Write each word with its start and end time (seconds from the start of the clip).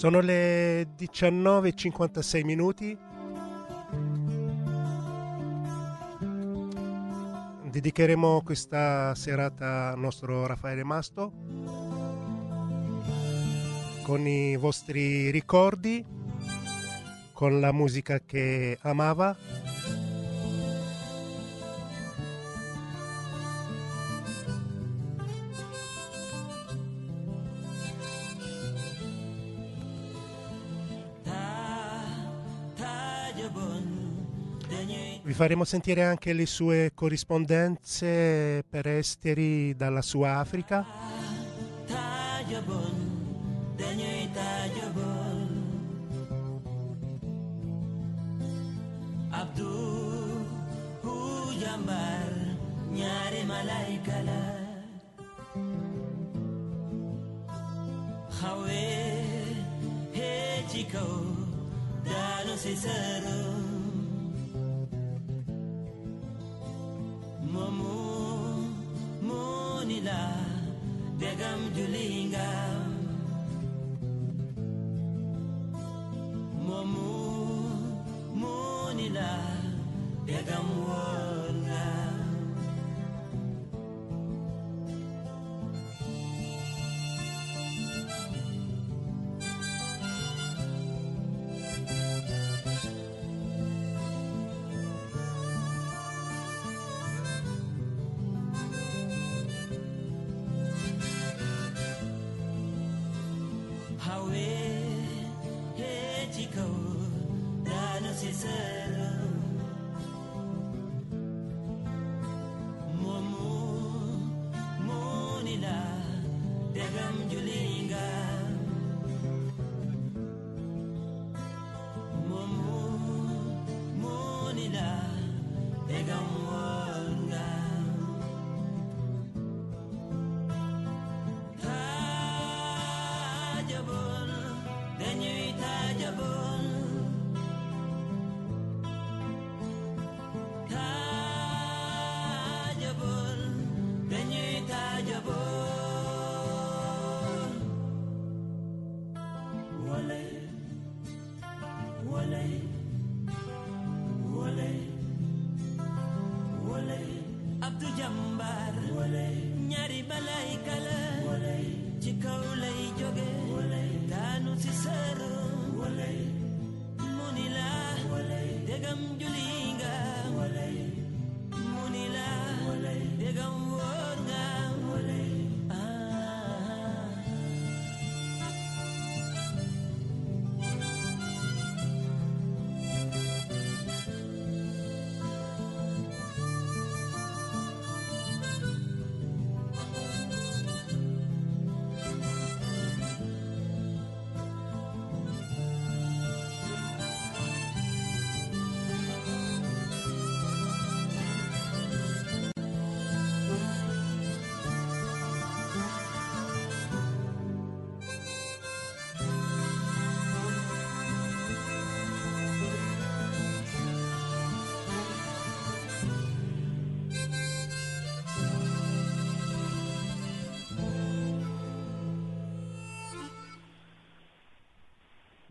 Sono 0.00 0.20
le 0.20 0.94
19.56 0.96 2.42
minuti. 2.42 2.96
Dedicheremo 7.70 8.40
questa 8.42 9.14
serata 9.14 9.90
al 9.90 9.98
nostro 9.98 10.46
Raffaele 10.46 10.84
Masto 10.84 11.32
con 14.02 14.26
i 14.26 14.56
vostri 14.56 15.30
ricordi, 15.30 16.02
con 17.34 17.60
la 17.60 17.70
musica 17.70 18.20
che 18.20 18.78
amava 18.80 19.36
faremo 35.40 35.64
sentire 35.64 36.04
anche 36.04 36.34
le 36.34 36.44
sue 36.44 36.92
corrispondenze 36.94 38.62
per 38.68 38.86
esteri 38.86 39.74
dalla 39.74 40.02
sua 40.02 40.36
Africa. 40.36 40.84
Hawe, 58.42 58.72
he 60.12 60.64
chico, 60.68 60.98
dano 62.02 62.56
sisero. 62.56 63.69
Begam 71.20 71.60
julinga. 71.76 72.50
Momu 76.56 77.12
munila. 78.32 79.32
Begam 80.24 80.66
wonga 80.86 82.09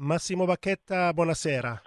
Massimo 0.09 0.45
Bacchetta, 0.45 1.13
buonasera. 1.13 1.79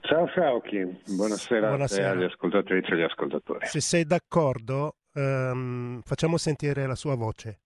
Ciao 0.00 0.26
Frauchi, 0.26 0.84
buonasera, 1.06 1.68
Buonasera. 1.68 2.10
agli 2.10 2.24
ascoltatrici 2.24 2.90
e 2.90 2.94
agli 2.94 3.02
ascoltatori. 3.02 3.64
Se 3.64 3.80
sei 3.80 4.04
d'accordo, 4.04 4.96
ehm, 5.12 6.02
facciamo 6.02 6.36
sentire 6.36 6.84
la 6.84 6.96
sua 6.96 7.14
voce. 7.14 7.60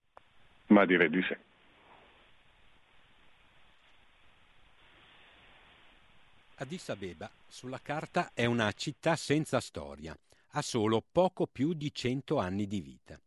Ma 0.67 0.85
direi 0.85 1.09
di 1.09 1.23
sì. 1.23 1.35
Addis 6.57 6.89
Abeba 6.89 7.27
sulla 7.47 7.79
carta 7.81 8.29
è 8.35 8.45
una 8.45 8.71
città 8.73 9.15
senza 9.15 9.59
storia, 9.59 10.15
ha 10.49 10.61
solo 10.61 11.03
poco 11.11 11.47
più 11.47 11.73
di 11.73 11.91
cento 11.91 12.37
anni 12.37 12.67
di 12.67 12.79
vita. 12.79 13.19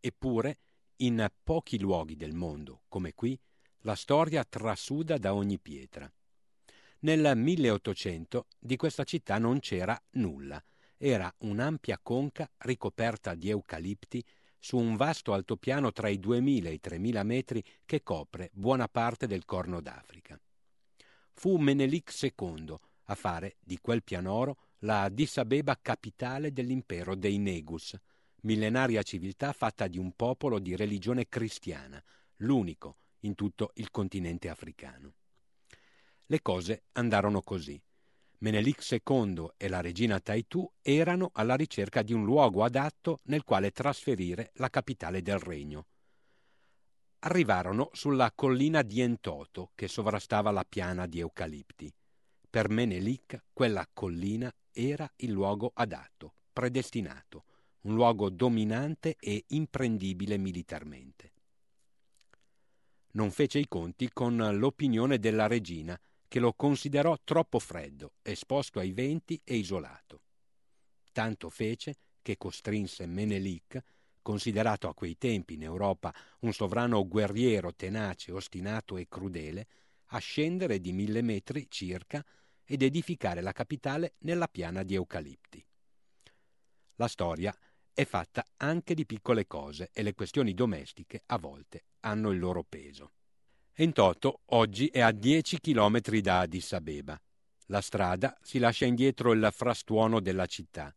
Eppure, 0.00 0.58
in 0.96 1.24
pochi 1.44 1.78
luoghi 1.78 2.16
del 2.16 2.32
mondo, 2.34 2.80
come 2.88 3.14
qui, 3.14 3.38
la 3.84 3.94
storia 3.94 4.44
trasuda 4.44 5.18
da 5.18 5.34
ogni 5.34 5.58
pietra. 5.58 6.10
Nel 7.00 7.36
1800 7.36 8.46
di 8.58 8.76
questa 8.76 9.04
città 9.04 9.36
non 9.36 9.60
c'era 9.60 10.00
nulla, 10.12 10.62
era 10.96 11.32
un'ampia 11.40 11.98
conca 12.02 12.50
ricoperta 12.58 13.34
di 13.34 13.50
eucalipti 13.50 14.24
su 14.58 14.78
un 14.78 14.96
vasto 14.96 15.34
altopiano 15.34 15.92
tra 15.92 16.08
i 16.08 16.18
2000 16.18 16.70
e 16.70 16.72
i 16.72 16.80
3000 16.80 17.22
metri 17.24 17.62
che 17.84 18.02
copre 18.02 18.48
buona 18.54 18.88
parte 18.88 19.26
del 19.26 19.44
Corno 19.44 19.82
d'Africa. 19.82 20.40
Fu 21.34 21.58
Menelik 21.58 22.10
II 22.22 22.74
a 23.08 23.14
fare 23.14 23.56
di 23.60 23.78
quel 23.82 24.02
pianoro 24.02 24.56
la 24.78 25.02
Addis 25.02 25.36
Abeba 25.36 25.78
capitale 25.80 26.54
dell'impero 26.54 27.14
dei 27.14 27.36
Negus, 27.36 27.94
millenaria 28.42 29.02
civiltà 29.02 29.52
fatta 29.52 29.88
di 29.88 29.98
un 29.98 30.12
popolo 30.12 30.58
di 30.58 30.74
religione 30.74 31.28
cristiana, 31.28 32.02
l'unico 32.36 32.96
in 33.24 33.34
tutto 33.34 33.72
il 33.74 33.90
continente 33.90 34.48
africano. 34.48 35.14
Le 36.26 36.40
cose 36.40 36.84
andarono 36.92 37.42
così. 37.42 37.80
Menelik 38.38 38.82
II 38.90 39.52
e 39.56 39.68
la 39.68 39.80
regina 39.80 40.20
Taitu 40.20 40.70
erano 40.82 41.30
alla 41.32 41.54
ricerca 41.54 42.02
di 42.02 42.12
un 42.12 42.24
luogo 42.24 42.62
adatto 42.62 43.20
nel 43.24 43.42
quale 43.42 43.70
trasferire 43.70 44.50
la 44.54 44.68
capitale 44.70 45.22
del 45.22 45.38
regno. 45.38 45.86
arrivarono 47.24 47.88
sulla 47.92 48.32
collina 48.32 48.82
di 48.82 49.00
Entoto 49.00 49.70
che 49.74 49.88
sovrastava 49.88 50.50
la 50.50 50.64
piana 50.68 51.06
di 51.06 51.20
eucalipti. 51.20 51.92
Per 52.50 52.68
Menelik 52.68 53.44
quella 53.52 53.88
collina 53.90 54.54
era 54.70 55.10
il 55.16 55.30
luogo 55.30 55.70
adatto, 55.74 56.34
predestinato, 56.52 57.44
un 57.82 57.94
luogo 57.94 58.28
dominante 58.28 59.16
e 59.18 59.44
imprendibile 59.48 60.36
militarmente. 60.36 61.33
Non 63.14 63.30
fece 63.30 63.58
i 63.58 63.68
conti 63.68 64.10
con 64.12 64.36
l'opinione 64.36 65.18
della 65.18 65.46
regina, 65.46 65.98
che 66.26 66.40
lo 66.40 66.52
considerò 66.52 67.16
troppo 67.22 67.58
freddo, 67.58 68.14
esposto 68.22 68.80
ai 68.80 68.92
venti 68.92 69.40
e 69.44 69.54
isolato. 69.54 70.20
Tanto 71.12 71.48
fece 71.48 71.96
che 72.22 72.36
costrinse 72.36 73.06
Menelik 73.06 73.82
considerato 74.20 74.88
a 74.88 74.94
quei 74.94 75.16
tempi 75.18 75.54
in 75.54 75.62
Europa 75.62 76.12
un 76.40 76.52
sovrano 76.52 77.06
guerriero 77.06 77.74
tenace, 77.74 78.32
ostinato 78.32 78.96
e 78.96 79.06
crudele, 79.06 79.66
a 80.06 80.18
scendere 80.18 80.80
di 80.80 80.92
mille 80.92 81.20
metri 81.20 81.66
circa 81.68 82.24
ed 82.64 82.82
edificare 82.82 83.42
la 83.42 83.52
capitale 83.52 84.14
nella 84.20 84.48
piana 84.48 84.82
di 84.82 84.94
eucalipti. 84.94 85.64
La 86.96 87.06
storia 87.06 87.54
è 87.94 88.04
fatta 88.04 88.44
anche 88.58 88.94
di 88.94 89.06
piccole 89.06 89.46
cose 89.46 89.88
e 89.92 90.02
le 90.02 90.12
questioni 90.12 90.52
domestiche 90.52 91.22
a 91.26 91.38
volte 91.38 91.84
hanno 92.00 92.30
il 92.30 92.38
loro 92.38 92.64
peso. 92.68 93.12
Entoto 93.72 94.40
oggi 94.46 94.88
è 94.88 95.00
a 95.00 95.12
10 95.12 95.60
chilometri 95.60 96.20
da 96.20 96.40
Addis 96.40 96.72
Abeba. 96.72 97.18
La 97.68 97.80
strada 97.80 98.36
si 98.42 98.58
lascia 98.58 98.84
indietro 98.84 99.32
il 99.32 99.48
frastuono 99.52 100.20
della 100.20 100.46
città 100.46 100.94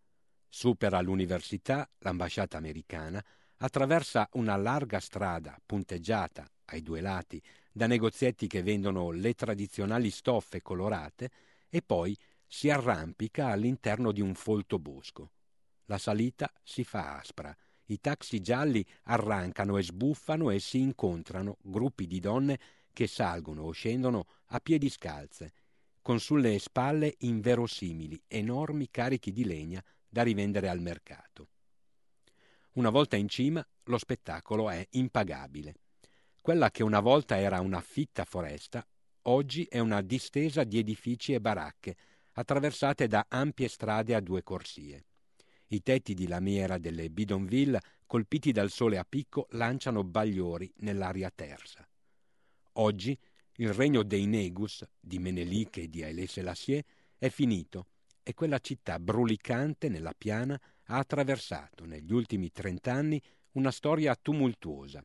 supera 0.50 1.02
l'università, 1.02 1.88
l'ambasciata 2.00 2.58
americana, 2.58 3.24
attraversa 3.58 4.28
una 4.34 4.56
larga 4.56 5.00
strada 5.00 5.60
punteggiata 5.64 6.50
ai 6.66 6.82
due 6.82 7.02
lati 7.02 7.42
da 7.72 7.88
negozietti 7.88 8.48
che 8.48 8.64
vendono 8.64 9.12
le 9.12 9.34
tradizionali 9.34 10.10
stoffe 10.10 10.62
colorate 10.62 11.30
e 11.70 11.82
poi 11.82 12.18
si 12.46 12.70
arrampica 12.70 13.48
all'interno 13.48 14.12
di 14.12 14.22
un 14.22 14.34
folto 14.34 14.80
bosco. 14.80 15.32
La 15.88 15.98
salita 15.98 16.52
si 16.64 16.84
fa 16.84 17.18
aspra, 17.18 17.56
i 17.86 18.00
taxi 18.00 18.42
gialli 18.42 18.86
arrancano 19.04 19.78
e 19.78 19.84
sbuffano 19.84 20.50
e 20.50 20.60
si 20.60 20.80
incontrano 20.80 21.58
gruppi 21.62 22.08
di 22.08 22.20
donne 22.20 22.60
che 22.92 23.08
salgono 23.08 23.64
o 23.64 23.72
scendono 23.72 24.28
a 24.48 24.60
piedi 24.60 24.90
scalze, 24.90 25.54
con 26.02 26.20
sulle 26.20 26.60
spalle 26.60 27.16
inverosimili 27.20 28.22
enormi 28.28 28.90
carichi 28.90 29.32
di 29.32 29.46
legna 29.46 29.84
da 30.10 30.24
rivendere 30.24 30.68
al 30.68 30.82
mercato. 30.82 31.50
Una 32.74 32.90
volta 32.90 33.16
in 33.16 33.30
cima 33.30 33.66
lo 33.84 33.98
spettacolo 33.98 34.70
è 34.70 34.86
impagabile. 34.92 35.76
Quella 36.42 36.70
che 36.70 36.84
una 36.84 37.00
volta 37.00 37.38
era 37.38 37.60
una 37.62 37.82
fitta 37.82 38.26
foresta, 38.26 38.86
oggi 39.24 39.64
è 39.64 39.80
una 39.80 40.02
distesa 40.02 40.64
di 40.64 40.80
edifici 40.80 41.34
e 41.34 41.42
baracche, 41.42 41.96
attraversate 42.34 43.08
da 43.08 43.26
ampie 43.30 43.68
strade 43.68 44.14
a 44.16 44.20
due 44.20 44.44
corsie. 44.44 45.07
I 45.70 45.82
tetti 45.82 46.14
di 46.14 46.28
lamiera 46.28 46.78
delle 46.78 47.10
bidonville, 47.10 47.82
colpiti 48.06 48.52
dal 48.52 48.70
sole 48.70 48.98
a 48.98 49.06
picco, 49.08 49.48
lanciano 49.52 50.04
bagliori 50.04 50.72
nell'aria 50.78 51.30
tersa. 51.34 51.86
Oggi 52.74 53.18
il 53.56 53.74
regno 53.74 54.04
dei 54.04 54.28
Negus, 54.28 54.88
di 55.00 55.20
Menelik 55.20 55.78
e 55.78 55.90
di 55.90 56.04
Haile 56.04 56.28
Selassie, 56.28 56.86
è 57.18 57.30
finito 57.30 57.88
e 58.24 58.34
quella 58.34 58.60
città 58.60 59.00
brulicante 59.00 59.90
nella 59.90 60.14
piana 60.16 60.60
ha 60.86 60.98
attraversato 60.98 61.86
negli 61.86 62.14
ultimi 62.14 62.52
trent'anni 62.52 63.22
una 63.54 63.72
storia 63.72 64.16
tumultuosa. 64.16 65.04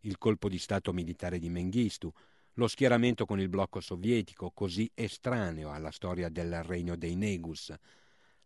Il 0.00 0.18
colpo 0.18 0.48
di 0.48 0.58
Stato 0.58 0.92
militare 0.92 1.38
di 1.38 1.50
Mengistu, 1.50 2.10
lo 2.54 2.66
schieramento 2.66 3.26
con 3.26 3.38
il 3.38 3.48
blocco 3.48 3.80
sovietico, 3.80 4.50
così 4.50 4.90
estraneo 4.94 5.70
alla 5.70 5.90
storia 5.90 6.28
del 6.28 6.62
regno 6.64 6.96
dei 6.96 7.14
Negus, 7.14 7.72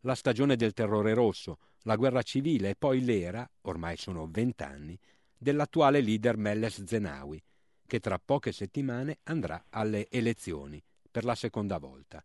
la 0.04 0.14
stagione 0.14 0.56
del 0.56 0.72
terrore 0.72 1.14
rosso, 1.14 1.58
la 1.82 1.96
guerra 1.96 2.22
civile 2.22 2.70
e 2.70 2.76
poi 2.76 3.04
l'era, 3.04 3.48
ormai 3.62 3.96
sono 3.96 4.26
vent'anni, 4.30 4.98
dell'attuale 5.36 6.00
leader 6.00 6.36
Meles 6.36 6.84
Zenawi, 6.84 7.42
che 7.86 8.00
tra 8.00 8.18
poche 8.18 8.52
settimane 8.52 9.18
andrà 9.24 9.66
alle 9.70 10.08
elezioni 10.10 10.82
per 11.10 11.24
la 11.24 11.34
seconda 11.34 11.78
volta. 11.78 12.24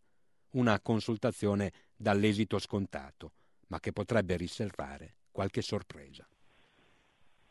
Una 0.51 0.79
consultazione 0.79 1.71
dall'esito 1.95 2.59
scontato, 2.59 3.33
ma 3.67 3.79
che 3.79 3.91
potrebbe 3.91 4.35
riservare 4.35 5.15
qualche 5.31 5.61
sorpresa. 5.61 6.27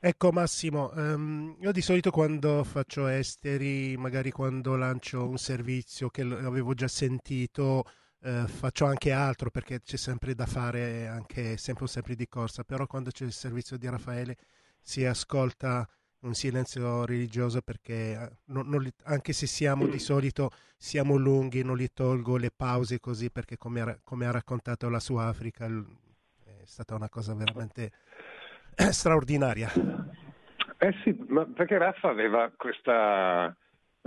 Ecco 0.00 0.30
Massimo, 0.30 0.92
um, 0.94 1.56
io 1.60 1.72
di 1.72 1.80
solito 1.80 2.10
quando 2.10 2.62
faccio 2.64 3.06
esteri, 3.08 3.96
magari 3.96 4.30
quando 4.30 4.76
lancio 4.76 5.26
un 5.26 5.38
servizio 5.38 6.08
che 6.08 6.22
avevo 6.22 6.74
già 6.74 6.86
sentito, 6.86 7.84
eh, 8.22 8.46
faccio 8.46 8.84
anche 8.84 9.12
altro 9.12 9.50
perché 9.50 9.80
c'è 9.80 9.96
sempre 9.96 10.34
da 10.34 10.46
fare, 10.46 11.06
anche 11.06 11.56
sempre 11.56 11.84
un 11.84 11.88
sempre 11.88 12.14
di 12.14 12.28
corsa, 12.28 12.64
però 12.64 12.86
quando 12.86 13.10
c'è 13.10 13.24
il 13.24 13.32
servizio 13.32 13.76
di 13.76 13.88
Raffaele 13.88 14.36
si 14.80 15.04
ascolta 15.04 15.88
un 16.20 16.34
silenzio 16.34 17.04
religioso 17.04 17.60
perché 17.60 18.12
eh, 18.12 18.30
non, 18.46 18.68
non 18.68 18.82
li, 18.82 18.92
anche 19.04 19.32
se 19.32 19.46
siamo 19.46 19.86
di 19.86 19.98
solito 19.98 20.50
siamo 20.76 21.16
lunghi, 21.16 21.62
non 21.62 21.76
li 21.76 21.92
tolgo 21.92 22.36
le 22.36 22.50
pause 22.54 22.98
così 22.98 23.30
perché 23.30 23.56
come 23.56 23.80
ha, 23.80 23.98
come 24.02 24.26
ha 24.26 24.30
raccontato 24.30 24.88
la 24.88 25.00
sua 25.00 25.26
Africa 25.26 25.66
è 25.66 26.64
stata 26.64 26.94
una 26.94 27.08
cosa 27.08 27.34
veramente 27.34 27.92
straordinaria. 28.90 29.70
Eh 30.80 30.94
sì, 31.02 31.16
ma 31.28 31.44
perché 31.44 31.76
Raffa 31.76 32.08
aveva 32.08 32.52
questa, 32.56 33.54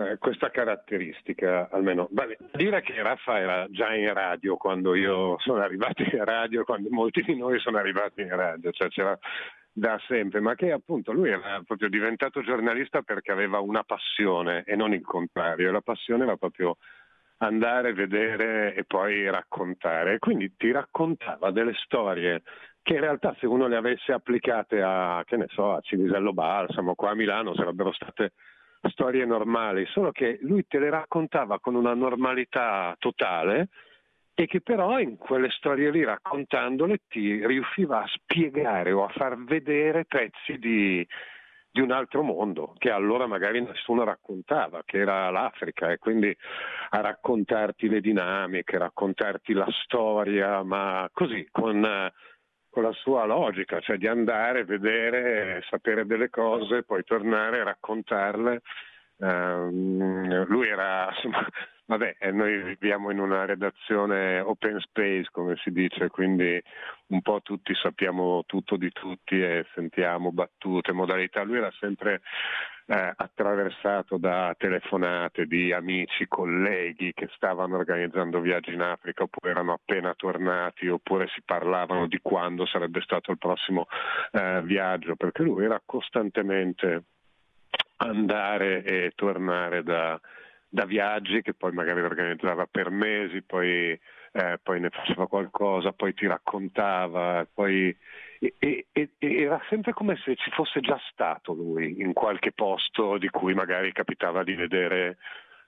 eh, 0.08 0.18
questa 0.18 0.50
caratteristica, 0.50 1.70
almeno. 1.72 2.08
Beh, 2.12 2.38
dire 2.54 2.82
che 2.82 3.02
Raffa 3.02 3.40
era 3.40 3.68
già 3.70 3.94
in 3.94 4.14
radio 4.14 4.58
quando 4.58 4.96
io 4.96 5.38
sono 5.40 5.62
arrivato 5.62 6.04
in 6.04 6.24
radio, 6.24 6.64
quando 6.64 6.90
molti 6.92 7.22
di 7.22 7.36
noi 7.36 7.60
sono 7.60 7.78
arrivati 7.78 8.22
in 8.22 8.36
radio, 8.36 8.72
cioè 8.72 8.90
c'era 8.90 9.18
da 9.74 10.00
sempre, 10.08 10.42
ma 10.42 10.56
che 10.56 10.72
appunto 10.72 11.14
lui 11.14 11.30
era 11.30 11.62
proprio 11.66 11.88
diventato 11.90 12.42
giornalista 12.42 13.02
perché 13.02 13.32
aveva 13.32 13.60
una 13.60 13.84
passione 13.84 14.64
e 14.66 14.76
non 14.76 14.94
il 14.94 15.02
contrario, 15.02 15.72
la 15.72 15.82
passione 15.82 16.24
era 16.24 16.36
proprio 16.36 16.78
andare, 17.38 17.94
vedere 17.94 18.76
e 18.76 18.84
poi 18.84 19.30
raccontare. 19.30 20.20
Quindi 20.20 20.56
ti 20.56 20.72
raccontava 20.72 21.52
delle 21.52 21.74
storie 21.84 22.42
che 22.84 22.96
in 22.96 23.02
realtà 23.02 23.36
se 23.40 23.46
uno 23.46 23.68
le 23.68 23.76
avesse 23.76 24.12
applicate 24.12 24.82
a, 24.82 25.24
che 25.26 25.38
ne 25.38 25.48
so, 25.50 25.74
a 25.74 25.82
Cinisello 25.82 26.34
Balsamo, 26.34 26.96
qua 26.96 27.12
a 27.12 27.16
Milano 27.16 27.56
sarebbero 27.56 27.92
state 27.92 28.34
storie 28.90 29.26
normali, 29.26 29.86
solo 29.88 30.12
che 30.12 30.40
lui 30.42 30.66
te 30.68 30.80
le 30.80 30.90
raccontava 30.90 31.60
con 31.60 31.76
una 31.76 31.94
normalità 31.94 32.96
totale 33.00 33.70
e 34.34 34.48
che 34.48 34.62
però 34.62 35.00
in 35.00 35.18
quelle 35.18 35.50
storie 35.50 35.92
lì 35.92 36.04
raccontandole 36.04 37.02
ti 37.08 37.46
riusciva 37.46 38.02
a 38.02 38.08
spiegare 38.08 38.92
o 38.92 39.04
a 39.04 39.10
far 39.10 39.38
vedere 39.44 40.06
pezzi 40.06 40.58
di, 40.58 41.06
di 41.70 41.80
un 41.80 41.92
altro 41.92 42.24
mondo 42.24 42.74
che 42.78 42.90
allora 42.90 43.28
magari 43.28 43.62
nessuno 43.62 44.04
raccontava, 44.04 44.82
che 44.86 44.98
era 44.98 45.30
l'Africa 45.30 45.92
e 45.92 45.98
quindi 46.00 46.36
a 46.90 47.02
raccontarti 47.02 47.88
le 47.88 48.02
dinamiche, 48.02 48.78
raccontarti 48.78 49.54
la 49.54 49.68
storia, 49.84 50.64
ma 50.64 51.08
così 51.14 51.48
con, 51.52 52.12
con 52.72 52.84
la 52.84 52.94
sua 52.94 53.26
logica, 53.26 53.80
cioè 53.82 53.98
di 53.98 54.08
andare, 54.08 54.64
vedere, 54.64 55.62
sapere 55.70 56.06
delle 56.06 56.30
cose, 56.30 56.84
poi 56.84 57.04
tornare 57.04 57.64
raccontarle. 57.64 58.62
Uh, 59.18 60.46
lui 60.48 60.68
era 60.68 61.08
insomma, 61.14 61.46
Vabbè, 61.92 62.16
eh, 62.20 62.32
noi 62.32 62.64
viviamo 62.64 63.10
in 63.12 63.20
una 63.20 63.44
redazione 63.44 64.40
open 64.40 64.80
space, 64.80 65.28
come 65.30 65.58
si 65.58 65.72
dice, 65.72 66.08
quindi 66.08 66.58
un 67.08 67.22
po' 67.22 67.42
tutti 67.42 67.74
sappiamo 67.76 68.46
tutto 68.46 68.78
di 68.78 68.90
tutti 68.94 69.42
e 69.42 69.66
sentiamo 69.74 70.32
battute, 70.32 70.94
modalità. 70.94 71.44
Lui 71.44 71.58
era 71.58 71.70
sempre 71.82 72.22
eh, 72.86 73.14
attraversato 73.14 74.16
da 74.16 74.56
telefonate 74.58 75.46
di 75.48 75.74
amici, 75.74 76.30
colleghi 76.30 77.12
che 77.14 77.28
stavano 77.36 77.76
organizzando 77.76 78.40
viaggi 78.40 78.72
in 78.72 78.84
Africa 78.84 79.24
oppure 79.24 79.52
erano 79.52 79.74
appena 79.74 80.14
tornati 80.16 80.88
oppure 80.88 81.28
si 81.28 81.42
parlavano 81.44 82.08
di 82.08 82.20
quando 82.22 82.66
sarebbe 82.66 83.02
stato 83.02 83.32
il 83.32 83.38
prossimo 83.38 83.88
eh, 84.32 84.62
viaggio, 84.62 85.18
perché 85.18 85.44
lui 85.44 85.66
era 85.66 85.82
costantemente 85.86 87.04
andare 87.98 88.82
e 88.82 89.12
tornare 89.14 89.84
da 89.84 90.18
da 90.74 90.86
viaggi 90.86 91.42
che 91.42 91.54
poi 91.54 91.74
magari 91.74 92.00
organizzava 92.02 92.66
per 92.66 92.90
mesi, 92.92 93.42
poi, 93.42 93.92
eh, 94.32 94.60
poi 94.64 94.80
ne 94.80 94.90
faceva 94.90 95.28
qualcosa, 95.28 95.92
poi 95.92 96.14
ti 96.14 96.26
raccontava, 96.26 97.46
poi... 97.54 97.96
E, 98.40 98.56
e, 98.58 98.88
e, 98.92 99.10
era 99.20 99.62
sempre 99.70 99.94
come 99.94 100.16
se 100.24 100.36
ci 100.36 100.50
fosse 100.52 100.80
già 100.80 101.00
stato 101.12 101.54
lui 101.54 102.02
in 102.02 102.14
qualche 102.14 102.54
posto 102.54 103.20
di 103.20 103.30
cui 103.30 103.54
magari 103.54 103.92
capitava 103.92 104.44
di 104.44 104.56
vedere 104.56 105.18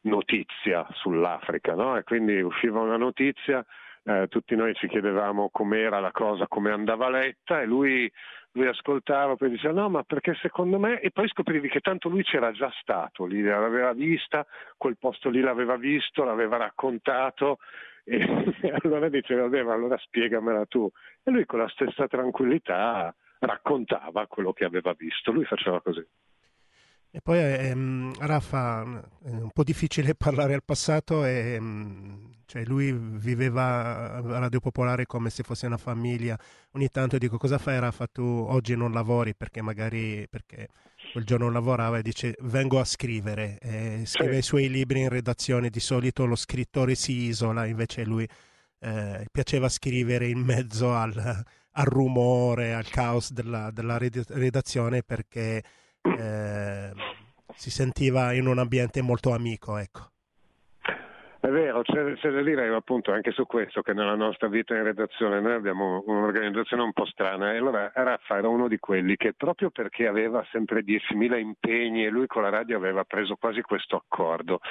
notizia 0.04 0.88
sull'Africa, 0.94 1.76
no? 1.76 1.98
E 1.98 2.04
quindi 2.04 2.42
usciva 2.42 2.80
una 2.80 2.98
notizia, 2.98 3.64
eh, 4.06 4.28
tutti 4.30 4.56
noi 4.56 4.74
ci 4.74 4.88
chiedevamo 4.88 5.50
com'era 5.52 6.00
la 6.00 6.12
cosa, 6.12 6.48
come 6.48 6.72
andava 6.72 7.10
letta 7.10 7.62
e 7.62 7.66
lui 7.66 8.12
lui 8.54 8.68
ascoltava, 8.68 9.36
poi 9.36 9.50
diceva 9.50 9.82
no 9.82 9.90
ma 9.90 10.04
perché 10.04 10.36
secondo 10.36 10.80
me, 10.80 11.00
e 11.00 11.12
poi 11.12 11.28
scoprivi 11.28 11.70
che 11.70 11.80
tanto 11.80 12.10
lui 12.10 12.24
c'era 12.24 12.52
già 12.52 12.72
stato, 12.82 13.26
lì 13.26 13.42
l'aveva 13.42 13.94
vista, 13.94 14.46
quel 14.78 14.98
posto 14.98 15.30
lì 15.30 15.42
l'aveva 15.42 15.76
visto, 15.76 16.24
l'aveva 16.24 16.58
raccontato 16.58 17.58
e, 18.04 18.20
allora 18.84 19.10
diceva 19.10 19.44
vabbè 19.44 19.64
ma 19.64 19.74
allora 19.74 19.98
spiegamela 19.98 20.66
tu. 20.66 20.90
E 21.24 21.32
lui 21.32 21.46
con 21.46 21.60
la 21.60 21.70
stessa 21.70 22.08
tranquillità 22.08 23.14
raccontava 23.40 24.28
quello 24.28 24.54
che 24.54 24.66
aveva 24.66 24.94
visto, 24.94 25.32
lui 25.32 25.46
faceva 25.46 25.82
così. 25.82 26.06
E 27.16 27.22
poi, 27.22 27.38
ehm, 27.38 28.12
Raffa, 28.26 28.82
è 29.24 29.30
un 29.30 29.52
po' 29.52 29.64
difficile 29.64 30.16
parlare 30.18 30.56
al 30.56 30.64
passato, 30.64 31.24
e, 31.24 31.54
ehm, 31.54 32.34
cioè 32.48 32.66
lui 32.66 32.92
viveva 32.92 34.16
a 34.16 34.40
Radio 34.40 34.60
Popolare 34.60 35.06
come 35.06 35.30
se 35.30 35.44
fosse 35.44 35.68
una 35.68 35.78
famiglia. 35.78 36.36
Ogni 36.72 36.90
tanto 36.90 37.20
dico, 37.20 37.38
cosa 37.38 37.60
fai 37.60 37.80
Raffa, 37.80 38.08
tu 38.08 38.24
oggi 38.24 38.76
non 38.76 38.92
lavori 38.94 39.36
perché 39.36 39.62
magari 39.62 40.28
perché 40.28 40.70
quel 41.12 41.24
giorno 41.24 41.52
lavorava 41.52 42.00
e 42.00 42.02
dice 42.02 42.36
vengo 42.42 42.80
a 42.80 42.84
scrivere, 42.84 43.60
e 43.60 44.02
scrive 44.08 44.34
sì. 44.34 44.40
i 44.40 44.42
suoi 44.42 44.70
libri 44.70 45.02
in 45.02 45.10
redazione, 45.10 45.70
di 45.70 45.80
solito 45.80 46.26
lo 46.26 46.36
scrittore 46.36 46.96
si 46.96 47.12
isola, 47.26 47.66
invece 47.68 48.06
lui 48.06 48.28
eh, 48.80 49.28
piaceva 49.32 49.70
scrivere 49.70 50.28
in 50.28 50.40
mezzo 50.40 50.96
al, 50.96 51.44
al 51.74 51.86
rumore, 51.86 52.74
al 52.74 52.90
caos 52.90 53.32
della, 53.32 53.70
della 53.70 54.00
redazione 54.00 55.04
perché 55.04 55.64
eh, 56.04 56.92
si 57.56 57.70
sentiva 57.70 58.34
in 58.34 58.48
un 58.48 58.60
ambiente 58.60 59.02
molto 59.02 59.34
amico, 59.34 59.78
ecco. 59.78 60.13
È 61.44 61.50
vero, 61.50 61.82
c'è, 61.82 62.14
c'è, 62.14 62.32
da 62.32 62.42
dire 62.42 62.74
appunto 62.74 63.12
anche 63.12 63.32
su 63.32 63.46
questo 63.46 63.82
che 63.82 63.92
nella 63.92 64.16
nostra 64.16 64.48
vita 64.48 64.78
in 64.78 64.84
redazione 64.84 65.42
noi 65.42 65.52
abbiamo 65.52 66.02
un'organizzazione 66.06 66.84
un 66.84 66.94
po' 66.94 67.06
strana 67.06 67.52
e 67.52 67.58
allora 67.58 67.92
Raffa 67.94 68.38
era 68.38 68.48
uno 68.48 68.70
di 68.70 68.80
quelli 68.80 69.18
che 69.18 69.34
proprio 69.34 69.70
perché 69.70 70.08
aveva 70.08 70.42
sempre 70.54 70.86
10.000 70.86 71.38
impegni 71.38 72.06
e 72.06 72.10
lui 72.10 72.28
con 72.28 72.44
la 72.44 72.50
radio 72.50 72.78
aveva 72.78 73.04
preso 73.04 73.36
quasi 73.36 73.62
questo 73.62 73.98
accordo, 73.98 74.62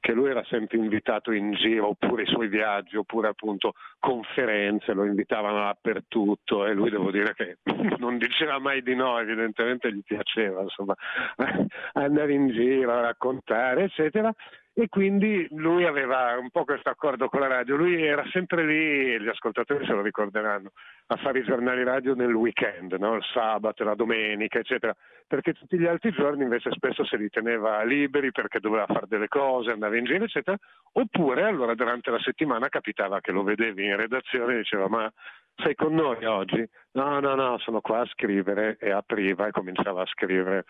che 0.00 0.12
lui 0.14 0.30
era 0.30 0.42
sempre 0.44 0.78
invitato 0.78 1.32
in 1.32 1.52
giro 1.52 1.88
oppure 1.88 2.22
i 2.22 2.26
suoi 2.26 2.48
viaggi 2.48 2.96
oppure 2.96 3.28
appunto 3.28 3.74
conferenze, 3.98 4.94
lo 4.94 5.04
invitavano 5.04 5.58
dappertutto 5.58 6.64
e 6.64 6.72
lui 6.72 6.88
devo 6.88 7.10
dire 7.10 7.34
che 7.34 7.58
non 7.98 8.16
diceva 8.16 8.58
mai 8.58 8.80
di 8.80 8.94
no, 8.94 9.18
evidentemente 9.18 9.92
gli 9.92 10.02
piaceva 10.02 10.62
insomma 10.62 10.94
andare 11.92 12.32
in 12.32 12.48
giro 12.48 13.02
raccontare 13.02 13.82
eccetera 13.82 14.34
e 14.74 14.88
quindi 14.88 15.46
lui 15.50 15.84
aveva 15.84 16.38
un 16.38 16.48
po' 16.50 16.64
questo 16.64 16.88
accordo 16.88 17.28
con 17.28 17.40
la 17.40 17.46
radio, 17.46 17.76
lui 17.76 18.02
era 18.02 18.24
sempre 18.30 18.64
lì, 18.64 19.20
gli 19.20 19.28
ascoltatori 19.28 19.84
se 19.84 19.92
lo 19.92 20.00
ricorderanno, 20.00 20.70
a 21.08 21.16
fare 21.16 21.40
i 21.40 21.44
giornali 21.44 21.84
radio 21.84 22.14
nel 22.14 22.32
weekend, 22.32 22.94
no? 22.94 23.16
il 23.16 23.24
sabato, 23.34 23.84
la 23.84 23.94
domenica, 23.94 24.58
eccetera, 24.58 24.94
perché 25.26 25.52
tutti 25.52 25.78
gli 25.78 25.84
altri 25.84 26.10
giorni 26.12 26.44
invece 26.44 26.70
spesso 26.70 27.04
se 27.04 27.18
li 27.18 27.28
teneva 27.28 27.82
liberi 27.82 28.32
perché 28.32 28.60
doveva 28.60 28.86
fare 28.86 29.06
delle 29.08 29.28
cose, 29.28 29.72
andava 29.72 29.96
in 29.98 30.04
giro, 30.04 30.24
eccetera, 30.24 30.56
oppure 30.92 31.42
allora 31.44 31.74
durante 31.74 32.10
la 32.10 32.20
settimana 32.20 32.68
capitava 32.68 33.20
che 33.20 33.32
lo 33.32 33.42
vedevi 33.42 33.84
in 33.84 33.96
redazione 33.96 34.54
e 34.54 34.58
diceva 34.58 34.88
ma 34.88 35.12
sei 35.56 35.74
con 35.74 35.94
noi 35.94 36.24
oggi? 36.24 36.66
No, 36.92 37.20
no, 37.20 37.34
no, 37.34 37.58
sono 37.58 37.82
qua 37.82 38.00
a 38.00 38.06
scrivere 38.06 38.78
e 38.80 38.90
apriva 38.90 39.46
e 39.46 39.50
cominciava 39.50 40.00
a 40.00 40.06
scrivere. 40.06 40.64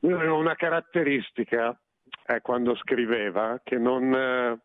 Lui 0.00 0.14
aveva 0.14 0.34
una 0.34 0.54
caratteristica 0.54 1.78
eh, 2.26 2.40
quando 2.40 2.74
scriveva 2.76 3.60
che 3.62 3.78
non, 3.78 4.14
eh, 4.14 4.58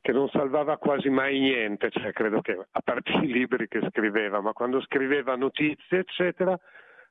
che 0.00 0.12
non, 0.12 0.28
salvava 0.28 0.76
quasi 0.78 1.08
mai 1.08 1.38
niente, 1.38 1.90
cioè, 1.90 2.12
credo 2.12 2.40
che 2.40 2.56
a 2.70 2.80
parte 2.82 3.12
i 3.12 3.26
libri 3.26 3.68
che 3.68 3.80
scriveva, 3.90 4.40
ma 4.40 4.52
quando 4.52 4.80
scriveva 4.80 5.36
notizie, 5.36 5.98
eccetera, 5.98 6.58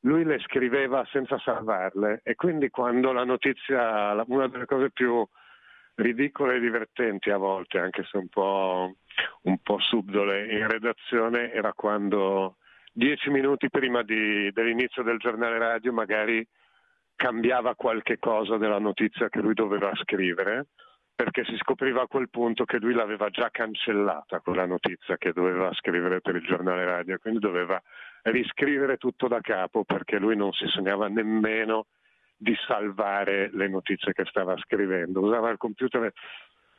lui 0.01 0.23
le 0.23 0.39
scriveva 0.39 1.05
senza 1.11 1.37
salvarle. 1.39 2.21
E 2.23 2.35
quindi 2.35 2.69
quando 2.69 3.11
la 3.11 3.23
notizia, 3.23 4.23
una 4.27 4.47
delle 4.47 4.65
cose 4.65 4.91
più 4.91 5.27
ridicole 5.95 6.55
e 6.55 6.59
divertenti 6.59 7.29
a 7.29 7.37
volte, 7.37 7.79
anche 7.79 8.03
se 8.03 8.17
un 8.17 8.27
po', 8.27 8.95
un 9.43 9.57
po 9.59 9.79
subdole 9.79 10.51
in 10.51 10.67
redazione, 10.67 11.51
era 11.51 11.73
quando 11.73 12.57
dieci 12.91 13.29
minuti 13.29 13.69
prima 13.69 14.03
di, 14.03 14.51
dell'inizio 14.51 15.03
del 15.03 15.17
giornale 15.17 15.57
radio 15.57 15.91
magari 15.91 16.45
cambiava 17.15 17.75
qualche 17.75 18.17
cosa 18.19 18.57
della 18.57 18.79
notizia 18.79 19.29
che 19.29 19.39
lui 19.39 19.53
doveva 19.53 19.91
scrivere, 19.95 20.67
perché 21.15 21.45
si 21.45 21.55
scopriva 21.57 22.01
a 22.01 22.07
quel 22.07 22.29
punto 22.29 22.65
che 22.65 22.77
lui 22.77 22.93
l'aveva 22.93 23.29
già 23.29 23.49
cancellata 23.49 24.41
quella 24.41 24.65
notizia 24.65 25.17
che 25.17 25.31
doveva 25.31 25.71
scrivere 25.73 26.19
per 26.19 26.35
il 26.35 26.45
giornale 26.45 26.83
radio, 26.83 27.17
quindi 27.19 27.39
doveva 27.39 27.81
riscrivere 28.23 28.97
tutto 28.97 29.27
da 29.27 29.39
capo 29.39 29.85
perché 29.85 30.19
lui 30.19 30.35
non 30.35 30.51
si 30.51 30.65
sognava 30.67 31.07
nemmeno 31.07 31.85
di 32.35 32.55
salvare 32.67 33.49
le 33.53 33.69
notizie 33.69 34.11
che 34.11 34.25
stava 34.25 34.57
scrivendo, 34.57 35.21
usava 35.21 35.49
il 35.49 35.57
computer 35.57 36.11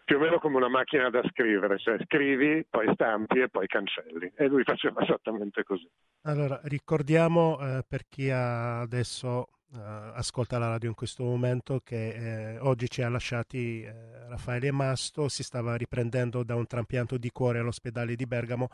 più 0.04 0.16
o 0.16 0.20
meno 0.20 0.38
come 0.38 0.56
una 0.56 0.68
macchina 0.68 1.10
da 1.10 1.20
scrivere, 1.30 1.78
cioè 1.78 1.98
scrivi, 2.04 2.64
poi 2.70 2.88
stampi 2.94 3.40
e 3.40 3.48
poi 3.48 3.66
cancelli. 3.66 4.30
E 4.36 4.46
lui 4.46 4.62
faceva 4.62 5.00
esattamente 5.02 5.64
così. 5.64 5.88
Allora, 6.22 6.60
ricordiamo 6.64 7.58
eh, 7.58 7.82
per 7.88 8.02
chi 8.08 8.30
ha 8.30 8.80
adesso 8.80 9.48
uh, 9.72 9.78
ascolta 10.14 10.58
la 10.58 10.68
radio 10.68 10.88
in 10.88 10.94
questo 10.94 11.24
momento 11.24 11.80
che 11.82 12.54
eh, 12.54 12.58
oggi 12.58 12.88
ci 12.88 13.02
ha 13.02 13.08
lasciati 13.08 13.82
eh, 13.82 14.28
Raffaele 14.28 14.70
Masto, 14.70 15.28
si 15.28 15.42
stava 15.42 15.76
riprendendo 15.76 16.42
da 16.42 16.54
un 16.54 16.66
trapianto 16.66 17.18
di 17.18 17.30
cuore 17.30 17.58
all'ospedale 17.58 18.16
di 18.16 18.26
Bergamo 18.26 18.68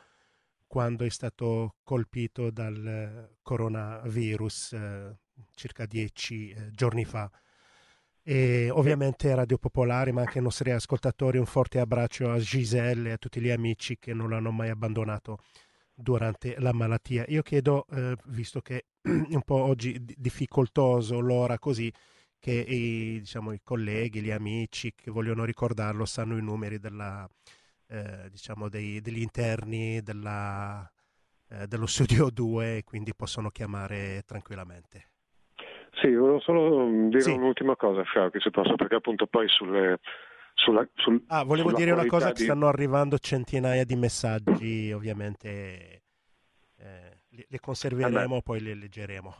quando 0.67 1.05
è 1.05 1.11
stato 1.11 1.75
colpito 1.83 2.51
dal 2.51 2.87
eh, 2.87 3.37
coronavirus 3.43 4.73
eh, 4.73 5.17
circa 5.55 5.85
dieci 5.85 6.49
eh, 6.51 6.71
giorni 6.71 7.05
fa. 7.05 7.31
E 8.23 8.71
ovviamente 8.71 9.35
Radio 9.35 9.59
Popolare, 9.59 10.13
ma 10.13 10.21
anche 10.21 10.39
ai 10.39 10.45
nostri 10.45 10.71
ascoltatori, 10.71 11.37
un 11.39 11.45
forte 11.45 11.79
abbraccio 11.79 12.31
a 12.31 12.39
Giselle 12.39 13.11
e 13.11 13.13
a 13.13 13.17
tutti 13.19 13.41
gli 13.41 13.51
amici 13.51 13.99
che 13.99 14.15
non 14.15 14.31
l'hanno 14.31 14.51
mai 14.51 14.71
abbandonato 14.71 15.41
durante 15.95 16.57
la 16.59 16.73
malattia. 16.73 17.25
Io 17.29 17.43
chiedo, 17.43 17.87
eh, 17.91 18.17
visto 18.27 18.61
che 18.61 18.77
è 18.77 19.09
un 19.09 19.43
po' 19.45 19.63
oggi 19.63 19.97
difficoltoso 20.01 21.21
l'ora 21.21 21.59
così, 21.59 21.93
che 22.39 22.53
i, 22.53 23.21
diciamo, 23.21 23.53
i 23.53 23.61
colleghi, 23.63 24.21
gli 24.21 24.31
amici 24.31 24.93
che 24.95 25.11
vogliono 25.11 25.45
ricordarlo 25.45 26.05
sanno 26.05 26.37
i 26.37 26.43
numeri 26.43 26.79
della, 26.79 27.29
eh, 27.89 28.29
diciamo 28.31 28.69
dei, 28.69 29.01
degli 29.01 29.21
interni 29.21 30.03
della, 30.03 30.91
eh, 31.51 31.67
dello 31.67 31.87
studio 31.87 32.31
2 32.35 32.79
e 32.79 32.85
quindi 32.85 33.15
possono 33.15 33.51
chiamare 33.51 34.23
tranquillamente. 34.27 35.07
Sì, 36.01 36.13
volevo 36.15 36.41
solo 36.41 37.09
dire 37.09 37.21
sì. 37.21 37.31
un'ultima 37.31 37.77
cosa, 37.77 38.03
Sciarchi, 38.03 38.41
se 38.41 38.51
posso, 38.51 38.75
perché 38.75 38.97
appunto 38.97 39.27
poi 39.27 39.47
sulle 39.49 40.01
sulla, 40.55 40.87
sul, 40.95 41.23
ah, 41.29 41.45
volevo 41.45 41.73
dire 41.73 41.91
una 41.91 42.07
cosa, 42.07 42.33
di... 42.33 42.43
stanno 42.45 42.69
arrivando 42.69 43.19
centinaia 43.19 43.85
di 43.85 43.97
messaggi, 43.97 44.93
ovviamente 44.93 46.03
eh, 46.77 47.19
le, 47.29 47.61
conserveremo 47.61 48.37
e 48.37 48.43
poi 48.43 48.61
le 48.61 48.75
leggeremo. 48.75 49.35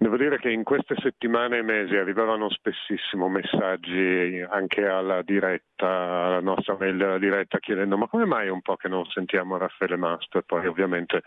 Devo 0.00 0.16
dire 0.16 0.38
che 0.38 0.48
in 0.48 0.62
queste 0.62 0.94
settimane 1.02 1.58
e 1.58 1.62
mesi 1.62 1.96
arrivavano 1.96 2.48
spessissimo 2.50 3.28
messaggi 3.28 4.40
anche 4.48 4.86
alla 4.86 5.22
diretta, 5.22 5.88
alla 5.88 6.40
nostra 6.40 6.76
mail 6.78 7.16
diretta 7.18 7.58
chiedendo 7.58 7.96
ma 7.96 8.06
come 8.06 8.24
mai 8.24 8.48
un 8.48 8.60
po' 8.60 8.76
che 8.76 8.86
non 8.86 9.04
sentiamo 9.06 9.56
Raffaele 9.56 9.96
Mastro 9.96 10.38
e 10.38 10.44
poi 10.44 10.68
ovviamente 10.68 11.22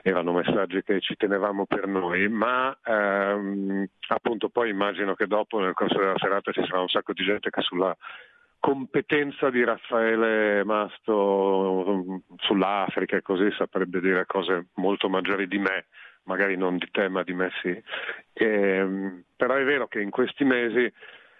erano 0.00 0.32
messaggi 0.32 0.82
che 0.82 0.98
ci 1.02 1.14
tenevamo 1.14 1.66
per 1.66 1.86
noi, 1.86 2.26
ma 2.30 2.74
ehm, 2.82 3.86
appunto 4.08 4.48
poi 4.48 4.70
immagino 4.70 5.14
che 5.14 5.26
dopo 5.26 5.60
nel 5.60 5.74
corso 5.74 5.98
della 5.98 6.16
serata 6.16 6.52
ci 6.52 6.64
sarà 6.64 6.80
un 6.80 6.88
sacco 6.88 7.12
di 7.12 7.22
gente 7.22 7.50
che 7.50 7.60
sulla 7.60 7.94
competenza 8.58 9.50
di 9.50 9.62
Raffaele 9.62 10.64
Masto 10.64 12.22
sull'Africa 12.38 13.18
e 13.18 13.22
così 13.22 13.50
saprebbe 13.58 14.00
dire 14.00 14.24
cose 14.24 14.68
molto 14.76 15.10
maggiori 15.10 15.46
di 15.46 15.58
me 15.58 15.84
magari 16.26 16.56
non 16.56 16.76
di 16.76 16.88
te 16.90 17.08
ma 17.08 17.22
di 17.22 17.32
me 17.32 17.50
sì. 17.60 17.68
E, 17.68 18.44
ehm, 18.44 19.24
però 19.34 19.54
è 19.54 19.64
vero 19.64 19.88
che 19.88 20.00
in 20.00 20.10
questi 20.10 20.44
mesi 20.44 20.92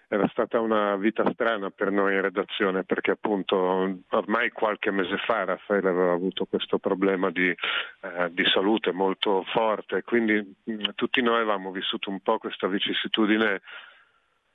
era 0.09 0.27
stata 0.29 0.59
una 0.61 0.95
vita 0.95 1.29
strana 1.33 1.69
per 1.69 1.91
noi 1.91 2.15
in 2.15 2.21
redazione 2.21 2.83
perché 2.85 3.11
appunto 3.11 3.99
ormai 4.09 4.51
qualche 4.51 4.89
mese 4.89 5.17
fa 5.17 5.43
Raffaele 5.43 5.89
aveva 5.89 6.13
avuto 6.13 6.45
questo 6.45 6.77
problema 6.77 7.29
di, 7.29 7.49
eh, 7.49 8.29
di 8.31 8.45
salute 8.45 8.93
molto 8.93 9.43
forte 9.51 10.03
quindi 10.03 10.55
tutti 10.95 11.21
noi 11.21 11.35
avevamo 11.35 11.71
vissuto 11.71 12.09
un 12.09 12.21
po' 12.21 12.37
questa 12.37 12.67
vicissitudine 12.67 13.61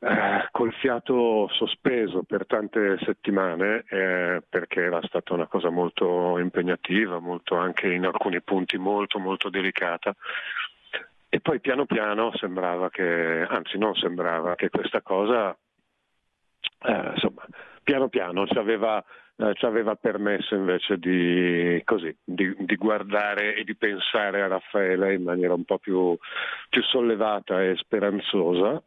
eh, 0.04 0.48
col 0.50 0.72
fiato 0.72 1.46
sospeso 1.52 2.24
per 2.24 2.44
tante 2.44 2.98
settimane 3.04 3.84
eh, 3.88 4.42
perché 4.48 4.82
era 4.82 5.00
stata 5.04 5.32
una 5.32 5.46
cosa 5.46 5.70
molto 5.70 6.38
impegnativa, 6.38 7.20
molto 7.20 7.54
anche 7.54 7.92
in 7.92 8.04
alcuni 8.04 8.42
punti 8.42 8.78
molto 8.78 9.20
molto 9.20 9.48
delicata. 9.48 10.12
E 11.28 11.40
poi 11.40 11.60
piano 11.60 11.86
piano 11.86 12.32
sembrava 12.34 12.90
che, 12.90 13.46
anzi 13.48 13.78
non 13.78 13.94
sembrava, 13.94 14.56
che 14.56 14.70
questa 14.70 15.02
cosa, 15.02 15.56
eh, 16.82 17.10
insomma, 17.14 17.46
piano 17.82 18.08
piano 18.08 18.44
ci 18.46 18.58
aveva 18.58 19.02
eh, 19.36 19.54
ci 19.54 19.64
aveva 19.64 19.94
permesso 19.94 20.54
invece 20.54 20.98
di, 20.98 21.80
così, 21.84 22.14
di, 22.22 22.54
di, 22.58 22.76
guardare 22.76 23.54
e 23.54 23.64
di 23.64 23.74
pensare 23.74 24.42
a 24.42 24.48
Raffaele 24.48 25.14
in 25.14 25.22
maniera 25.22 25.54
un 25.54 25.64
po' 25.64 25.78
più, 25.78 26.16
più 26.68 26.82
sollevata 26.82 27.62
e 27.62 27.76
speranzosa. 27.76 28.82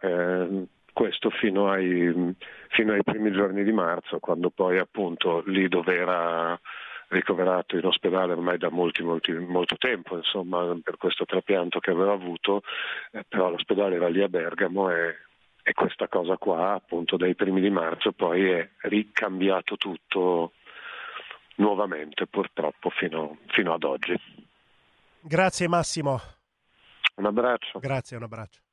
Questo 0.95 1.29
fino 1.29 1.69
ai, 1.69 2.33
fino 2.69 2.93
ai 2.93 3.03
primi 3.03 3.29
giorni 3.33 3.65
di 3.65 3.73
marzo, 3.73 4.19
quando 4.19 4.49
poi 4.49 4.77
appunto 4.77 5.43
lì 5.45 5.67
dove 5.67 5.93
era 5.93 6.57
ricoverato 7.09 7.75
in 7.75 7.85
ospedale 7.85 8.31
ormai 8.31 8.57
da 8.57 8.69
molti, 8.69 9.03
molti, 9.03 9.33
molto 9.33 9.75
tempo, 9.75 10.15
insomma, 10.15 10.73
per 10.81 10.95
questo 10.95 11.25
trapianto 11.25 11.79
che 11.79 11.91
aveva 11.91 12.13
avuto, 12.13 12.61
eh, 13.11 13.25
però 13.27 13.49
l'ospedale 13.49 13.95
era 13.95 14.07
lì 14.07 14.21
a 14.21 14.29
Bergamo 14.29 14.89
e, 14.89 15.17
e, 15.63 15.73
questa 15.73 16.07
cosa 16.07 16.37
qua, 16.37 16.75
appunto, 16.75 17.17
dai 17.17 17.35
primi 17.35 17.59
di 17.59 17.69
marzo 17.69 18.13
poi 18.13 18.49
è 18.49 18.69
ricambiato 18.83 19.75
tutto 19.75 20.53
nuovamente, 21.55 22.25
purtroppo, 22.25 22.89
fino, 22.89 23.39
fino 23.47 23.73
ad 23.73 23.83
oggi. 23.83 24.17
Grazie 25.19 25.67
Massimo. 25.67 26.21
Un 27.15 27.25
abbraccio. 27.25 27.79
Grazie, 27.79 28.15
un 28.15 28.23
abbraccio. 28.23 28.64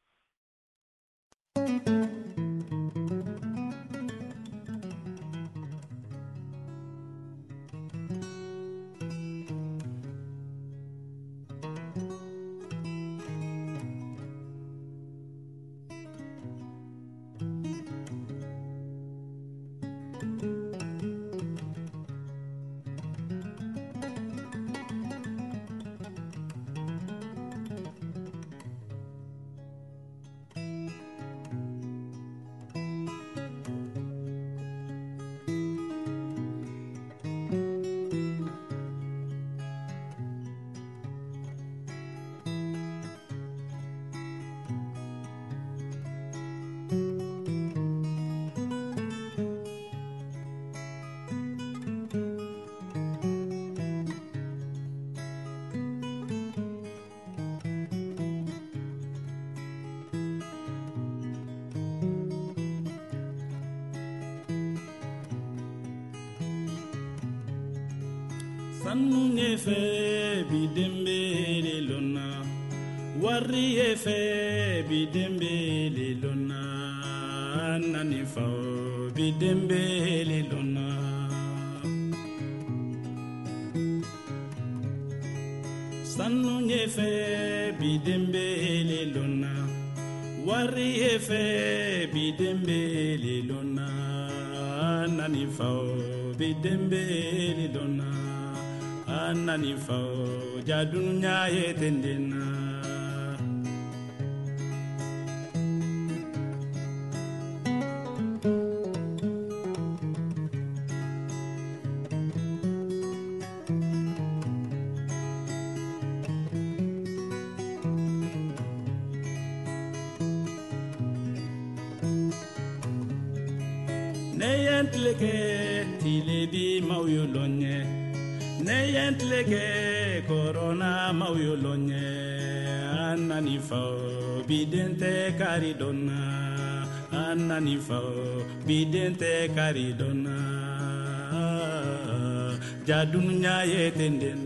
dunya 143.04 143.62
ye 143.62 143.80
yetenden 143.80 144.41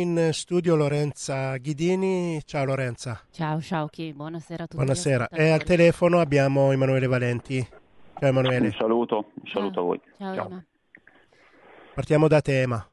in 0.00 0.30
studio 0.32 0.76
Lorenza 0.76 1.56
Ghidini. 1.58 2.40
Ciao 2.44 2.64
Lorenza. 2.64 3.20
Ciao 3.30 3.58
Sciauchi, 3.60 4.12
buonasera 4.14 4.64
a 4.64 4.66
tutti. 4.66 4.76
Buonasera. 4.76 5.28
E 5.28 5.50
al 5.50 5.62
telefono 5.62 6.20
abbiamo 6.20 6.72
Emanuele 6.72 7.06
Valenti. 7.06 7.60
Ciao 8.18 8.28
Emanuele. 8.28 8.66
Un 8.66 8.72
saluto, 8.72 9.30
un 9.34 9.50
saluto 9.50 9.80
a 9.80 9.82
voi. 9.82 10.00
Ciao, 10.16 10.34
Ciao. 10.34 10.46
Ema. 10.46 10.64
Partiamo 11.94 12.28
da 12.28 12.40
tema. 12.40 12.88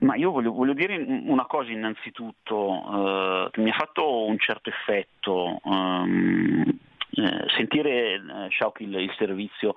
Ma 0.00 0.16
io 0.16 0.32
voglio, 0.32 0.52
voglio 0.52 0.74
dire 0.74 0.96
una 0.96 1.46
cosa 1.46 1.70
innanzitutto, 1.70 3.46
eh, 3.46 3.48
che 3.52 3.60
mi 3.60 3.70
ha 3.70 3.76
fatto 3.78 4.26
un 4.26 4.38
certo 4.38 4.68
effetto 4.68 5.60
ehm, 5.64 6.78
eh, 7.10 7.44
sentire 7.56 8.14
eh, 8.14 8.20
Schauk 8.50 8.80
il, 8.80 8.94
il 8.94 9.14
servizio 9.16 9.76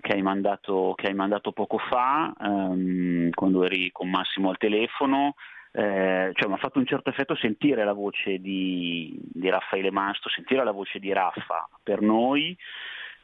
che 0.00 0.12
hai 0.12 0.22
mandato, 0.22 0.94
che 0.96 1.08
hai 1.08 1.14
mandato 1.14 1.52
poco 1.52 1.78
fa, 1.78 2.32
ehm, 2.40 3.30
quando 3.30 3.64
eri 3.64 3.90
con 3.92 4.08
Massimo 4.08 4.50
al 4.50 4.58
telefono. 4.58 5.34
Eh, 5.74 6.32
cioè, 6.34 6.48
mi 6.48 6.54
ha 6.54 6.58
fatto 6.58 6.78
un 6.78 6.86
certo 6.86 7.08
effetto 7.08 7.34
sentire 7.34 7.84
la 7.84 7.94
voce 7.94 8.38
di, 8.38 9.18
di 9.18 9.48
Raffaele 9.48 9.90
Mastro, 9.90 10.28
sentire 10.28 10.64
la 10.64 10.70
voce 10.70 10.98
di 10.98 11.12
Raffa 11.12 11.66
per 11.82 12.02
noi, 12.02 12.54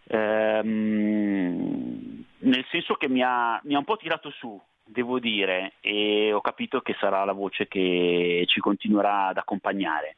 ehm, 0.08 2.24
nel 2.38 2.64
senso 2.70 2.94
che 2.94 3.08
mi 3.08 3.22
ha, 3.22 3.60
mi 3.64 3.74
ha 3.74 3.78
un 3.78 3.84
po' 3.84 3.98
tirato 3.98 4.30
su, 4.30 4.58
devo 4.84 5.18
dire, 5.18 5.74
e 5.80 6.32
ho 6.32 6.40
capito 6.40 6.80
che 6.80 6.96
sarà 6.98 7.24
la 7.24 7.32
voce 7.32 7.68
che 7.68 8.44
ci 8.46 8.60
continuerà 8.60 9.26
ad 9.26 9.36
accompagnare. 9.36 10.16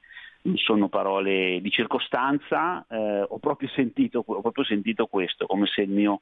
Sono 0.55 0.89
parole 0.89 1.61
di 1.61 1.71
circostanza, 1.71 2.85
eh, 2.89 3.23
ho, 3.29 3.39
proprio 3.39 3.69
sentito, 3.69 4.25
ho, 4.27 4.41
proprio 4.41 4.65
sentito, 4.65 5.07
questo, 5.07 5.47
come 5.47 5.67
se 5.67 5.83
il 5.83 5.91
mio, 5.91 6.21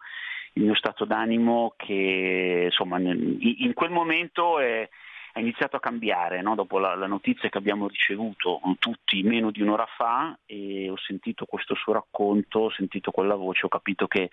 il 0.54 0.64
mio 0.64 0.74
stato 0.74 1.04
d'animo 1.04 1.74
che 1.76 2.64
insomma, 2.66 2.98
in 2.98 3.72
quel 3.74 3.90
momento 3.90 4.58
è, 4.58 4.88
è 5.32 5.38
iniziato 5.40 5.76
a 5.76 5.80
cambiare 5.80 6.42
no? 6.42 6.54
dopo 6.54 6.78
la, 6.78 6.94
la, 6.96 7.06
notizia 7.06 7.48
che 7.48 7.58
abbiamo 7.58 7.86
ricevuto 7.86 8.60
tutti 8.78 9.22
meno 9.22 9.50
di 9.50 9.62
un'ora 9.62 9.86
fa 9.96 10.36
e 10.46 10.90
ho 10.90 10.96
sentito 10.96 11.46
questo 11.46 11.74
suo 11.74 11.92
racconto, 11.92 12.60
ho 12.60 12.70
sentito 12.70 13.10
quella 13.10 13.36
voce, 13.36 13.66
ho 13.66 13.68
capito 13.68 14.06
che 14.06 14.30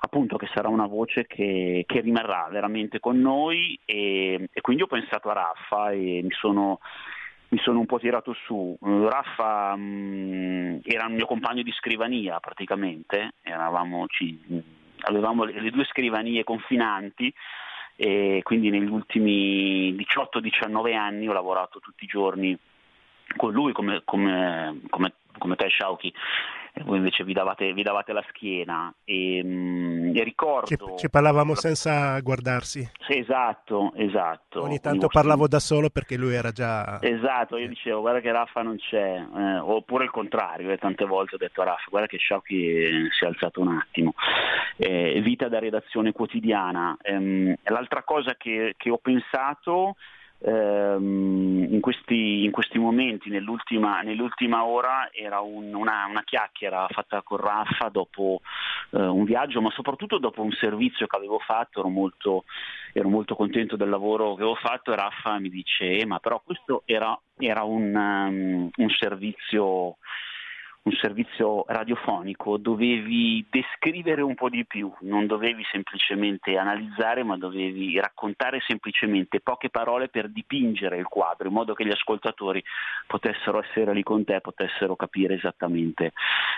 appunto 0.00 0.36
che 0.36 0.48
sarà 0.52 0.68
una 0.68 0.86
voce 0.86 1.26
che, 1.26 1.84
che 1.86 2.00
rimarrà 2.00 2.46
veramente 2.50 3.00
con 3.00 3.18
noi 3.18 3.78
e, 3.86 4.48
e, 4.52 4.60
quindi 4.60 4.82
ho 4.82 4.86
pensato 4.86 5.30
a 5.30 5.32
Raffa 5.32 5.92
e 5.92 6.20
mi 6.22 6.30
sono, 6.32 6.80
mi 7.54 7.60
sono 7.60 7.78
un 7.78 7.86
po' 7.86 8.00
tirato 8.00 8.34
su. 8.44 8.76
Raffa 8.80 9.76
mh, 9.76 9.80
mm, 9.80 10.76
era 10.82 11.06
il 11.06 11.14
mio 11.14 11.26
compagno 11.26 11.62
di 11.62 11.70
scrivania 11.70 12.40
praticamente, 12.40 13.34
Eravamo, 13.42 14.06
ci, 14.08 14.36
avevamo 15.02 15.44
le, 15.44 15.60
le 15.60 15.70
due 15.70 15.84
scrivanie 15.84 16.42
confinanti 16.42 17.32
e 17.94 18.40
quindi 18.42 18.70
negli 18.70 18.90
ultimi 18.90 19.94
18-19 19.94 20.96
anni 20.96 21.28
ho 21.28 21.32
lavorato 21.32 21.78
tutti 21.78 22.02
i 22.02 22.08
giorni 22.08 22.58
con 23.36 23.52
lui 23.52 23.72
come, 23.72 24.02
come, 24.04 24.80
come, 24.90 25.12
come 25.38 25.54
te 25.54 25.68
Sciauchi 25.68 26.12
voi 26.82 26.96
invece 26.96 27.22
vi 27.22 27.32
davate, 27.32 27.72
vi 27.72 27.82
davate 27.82 28.12
la 28.12 28.24
schiena 28.30 28.92
e, 29.04 29.40
mm, 29.44 30.16
e 30.16 30.24
ricordo... 30.24 30.66
Ci, 30.66 30.76
ci, 30.96 31.08
parlavamo 31.08 31.54
senza 31.54 32.18
guardarsi. 32.20 32.80
Sì, 33.06 33.18
esatto, 33.18 33.92
esatto. 33.94 34.62
Ogni 34.62 34.80
tanto 34.80 35.06
parlavo 35.06 35.46
da 35.46 35.60
solo 35.60 35.88
perché 35.88 36.16
lui 36.16 36.34
era 36.34 36.50
già... 36.50 36.98
Esatto, 37.00 37.56
io 37.58 37.68
dicevo 37.68 38.00
guarda 38.00 38.20
che 38.20 38.32
Raffa 38.32 38.62
non 38.62 38.76
c'è, 38.76 39.24
eh, 39.36 39.58
oppure 39.58 40.04
il 40.04 40.10
contrario, 40.10 40.70
eh, 40.70 40.78
tante 40.78 41.04
volte 41.04 41.36
ho 41.36 41.38
detto 41.38 41.62
a 41.62 41.66
Raffa 41.66 41.86
guarda 41.90 42.08
che 42.08 42.18
Sciocchi 42.18 43.08
si 43.10 43.24
è 43.24 43.26
alzato 43.26 43.60
un 43.60 43.68
attimo. 43.68 44.14
Eh, 44.76 45.20
vita 45.22 45.48
da 45.48 45.60
redazione 45.60 46.10
quotidiana. 46.10 46.96
Ehm, 47.02 47.54
l'altra 47.64 48.02
cosa 48.02 48.34
che, 48.34 48.74
che 48.76 48.90
ho 48.90 48.98
pensato 48.98 49.94
ehm, 50.44 51.66
in, 51.70 51.80
questi, 51.80 52.44
in, 52.44 52.50
questi, 52.50 52.78
momenti, 52.78 53.30
nell'ultima, 53.30 54.02
nell'ultima 54.02 54.64
ora, 54.64 55.10
era 55.12 55.40
un, 55.40 55.74
una, 55.74 56.06
una, 56.06 56.22
chiacchiera 56.22 56.86
fatta 56.90 57.22
con 57.22 57.38
Raffa 57.38 57.88
dopo 57.88 58.40
eh, 58.90 59.00
un 59.00 59.24
viaggio, 59.24 59.60
ma 59.60 59.70
soprattutto 59.70 60.18
dopo 60.18 60.42
un 60.42 60.52
servizio 60.52 61.06
che 61.06 61.16
avevo 61.16 61.38
fatto, 61.38 61.80
ero 61.80 61.88
molto, 61.88 62.44
ero 62.92 63.08
molto 63.08 63.34
contento 63.34 63.76
del 63.76 63.88
lavoro 63.88 64.34
che 64.34 64.42
avevo 64.42 64.56
fatto 64.56 64.92
e 64.92 64.96
Raffa 64.96 65.38
mi 65.38 65.48
dice, 65.48 65.96
eh, 65.96 66.06
ma 66.06 66.18
però 66.18 66.40
questo 66.44 66.82
era, 66.84 67.18
era 67.38 67.62
un, 67.62 67.94
um, 67.94 68.70
un 68.74 68.90
servizio 68.90 69.96
un 70.84 70.92
servizio 71.00 71.64
radiofonico 71.66 72.58
dovevi 72.58 73.46
descrivere 73.48 74.20
un 74.20 74.34
po' 74.34 74.50
di 74.50 74.66
più, 74.66 74.92
non 75.00 75.26
dovevi 75.26 75.64
semplicemente 75.70 76.58
analizzare, 76.58 77.22
ma 77.22 77.38
dovevi 77.38 77.98
raccontare 77.98 78.60
semplicemente 78.66 79.40
poche 79.40 79.70
parole 79.70 80.08
per 80.08 80.28
dipingere 80.28 80.98
il 80.98 81.06
quadro, 81.06 81.48
in 81.48 81.54
modo 81.54 81.72
che 81.72 81.86
gli 81.86 81.90
ascoltatori 81.90 82.62
potessero 83.06 83.62
essere 83.62 83.94
lì 83.94 84.02
con 84.02 84.24
te, 84.24 84.42
potessero 84.42 84.94
capire 84.94 85.34
esattamente 85.34 86.12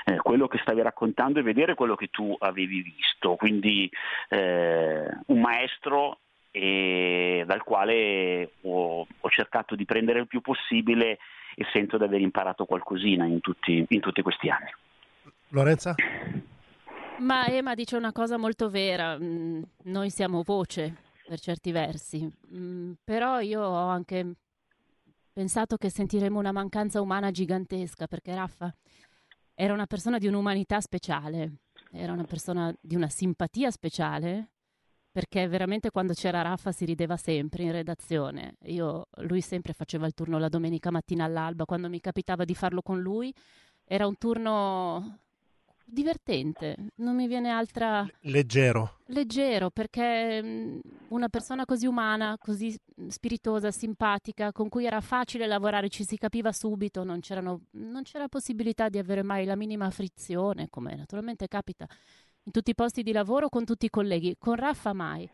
eh, 0.05 0.17
quello 0.17 0.49
che 0.49 0.59
stavi 0.59 0.83
raccontando 0.83 1.39
e 1.39 1.43
vedere 1.43 1.75
quello 1.75 1.95
che 1.95 2.09
tu 2.09 2.35
avevi 2.37 2.83
visto. 2.83 3.37
Quindi 3.37 3.89
eh, 4.29 5.09
un 5.27 5.41
maestro 5.41 6.19
e 6.51 7.45
dal 7.47 7.63
quale 7.63 8.55
ho, 8.63 9.07
ho 9.21 9.29
cercato 9.29 9.77
di 9.77 9.85
prendere 9.85 10.21
il 10.21 10.27
più 10.27 10.41
possibile 10.41 11.19
e 11.59 11.65
sento 11.73 11.97
di 11.97 12.05
aver 12.05 12.21
imparato 12.21 12.67
qualcosina 12.67 13.25
in 13.25 13.41
tutti, 13.41 13.85
in 13.89 14.01
tutti 14.01 14.21
questi 14.21 14.51
anni. 14.51 14.71
Lorenza? 15.49 15.95
Ma 17.19 17.47
Emma 17.47 17.75
dice 17.75 17.97
una 17.97 18.13
cosa 18.13 18.37
molto 18.37 18.69
vera, 18.69 19.19
mm, 19.19 19.63
noi 19.85 20.11
siamo 20.11 20.43
voce 20.43 20.97
per 21.27 21.41
certi 21.41 21.73
versi, 21.73 22.31
mm, 22.55 22.93
però 23.03 23.41
io 23.41 23.63
ho 23.63 23.89
anche 23.89 24.35
pensato 25.33 25.77
che 25.77 25.89
sentiremo 25.89 26.39
una 26.39 26.53
mancanza 26.53 27.01
umana 27.01 27.31
gigantesca 27.31 28.07
perché 28.07 28.35
Raffa 28.35 28.73
era 29.55 29.73
una 29.73 29.87
persona 29.87 30.19
di 30.19 30.27
un'umanità 30.27 30.81
speciale, 30.83 31.61
era 31.91 32.13
una 32.13 32.25
persona 32.25 32.75
di 32.79 32.95
una 32.95 33.09
simpatia 33.09 33.71
speciale 33.71 34.51
perché 35.17 35.49
veramente 35.49 35.91
quando 35.91 36.13
c'era 36.13 36.43
Raffa 36.43 36.73
si 36.73 36.85
rideva 36.85 37.17
sempre 37.17 37.63
in 37.63 37.73
redazione. 37.73 38.57
Io, 38.65 39.07
lui 39.21 39.41
sempre 39.41 39.73
faceva 39.73 40.05
il 40.05 40.13
turno 40.13 40.39
la 40.39 40.51
domenica 40.51 40.91
mattina 40.91 41.25
all'alba, 41.25 41.65
quando 41.65 41.89
mi 41.89 42.01
capitava 42.01 42.45
di 42.45 42.55
farlo 42.55 42.83
con 42.83 43.01
lui 43.01 43.33
era 43.87 44.07
un 44.07 44.19
turno 44.19 45.21
divertente, 45.87 46.77
non 46.97 47.17
mi 47.17 47.27
viene 47.29 47.49
altra... 47.49 48.07
Leggero. 48.23 48.99
Leggero, 49.07 49.71
perché 49.71 50.43
mm, 50.43 50.81
una 51.09 51.31
persona 51.31 51.65
così 51.65 51.87
umana, 51.87 52.37
così 52.39 52.79
spiritosa, 53.09 53.71
simpatica, 53.71 54.53
con 54.53 54.69
cui 54.69 54.85
era 54.85 55.01
facile 55.01 55.47
lavorare, 55.47 55.89
ci 55.89 56.05
si 56.05 56.19
capiva 56.19 56.53
subito, 56.53 57.05
non, 57.05 57.21
non 57.71 58.03
c'era 58.03 58.29
possibilità 58.29 58.91
di 58.91 58.99
avere 58.99 59.23
mai 59.23 59.47
la 59.47 59.57
minima 59.57 59.89
frizione, 59.89 60.69
come 60.69 60.95
naturalmente 60.95 61.49
capita 61.49 61.89
in 62.47 62.53
tutti 62.53 62.71
i 62.71 62.75
posti 62.75 63.03
di 63.03 63.13
lavoro 63.13 63.49
con 63.49 63.65
tutti 63.65 63.87
i 63.87 63.91
colleghi. 63.91 64.37
Con 64.39 64.55
Raffa 64.55 64.93
mai, 64.93 65.29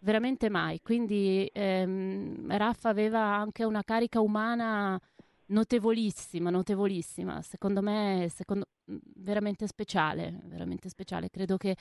veramente 0.00 0.48
mai. 0.50 0.80
Quindi 0.82 1.48
ehm, 1.52 2.56
Raffa 2.56 2.90
aveva 2.90 3.20
anche 3.20 3.64
una 3.64 3.82
carica 3.82 4.20
umana 4.20 5.00
notevolissima, 5.46 6.50
notevolissima. 6.50 7.40
Secondo 7.40 7.80
me, 7.80 8.30
secondo, 8.30 8.66
veramente 9.16 9.66
speciale, 9.66 10.40
veramente 10.44 10.88
speciale. 10.90 11.30
Credo 11.30 11.56
che 11.56 11.74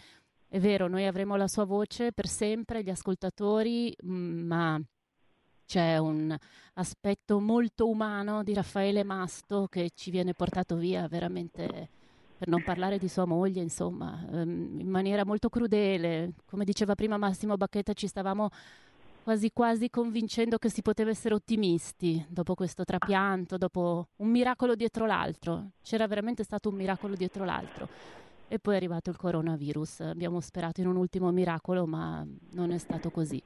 è 0.47 0.59
vero, 0.59 0.87
noi 0.87 1.05
avremo 1.05 1.35
la 1.35 1.49
sua 1.49 1.65
voce 1.65 2.13
per 2.13 2.27
sempre, 2.27 2.81
gli 2.81 2.89
ascoltatori, 2.89 3.93
ma 4.03 4.81
c'è 5.65 5.97
un 5.97 6.33
aspetto 6.75 7.41
molto 7.41 7.89
umano 7.89 8.41
di 8.41 8.53
Raffaele 8.53 9.03
Masto 9.03 9.67
che 9.69 9.91
ci 9.93 10.11
viene 10.11 10.33
portato 10.33 10.77
via 10.77 11.09
veramente 11.09 11.89
per 12.37 12.47
non 12.47 12.61
parlare 12.61 12.97
di 12.97 13.07
sua 13.07 13.25
moglie, 13.25 13.61
insomma, 13.61 14.25
ehm, 14.31 14.79
in 14.79 14.89
maniera 14.89 15.25
molto 15.25 15.49
crudele. 15.49 16.33
Come 16.45 16.65
diceva 16.65 16.93
prima 16.93 17.17
Massimo 17.17 17.57
Bacchetta, 17.57 17.93
ci 17.93 18.07
stavamo 18.07 18.49
quasi 19.23 19.51
quasi 19.51 19.89
convincendo 19.89 20.57
che 20.57 20.69
si 20.69 20.81
poteva 20.81 21.09
essere 21.09 21.33
ottimisti 21.33 22.23
dopo 22.29 22.53
questo 22.53 22.85
trapianto, 22.85 23.57
dopo 23.57 24.07
un 24.17 24.29
miracolo 24.29 24.75
dietro 24.75 25.05
l'altro. 25.05 25.71
C'era 25.81 26.07
veramente 26.07 26.43
stato 26.43 26.69
un 26.69 26.75
miracolo 26.75 27.15
dietro 27.15 27.43
l'altro. 27.43 27.89
E 28.47 28.59
poi 28.59 28.75
è 28.75 28.77
arrivato 28.77 29.09
il 29.09 29.17
coronavirus. 29.17 30.01
Abbiamo 30.01 30.39
sperato 30.39 30.79
in 30.79 30.87
un 30.87 30.95
ultimo 30.95 31.31
miracolo, 31.31 31.85
ma 31.85 32.25
non 32.51 32.71
è 32.71 32.77
stato 32.77 33.09
così. 33.09 33.41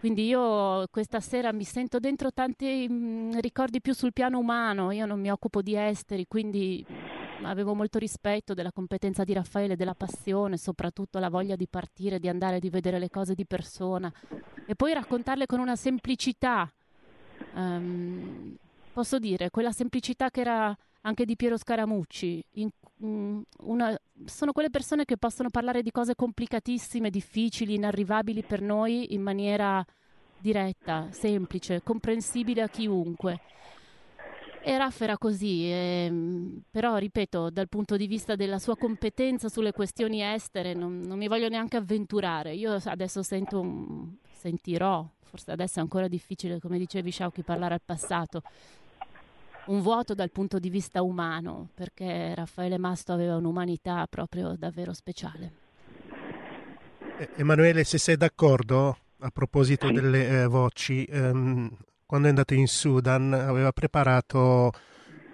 Quindi 0.00 0.26
io 0.26 0.86
questa 0.90 1.20
sera 1.20 1.52
mi 1.52 1.64
sento 1.64 1.98
dentro 1.98 2.32
tanti 2.32 2.86
mh, 2.88 2.94
mm, 2.94 3.38
ricordi 3.38 3.80
più 3.80 3.92
sul 3.94 4.12
piano 4.12 4.38
umano, 4.38 4.90
io 4.92 5.06
non 5.06 5.20
mi 5.20 5.30
occupo 5.30 5.62
di 5.62 5.76
esteri, 5.76 6.26
quindi 6.28 6.84
avevo 7.42 7.74
molto 7.74 7.98
rispetto 7.98 8.54
della 8.54 8.72
competenza 8.72 9.24
di 9.24 9.32
Raffaele, 9.32 9.76
della 9.76 9.94
passione, 9.94 10.56
soprattutto 10.56 11.18
la 11.18 11.28
voglia 11.28 11.56
di 11.56 11.66
partire, 11.68 12.18
di 12.18 12.28
andare, 12.28 12.60
di 12.60 12.70
vedere 12.70 12.98
le 12.98 13.10
cose 13.10 13.34
di 13.34 13.46
persona 13.46 14.12
e 14.66 14.74
poi 14.74 14.92
raccontarle 14.92 15.46
con 15.46 15.60
una 15.60 15.76
semplicità. 15.76 16.70
Um, 17.54 18.56
posso 18.92 19.18
dire, 19.18 19.50
quella 19.50 19.72
semplicità 19.72 20.30
che 20.30 20.40
era 20.40 20.76
anche 21.02 21.24
di 21.24 21.36
Piero 21.36 21.56
Scaramucci. 21.56 22.44
In, 22.52 22.68
um, 22.98 23.42
una, 23.60 23.98
sono 24.24 24.52
quelle 24.52 24.70
persone 24.70 25.04
che 25.04 25.16
possono 25.16 25.48
parlare 25.50 25.82
di 25.82 25.90
cose 25.90 26.14
complicatissime, 26.14 27.10
difficili, 27.10 27.74
inarrivabili 27.74 28.42
per 28.42 28.60
noi 28.60 29.14
in 29.14 29.22
maniera 29.22 29.84
diretta, 30.38 31.08
semplice, 31.10 31.82
comprensibile 31.82 32.62
a 32.62 32.68
chiunque. 32.68 33.40
E 34.68 34.76
Raff 34.76 35.00
era 35.00 35.16
così, 35.16 35.64
ehm, 35.64 36.60
però 36.70 36.98
ripeto, 36.98 37.48
dal 37.48 37.70
punto 37.70 37.96
di 37.96 38.06
vista 38.06 38.36
della 38.36 38.58
sua 38.58 38.76
competenza 38.76 39.48
sulle 39.48 39.72
questioni 39.72 40.20
estere 40.22 40.74
non, 40.74 41.00
non 41.00 41.16
mi 41.16 41.26
voglio 41.26 41.48
neanche 41.48 41.78
avventurare. 41.78 42.52
Io 42.54 42.78
adesso 42.84 43.22
sento, 43.22 43.60
un, 43.60 44.16
sentirò, 44.30 45.08
forse 45.22 45.52
adesso 45.52 45.78
è 45.78 45.80
ancora 45.80 46.06
difficile, 46.06 46.60
come 46.60 46.76
dicevi 46.76 47.10
Sciauchi, 47.10 47.42
parlare 47.44 47.72
al 47.72 47.80
passato, 47.82 48.42
un 49.68 49.80
vuoto 49.80 50.12
dal 50.12 50.30
punto 50.30 50.58
di 50.58 50.68
vista 50.68 51.00
umano, 51.00 51.70
perché 51.72 52.34
Raffaele 52.34 52.76
Masto 52.76 53.14
aveva 53.14 53.36
un'umanità 53.36 54.06
proprio 54.06 54.54
davvero 54.54 54.92
speciale. 54.92 55.52
Emanuele, 57.36 57.84
se 57.84 57.96
sei 57.96 58.18
d'accordo, 58.18 58.98
a 59.20 59.30
proposito 59.30 59.90
delle 59.90 60.42
eh, 60.42 60.46
voci, 60.46 61.04
ehm, 61.04 61.74
quando 62.08 62.28
è 62.28 62.30
andato 62.30 62.54
in 62.54 62.66
Sudan 62.66 63.34
aveva 63.34 63.70
preparato 63.70 64.72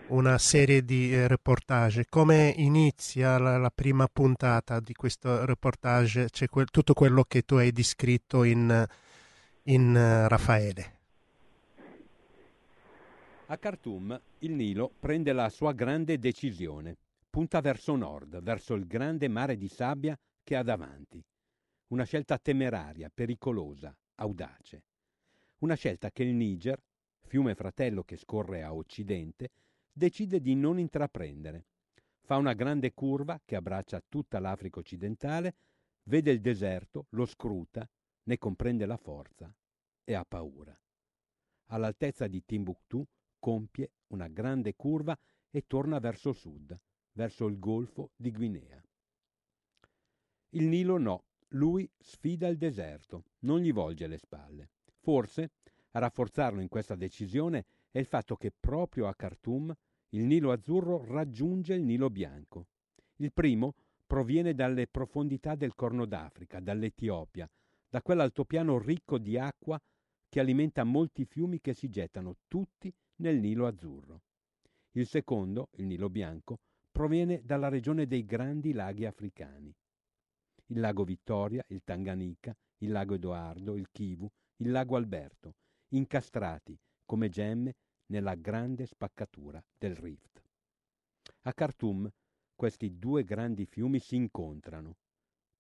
una 0.08 0.38
serie 0.38 0.84
di 0.84 1.14
eh, 1.14 1.28
reportage. 1.28 2.06
Come 2.08 2.52
inizia 2.56 3.38
la, 3.38 3.58
la, 3.58 3.70
prima 3.70 4.08
puntata 4.12 4.80
di 4.80 4.92
questo 4.92 5.44
reportage? 5.44 6.30
C'è 6.30 6.48
que- 6.48 6.64
tutto 6.64 6.92
quello 6.92 7.22
che 7.28 7.42
tu 7.42 7.54
hai 7.54 7.70
descritto 7.70 8.42
in, 8.42 8.84
in 9.62 9.88
uh, 9.90 10.26
Raffaele. 10.26 10.92
A 13.46 13.56
Khartoum 13.56 14.20
il 14.40 14.50
Nilo 14.50 14.90
prende 14.98 15.32
la 15.32 15.48
sua 15.50 15.70
grande 15.70 16.18
decisione, 16.18 16.96
punta 17.30 17.60
verso 17.60 17.94
nord, 17.94 18.42
verso 18.42 18.74
il 18.74 18.88
grande 18.88 19.28
mare 19.28 19.56
di 19.56 19.68
sabbia 19.68 20.18
che 20.42 20.56
ha 20.56 20.64
davanti. 20.64 21.22
Una 21.90 22.02
scelta 22.02 22.36
temeraria, 22.36 23.08
pericolosa, 23.14 23.96
audace. 24.16 24.82
Una 25.58 25.74
scelta 25.74 26.10
che 26.10 26.22
il 26.22 26.34
Niger, 26.34 26.82
fiume 27.20 27.54
fratello 27.54 28.02
che 28.04 28.16
scorre 28.16 28.62
a 28.62 28.74
occidente, 28.74 29.50
decide 29.92 30.40
di 30.40 30.54
non 30.54 30.78
intraprendere. 30.78 31.66
Fa 32.20 32.36
una 32.36 32.54
grande 32.54 32.92
curva 32.92 33.40
che 33.44 33.56
abbraccia 33.56 34.02
tutta 34.08 34.40
l'Africa 34.40 34.80
occidentale, 34.80 35.54
vede 36.04 36.30
il 36.30 36.40
deserto, 36.40 37.06
lo 37.10 37.26
scruta, 37.26 37.88
ne 38.24 38.38
comprende 38.38 38.86
la 38.86 38.96
forza 38.96 39.54
e 40.02 40.14
ha 40.14 40.24
paura. 40.24 40.78
All'altezza 41.66 42.26
di 42.26 42.44
Timbuktu 42.44 43.06
compie 43.38 43.92
una 44.08 44.28
grande 44.28 44.74
curva 44.74 45.18
e 45.50 45.66
torna 45.66 45.98
verso 45.98 46.32
sud, 46.32 46.78
verso 47.12 47.46
il 47.46 47.58
golfo 47.58 48.10
di 48.16 48.30
Guinea. 48.30 48.82
Il 50.50 50.66
Nilo 50.66 50.98
no, 50.98 51.24
lui 51.48 51.88
sfida 51.98 52.48
il 52.48 52.56
deserto, 52.56 53.24
non 53.40 53.60
gli 53.60 53.72
volge 53.72 54.06
le 54.06 54.18
spalle. 54.18 54.70
Forse 55.04 55.50
a 55.90 55.98
rafforzarlo 55.98 56.62
in 56.62 56.68
questa 56.68 56.94
decisione 56.94 57.66
è 57.90 57.98
il 57.98 58.06
fatto 58.06 58.36
che 58.36 58.50
proprio 58.58 59.06
a 59.06 59.14
Khartoum 59.14 59.70
il 60.08 60.24
Nilo 60.24 60.50
azzurro 60.50 61.04
raggiunge 61.04 61.74
il 61.74 61.82
Nilo 61.82 62.08
bianco. 62.08 62.68
Il 63.16 63.30
primo 63.30 63.74
proviene 64.06 64.54
dalle 64.54 64.86
profondità 64.86 65.56
del 65.56 65.74
Corno 65.74 66.06
d'Africa, 66.06 66.58
dall'Etiopia, 66.58 67.46
da 67.86 68.00
quell'altopiano 68.00 68.78
ricco 68.78 69.18
di 69.18 69.36
acqua 69.36 69.78
che 70.26 70.40
alimenta 70.40 70.84
molti 70.84 71.26
fiumi 71.26 71.60
che 71.60 71.74
si 71.74 71.90
gettano 71.90 72.36
tutti 72.48 72.90
nel 73.16 73.38
Nilo 73.38 73.66
azzurro. 73.66 74.22
Il 74.92 75.06
secondo, 75.06 75.68
il 75.72 75.84
Nilo 75.84 76.08
bianco, 76.08 76.60
proviene 76.90 77.42
dalla 77.44 77.68
regione 77.68 78.06
dei 78.06 78.24
grandi 78.24 78.72
laghi 78.72 79.04
africani. 79.04 79.70
Il 80.68 80.80
lago 80.80 81.04
Vittoria, 81.04 81.62
il 81.68 81.82
Tanganica, 81.84 82.56
il 82.78 82.90
lago 82.90 83.12
Edoardo, 83.12 83.76
il 83.76 83.88
Kivu, 83.92 84.30
il 84.64 84.70
lago 84.70 84.96
Alberto, 84.96 85.56
incastrati 85.88 86.74
come 87.04 87.28
gemme 87.28 87.74
nella 88.06 88.34
grande 88.34 88.86
spaccatura 88.86 89.62
del 89.76 89.94
Rift. 89.94 90.42
A 91.42 91.52
Khartoum 91.52 92.10
questi 92.54 92.98
due 92.98 93.24
grandi 93.24 93.66
fiumi 93.66 93.98
si 93.98 94.16
incontrano. 94.16 94.96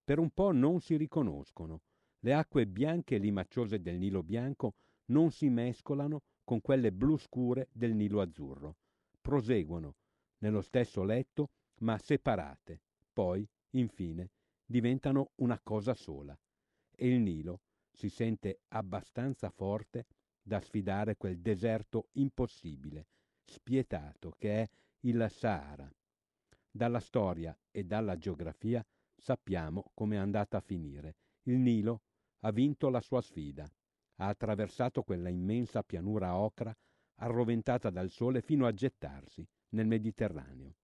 Per 0.02 0.18
un 0.18 0.30
po' 0.30 0.52
non 0.52 0.80
si 0.80 0.96
riconoscono, 0.96 1.82
le 2.20 2.32
acque 2.32 2.66
bianche 2.66 3.16
e 3.16 3.18
limacciose 3.18 3.82
del 3.82 3.98
Nilo 3.98 4.22
bianco 4.22 4.72
non 5.06 5.30
si 5.30 5.50
mescolano 5.50 6.22
con 6.42 6.62
quelle 6.62 6.90
blu 6.90 7.18
scure 7.18 7.68
del 7.72 7.94
Nilo 7.94 8.22
azzurro. 8.22 8.76
Proseguono 9.20 9.96
nello 10.38 10.62
stesso 10.62 11.04
letto, 11.04 11.50
ma 11.80 11.98
separate. 11.98 12.80
Poi, 13.12 13.46
infine, 13.72 14.30
diventano 14.64 15.32
una 15.36 15.60
cosa 15.62 15.92
sola. 15.92 16.34
E 16.96 17.06
il 17.06 17.20
Nilo 17.20 17.60
si 17.94 18.08
sente 18.08 18.60
abbastanza 18.68 19.50
forte 19.50 20.06
da 20.42 20.60
sfidare 20.60 21.16
quel 21.16 21.38
deserto 21.38 22.08
impossibile, 22.12 23.06
spietato 23.44 24.34
che 24.36 24.62
è 24.62 24.68
il 25.00 25.26
Sahara. 25.30 25.90
Dalla 26.70 27.00
storia 27.00 27.56
e 27.70 27.84
dalla 27.84 28.18
geografia 28.18 28.84
sappiamo 29.16 29.90
come 29.94 30.16
è 30.16 30.18
andata 30.18 30.56
a 30.58 30.60
finire. 30.60 31.16
Il 31.44 31.58
Nilo 31.58 32.02
ha 32.40 32.50
vinto 32.50 32.88
la 32.90 33.00
sua 33.00 33.20
sfida. 33.20 33.70
Ha 34.16 34.26
attraversato 34.26 35.02
quella 35.02 35.28
immensa 35.28 35.82
pianura 35.82 36.36
ocra 36.36 36.76
arroventata 37.16 37.90
dal 37.90 38.10
sole 38.10 38.42
fino 38.42 38.66
a 38.66 38.72
gettarsi 38.72 39.46
nel 39.70 39.86
Mediterraneo. 39.86 40.74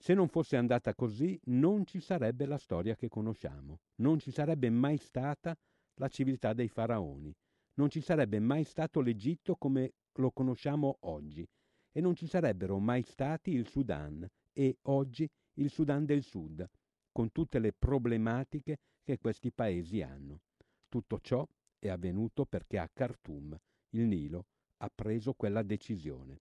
Se 0.00 0.14
non 0.14 0.28
fosse 0.28 0.56
andata 0.56 0.94
così, 0.94 1.38
non 1.46 1.84
ci 1.84 2.00
sarebbe 2.00 2.46
la 2.46 2.56
storia 2.56 2.94
che 2.94 3.08
conosciamo, 3.08 3.80
non 3.96 4.20
ci 4.20 4.30
sarebbe 4.30 4.70
mai 4.70 4.96
stata 4.96 5.56
la 5.94 6.08
civiltà 6.08 6.52
dei 6.52 6.68
faraoni, 6.68 7.34
non 7.74 7.90
ci 7.90 8.00
sarebbe 8.00 8.38
mai 8.38 8.62
stato 8.62 9.00
l'Egitto 9.00 9.56
come 9.56 9.94
lo 10.14 10.30
conosciamo 10.30 10.98
oggi 11.00 11.46
e 11.90 12.00
non 12.00 12.14
ci 12.14 12.28
sarebbero 12.28 12.78
mai 12.78 13.02
stati 13.02 13.50
il 13.50 13.66
Sudan 13.66 14.26
e 14.52 14.78
oggi 14.82 15.28
il 15.54 15.68
Sudan 15.68 16.04
del 16.04 16.22
Sud, 16.22 16.64
con 17.10 17.32
tutte 17.32 17.58
le 17.58 17.72
problematiche 17.72 18.78
che 19.02 19.18
questi 19.18 19.50
paesi 19.50 20.00
hanno. 20.00 20.42
Tutto 20.88 21.18
ciò 21.20 21.46
è 21.76 21.88
avvenuto 21.88 22.44
perché 22.44 22.78
a 22.78 22.88
Khartoum 22.92 23.56
il 23.90 24.06
Nilo 24.06 24.46
ha 24.78 24.90
preso 24.94 25.32
quella 25.34 25.62
decisione. 25.62 26.40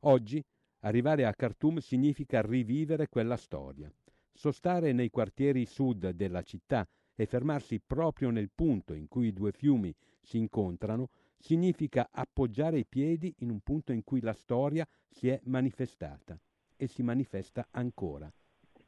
Oggi 0.00 0.42
arrivare 0.84 1.24
a 1.24 1.32
Khartoum 1.32 1.78
significa 1.78 2.42
rivivere 2.42 3.08
quella 3.08 3.36
storia. 3.36 3.92
Sostare 4.32 4.92
nei 4.92 5.10
quartieri 5.10 5.64
sud 5.66 6.10
della 6.10 6.42
città 6.42 6.86
e 7.14 7.26
fermarsi 7.26 7.80
proprio 7.80 8.30
nel 8.30 8.50
punto 8.54 8.92
in 8.92 9.08
cui 9.08 9.28
i 9.28 9.32
due 9.32 9.52
fiumi 9.52 9.94
si 10.20 10.38
incontrano 10.38 11.10
significa 11.38 12.08
appoggiare 12.10 12.78
i 12.78 12.86
piedi 12.86 13.34
in 13.38 13.50
un 13.50 13.60
punto 13.60 13.92
in 13.92 14.02
cui 14.02 14.20
la 14.20 14.32
storia 14.32 14.86
si 15.08 15.28
è 15.28 15.40
manifestata 15.44 16.38
e 16.76 16.86
si 16.86 17.02
manifesta 17.02 17.66
ancora. 17.70 18.32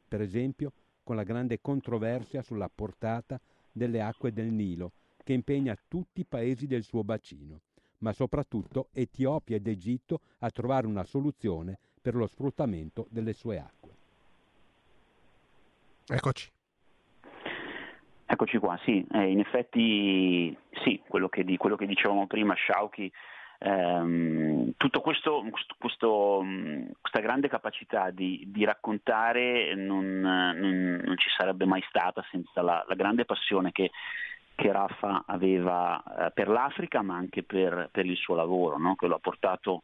Per 0.07 0.21
esempio, 0.21 0.73
con 1.03 1.15
la 1.15 1.23
grande 1.23 1.61
controversia 1.61 2.41
sulla 2.41 2.69
portata 2.69 3.39
delle 3.71 4.01
acque 4.01 4.33
del 4.33 4.51
Nilo, 4.51 4.93
che 5.23 5.33
impegna 5.33 5.77
tutti 5.87 6.21
i 6.21 6.25
paesi 6.25 6.67
del 6.67 6.83
suo 6.83 7.03
bacino, 7.03 7.61
ma 7.99 8.13
soprattutto 8.13 8.89
Etiopia 8.91 9.55
ed 9.55 9.67
Egitto 9.67 10.21
a 10.39 10.49
trovare 10.49 10.87
una 10.87 11.03
soluzione 11.03 11.79
per 12.07 12.15
lo 12.15 12.27
sfruttamento 12.27 13.07
delle 13.09 13.33
sue 13.33 13.59
acque. 13.59 13.91
Eccoci. 16.07 16.49
Eccoci 18.25 18.57
qua, 18.59 18.79
sì, 18.85 19.05
eh, 19.11 19.29
in 19.29 19.39
effetti 19.39 20.57
sì, 20.85 21.01
quello 21.05 21.27
che, 21.27 21.43
di, 21.43 21.57
quello 21.57 21.75
che 21.75 21.85
dicevamo 21.85 22.25
prima, 22.25 22.53
Sciauchi 22.53 23.11
ehm, 23.59 24.71
tutto 24.77 25.01
questo, 25.01 25.43
questo, 25.77 26.45
questa 27.01 27.19
grande 27.19 27.49
capacità 27.49 28.09
di, 28.09 28.41
di 28.47 28.63
raccontare 28.63 29.75
non, 29.75 30.21
non, 30.21 31.01
non, 31.03 31.17
ci 31.17 31.27
sarebbe 31.37 31.65
mai 31.65 31.83
stata 31.89 32.25
senza 32.31 32.61
la, 32.61 32.85
la 32.87 32.95
grande 32.95 33.25
passione 33.25 33.73
che, 33.73 33.91
che 34.57 34.71
Raffa 34.71 35.23
aveva 35.27 36.01
eh, 36.03 36.31
per 36.31 36.47
l'Africa 36.47 37.03
ma 37.03 37.15
anche 37.15 37.43
per, 37.43 37.89
per 37.91 38.07
il 38.07 38.17
suo 38.17 38.33
lavoro, 38.33 38.79
no? 38.79 38.95
che 38.95 39.05
lo 39.05 39.15
ha, 39.15 39.19
portato, 39.19 39.83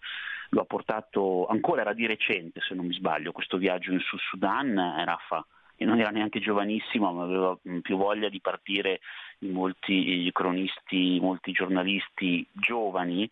lo 0.50 0.62
ha, 0.62 0.66
portato, 0.66 1.46
ancora 1.46 1.82
era 1.82 1.94
di 1.94 2.08
recente 2.08 2.60
se 2.60 2.74
non 2.74 2.88
mi 2.88 2.94
sbaglio, 2.94 3.32
questo 3.32 3.58
viaggio 3.58 3.92
in 3.92 4.00
Sud 4.00 4.20
Sudan, 4.20 4.76
eh, 4.76 5.06
Raffa 5.06 5.46
e 5.76 5.86
non 5.86 6.00
era 6.00 6.10
neanche 6.10 6.40
giovanissimo, 6.40 7.12
ma 7.12 7.24
aveva 7.24 7.58
più 7.82 7.98
voglia 7.98 8.30
di 8.30 8.42
partire 8.42 9.00
molti 9.40 10.30
cronisti, 10.32 11.20
molti 11.20 11.52
giornalisti 11.52 12.48
giovani 12.52 13.30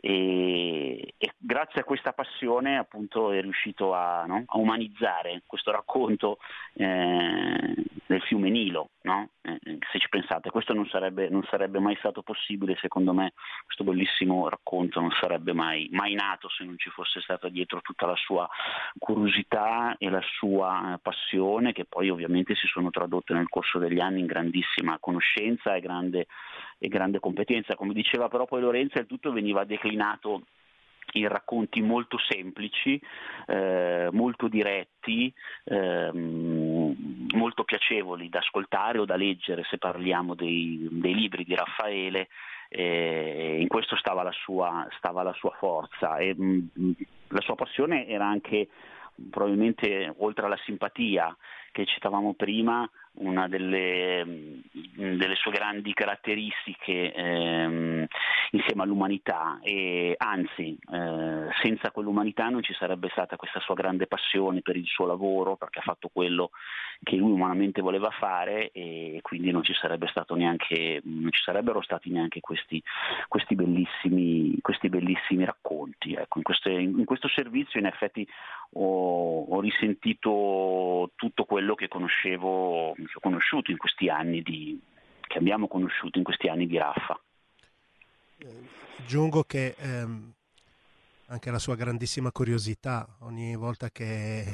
e, 0.00 1.14
e, 1.18 1.32
grazie 1.36 1.80
a 1.80 1.84
questa 1.84 2.12
passione 2.12 2.78
appunto 2.78 3.32
è 3.32 3.40
riuscito 3.40 3.94
a, 3.94 4.24
no? 4.26 4.44
a 4.46 4.58
umanizzare 4.58 5.42
questo 5.44 5.72
racconto 5.72 6.38
eh, 6.74 7.74
del 8.06 8.22
fiume 8.22 8.48
Nilo, 8.48 8.90
no? 9.02 9.30
eh, 9.42 9.58
se 9.90 9.98
ci 9.98 10.08
pensate, 10.08 10.50
questo 10.50 10.72
non 10.72 10.86
sarebbe, 10.86 11.28
non 11.28 11.42
sarebbe, 11.50 11.80
mai 11.80 11.96
stato 11.96 12.22
possibile 12.22 12.76
secondo 12.80 13.12
me, 13.12 13.32
questo 13.64 13.82
bellissimo 13.82 14.48
racconto 14.48 15.00
non 15.00 15.10
sarebbe 15.20 15.52
mai, 15.52 15.88
mai, 15.90 16.14
nato 16.14 16.48
se 16.48 16.64
non 16.64 16.78
ci 16.78 16.90
fosse 16.90 17.20
stata 17.20 17.48
dietro 17.48 17.80
tutta 17.80 18.06
la 18.06 18.16
sua 18.16 18.48
curiosità 18.98 19.96
e 19.98 20.08
la 20.10 20.22
sua 20.22 20.98
passione 21.02 21.72
che 21.72 21.84
poi 21.84 22.08
ovviamente 22.08 22.54
si 22.54 22.66
sono 22.66 22.90
tradotte 22.90 23.34
nel 23.34 23.48
corso 23.48 23.78
degli 23.78 24.00
anni 24.00 24.20
in 24.20 24.26
grandissima 24.26 24.98
conoscenza 25.00 25.74
e 25.74 25.80
grande 25.80 26.26
e 26.78 26.88
grande 26.88 27.20
competenza. 27.20 27.74
Come 27.74 27.92
diceva 27.92 28.28
però 28.28 28.46
poi 28.46 28.60
Lorenzo, 28.60 28.98
il 28.98 29.06
tutto 29.06 29.32
veniva 29.32 29.64
declinato 29.64 30.42
in 31.12 31.28
racconti 31.28 31.80
molto 31.80 32.18
semplici, 32.18 33.00
eh, 33.46 34.08
molto 34.12 34.48
diretti, 34.48 35.32
eh, 35.64 36.10
molto 36.12 37.64
piacevoli 37.64 38.28
da 38.28 38.40
ascoltare 38.40 38.98
o 38.98 39.04
da 39.04 39.16
leggere 39.16 39.64
se 39.64 39.78
parliamo 39.78 40.34
dei, 40.34 40.86
dei 40.90 41.14
libri 41.14 41.44
di 41.44 41.54
Raffaele. 41.54 42.28
Eh, 42.68 43.56
in 43.60 43.68
questo 43.68 43.96
stava 43.96 44.22
la 44.22 44.32
sua, 44.32 44.86
stava 44.98 45.22
la 45.22 45.32
sua 45.32 45.52
forza 45.58 46.18
e 46.18 46.34
mh, 46.34 46.92
la 47.28 47.40
sua 47.40 47.54
passione 47.54 48.06
era 48.06 48.26
anche 48.26 48.68
probabilmente 49.30 50.14
oltre 50.18 50.44
alla 50.44 50.58
simpatia 50.64 51.34
che 51.72 51.86
citavamo 51.86 52.34
prima, 52.34 52.88
una 53.18 53.48
delle, 53.48 54.24
mm, 54.24 55.16
delle, 55.16 55.34
sue 55.36 55.52
grandi 55.52 55.92
caratteristiche 55.92 57.12
ehm, 57.12 58.06
insieme 58.50 58.82
all'umanità 58.82 59.58
e 59.62 60.14
anzi 60.16 60.78
eh, 60.92 61.48
senza 61.62 61.90
quell'umanità 61.90 62.48
non 62.48 62.62
ci 62.62 62.74
sarebbe 62.74 63.08
stata 63.10 63.36
questa 63.36 63.60
sua 63.60 63.74
grande 63.74 64.06
passione 64.06 64.62
per 64.62 64.76
il 64.76 64.86
suo 64.86 65.06
lavoro 65.06 65.56
perché 65.56 65.80
ha 65.80 65.82
fatto 65.82 66.10
quello 66.12 66.50
che 67.02 67.16
lui 67.16 67.30
umanamente 67.30 67.80
voleva 67.80 68.10
fare 68.10 68.70
e 68.72 69.20
quindi 69.22 69.50
non 69.50 69.62
ci, 69.62 69.72
neanche, 70.34 71.00
non 71.04 71.30
ci 71.30 71.42
sarebbero 71.42 71.80
stati 71.80 72.10
neanche 72.10 72.40
questi, 72.40 72.82
questi, 73.28 73.54
bellissimi, 73.54 74.58
questi 74.60 74.88
bellissimi, 74.88 75.44
racconti. 75.44 76.14
Ecco, 76.14 76.38
in, 76.38 76.44
queste, 76.44 76.70
in, 76.70 77.04
questo 77.04 77.28
servizio 77.28 77.78
in 77.78 77.86
effetti 77.86 78.26
ho, 78.72 79.44
ho, 79.44 79.60
risentito 79.60 81.12
tutto 81.14 81.44
quello 81.44 81.74
che 81.74 81.88
conoscevo, 81.88 82.94
ho 83.14 83.20
conosciuto 83.20 83.70
in 83.70 83.76
questi 83.76 84.08
anni 84.08 84.42
di, 84.42 84.80
che 85.26 85.38
abbiamo 85.38 85.68
conosciuto 85.68 86.18
in 86.18 86.24
questi 86.24 86.48
anni 86.48 86.66
di 86.66 86.76
Raffa. 86.78 87.20
Aggiungo 88.98 89.42
che 89.44 89.74
ehm, 89.78 90.32
anche 91.26 91.50
la 91.50 91.58
sua 91.58 91.76
grandissima 91.76 92.30
curiosità 92.30 93.06
ogni 93.20 93.56
volta 93.56 93.90
che 93.90 94.44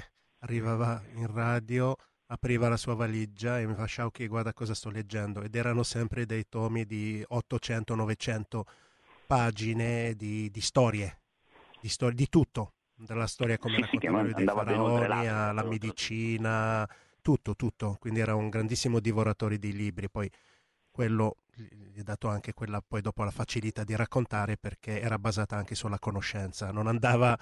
arrivava 0.41 1.03
in 1.15 1.33
radio 1.33 1.97
apriva 2.27 2.69
la 2.69 2.77
sua 2.77 2.95
valigia 2.95 3.59
e 3.59 3.67
mi 3.67 3.75
fa 3.75 3.85
Sciauchi 3.85 4.27
guarda 4.27 4.53
cosa 4.53 4.75
sto 4.75 4.91
leggendo 4.91 5.43
ed 5.43 5.55
erano 5.55 5.83
sempre 5.83 6.27
dei 6.27 6.49
tomi 6.49 6.85
di 6.85 7.25
800-900 7.31 8.61
pagine 9.27 10.15
di, 10.15 10.51
di 10.51 10.61
storie, 10.61 11.21
di, 11.81 11.89
storie, 11.89 12.15
di 12.15 12.29
tutto, 12.29 12.73
dalla 12.95 13.27
storia 13.27 13.59
come 13.59 13.77
sì, 13.77 13.81
raccontava 13.83 14.27
sì, 14.27 14.35
dei 14.35 14.47
faraoni 14.47 15.29
alla 15.29 15.65
medicina, 15.65 16.89
tutto, 17.25 17.57
tutto, 17.57 17.97
quindi 17.99 18.21
era 18.21 18.35
un 18.35 18.51
grandissimo 18.51 19.01
divoratore 19.01 19.59
di 19.59 19.73
libri, 19.73 20.11
poi 20.11 20.31
quello 20.91 21.39
gli 21.55 22.01
ha 22.01 22.03
dato 22.03 22.29
anche 22.29 22.53
quella 22.53 22.83
poi 22.87 23.01
dopo 23.01 23.25
la 23.25 23.31
facilità 23.31 23.83
di 23.83 23.97
raccontare 23.97 24.59
perché 24.59 25.01
era 25.01 25.19
basata 25.19 25.57
anche 25.57 25.75
sulla 25.75 25.99
conoscenza, 25.99 26.71
non 26.71 26.87
andava 26.87 27.37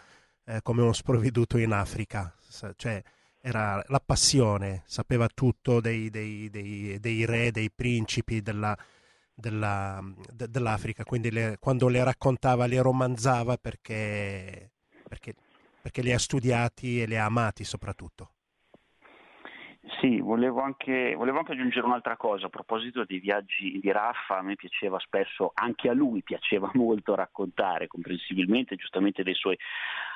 eh, 0.44 0.60
come 0.62 0.82
uno 0.82 0.92
sprovveduto 0.92 1.58
in 1.58 1.72
Africa, 1.72 2.32
cioè 2.76 3.02
era 3.40 3.82
la 3.88 4.00
passione, 4.00 4.84
sapeva 4.86 5.26
tutto 5.26 5.80
dei, 5.80 6.10
dei, 6.10 6.48
dei, 6.48 7.00
dei 7.00 7.24
re, 7.24 7.50
dei 7.50 7.72
principi 7.72 8.40
della, 8.40 8.78
della, 9.34 10.00
de, 10.32 10.48
dell'Africa, 10.48 11.02
quindi 11.02 11.32
le, 11.32 11.56
quando 11.58 11.88
le 11.88 12.04
raccontava, 12.04 12.66
le 12.66 12.80
romanzava 12.80 13.56
perché, 13.56 14.70
perché, 15.08 15.34
perché 15.82 16.02
li 16.02 16.12
ha 16.12 16.18
studiati 16.20 17.02
e 17.02 17.06
li 17.06 17.16
ha 17.16 17.24
amati 17.24 17.64
soprattutto. 17.64 18.30
Sì, 20.00 20.20
volevo 20.20 20.60
anche, 20.60 21.14
volevo 21.16 21.38
anche, 21.38 21.52
aggiungere 21.52 21.86
un'altra 21.86 22.16
cosa 22.16 22.46
a 22.46 22.50
proposito 22.50 23.04
dei 23.04 23.18
viaggi 23.18 23.80
di 23.80 23.90
Raffa, 23.90 24.38
a 24.38 24.42
me 24.42 24.54
piaceva 24.54 24.96
spesso, 25.00 25.50
anche 25.54 25.88
a 25.88 25.92
lui 25.92 26.22
piaceva 26.22 26.70
molto 26.74 27.16
raccontare, 27.16 27.88
comprensibilmente, 27.88 28.76
giustamente 28.76 29.24
dei 29.24 29.34
suoi, 29.34 29.58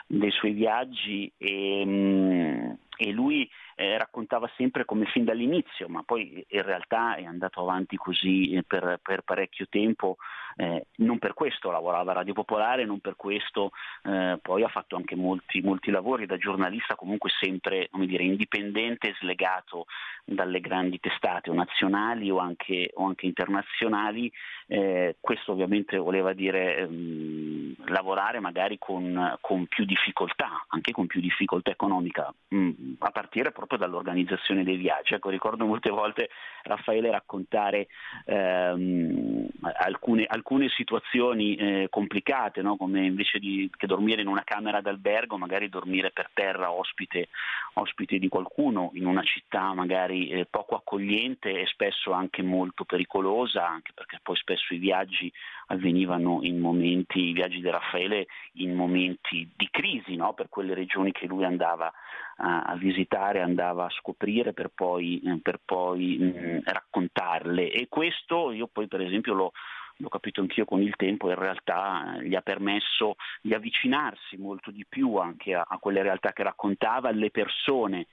dei 0.07 0.31
suoi 0.31 0.52
viaggi. 0.52 1.33
E, 1.37 1.83
mm, 1.85 2.70
e 2.96 3.11
lui 3.11 3.48
eh, 3.76 3.98
raccontava 3.98 4.50
sempre 4.56 4.85
come 4.85 5.04
fin 5.06 5.24
dall'inizio, 5.24 5.88
ma 5.88 6.02
poi 6.02 6.44
in 6.48 6.62
realtà 6.62 7.16
è 7.16 7.24
andato 7.24 7.61
avanti 7.61 7.96
così 7.96 8.52
eh, 8.52 8.62
per, 8.62 8.98
per 9.02 9.22
parecchio 9.22 9.66
tempo, 9.68 10.16
eh, 10.56 10.87
non 10.96 11.18
per 11.18 11.35
questo 11.35 11.70
lavorava 11.70 12.12
a 12.12 12.14
Radio 12.14 12.32
Popolare, 12.32 12.87
non 12.87 13.00
per 13.00 13.14
questo 13.16 13.72
eh, 14.04 14.38
poi 14.40 14.62
ha 14.62 14.68
fatto 14.68 14.96
anche 14.96 15.14
molti, 15.14 15.61
molti, 15.61 15.90
lavori 15.90 16.24
da 16.24 16.38
giornalista 16.38 16.94
comunque 16.94 17.30
sempre 17.38 17.90
dire, 18.06 18.24
indipendente, 18.24 19.14
slegato 19.20 19.85
dalle 20.24 20.61
grandi 20.61 20.98
testate 20.98 21.50
o 21.50 21.54
nazionali 21.54 22.30
o 22.30 22.38
anche, 22.38 22.90
o 22.94 23.04
anche 23.04 23.26
internazionali, 23.26 24.32
eh, 24.68 25.16
questo 25.20 25.52
ovviamente 25.52 25.98
voleva 25.98 26.32
dire 26.32 26.78
ehm, 26.78 27.74
lavorare 27.87 28.40
magari 28.40 28.78
con, 28.78 29.37
con, 29.40 29.66
più 29.66 29.85
difficoltà, 29.85 30.64
anche 30.68 30.92
con 30.92 31.06
più 31.06 31.20
difficoltà 31.20 31.70
economica, 31.70 32.32
mh, 32.48 32.56
mm, 32.56 32.86
a 32.99 33.11
partire 33.11 33.53
proprio 33.53 33.79
dall'organizzazione 33.79 34.64
dei 34.64 34.77
viaggi. 34.77 35.14
Ecco, 35.14 35.31
ricordo 35.31 35.66
molte 35.66 35.90
volte 35.90 36.29
Raffaele 36.62 37.11
raccontare 37.11 37.87
ehm, 38.25 39.49
alcune, 39.79 40.25
alcune, 40.27 40.68
situazioni 40.68 41.55
eh, 41.57 41.87
complicate, 41.90 42.62
no? 42.62 42.77
come 42.77 43.07
invece 43.07 43.38
di 43.38 43.70
che 43.77 43.87
dormire 43.87 44.22
in 44.22 44.29
una 44.29 44.44
camera 44.44 44.81
d'albergo, 44.81 45.38
magari 45.38 45.68
dormire 45.68 46.11
per 46.11 46.31
terra 46.33 46.72
ospite, 46.72 47.29
ospite 47.75 48.18
di 48.18 48.29
qualcuno 48.29 48.90
in 48.94 49.07
una 49.07 49.22
città 49.22 49.72
magari 49.75 50.29
eh, 50.29 50.46
poco 50.46 50.75
accogliente 50.75 51.61
e 51.61 51.66
spesso 51.66 52.12
anche 52.12 52.42
molto 52.42 52.85
pericolosa, 52.85 53.66
anche 53.66 53.92
perché 53.94 54.18
poi 54.22 54.37
spesso 54.37 54.75
i 54.75 54.79
viaggi 54.79 55.33
avvenivano 55.66 56.40
in 56.42 56.59
momenti, 56.59 57.29
i 57.29 57.33
viaggi 57.33 57.61
di 57.61 57.70
Raffaele 57.70 58.27
in 58.55 58.75
momenti 58.75 59.49
di 59.55 59.68
crisi 59.70 60.16
no? 60.16 60.35
per 60.35 60.49
quelle 60.49 60.75
regioni 60.75 61.12
che 61.12 61.27
lui 61.27 61.44
andava 61.44 61.92
a, 62.37 62.62
a 62.62 62.77
visitare, 62.77 63.40
andava 63.40 63.87
a 63.87 63.90
scoprire 63.90 64.53
per 64.53 64.70
poi, 64.75 65.20
eh, 65.25 65.38
per 65.42 65.61
poi 65.64 66.16
mh, 66.18 66.25
mm, 66.25 66.59
raccontarle. 66.64 67.70
E 67.70 67.88
questo 67.88 68.53
io 68.53 68.66
poi 68.66 68.88
per 68.88 69.01
esempio 69.01 69.35
lo, 69.35 69.53
l'ho 69.96 70.09
capito 70.09 70.40
anch'io 70.40 70.64
con 70.64 70.83
il 70.83 70.96
tempo, 70.96 71.29
in 71.29 71.37
realtà 71.37 72.18
gli 72.20 72.35
ha 72.35 72.42
permesso 72.42 73.16
di 73.40 73.55
avvicinarsi 73.55 74.37
molto 74.37 74.70
di 74.70 74.85
più 74.88 75.16
anche 75.16 75.55
a, 75.55 75.64
a 75.66 75.79
quelle 75.79 76.03
realtà 76.03 76.33
che 76.33 76.42
raccontava, 76.42 77.09
alle 77.09 77.31
persone 77.31 78.07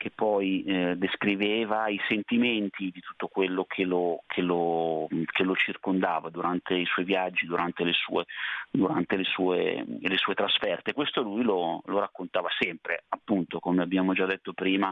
che 0.00 0.10
poi 0.10 0.64
eh, 0.64 0.96
descriveva 0.96 1.88
i 1.88 2.00
sentimenti 2.08 2.90
di 2.90 3.02
tutto 3.02 3.28
quello 3.28 3.66
che 3.66 3.84
lo, 3.84 4.22
che, 4.26 4.40
lo, 4.40 5.06
che 5.26 5.42
lo, 5.42 5.54
circondava 5.54 6.30
durante 6.30 6.72
i 6.72 6.86
suoi 6.86 7.04
viaggi, 7.04 7.44
durante 7.44 7.84
le 7.84 7.92
sue, 7.92 8.24
durante 8.70 9.16
le 9.16 9.24
sue, 9.24 9.84
le 10.00 10.16
sue 10.16 10.32
trasferte. 10.32 10.94
Questo 10.94 11.20
lui 11.20 11.42
lo, 11.42 11.82
lo, 11.84 11.98
raccontava 11.98 12.48
sempre, 12.58 13.04
appunto, 13.10 13.60
come 13.60 13.82
abbiamo 13.82 14.14
già 14.14 14.24
detto 14.24 14.54
prima, 14.54 14.90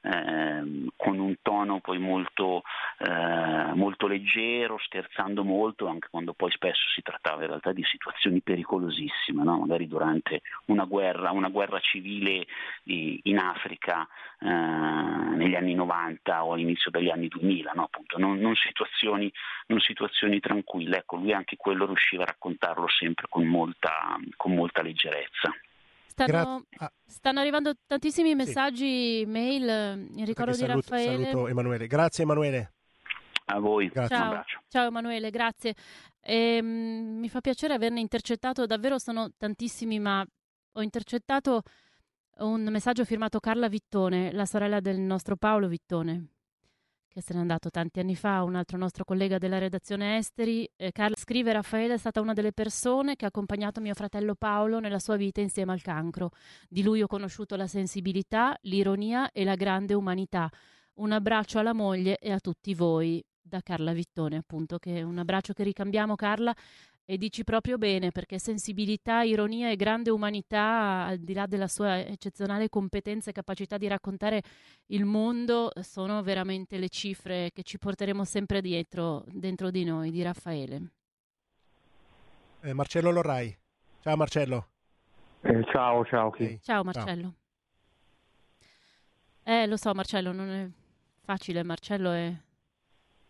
eh, 0.00 0.86
con 0.96 1.18
un 1.18 1.34
tono 1.42 1.80
poi 1.80 1.98
molto, 1.98 2.62
eh, 2.96 3.74
molto 3.74 4.06
leggero, 4.06 4.78
scherzando 4.78 5.44
molto, 5.44 5.86
anche 5.86 6.08
quando 6.10 6.32
poi 6.32 6.50
spesso 6.50 6.88
si 6.94 7.02
trattava 7.02 7.42
in 7.42 7.48
realtà 7.48 7.72
di 7.72 7.84
situazioni 7.84 8.40
pericolosissime, 8.40 9.44
no? 9.44 9.58
magari 9.58 9.86
durante 9.86 10.40
una 10.66 10.84
guerra, 10.84 11.30
una 11.32 11.50
guerra 11.50 11.78
civile 11.80 12.46
in 12.84 13.38
Africa 13.38 14.08
eh, 14.46 15.36
negli 15.36 15.56
anni 15.56 15.74
90 15.74 16.44
o 16.44 16.52
all'inizio 16.52 16.90
degli 16.92 17.10
anni 17.10 17.26
2000, 17.26 17.72
no? 17.72 17.82
Appunto, 17.84 18.16
non, 18.16 18.38
non, 18.38 18.54
situazioni, 18.54 19.30
non, 19.66 19.80
situazioni, 19.80 20.38
tranquille. 20.38 20.98
Ecco, 20.98 21.16
lui 21.16 21.32
anche 21.32 21.56
quello 21.56 21.84
riusciva 21.84 22.22
a 22.22 22.26
raccontarlo 22.26 22.86
sempre 22.88 23.26
con 23.28 23.44
molta, 23.44 24.16
con 24.36 24.54
molta 24.54 24.82
leggerezza. 24.82 25.52
Stanno, 26.06 26.64
ah. 26.78 26.92
stanno, 27.04 27.40
arrivando 27.40 27.72
tantissimi 27.86 28.36
messaggi, 28.36 29.18
sì. 29.18 29.26
mail 29.26 30.08
in 30.14 30.24
ricordo 30.24 30.52
di 30.52 30.58
saluto, 30.58 30.90
Raffaele. 30.90 31.24
Saluto 31.24 31.48
Emanuele. 31.48 31.86
Grazie 31.88 32.22
Emanuele. 32.22 32.72
A 33.46 33.58
voi. 33.58 33.88
Grazie. 33.88 34.16
Ciao. 34.16 34.44
Ciao 34.68 34.86
Emanuele, 34.86 35.30
grazie. 35.30 35.74
E, 36.20 36.58
um, 36.62 37.18
mi 37.18 37.28
fa 37.28 37.40
piacere 37.40 37.74
averne 37.74 37.98
intercettato, 37.98 38.64
davvero 38.64 38.98
sono 38.98 39.30
tantissimi, 39.36 39.98
ma 39.98 40.24
ho 40.72 40.82
intercettato 40.82 41.62
un 42.38 42.64
messaggio 42.64 43.04
firmato 43.04 43.40
Carla 43.40 43.68
Vittone, 43.68 44.32
la 44.32 44.44
sorella 44.44 44.80
del 44.80 44.98
nostro 44.98 45.36
Paolo 45.36 45.68
Vittone, 45.68 46.26
che 47.08 47.22
se 47.22 47.32
n'è 47.32 47.40
andato 47.40 47.70
tanti 47.70 47.98
anni 47.98 48.14
fa, 48.14 48.42
un 48.42 48.56
altro 48.56 48.76
nostro 48.76 49.04
collega 49.04 49.38
della 49.38 49.56
redazione 49.56 50.18
Esteri. 50.18 50.68
Eh, 50.76 50.92
Carla 50.92 51.16
scrive: 51.16 51.52
Raffaele 51.52 51.94
è 51.94 51.96
stata 51.96 52.20
una 52.20 52.34
delle 52.34 52.52
persone 52.52 53.16
che 53.16 53.24
ha 53.24 53.28
accompagnato 53.28 53.80
mio 53.80 53.94
fratello 53.94 54.34
Paolo 54.34 54.80
nella 54.80 54.98
sua 54.98 55.16
vita 55.16 55.40
insieme 55.40 55.72
al 55.72 55.80
cancro. 55.80 56.30
Di 56.68 56.82
lui 56.82 57.00
ho 57.00 57.06
conosciuto 57.06 57.56
la 57.56 57.66
sensibilità, 57.66 58.54
l'ironia 58.62 59.30
e 59.32 59.44
la 59.44 59.54
grande 59.54 59.94
umanità. 59.94 60.50
Un 60.96 61.12
abbraccio 61.12 61.58
alla 61.58 61.72
moglie 61.72 62.18
e 62.18 62.32
a 62.32 62.38
tutti 62.38 62.74
voi. 62.74 63.24
Da 63.40 63.60
Carla 63.62 63.92
Vittone, 63.92 64.38
appunto, 64.38 64.76
che 64.78 65.02
un 65.02 65.18
abbraccio 65.18 65.52
che 65.52 65.62
ricambiamo, 65.62 66.16
Carla. 66.16 66.52
E 67.08 67.18
dici 67.18 67.44
proprio 67.44 67.78
bene, 67.78 68.10
perché 68.10 68.40
sensibilità, 68.40 69.22
ironia 69.22 69.70
e 69.70 69.76
grande 69.76 70.10
umanità, 70.10 71.04
al 71.04 71.18
di 71.18 71.34
là 71.34 71.46
della 71.46 71.68
sua 71.68 72.00
eccezionale 72.00 72.68
competenza 72.68 73.30
e 73.30 73.32
capacità 73.32 73.78
di 73.78 73.86
raccontare 73.86 74.42
il 74.86 75.04
mondo, 75.04 75.70
sono 75.82 76.20
veramente 76.24 76.78
le 76.78 76.88
cifre 76.88 77.52
che 77.52 77.62
ci 77.62 77.78
porteremo 77.78 78.24
sempre 78.24 78.60
dietro, 78.60 79.22
dentro 79.28 79.70
di 79.70 79.84
noi, 79.84 80.10
di 80.10 80.20
Raffaele. 80.20 80.90
Eh, 82.62 82.72
Marcello 82.72 83.12
Lorrai. 83.12 83.56
Ciao 84.00 84.16
Marcello. 84.16 84.68
Eh, 85.42 85.64
ciao, 85.70 86.04
ciao. 86.06 86.34
Hey. 86.34 86.58
Ciao 86.60 86.82
Marcello. 86.82 87.34
Ciao. 89.44 89.54
Eh, 89.54 89.66
lo 89.68 89.76
so 89.76 89.94
Marcello, 89.94 90.32
non 90.32 90.48
è 90.48 90.68
facile, 91.22 91.62
Marcello 91.62 92.10
è 92.10 92.34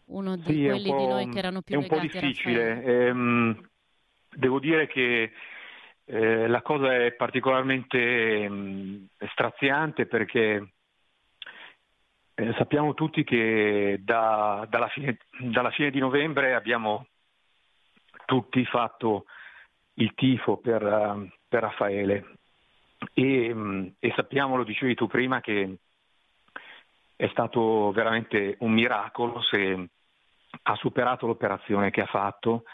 uno 0.07 0.37
di 0.37 0.53
sì, 0.53 0.65
quelli 0.65 0.83
di 0.95 1.07
noi 1.07 1.29
che 1.29 1.39
erano 1.39 1.63
più 1.63 1.81
legati 1.81 1.95
È 1.95 1.95
un 1.95 2.01
po' 2.01 2.19
difficile. 2.19 2.83
Ehm, 2.83 3.69
devo 4.31 4.59
dire 4.59 4.87
che 4.87 5.33
eh, 6.05 6.47
la 6.47 6.63
cosa 6.63 6.95
è 6.95 7.13
particolarmente 7.13 8.49
mh, 8.49 9.09
straziante 9.33 10.07
perché 10.07 10.73
eh, 12.35 12.55
sappiamo 12.57 12.95
tutti 12.95 13.25
che 13.25 14.01
da, 14.03 14.67
dalla, 14.69 14.89
fine, 14.89 15.19
dalla, 15.41 15.71
fine, 15.71 15.91
di 15.91 15.99
novembre 15.99 16.55
abbiamo 16.55 17.07
tutti 18.27 18.65
fatto 18.67 19.25
il 19.95 20.13
tifo 20.15 20.59
per, 20.59 21.31
per 21.49 21.63
Raffaele 21.63 22.37
e, 23.15 23.53
um, 23.53 23.93
e, 23.99 24.13
sappiamo, 24.15 24.57
lo 24.57 24.65
dicevi 24.65 24.95
tu 24.95 25.07
prima, 25.07 25.41
che 25.41 25.77
è 27.17 27.29
stato 27.29 27.91
veramente 27.93 28.57
un 28.61 28.73
miracolo 28.73 29.41
se 29.43 29.89
ha 30.63 30.75
superato 30.77 31.27
l'operazione 31.27 31.91
che 31.91 32.03
ha 32.03 32.07
fatto 32.07 32.65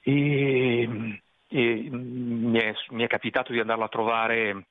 e, 0.00 1.20
e 1.48 1.88
mi, 1.90 2.58
è, 2.58 2.74
mi, 2.90 3.04
è, 3.04 3.06
capitato 3.06 3.52
di 3.52 3.60
andarlo 3.60 3.84
a 3.84 3.88
trovare 3.88 4.66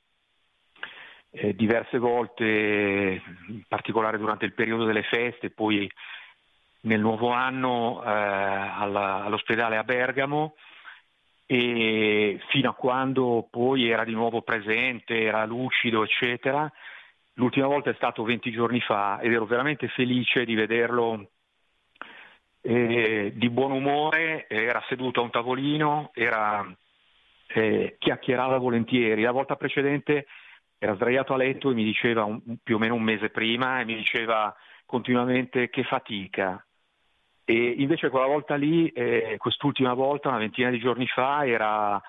eh, 1.32 1.56
diverse 1.56 1.98
volte, 1.98 3.22
in 3.48 3.64
particolare 3.68 4.18
durante 4.18 4.46
il 4.46 4.54
periodo 4.54 4.86
delle 4.86 5.04
feste, 5.04 5.52
poi 5.52 5.90
nel 6.82 7.00
nuovo 7.00 7.30
anno 7.30 8.02
eh, 8.04 8.10
alla, 8.10 9.24
all'ospedale 9.24 9.78
a 9.78 9.84
Bergamo 9.84 10.56
e 11.46 12.40
fino 12.50 12.70
a 12.70 12.74
quando 12.74 13.48
poi 13.50 13.90
era 13.90 14.04
di 14.04 14.14
nuovo 14.14 14.42
presente, 14.42 15.22
era 15.22 15.46
lucido, 15.46 16.04
eccetera. 16.04 16.72
L'ultima 17.34 17.68
volta 17.68 17.90
è 17.90 17.94
stato 17.94 18.24
20 18.24 18.52
giorni 18.52 18.82
fa 18.82 19.20
ed 19.22 19.32
ero 19.32 19.46
veramente 19.46 19.88
felice 19.90 20.44
di 20.44 20.56
vederlo 20.56 21.30
eh, 22.70 23.32
di 23.34 23.49
buon 23.49 23.72
umore, 23.72 24.45
era 24.49 24.84
seduto 24.89 25.22
a 25.22 25.24
un 25.24 25.30
tavolino, 25.30 26.11
era, 26.13 26.70
eh, 27.47 27.95
chiacchierava 27.97 28.57
volentieri. 28.57 29.22
La 29.22 29.32
volta 29.32 29.55
precedente 29.55 30.28
era 30.78 30.95
sdraiato 30.95 31.34
a 31.34 31.38
letto 31.38 31.72
e 31.72 31.74
mi 31.74 31.86
diceva 31.86 32.26
un, 32.26 32.41
più 32.61 32.76
o 32.76 32.78
meno 32.78 32.95
un 32.95 33.03
mese 33.03 33.30
prima 33.30 33.80
e 33.80 33.86
mi 33.86 33.95
diceva 33.95 34.53
continuamente 34.86 35.70
che 35.70 35.84
fatica. 35.84 36.61
E 37.45 37.76
invece 37.78 38.09
quella 38.09 38.26
volta 38.26 38.55
lì, 38.55 38.89
eh, 38.89 39.36
quest'ultima 39.38 39.93
volta, 39.93 40.28
una 40.28 40.39
ventina 40.39 40.70
di 40.70 40.80
giorni 40.80 41.07
fa, 41.07 41.47
era, 41.47 42.01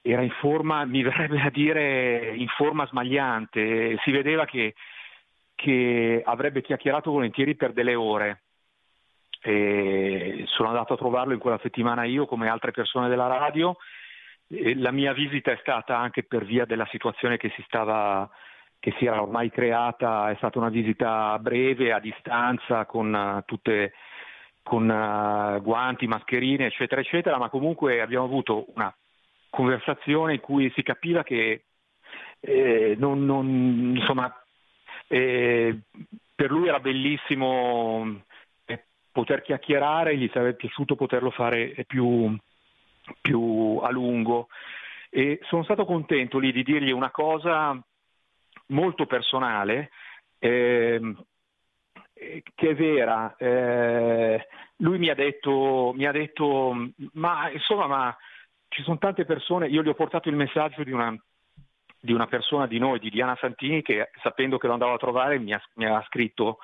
era 0.00 0.22
in 0.22 0.30
forma, 0.30 0.84
mi 0.84 1.02
verrebbe 1.02 1.40
a 1.40 1.50
dire, 1.50 2.36
in 2.36 2.46
forma 2.46 2.86
smagliante. 2.86 3.98
Si 4.04 4.12
vedeva 4.12 4.44
che, 4.44 4.76
che 5.56 6.22
avrebbe 6.24 6.62
chiacchierato 6.62 7.10
volentieri 7.10 7.56
per 7.56 7.72
delle 7.72 7.96
ore. 7.96 8.42
E 9.40 10.44
sono 10.46 10.68
andato 10.68 10.94
a 10.94 10.96
trovarlo 10.96 11.32
in 11.32 11.38
quella 11.38 11.58
settimana 11.62 12.04
io 12.04 12.26
come 12.26 12.48
altre 12.48 12.72
persone 12.72 13.08
della 13.08 13.26
radio. 13.26 13.76
La 14.76 14.90
mia 14.92 15.12
visita 15.12 15.50
è 15.50 15.58
stata 15.60 15.98
anche 15.98 16.22
per 16.22 16.44
via 16.44 16.64
della 16.64 16.86
situazione 16.90 17.36
che 17.36 17.52
si, 17.56 17.62
stava, 17.66 18.28
che 18.78 18.94
si 18.98 19.06
era 19.06 19.20
ormai 19.20 19.50
creata, 19.50 20.30
è 20.30 20.36
stata 20.36 20.58
una 20.58 20.68
visita 20.68 21.38
breve, 21.38 21.92
a 21.92 21.98
distanza, 21.98 22.86
con 22.86 23.12
uh, 23.12 23.42
tutte 23.44 23.92
con 24.62 24.88
uh, 24.88 25.62
guanti, 25.62 26.08
mascherine, 26.08 26.66
eccetera, 26.66 27.00
eccetera, 27.00 27.38
ma 27.38 27.48
comunque 27.48 28.00
abbiamo 28.00 28.24
avuto 28.24 28.66
una 28.74 28.92
conversazione 29.48 30.34
in 30.34 30.40
cui 30.40 30.72
si 30.74 30.82
capiva 30.82 31.22
che 31.22 31.66
eh, 32.40 32.96
non, 32.98 33.24
non, 33.24 33.94
insomma, 33.96 34.32
eh, 35.06 35.78
per 36.34 36.50
lui 36.50 36.68
era 36.68 36.80
bellissimo 36.80 38.06
eh, 38.06 38.25
poter 39.16 39.40
chiacchierare, 39.40 40.14
gli 40.18 40.28
sarebbe 40.30 40.56
piaciuto 40.56 40.94
poterlo 40.94 41.30
fare 41.30 41.72
più, 41.86 42.36
più 43.22 43.80
a 43.82 43.90
lungo. 43.90 44.48
E 45.08 45.38
sono 45.44 45.64
stato 45.64 45.86
contento 45.86 46.38
lì 46.38 46.52
di 46.52 46.62
dirgli 46.62 46.90
una 46.90 47.10
cosa 47.10 47.82
molto 48.66 49.06
personale, 49.06 49.88
eh, 50.38 51.00
che 52.12 52.68
è 52.68 52.74
vera. 52.74 53.34
Eh, 53.38 54.46
lui 54.80 54.98
mi 54.98 55.08
ha, 55.08 55.14
detto, 55.14 55.94
mi 55.96 56.04
ha 56.04 56.12
detto, 56.12 56.74
ma 57.14 57.50
insomma, 57.50 57.86
ma 57.86 58.16
ci 58.68 58.82
sono 58.82 58.98
tante 58.98 59.24
persone, 59.24 59.68
io 59.68 59.82
gli 59.82 59.88
ho 59.88 59.94
portato 59.94 60.28
il 60.28 60.36
messaggio 60.36 60.84
di 60.84 60.92
una, 60.92 61.16
di 61.98 62.12
una 62.12 62.26
persona 62.26 62.66
di 62.66 62.78
noi, 62.78 62.98
di 62.98 63.08
Diana 63.08 63.34
Santini, 63.40 63.80
che 63.80 64.10
sapendo 64.22 64.58
che 64.58 64.66
lo 64.66 64.74
andavo 64.74 64.92
a 64.92 64.98
trovare 64.98 65.38
mi 65.38 65.54
ha, 65.54 65.62
mi 65.76 65.86
ha 65.86 66.04
scritto 66.06 66.58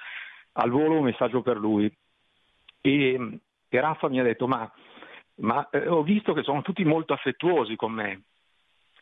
al 0.52 0.68
volo 0.68 0.98
un 0.98 1.04
messaggio 1.04 1.40
per 1.40 1.56
lui. 1.56 1.90
E, 2.82 3.40
e 3.68 3.80
Raffa 3.80 4.08
mi 4.08 4.20
ha 4.20 4.22
detto, 4.22 4.46
ma 4.46 4.70
ma 5.36 5.68
eh, 5.70 5.88
ho 5.88 6.02
visto 6.02 6.32
che 6.32 6.42
sono 6.42 6.62
tutti 6.62 6.84
molto 6.84 7.12
affettuosi 7.12 7.76
con 7.76 7.92
me. 7.92 8.22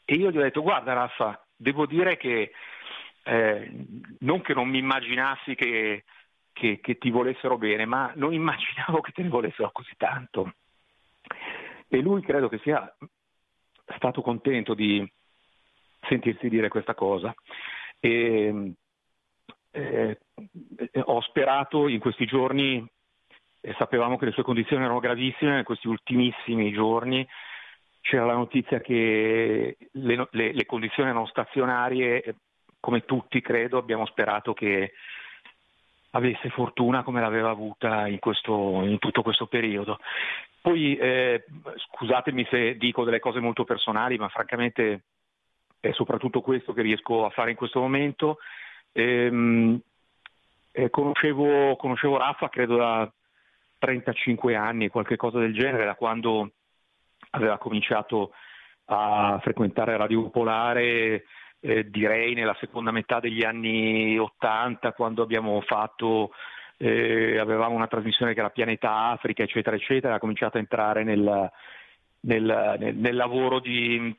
E 0.05 0.15
io 0.15 0.31
gli 0.31 0.39
ho 0.39 0.43
detto, 0.43 0.63
guarda 0.63 0.93
Raffa, 0.93 1.45
devo 1.57 1.87
dire 1.87 2.17
che 2.17 2.53
eh, 3.23 3.87
non 4.21 4.41
che 4.41 4.55
non 4.55 4.69
mi 4.69 4.79
immaginassi 4.79 5.55
che, 5.55 6.05
che, 6.53 6.81
che, 6.81 6.99
ti 6.99 7.11
volessero 7.11 7.59
bene, 7.59 7.85
ma 7.85 8.13
non 8.17 8.33
immaginavo 8.33 9.01
che 9.01 9.13
te 9.13 9.23
ne 9.23 9.29
volessero 9.29 9.71
così 9.73 9.95
tanto. 9.97 10.55
E 11.89 12.01
lui 12.01 12.23
credo 12.23 12.49
che 12.49 12.59
sia 12.59 12.93
stato 13.97 14.23
contento 14.23 14.75
di 14.75 15.07
sentirsi 16.01 16.49
dire 16.49 16.69
questa 16.69 16.95
cosa. 16.95 17.35
E, 17.99 18.73
eh, 19.73 20.19
ho 21.05 21.21
sperato 21.21 21.87
in 21.89 22.01
questi 22.01 22.27
giorni 22.27 22.85
e 23.61 23.75
sapevamo 23.79 24.17
che 24.17 24.27
le 24.27 24.33
sue 24.33 24.43
condizioni 24.43 24.85
erano 24.85 25.01
gravissime 25.01 25.59
in 25.59 25.65
questi 25.65 25.89
ultimissimi 25.89 26.73
giorni. 26.73 27.27
C'era 28.01 28.25
la 28.25 28.35
notizia 28.35 28.81
che 28.81 29.77
le, 29.93 30.29
le, 30.31 30.53
le 30.53 30.67
condizioni 30.67 31.11
erano 31.11 31.27
stazionarie, 31.27 32.35
come 32.81 33.05
tutti 33.05 33.41
credo 33.41 33.77
abbiamo 33.79 34.07
sperato 34.07 34.55
che 34.55 34.93
avesse 36.13 36.49
fortuna 36.49 37.03
come 37.03 37.21
l'aveva 37.21 37.51
avuta 37.51 38.07
in, 38.07 38.19
questo, 38.19 38.83
in 38.83 38.99
tutto 38.99 39.23
questo 39.23 39.47
periodo. 39.47 39.99
Poi 40.61 40.97
eh, 40.97 41.45
scusatemi 41.91 42.47
se 42.51 42.77
dico 42.77 43.05
delle 43.05 43.21
cose 43.21 43.41
molto 43.41 43.65
personali, 43.65 44.17
ma 44.19 44.29
francamente 44.29 45.03
è 45.79 45.93
soprattutto 45.93 46.41
questo 46.41 46.73
che 46.73 46.83
riesco 46.83 47.25
a 47.25 47.31
fare 47.31 47.51
in 47.51 47.57
questo 47.57 47.81
momento. 47.81 48.39
Ehm, 48.93 49.81
eh, 50.73 50.91
conoscevo, 50.91 51.77
conoscevo 51.77 52.17
Raffa, 52.17 52.49
credo 52.49 52.77
da 52.77 53.11
35 53.81 54.55
anni, 54.55 54.89
qualche 54.89 55.17
cosa 55.17 55.39
del 55.39 55.55
genere, 55.55 55.87
da 55.87 55.95
quando 55.95 56.53
aveva 57.31 57.59
cominciato 57.59 58.33
a 58.87 59.39
frequentare 59.43 59.97
Radio 59.97 60.25
Popolare, 60.25 61.25
eh, 61.61 61.89
direi 61.91 62.35
nella 62.35 62.57
seconda 62.61 62.91
metà 62.91 63.21
degli 63.21 63.43
anni 63.43 64.19
80, 64.19 64.93
quando 64.93 65.23
abbiamo 65.23 65.61
fatto, 65.63 66.33
eh, 66.77 67.39
avevamo 67.39 67.75
una 67.75 67.87
trasmissione 67.87 68.35
che 68.35 68.41
era 68.41 68.51
Pianeta 68.51 69.11
Africa, 69.11 69.43
eccetera, 69.43 69.77
eccetera, 69.77 70.15
ha 70.15 70.19
cominciato 70.19 70.57
a 70.57 70.61
entrare 70.61 71.03
nel, 71.05 71.51
nel, 72.21 72.77
nel, 72.79 72.97
nel 72.97 73.17
lavoro 73.17 73.61
di, 73.61 74.15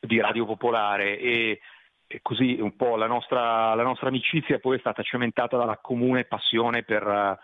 di, 0.00 0.20
Radio 0.20 0.46
Popolare. 0.46 1.18
E, 1.18 1.60
e 2.08 2.20
così 2.22 2.58
un 2.60 2.76
po' 2.76 2.94
la 2.96 3.08
nostra, 3.08 3.74
la 3.74 3.82
nostra, 3.82 4.08
amicizia 4.08 4.60
poi 4.60 4.76
è 4.76 4.80
stata 4.80 5.02
cementata 5.02 5.56
dalla 5.56 5.78
comune 5.78 6.24
passione 6.24 6.84
per 6.84 7.38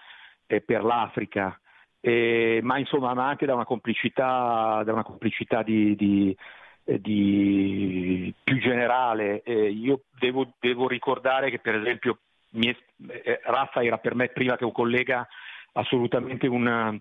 eh, 0.52 0.60
per 0.60 0.84
l'Africa, 0.84 1.58
eh, 2.00 2.60
ma 2.62 2.78
insomma 2.78 3.14
ma 3.14 3.26
anche 3.26 3.46
da 3.46 3.54
una 3.54 3.64
complicità, 3.64 4.82
da 4.84 4.92
una 4.92 5.02
complicità 5.02 5.62
di, 5.62 5.96
di, 5.96 6.36
eh, 6.84 7.00
di 7.00 8.34
più 8.44 8.58
generale. 8.58 9.42
Io 9.46 10.02
devo, 10.18 10.52
devo, 10.60 10.88
ricordare 10.88 11.48
che 11.50 11.58
per 11.58 11.76
esempio 11.76 12.18
mie, 12.50 12.76
eh, 13.08 13.40
Raffa 13.44 13.82
era 13.82 13.96
per 13.96 14.14
me 14.14 14.28
prima 14.28 14.56
che 14.56 14.64
un 14.64 14.72
collega 14.72 15.26
assolutamente 15.72 16.46
un, 16.46 16.98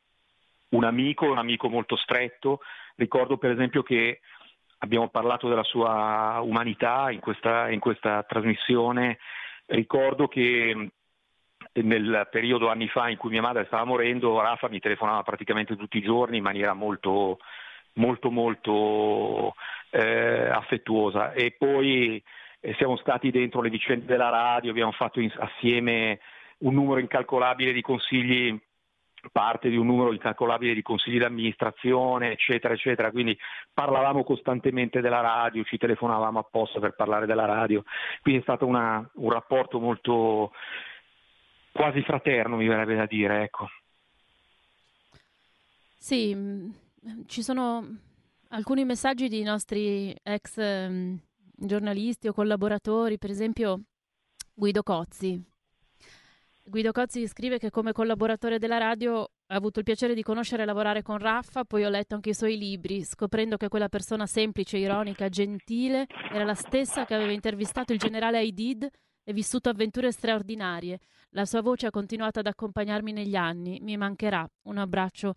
un 0.70 0.84
amico, 0.84 1.26
un 1.26 1.38
amico 1.38 1.68
molto 1.68 1.98
stretto. 1.98 2.62
Ricordo 2.96 3.38
per 3.38 3.52
esempio 3.52 3.84
che 3.84 4.22
abbiamo 4.78 5.10
parlato 5.10 5.50
della 5.50 5.64
sua 5.64 6.40
umanità 6.42 7.12
in 7.12 7.20
questa, 7.20 7.70
in 7.70 7.80
questa 7.80 8.24
trasmissione. 8.24 9.18
Ricordo 9.66 10.28
che 10.28 10.92
nel 11.74 12.28
periodo 12.30 12.70
anni 12.70 12.88
fa 12.88 13.10
in 13.10 13.18
cui 13.18 13.30
mia 13.30 13.42
madre 13.42 13.66
stava 13.66 13.86
morendo, 13.86 14.40
Rafa 14.42 14.70
mi 14.70 14.80
telefonava 14.80 15.24
praticamente 15.24 15.76
tutti 15.76 15.98
i 15.98 16.04
giorni 16.04 16.38
in 16.38 16.44
maniera 16.44 16.74
molto, 16.74 17.38
molto, 17.94 18.30
molto 18.30 19.54
eh, 19.90 20.50
affettuosa. 20.50 21.32
E 21.34 21.56
poi 21.58 22.22
eh, 22.60 22.74
siamo 22.76 22.98
stati 22.98 23.32
dentro 23.32 23.62
le 23.62 23.70
vicende 23.70 24.06
della 24.06 24.30
radio, 24.30 24.72
abbiamo 24.72 24.92
fatto 24.92 25.20
in, 25.20 25.32
assieme 25.38 26.20
un 26.60 26.74
numero 26.74 27.00
incalcolabile 27.00 27.72
di 27.72 27.82
consigli 27.82 28.60
parte 29.32 29.70
di 29.70 29.78
un 29.78 29.86
numero 29.86 30.14
incalcolabile 30.14 30.74
di 30.74 30.82
consigli 30.82 31.20
d'amministrazione, 31.20 32.32
eccetera, 32.32 32.74
eccetera. 32.74 33.12
Quindi 33.12 33.38
parlavamo 33.74 34.24
costantemente 34.24 35.02
della 35.02 35.22
radio, 35.22 35.64
ci 35.64 35.78
telefonavamo 35.78 36.40
apposta 36.40 36.80
per 36.80 36.96
parlare 36.96 37.26
della 37.26 37.46
radio. 37.46 37.84
Quindi 38.22 38.40
è 38.40 38.44
stato 38.44 38.66
una, 38.66 39.08
un 39.16 39.30
rapporto 39.30 39.80
molto, 39.80 40.52
quasi 41.72 42.02
fraterno, 42.02 42.58
mi 42.58 42.68
verrebbe 42.68 42.96
da 42.96 43.06
dire, 43.06 43.44
ecco. 43.44 43.68
Sì, 45.98 46.34
mm, 46.36 46.72
ci 47.28 47.44
sono 47.44 47.86
alcuni 48.50 48.86
messaggi 48.86 49.28
di 49.28 49.44
nostri 49.44 50.16
ex 50.24 50.58
um, 50.58 51.20
giornalisti 51.56 52.28
o 52.28 52.34
collaboratori, 52.34 53.18
per 53.18 53.30
esempio 53.30 53.82
Guido 54.54 54.84
Cozzi, 54.84 55.44
Guido 56.64 56.92
Cozzi 56.92 57.28
scrive 57.28 57.58
che 57.58 57.70
come 57.70 57.92
collaboratore 57.92 58.58
della 58.60 58.78
radio 58.78 59.24
ha 59.24 59.56
avuto 59.56 59.80
il 59.80 59.86
piacere 59.86 60.14
di 60.14 60.22
conoscere 60.22 60.64
e 60.64 60.66
lavorare 60.66 61.02
con 61.02 61.18
Raffa, 61.18 61.66
poi 61.66 61.84
ho 61.84 61.90
letto 61.90 62.16
anche 62.16 62.30
i 62.30 62.34
suoi 62.34 62.58
libri, 62.58 63.04
scoprendo 63.04 63.58
che 63.58 63.68
quella 63.68 63.90
persona 63.90 64.26
semplice, 64.26 64.78
ironica, 64.78 65.28
gentile 65.28 66.06
era 66.32 66.46
la 66.46 66.54
stessa 66.54 67.04
che 67.04 67.14
aveva 67.14 67.32
intervistato 67.34 67.92
il 67.92 68.00
generale 68.00 68.38
Aidid 68.38 68.88
e 69.32 69.34
vissuto 69.34 69.70
avventure 69.70 70.12
straordinarie. 70.12 71.00
La 71.32 71.46
sua 71.46 71.62
voce 71.62 71.88
ha 71.88 71.92
continuato 71.92 72.40
ad 72.40 72.48
accompagnarmi 72.48 73.12
negli 73.12 73.36
anni, 73.36 73.80
mi 73.82 73.98
mancherà. 73.98 74.48
Un 74.64 74.78
abbraccio 74.78 75.34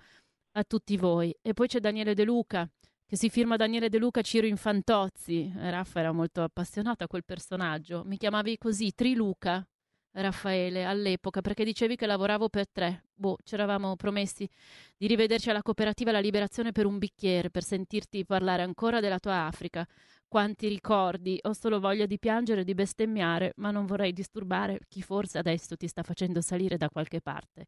a 0.53 0.65
tutti 0.65 0.97
voi. 0.97 1.35
E 1.41 1.55
poi 1.55 1.69
c'è 1.69 1.81
Daniele 1.81 2.15
De 2.15 2.25
Luca, 2.25 2.69
che 3.07 3.17
si 3.17 3.31
firma 3.31 3.57
Daniele 3.57 3.89
De 3.89 3.99
Luca 3.99 4.21
Ciro 4.21 4.47
Infantozzi. 4.47 5.53
Raffa 5.57 6.01
era 6.01 6.13
molto 6.13 6.43
appassionato 6.43 7.05
a 7.05 7.07
quel 7.07 7.25
personaggio. 7.25 8.03
Mi 8.05 8.17
chiamavi 8.17 8.59
così, 8.59 8.93
Triluca, 8.93 9.67
Raffaele, 10.11 10.85
all'epoca, 10.85 11.41
perché 11.41 11.65
dicevi 11.65 11.97
che 11.97 12.07
lavoravo 12.07 12.49
per 12.49 12.69
tre. 12.69 13.05
Boh, 13.15 13.37
ci 13.45 13.55
eravamo 13.55 13.95
promessi 13.97 14.49
di 14.97 15.07
rivederci 15.07 15.51
alla 15.51 15.63
cooperativa 15.63 16.11
La 16.11 16.21
Liberazione 16.21 16.73
per 16.73 16.87
un 16.87 16.99
bicchiere, 16.99 17.51
per 17.51 17.63
sentirti 17.63 18.25
parlare 18.25 18.63
ancora 18.63 19.01
della 19.01 19.19
tua 19.21 19.47
Africa. 19.47 19.87
Quanti 20.35 20.67
ricordi, 20.67 21.39
ho 21.43 21.53
solo 21.53 21.79
voglia 21.79 22.07
di 22.07 22.19
piangere 22.19 22.63
e 22.63 22.65
di 22.65 22.75
bestemmiare, 22.75 23.53
ma 23.59 23.71
non 23.71 23.87
vorrei 23.87 24.13
disturbare 24.13 24.81
chi 24.89 25.01
forse 25.01 25.39
adesso 25.39 25.77
ti 25.77 25.87
sta 25.87 26.03
facendo 26.03 26.41
salire 26.41 26.77
da 26.77 26.89
qualche 26.89 27.21
parte. 27.21 27.67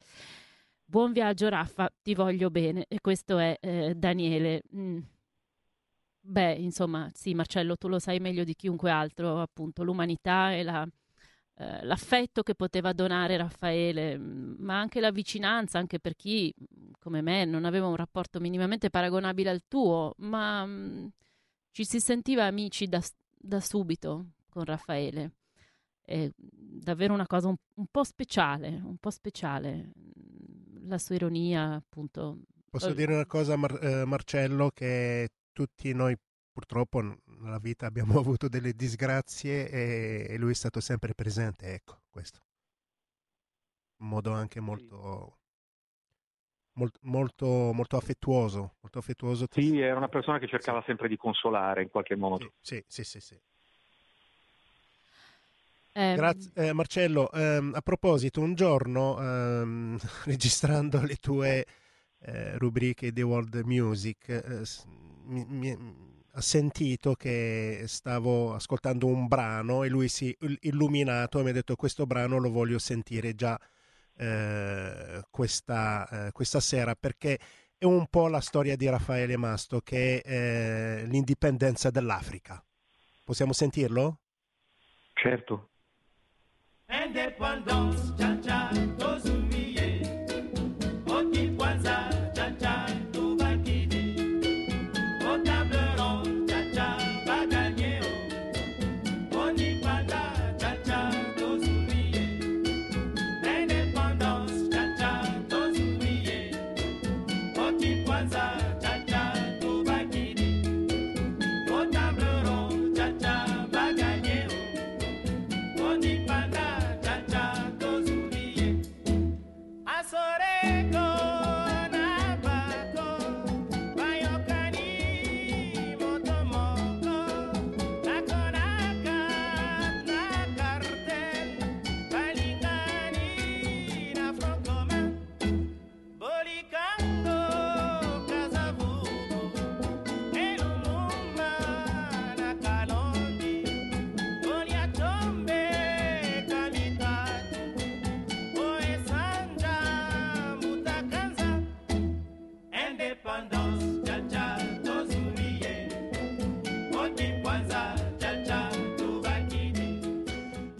Buon 0.84 1.12
viaggio 1.12 1.48
Raffa, 1.48 1.88
ti 2.02 2.12
voglio 2.12 2.50
bene. 2.50 2.86
E 2.88 3.00
questo 3.00 3.38
è 3.38 3.56
eh, 3.60 3.94
Daniele. 3.94 4.62
Mm. 4.74 4.98
Beh, 6.22 6.54
insomma, 6.54 7.08
sì, 7.14 7.34
Marcello, 7.34 7.76
tu 7.76 7.86
lo 7.86 8.00
sai 8.00 8.18
meglio 8.18 8.42
di 8.42 8.56
chiunque 8.56 8.90
altro, 8.90 9.40
appunto, 9.40 9.84
l'umanità 9.84 10.52
e 10.52 10.64
la, 10.64 10.84
eh, 11.58 11.84
l'affetto 11.84 12.42
che 12.42 12.56
poteva 12.56 12.92
donare 12.92 13.36
Raffaele, 13.36 14.18
mm, 14.18 14.54
ma 14.58 14.80
anche 14.80 14.98
la 14.98 15.12
vicinanza, 15.12 15.78
anche 15.78 16.00
per 16.00 16.16
chi, 16.16 16.52
come 16.98 17.20
me, 17.22 17.44
non 17.44 17.64
aveva 17.64 17.86
un 17.86 17.94
rapporto 17.94 18.40
minimamente 18.40 18.90
paragonabile 18.90 19.50
al 19.50 19.62
tuo, 19.68 20.14
ma 20.16 20.66
mh, 20.66 20.70
mm, 20.72 21.06
ci 21.76 21.84
si 21.84 22.00
sentiva 22.00 22.46
amici 22.46 22.88
da, 22.88 23.02
da 23.34 23.60
subito 23.60 24.36
con 24.48 24.64
Raffaele. 24.64 25.32
È 26.00 26.30
davvero 26.38 27.12
una 27.12 27.26
cosa 27.26 27.48
un, 27.48 27.56
un 27.74 27.86
po' 27.90 28.02
speciale, 28.02 28.68
un 28.82 28.96
po' 28.96 29.10
speciale. 29.10 29.92
La 30.86 30.96
sua 30.96 31.16
ironia, 31.16 31.74
appunto. 31.74 32.44
Posso 32.70 32.94
dire 32.94 33.12
una 33.12 33.26
cosa, 33.26 33.56
Mar- 33.56 33.78
eh, 33.84 34.06
Marcello, 34.06 34.70
che 34.70 35.28
tutti 35.52 35.92
noi 35.92 36.16
purtroppo 36.50 37.02
nella 37.42 37.58
vita 37.58 37.84
abbiamo 37.84 38.16
avuto 38.20 38.48
delle 38.48 38.72
disgrazie 38.72 39.68
e, 39.68 40.26
e 40.30 40.38
lui 40.38 40.52
è 40.52 40.54
stato 40.54 40.80
sempre 40.80 41.12
presente, 41.12 41.74
ecco, 41.74 42.04
questo. 42.08 42.40
In 44.00 44.06
modo 44.06 44.32
anche 44.32 44.60
molto 44.60 45.40
molto, 46.76 46.98
molto, 47.02 47.46
molto 47.72 47.96
affettuoso. 47.96 48.76
Molto 48.80 48.98
affettuoso. 48.98 49.46
Sì, 49.50 49.78
era 49.78 49.96
una 49.96 50.08
persona 50.08 50.38
che 50.38 50.46
cercava 50.46 50.80
sì. 50.80 50.86
sempre 50.86 51.08
di 51.08 51.16
consolare 51.16 51.82
in 51.82 51.90
qualche 51.90 52.16
modo. 52.16 52.52
Sì, 52.60 52.82
sì, 52.86 53.04
sì. 53.04 53.20
sì. 53.20 53.38
Eh, 55.92 56.14
Grazie, 56.14 56.50
eh, 56.54 56.72
Marcello. 56.72 57.30
Ehm, 57.32 57.72
a 57.74 57.80
proposito, 57.80 58.40
un 58.40 58.54
giorno 58.54 59.18
ehm, 59.18 59.98
registrando 60.24 61.02
le 61.02 61.16
tue 61.16 61.64
eh, 62.20 62.58
rubriche 62.58 63.12
di 63.12 63.22
World 63.22 63.62
Music, 63.64 64.28
eh, 64.28 64.62
mi, 65.24 65.44
mi, 65.48 66.04
ha 66.32 66.40
sentito 66.42 67.14
che 67.14 67.84
stavo 67.86 68.52
ascoltando 68.52 69.06
un 69.06 69.26
brano 69.26 69.84
e 69.84 69.88
lui 69.88 70.08
si 70.08 70.30
è 70.30 70.46
illuminato 70.60 71.40
e 71.40 71.42
mi 71.42 71.48
ha 71.48 71.54
detto 71.54 71.76
questo 71.76 72.04
brano 72.04 72.36
lo 72.36 72.50
voglio 72.50 72.78
sentire 72.78 73.34
già 73.34 73.58
eh, 74.16 75.22
questa, 75.30 76.26
eh, 76.26 76.32
questa, 76.32 76.60
sera 76.60 76.94
perché 76.94 77.38
è 77.76 77.84
un 77.84 78.06
po' 78.08 78.28
la 78.28 78.40
storia 78.40 78.76
di 78.76 78.88
Raffaele 78.88 79.36
Masto 79.36 79.80
che 79.80 80.20
è 80.20 81.02
eh, 81.02 81.06
l'indipendenza 81.06 81.90
dell'Africa. 81.90 82.62
Possiamo 83.24 83.52
sentirlo? 83.52 84.20
Certo. 85.14 85.70
Independence, 86.88 88.14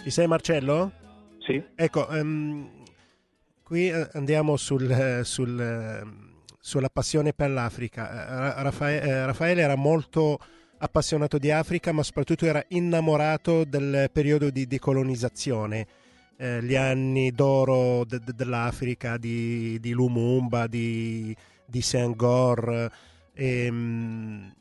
Ci 0.07 0.13
sei 0.13 0.29
Marcello? 0.29 0.93
Sì. 1.41 1.61
Ecco, 1.75 2.07
um, 2.09 2.71
qui 3.65 3.89
eh, 3.89 4.09
andiamo 4.13 4.57
sul, 4.57 5.23
sul, 5.25 5.61
ehm, 5.61 6.43
sulla 6.61 6.89
passione 6.89 7.33
per 7.33 7.51
l'Africa. 7.51 8.55
Eh, 8.57 8.63
Raffaele, 8.63 9.27
Raffaele 9.27 9.63
era 9.63 9.75
molto 9.75 10.39
appassionato 10.79 11.39
di 11.39 11.51
Africa, 11.51 11.91
ma 11.91 12.05
soprattutto 12.05 12.47
era 12.47 12.65
innamorato 12.69 13.65
del 13.65 14.09
periodo 14.13 14.49
di 14.51 14.69
decolonizzazione, 14.69 15.87
eh, 16.37 16.63
gli 16.63 16.77
anni 16.77 17.33
d'oro 17.33 18.05
de, 18.05 18.21
de, 18.21 18.33
dell'Africa, 18.33 19.17
di, 19.17 19.81
di, 19.81 19.91
Lumumba, 19.91 20.69
di, 20.69 21.37
di 21.67 21.83
Senghor. 21.83 22.93
E, 23.35 23.69
um, 23.69 24.55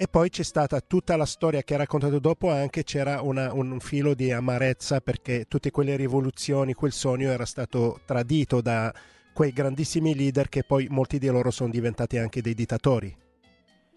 e 0.00 0.06
poi 0.06 0.30
c'è 0.30 0.44
stata 0.44 0.80
tutta 0.80 1.16
la 1.16 1.26
storia 1.26 1.62
che 1.62 1.74
ha 1.74 1.78
raccontato 1.78 2.20
dopo, 2.20 2.52
anche 2.52 2.84
c'era 2.84 3.20
una, 3.20 3.52
un 3.52 3.80
filo 3.80 4.14
di 4.14 4.30
amarezza 4.30 5.00
perché 5.00 5.46
tutte 5.48 5.72
quelle 5.72 5.96
rivoluzioni, 5.96 6.72
quel 6.72 6.92
sogno 6.92 7.30
era 7.30 7.44
stato 7.44 7.98
tradito 8.06 8.60
da 8.60 8.94
quei 9.34 9.50
grandissimi 9.52 10.14
leader 10.14 10.48
che 10.48 10.62
poi 10.62 10.86
molti 10.88 11.18
di 11.18 11.26
loro 11.26 11.50
sono 11.50 11.70
diventati 11.70 12.16
anche 12.16 12.40
dei 12.40 12.54
dittatori. 12.54 13.12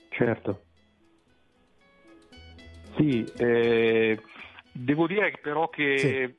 Certo. 0.10 0.64
Sì, 2.98 3.24
eh, 3.38 4.20
devo 4.72 5.06
dire 5.06 5.38
però 5.40 5.70
che 5.70 5.98
sì. 6.00 6.36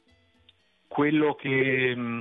quello 0.89 1.37
che... 1.37 1.95
Mm, 1.97 2.21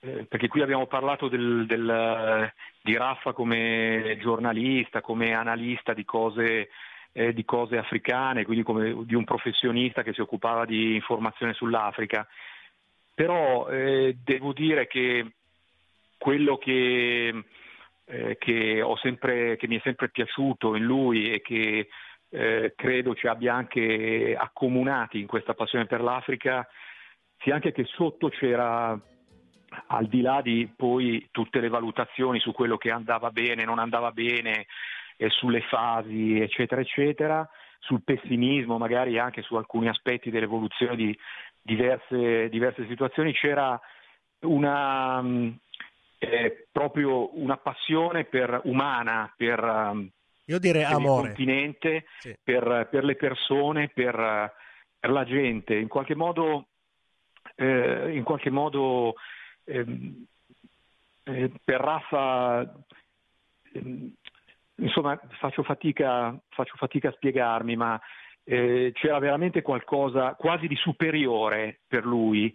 eh, 0.00 0.26
perché 0.28 0.48
qui 0.48 0.62
abbiamo 0.62 0.86
parlato 0.86 1.28
del, 1.28 1.64
del, 1.66 2.52
di 2.82 2.96
Raffa 2.96 3.32
come 3.32 4.16
giornalista, 4.20 5.00
come 5.00 5.32
analista 5.32 5.92
di 5.92 6.04
cose, 6.04 6.68
eh, 7.12 7.32
di 7.32 7.44
cose 7.44 7.76
africane, 7.76 8.44
quindi 8.44 8.62
come 8.62 9.04
di 9.04 9.14
un 9.14 9.24
professionista 9.24 10.02
che 10.02 10.12
si 10.12 10.20
occupava 10.20 10.64
di 10.64 10.94
informazione 10.94 11.52
sull'Africa. 11.52 12.26
Però 13.14 13.68
eh, 13.68 14.16
devo 14.22 14.52
dire 14.52 14.86
che 14.86 15.32
quello 16.18 16.56
che, 16.56 17.44
eh, 18.04 18.36
che, 18.38 18.82
sempre, 19.02 19.56
che, 19.56 19.68
mi 19.68 19.76
è 19.76 19.80
sempre 19.82 20.08
piaciuto 20.08 20.74
in 20.76 20.84
lui 20.84 21.32
e 21.32 21.40
che 21.40 21.88
eh, 22.30 22.74
credo 22.76 23.14
ci 23.14 23.26
abbia 23.26 23.54
anche 23.54 24.36
accomunati 24.38 25.18
in 25.18 25.26
questa 25.26 25.54
passione 25.54 25.86
per 25.86 26.00
l'Africa, 26.00 26.68
sia 27.38 27.54
anche 27.54 27.72
che 27.72 27.84
sotto 27.84 28.28
c'era 28.28 28.98
al 29.88 30.06
di 30.06 30.20
là 30.20 30.40
di 30.42 30.70
poi 30.74 31.28
tutte 31.30 31.60
le 31.60 31.68
valutazioni 31.68 32.38
su 32.40 32.52
quello 32.52 32.76
che 32.76 32.90
andava 32.90 33.30
bene, 33.30 33.64
non 33.64 33.78
andava 33.78 34.10
bene, 34.12 34.66
eh, 35.16 35.28
sulle 35.30 35.60
fasi, 35.62 36.40
eccetera, 36.40 36.80
eccetera, 36.80 37.48
sul 37.80 38.02
pessimismo, 38.02 38.78
magari 38.78 39.18
anche 39.18 39.42
su 39.42 39.54
alcuni 39.56 39.88
aspetti 39.88 40.30
dell'evoluzione 40.30 40.96
di, 40.96 41.18
diverse, 41.60 42.48
diverse 42.48 42.86
situazioni, 42.86 43.32
c'era 43.32 43.78
una, 44.40 45.22
eh, 46.18 46.66
proprio 46.72 47.38
una 47.38 47.56
passione 47.56 48.24
per, 48.24 48.60
umana 48.64 49.32
per, 49.36 49.62
um, 49.62 50.08
Io 50.46 50.58
direi 50.58 50.82
per 50.84 50.92
amore. 50.92 51.28
il 51.28 51.34
continente, 51.34 52.04
Sì. 52.18 52.36
per, 52.42 52.88
per 52.90 53.04
le 53.04 53.16
persone, 53.16 53.88
per, 53.88 54.52
per 54.98 55.10
la 55.10 55.24
gente. 55.24 55.74
In 55.76 55.88
qualche 55.88 56.14
modo, 56.14 56.66
eh, 57.56 58.12
in 58.12 58.22
qualche 58.24 58.50
modo 58.50 59.14
ehm, 59.68 60.26
eh, 61.24 61.52
per 61.62 61.80
Raffa, 61.80 62.74
ehm, 63.72 64.12
insomma, 64.76 65.20
faccio 65.38 65.62
fatica, 65.62 66.36
faccio 66.48 66.74
fatica 66.76 67.08
a 67.08 67.12
spiegarmi, 67.12 67.76
ma 67.76 68.00
eh, 68.44 68.92
c'era 68.94 69.18
veramente 69.18 69.60
qualcosa 69.62 70.34
quasi 70.34 70.66
di 70.66 70.76
superiore 70.76 71.80
per 71.86 72.04
lui 72.06 72.54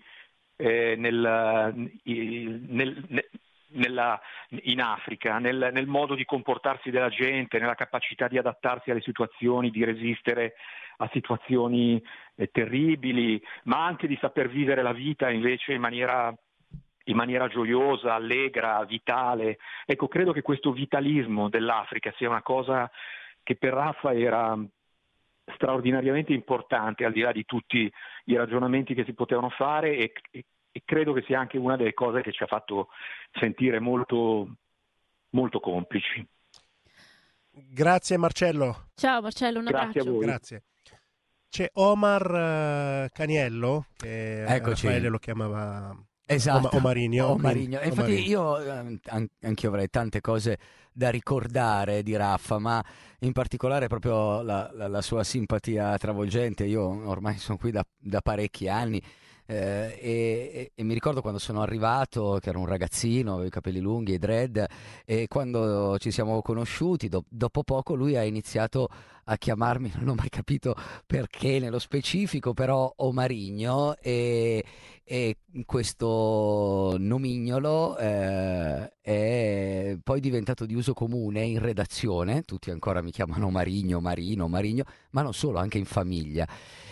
eh, 0.56 0.96
nel, 0.98 1.92
nel- 2.04 3.06
ne- 3.08 3.30
nella- 3.74 4.20
in 4.64 4.82
Africa, 4.82 5.40
nel, 5.40 5.70
nel 5.72 5.88
modo 5.88 6.16
di 6.16 6.26
comportarsi 6.26 6.90
della 6.90 7.10
gente, 7.10 7.60
nella 7.60 7.76
capacità 7.76 8.28
di 8.28 8.38
adattarsi 8.38 8.92
alle 8.92 9.02
situazioni, 9.02 9.70
di 9.70 9.84
resistere 9.84 10.54
a 10.98 11.10
situazioni 11.12 12.02
eh, 12.36 12.50
terribili, 12.52 13.42
ma 13.64 13.86
anche 13.86 14.08
di 14.08 14.18
saper 14.20 14.50
vivere 14.50 14.82
la 14.82 14.94
vita 14.94 15.30
invece 15.30 15.74
in 15.74 15.82
maniera, 15.82 16.34
in 17.06 17.16
maniera 17.16 17.48
gioiosa, 17.48 18.14
allegra, 18.14 18.84
vitale. 18.86 19.58
Ecco, 19.86 20.08
credo 20.08 20.32
che 20.32 20.42
questo 20.42 20.72
vitalismo 20.72 21.50
dell'Africa 21.50 22.14
sia 22.18 22.30
una 22.30 22.42
cosa 22.42 22.90
che 23.44 23.56
per 23.56 23.74
Raffa 23.74 24.14
era 24.14 24.58
straordinariamente 25.56 26.32
importante, 26.32 27.04
al 27.04 27.12
di 27.12 27.20
là 27.22 27.32
di 27.34 27.44
tutti 27.46 27.92
i 28.26 28.36
ragionamenti 28.36 28.94
che 28.94 29.04
si 29.04 29.14
potevano 29.14 29.50
fare 29.50 29.96
e, 29.98 30.14
e- 30.32 30.46
e 30.76 30.82
credo 30.86 31.14
che 31.14 31.22
sia 31.28 31.40
anche 31.40 31.60
una 31.60 31.76
delle 31.76 31.94
cose 31.94 32.22
che 32.22 32.32
ci 32.32 32.42
ha 32.42 32.48
fatto 32.48 32.88
sentire 33.34 33.80
molto, 33.80 34.56
molto 35.32 35.60
complici. 35.60 36.26
Grazie 37.52 38.18
Marcello. 38.18 38.88
Ciao 38.96 39.22
Marcello, 39.22 39.60
un 39.60 39.66
Grazie 39.66 39.86
a 39.86 39.90
abbraccio. 40.04 40.12
voi. 40.12 40.26
Grazie. 40.26 40.64
C'è 41.48 41.70
Omar 41.74 43.04
eh, 43.06 43.10
Caniello, 43.14 43.86
che 43.96 44.46
Eccoci. 44.46 44.88
Raffaele 44.88 45.10
lo 45.10 45.20
chiamava 45.20 45.96
Esatto. 46.26 46.68
Oma- 46.68 46.70
Omarigno. 46.78 47.28
Omarigno. 47.28 47.80
E 47.80 47.90
quindi- 47.92 48.12
infatti 48.22 48.36
Omarigno. 48.36 48.60
io 48.60 48.60
eh, 48.94 49.00
an- 49.10 49.28
anche 49.42 49.68
avrei 49.68 49.90
tante 49.90 50.22
cose 50.22 50.58
da 50.92 51.10
ricordare 51.10 52.04
di 52.04 52.16
Raffa, 52.16 52.60
ma 52.60 52.84
in 53.20 53.32
particolare 53.32 53.88
proprio 53.88 54.42
la, 54.42 54.70
la- 54.74 54.88
la 54.88 55.02
sua 55.02 55.24
simpatia 55.24 55.98
travolgente. 55.98 56.66
Io 56.66 56.84
ormai 57.10 57.38
sono 57.38 57.58
qui 57.58 57.72
da, 57.72 57.86
da 57.98 58.22
parecchi 58.22 58.68
anni. 58.68 59.02
Eh, 59.46 59.98
e, 60.00 60.72
e- 60.74 60.84
mi 60.84 60.94
ricordo 60.94 61.22
quando 61.22 61.40
sono 61.40 61.62
arrivato, 61.62 62.38
che 62.42 62.50
ero 62.50 62.60
un 62.60 62.66
ragazzino, 62.66 63.34
avevo 63.34 63.48
i 63.48 63.52
capelli 63.52 63.80
lunghi 63.80 64.14
e 64.14 64.20
dread, 64.20 64.66
e 65.06 65.28
quando 65.28 65.98
ci 66.00 66.12
siamo 66.12 66.42
conosciuti, 66.42 67.10
do- 67.10 67.26
dopo 67.30 67.64
poco 67.64 67.96
lui 67.96 68.16
ha 68.16 68.24
iniziato 68.24 68.90
a 69.26 69.38
chiamarmi, 69.38 69.92
non 70.00 70.10
ho 70.10 70.16
mai 70.16 70.30
capito 70.30 70.76
perché 71.06 71.60
nello 71.60 71.80
specifico, 71.80 72.54
però 72.54 72.92
Omarigno 72.98 73.96
e, 73.98 74.64
e 75.04 75.38
questo 75.66 76.96
nomignolo 76.98 77.98
eh, 77.98 78.94
è 79.02 79.98
poi 80.02 80.20
diventato 80.20 80.66
di 80.66 80.74
uso 80.76 80.94
comune 80.94 81.42
in 81.44 81.60
redazione, 81.60 82.44
tutti 82.44 82.72
ancora 82.72 83.02
mi 83.02 83.12
chiamano 83.12 83.50
Marigno, 83.50 84.00
Marino, 84.00 84.48
Marigno, 84.48 84.84
ma 85.12 85.22
non 85.22 85.34
solo, 85.34 85.60
anche 85.60 85.78
in 85.78 85.86
famiglia. 85.86 86.48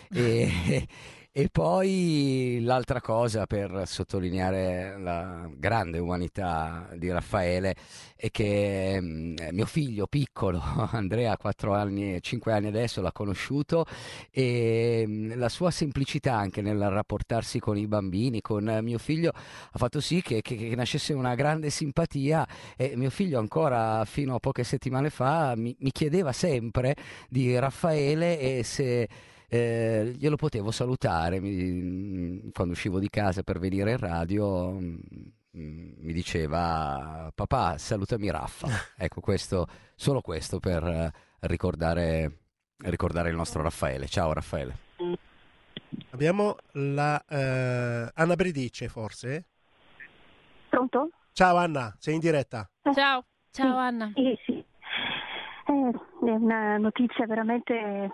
E, 0.10 0.88
e 1.34 1.48
poi 1.50 2.60
l'altra 2.62 3.00
cosa 3.00 3.46
per 3.46 3.84
sottolineare 3.86 4.98
la 5.00 5.50
grande 5.56 5.98
umanità 5.98 6.90
di 6.98 7.10
Raffaele 7.10 7.74
è 8.18 8.30
che 8.32 8.98
mm, 9.00 9.36
mio 9.52 9.66
figlio 9.66 10.08
piccolo, 10.08 10.62
Andrea, 10.92 11.32
ha 11.32 11.38
4 11.38 11.74
anni, 11.74 12.22
5 12.22 12.52
anni 12.52 12.68
adesso, 12.68 13.02
l'ha 13.02 13.14
conosciuto 13.14 13.86
e 14.30 15.06
mm, 15.08 15.32
la 15.38 15.48
sua 15.48 15.72
semplicità 15.72 16.36
anche 16.36 16.62
nel 16.62 16.90
rapportarsi 16.90 17.60
con 17.60 17.78
i 17.78 17.88
bambini, 17.88 18.42
con 18.42 18.80
mio 18.84 18.98
figlio, 18.98 19.30
ha 19.32 19.78
fatto 19.78 20.02
sì 20.02 20.22
che, 20.22 20.42
che- 20.42 20.58
che 20.58 20.76
nascesse 20.76 21.14
una 21.14 21.36
grande 21.36 21.70
simpatia 21.70 22.46
e 22.76 22.96
mio 22.98 23.10
figlio 23.10 23.40
ancora 23.40 24.04
fino 24.06 24.36
a 24.36 24.40
poche 24.40 24.64
settimane 24.66 25.10
fa 25.10 25.54
mi, 25.56 25.74
mi 25.80 25.92
chiedeva 25.92 26.34
sempre 26.34 26.96
di 27.30 27.58
Raffaele 27.58 28.38
e 28.40 28.64
se 28.64 29.08
eh, 29.54 30.14
glielo 30.18 30.38
potevo 30.38 30.72
salutare 30.72 31.42
mi- 31.42 32.50
quando 32.54 32.72
uscivo 32.74 33.00
di 33.00 33.10
casa 33.10 33.44
per 33.44 33.60
venire 33.60 33.92
in 33.92 33.98
radio. 33.98 34.72
mm, 34.72 34.96
mm, 35.58 35.92
Mi 35.98 36.14
diceva 36.14 37.30
papà 37.36 37.78
salutami 37.78 38.30
Raffa 38.32 38.68
ecco 38.98 39.20
questo 39.20 39.68
solo 39.96 40.22
questo 40.22 40.60
per 40.60 40.84
eh, 40.86 41.12
ricordare, 41.42 42.38
ricordare 42.78 43.30
il 43.30 43.36
nostro 43.36 43.62
Raffaele 43.62 44.08
ciao 44.08 44.32
Raffaele 44.32 44.78
Abbiamo 46.12 46.56
la 46.74 47.22
eh, 47.28 48.10
Anna 48.14 48.36
Bredice, 48.36 48.88
forse? 48.88 49.46
Pronto? 50.70 51.10
Ciao 51.34 51.58
Anna, 51.58 51.94
sei 52.00 52.14
in 52.14 52.20
diretta. 52.22 52.70
Ciao, 52.94 53.26
ciao 53.52 53.76
Anna. 53.78 54.12
Eh, 54.16 54.38
sì. 54.46 54.54
Eh, 54.54 56.26
è 56.26 56.30
una 56.32 56.78
notizia 56.78 57.26
veramente 57.28 58.10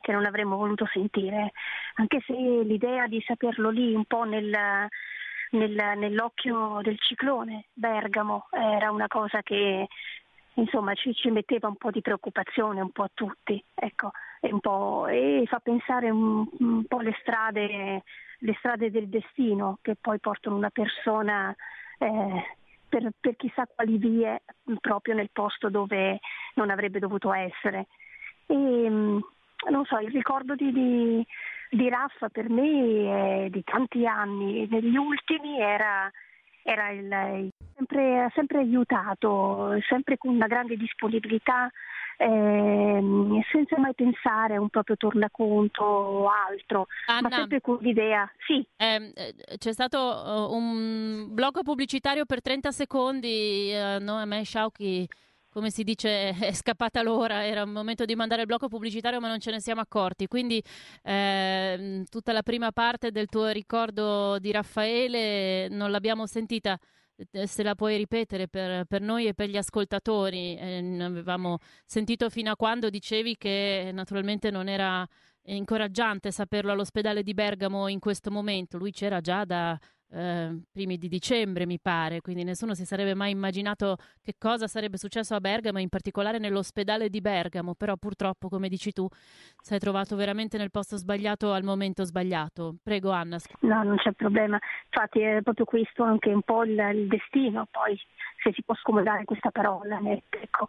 che 0.00 0.12
non 0.12 0.26
avremmo 0.26 0.56
voluto 0.56 0.86
sentire, 0.92 1.52
anche 1.94 2.20
se 2.26 2.32
l'idea 2.32 3.06
di 3.06 3.22
saperlo 3.26 3.70
lì 3.70 3.94
un 3.94 4.04
po' 4.04 4.24
nel, 4.24 4.54
nel- 5.50 5.98
nell'occhio 5.98 6.80
del 6.82 6.98
ciclone 6.98 7.66
Bergamo 7.72 8.48
era 8.50 8.90
una 8.90 9.06
cosa 9.06 9.42
che 9.42 9.88
insomma 10.54 10.94
ci, 10.94 11.14
ci 11.14 11.30
metteva 11.30 11.68
un 11.68 11.76
po' 11.76 11.90
di 11.90 12.00
preoccupazione 12.00 12.80
un 12.80 12.90
po' 12.90 13.04
a 13.04 13.10
tutti, 13.12 13.62
ecco, 13.74 14.10
e, 14.40 14.54
po', 14.60 15.06
e 15.06 15.44
fa 15.46 15.58
pensare 15.58 16.10
un, 16.10 16.46
un 16.58 16.84
po' 16.86 17.00
le 17.00 17.16
strade, 17.20 18.02
le 18.38 18.54
strade 18.58 18.90
del 18.90 19.08
destino 19.08 19.78
che 19.82 19.96
poi 20.00 20.18
portano 20.18 20.56
una 20.56 20.70
persona 20.70 21.54
eh, 21.98 22.56
per, 22.88 23.10
per 23.18 23.36
chissà 23.36 23.66
quali 23.72 23.96
vie 23.98 24.42
proprio 24.80 25.14
nel 25.14 25.30
posto 25.32 25.70
dove 25.70 26.20
non 26.54 26.70
avrebbe 26.70 26.98
dovuto 26.98 27.32
essere. 27.32 27.86
E, 28.46 28.54
mh, 28.54 29.24
non 29.70 29.84
so, 29.84 29.98
il 29.98 30.10
ricordo 30.10 30.54
di, 30.54 30.72
di, 30.72 31.26
di 31.70 31.88
Raffa 31.88 32.28
per 32.28 32.48
me 32.48 33.44
è 33.44 33.50
di 33.50 33.62
tanti 33.64 34.06
anni, 34.06 34.66
negli 34.68 34.96
ultimi 34.96 35.60
era, 35.60 36.10
era 36.62 36.90
il, 36.90 37.50
sempre, 37.74 38.30
sempre 38.34 38.58
aiutato, 38.58 39.76
sempre 39.88 40.16
con 40.18 40.34
una 40.34 40.46
grande 40.46 40.76
disponibilità, 40.76 41.70
ehm, 42.16 43.40
senza 43.50 43.78
mai 43.78 43.94
pensare 43.94 44.56
a 44.56 44.60
un 44.60 44.68
proprio 44.68 44.96
tornaconto 44.96 45.82
o 45.82 46.28
altro, 46.28 46.86
ma 47.06 47.16
Anna, 47.16 47.30
sempre 47.30 47.60
con 47.60 47.78
l'idea, 47.80 48.30
sì, 48.46 48.64
ehm, 48.76 49.12
eh, 49.14 49.34
c'è 49.58 49.72
stato 49.72 49.98
eh, 49.98 50.54
un 50.54 51.34
blocco 51.34 51.62
pubblicitario 51.62 52.24
per 52.24 52.40
30 52.40 52.70
secondi, 52.70 53.72
eh, 53.72 53.98
no, 54.00 54.16
a 54.16 54.24
me 54.24 54.44
Sciauchi, 54.44 55.08
come 55.54 55.70
si 55.70 55.84
dice, 55.84 56.30
è 56.50 56.52
scappata 56.52 57.00
l'ora, 57.02 57.46
era 57.46 57.62
il 57.62 57.68
momento 57.68 58.04
di 58.04 58.16
mandare 58.16 58.40
il 58.42 58.46
blocco 58.48 58.66
pubblicitario 58.66 59.20
ma 59.20 59.28
non 59.28 59.38
ce 59.38 59.52
ne 59.52 59.60
siamo 59.60 59.80
accorti, 59.80 60.26
quindi 60.26 60.62
ehm, 61.02 62.04
tutta 62.10 62.32
la 62.32 62.42
prima 62.42 62.72
parte 62.72 63.12
del 63.12 63.26
tuo 63.26 63.48
ricordo 63.50 64.38
di 64.40 64.50
Raffaele 64.50 65.68
non 65.68 65.90
l'abbiamo 65.92 66.26
sentita. 66.26 66.76
Eh, 67.30 67.46
Se 67.46 67.62
la 67.62 67.76
puoi 67.76 67.96
ripetere 67.96 68.48
per, 68.48 68.84
per 68.86 69.00
noi 69.00 69.26
e 69.28 69.34
per 69.34 69.48
gli 69.48 69.56
ascoltatori, 69.56 70.56
Eh, 70.56 70.98
avevamo 71.00 71.58
sentito 71.84 72.28
fino 72.30 72.50
a 72.50 72.56
quando 72.56 72.90
dicevi 72.90 73.36
che 73.36 73.90
naturalmente 73.92 74.50
non 74.50 74.68
era 74.68 75.06
incoraggiante 75.46 76.30
saperlo 76.32 76.72
all'ospedale 76.72 77.22
di 77.22 77.34
Bergamo 77.34 77.88
in 77.88 78.00
questo 78.00 78.30
momento. 78.30 78.78
Lui 78.78 78.90
c'era 78.90 79.20
già 79.20 79.44
da 79.44 79.78
eh, 80.14 80.60
primi 80.70 80.96
di 80.96 81.08
dicembre, 81.08 81.66
mi 81.66 81.80
pare, 81.80 82.20
quindi 82.20 82.44
nessuno 82.44 82.74
si 82.74 82.84
sarebbe 82.84 83.14
mai 83.14 83.32
immaginato 83.32 83.96
che 84.22 84.34
cosa 84.38 84.68
sarebbe 84.68 84.96
successo 84.96 85.34
a 85.34 85.40
Bergamo, 85.40 85.80
in 85.80 85.88
particolare 85.88 86.38
nell'ospedale 86.38 87.08
di 87.08 87.20
Bergamo. 87.20 87.74
Però 87.74 87.96
purtroppo, 87.96 88.48
come 88.48 88.68
dici 88.68 88.92
tu, 88.92 89.06
sei 89.60 89.78
trovato 89.78 90.14
veramente 90.16 90.56
nel 90.56 90.70
posto 90.70 90.96
sbagliato 90.96 91.52
al 91.52 91.64
momento 91.64 92.04
sbagliato. 92.04 92.76
Prego, 92.82 93.10
Anna. 93.10 93.38
No, 93.60 93.82
non 93.82 93.96
c'è 93.96 94.12
problema. 94.12 94.58
Infatti 94.84 95.20
è 95.20 95.42
proprio 95.42 95.64
questo 95.64 96.04
anche 96.04 96.30
un 96.32 96.42
po' 96.42 96.62
il, 96.64 96.78
il 96.94 97.08
destino, 97.08 97.66
poi 97.70 97.98
se 98.42 98.52
si 98.52 98.62
può 98.62 98.74
scomodare 98.76 99.24
questa 99.24 99.50
parola. 99.50 99.98
Ecco. 100.30 100.66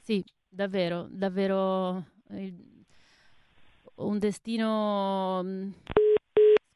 Sì, 0.00 0.24
davvero, 0.48 1.06
davvero 1.08 2.04
eh, 2.30 2.52
un 3.96 4.18
destino 4.18 5.42
mh, 5.42 5.72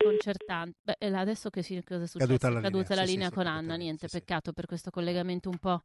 sconcertante. 0.08 0.78
Beh, 0.82 1.16
adesso 1.16 1.50
che 1.50 1.62
si, 1.62 1.82
cosa 1.84 2.02
è 2.02 2.06
successo? 2.06 2.26
Caduta 2.26 2.50
la 2.50 2.60
caduta 2.60 2.88
linea, 2.88 2.96
la 2.96 3.06
sì, 3.06 3.12
linea 3.12 3.28
sì, 3.28 3.34
con 3.34 3.46
Anna, 3.46 3.54
completamente, 3.54 3.84
niente, 3.84 4.08
sì, 4.08 4.18
peccato 4.18 4.52
per 4.52 4.66
questo 4.66 4.90
collegamento 4.90 5.48
un 5.48 5.58
po', 5.58 5.82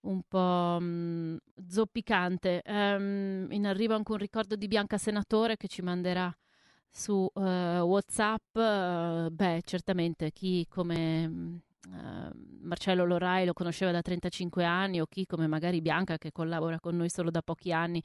un 0.00 0.22
po' 0.26 0.80
mh, 0.80 1.36
zoppicante. 1.68 2.62
Ehm, 2.62 3.48
in 3.50 3.66
arrivo 3.66 3.94
anche 3.94 4.12
un 4.12 4.18
ricordo 4.18 4.56
di 4.56 4.68
Bianca 4.68 4.98
Senatore 4.98 5.56
che 5.56 5.68
ci 5.68 5.82
manderà 5.82 6.34
su 6.96 7.28
uh, 7.32 7.40
WhatsApp, 7.40 8.54
uh, 8.54 9.28
beh, 9.28 9.62
certamente 9.64 10.30
chi 10.30 10.64
come 10.68 11.60
uh, 11.88 12.30
Marcello 12.60 13.04
Lorai 13.04 13.44
lo 13.44 13.52
conosceva 13.52 13.90
da 13.90 14.00
35 14.00 14.64
anni 14.64 15.00
o 15.00 15.06
chi 15.06 15.26
come 15.26 15.48
magari 15.48 15.80
Bianca 15.80 16.18
che 16.18 16.30
collabora 16.30 16.78
con 16.78 16.94
noi 16.94 17.10
solo 17.10 17.32
da 17.32 17.42
pochi 17.42 17.72
anni, 17.72 18.00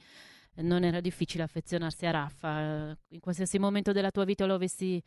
non 0.56 0.82
era 0.82 1.00
difficile 1.00 1.44
affezionarsi 1.44 2.04
a 2.06 2.10
Raffa. 2.10 2.96
in 3.10 3.20
qualsiasi 3.20 3.60
momento 3.60 3.92
della 3.92 4.10
tua 4.10 4.24
vita 4.24 4.44
lo 4.44 4.54
avessi, 4.54 5.00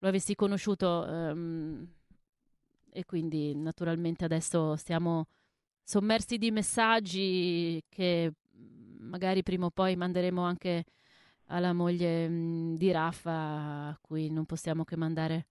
lo 0.00 0.08
avessi 0.08 0.34
conosciuto 0.34 1.06
um, 1.08 1.86
e 2.90 3.04
quindi 3.04 3.54
naturalmente 3.54 4.24
adesso 4.24 4.76
stiamo 4.76 5.28
sommersi 5.82 6.38
di 6.38 6.50
messaggi 6.50 7.82
che 7.88 8.32
magari 8.98 9.42
prima 9.42 9.66
o 9.66 9.70
poi 9.70 9.96
manderemo 9.96 10.42
anche 10.42 10.84
alla 11.46 11.72
moglie 11.72 12.28
mh, 12.28 12.76
di 12.76 12.90
Raffa, 12.92 13.32
a 13.88 13.98
cui 14.00 14.30
non 14.30 14.46
possiamo 14.46 14.84
che 14.84 14.96
mandare 14.96 15.46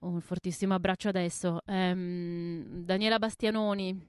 un 0.00 0.20
fortissimo 0.20 0.74
abbraccio 0.74 1.08
adesso. 1.08 1.60
Um, 1.66 2.82
Daniela 2.84 3.18
Bastianoni. 3.18 4.08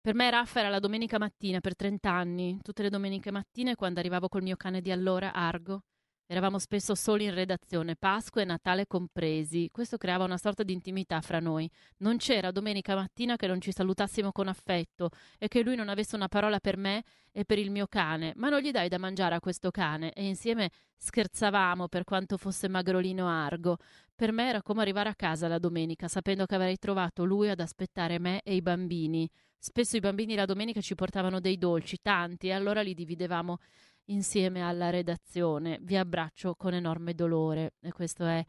Per 0.00 0.14
me 0.14 0.30
Raffa 0.30 0.60
era 0.60 0.68
la 0.68 0.80
domenica 0.80 1.18
mattina 1.18 1.60
per 1.60 1.74
30 1.74 2.10
anni, 2.10 2.58
tutte 2.62 2.82
le 2.82 2.90
domeniche 2.90 3.30
mattine 3.30 3.74
quando 3.74 4.00
arrivavo 4.00 4.28
col 4.28 4.42
mio 4.42 4.56
cane 4.56 4.82
di 4.82 4.90
allora, 4.90 5.32
Argo, 5.32 5.84
Eravamo 6.26 6.58
spesso 6.58 6.94
soli 6.94 7.24
in 7.24 7.34
redazione, 7.34 7.96
Pasqua 7.96 8.40
e 8.40 8.46
Natale 8.46 8.86
compresi. 8.86 9.68
Questo 9.70 9.98
creava 9.98 10.24
una 10.24 10.38
sorta 10.38 10.62
di 10.62 10.72
intimità 10.72 11.20
fra 11.20 11.38
noi. 11.38 11.70
Non 11.98 12.16
c'era 12.16 12.50
domenica 12.50 12.94
mattina 12.94 13.36
che 13.36 13.46
non 13.46 13.60
ci 13.60 13.72
salutassimo 13.72 14.32
con 14.32 14.48
affetto 14.48 15.10
e 15.38 15.48
che 15.48 15.62
lui 15.62 15.76
non 15.76 15.90
avesse 15.90 16.16
una 16.16 16.28
parola 16.28 16.60
per 16.60 16.78
me 16.78 17.04
e 17.30 17.44
per 17.44 17.58
il 17.58 17.70
mio 17.70 17.86
cane. 17.86 18.32
Ma 18.36 18.48
non 18.48 18.60
gli 18.60 18.70
dai 18.70 18.88
da 18.88 18.96
mangiare 18.96 19.34
a 19.34 19.40
questo 19.40 19.70
cane 19.70 20.12
e 20.14 20.24
insieme 20.24 20.70
scherzavamo 20.96 21.88
per 21.88 22.04
quanto 22.04 22.38
fosse 22.38 22.68
magrolino 22.68 23.28
argo. 23.28 23.76
Per 24.14 24.32
me 24.32 24.48
era 24.48 24.62
come 24.62 24.80
arrivare 24.80 25.10
a 25.10 25.14
casa 25.14 25.46
la 25.46 25.58
domenica, 25.58 26.08
sapendo 26.08 26.46
che 26.46 26.54
avrei 26.54 26.78
trovato 26.78 27.24
lui 27.24 27.50
ad 27.50 27.60
aspettare 27.60 28.18
me 28.18 28.40
e 28.44 28.54
i 28.54 28.62
bambini. 28.62 29.28
Spesso 29.58 29.96
i 29.96 30.00
bambini 30.00 30.34
la 30.34 30.46
domenica 30.46 30.80
ci 30.80 30.94
portavano 30.94 31.40
dei 31.40 31.58
dolci, 31.58 31.98
tanti, 32.00 32.48
e 32.48 32.52
allora 32.52 32.80
li 32.80 32.94
dividevamo 32.94 33.58
insieme 34.06 34.62
alla 34.62 34.90
redazione. 34.90 35.78
Vi 35.82 35.96
abbraccio 35.96 36.54
con 36.54 36.74
enorme 36.74 37.14
dolore 37.14 37.74
e 37.80 37.92
questo 37.92 38.24
è 38.24 38.44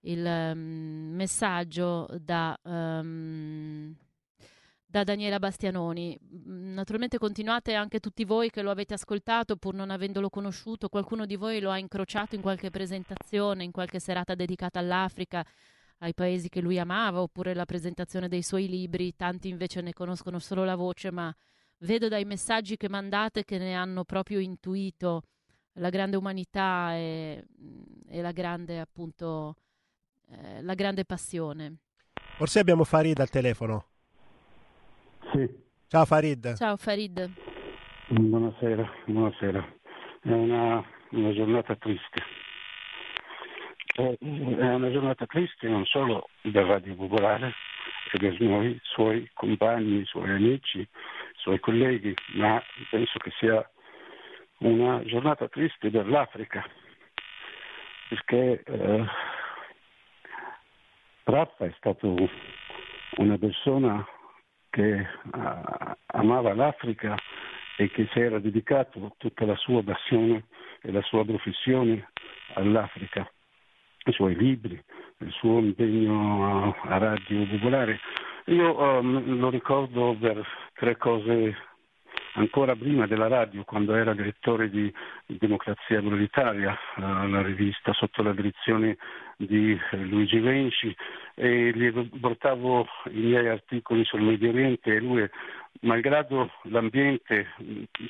il 0.00 0.24
um, 0.24 1.12
messaggio 1.14 2.08
da, 2.20 2.58
um, 2.62 3.94
da, 4.84 5.04
Daniela 5.04 5.38
Bastianoni. 5.38 6.18
Naturalmente 6.44 7.18
continuate 7.18 7.74
anche 7.74 8.00
tutti 8.00 8.24
voi 8.24 8.50
che 8.50 8.62
lo 8.62 8.70
avete 8.70 8.94
ascoltato 8.94 9.56
pur 9.56 9.74
non 9.74 9.90
avendolo 9.90 10.28
conosciuto, 10.28 10.88
qualcuno 10.88 11.26
di 11.26 11.36
voi 11.36 11.60
lo 11.60 11.70
ha 11.70 11.78
incrociato 11.78 12.34
in 12.34 12.40
qualche 12.40 12.70
presentazione, 12.70 13.64
in 13.64 13.72
qualche 13.72 13.98
serata 13.98 14.34
dedicata 14.34 14.78
all'Africa, 14.78 15.44
ai 15.98 16.14
paesi 16.14 16.48
che 16.48 16.60
lui 16.60 16.78
amava, 16.78 17.20
oppure 17.20 17.54
la 17.54 17.64
presentazione 17.64 18.28
dei 18.28 18.42
suoi 18.42 18.68
libri, 18.68 19.16
tanti 19.16 19.48
invece 19.48 19.80
ne 19.80 19.92
conoscono 19.92 20.38
solo 20.38 20.64
la 20.64 20.76
voce, 20.76 21.10
ma 21.10 21.34
vedo 21.78 22.08
dai 22.08 22.24
messaggi 22.24 22.76
che 22.76 22.88
mandate 22.88 23.44
che 23.44 23.58
ne 23.58 23.74
hanno 23.74 24.04
proprio 24.04 24.38
intuito 24.38 25.22
la 25.74 25.90
grande 25.90 26.16
umanità 26.16 26.94
e, 26.94 27.44
e 28.08 28.22
la 28.22 28.32
grande 28.32 28.80
appunto 28.80 29.56
eh, 30.30 30.62
la 30.62 30.74
grande 30.74 31.04
passione. 31.04 31.76
Forse 32.36 32.58
abbiamo 32.58 32.84
Farid 32.84 33.18
al 33.18 33.30
telefono. 33.30 33.86
Sì. 35.32 35.48
Ciao 35.88 36.04
Farid. 36.04 36.54
Ciao 36.54 36.76
Farid. 36.76 37.30
Buonasera, 38.08 38.90
buonasera. 39.06 39.74
È 40.20 40.30
una, 40.30 40.84
una 41.10 41.32
giornata 41.32 41.74
triste. 41.76 42.22
È 43.94 44.16
una 44.20 44.90
giornata 44.90 45.24
triste 45.26 45.68
non 45.68 45.84
solo 45.86 46.28
del 46.42 46.64
Radio 46.64 46.94
Popolare 46.94 47.52
e 48.12 48.18
dei 48.18 48.36
suoi, 48.36 48.78
suoi 48.82 49.30
compagni, 49.32 50.04
suoi 50.04 50.30
amici, 50.30 50.86
suoi 51.46 51.60
colleghi, 51.60 52.12
ma 52.34 52.60
penso 52.90 53.18
che 53.20 53.30
sia 53.38 53.70
una 54.58 55.00
giornata 55.04 55.46
triste 55.46 55.90
per 55.90 56.08
l'Africa, 56.08 56.66
perché 58.08 58.64
eh, 58.64 59.04
Raffa 61.22 61.66
è 61.66 61.72
stato 61.76 62.16
una 63.18 63.38
persona 63.38 64.04
che 64.70 65.06
uh, 65.32 65.96
amava 66.06 66.52
l'Africa 66.52 67.14
e 67.76 67.90
che 67.90 68.08
si 68.10 68.18
era 68.18 68.40
dedicato 68.40 69.14
tutta 69.16 69.44
la 69.44 69.56
sua 69.56 69.84
passione 69.84 70.46
e 70.82 70.90
la 70.90 71.02
sua 71.02 71.24
professione 71.24 72.10
all'Africa, 72.54 73.30
i 74.04 74.12
suoi 74.12 74.34
libri, 74.34 74.82
il 75.18 75.30
suo 75.30 75.60
impegno 75.60 76.74
a 76.82 76.98
Radio 76.98 77.46
Popolare 77.46 78.00
io 78.46 78.80
um, 78.80 79.38
lo 79.38 79.50
ricordo 79.50 80.16
per 80.18 80.44
tre 80.74 80.96
cose 80.96 81.56
ancora 82.34 82.76
prima 82.76 83.06
della 83.06 83.28
radio, 83.28 83.64
quando 83.64 83.94
era 83.94 84.14
direttore 84.14 84.70
di 84.70 84.92
Democrazia 85.26 86.00
Proletaria, 86.00 86.76
uh, 86.96 87.26
la 87.28 87.42
rivista 87.42 87.92
sotto 87.92 88.22
la 88.22 88.32
direzione 88.32 88.98
di 89.36 89.78
Luigi 89.90 90.38
Venci, 90.38 90.94
e 91.34 91.72
gli 91.74 91.90
portavo 92.20 92.86
i 93.10 93.20
miei 93.20 93.48
articoli 93.48 94.04
sul 94.04 94.22
Medio 94.22 94.50
Oriente 94.50 94.94
e 94.94 95.00
lui, 95.00 95.28
malgrado 95.86 96.50
l'ambiente, 96.64 97.46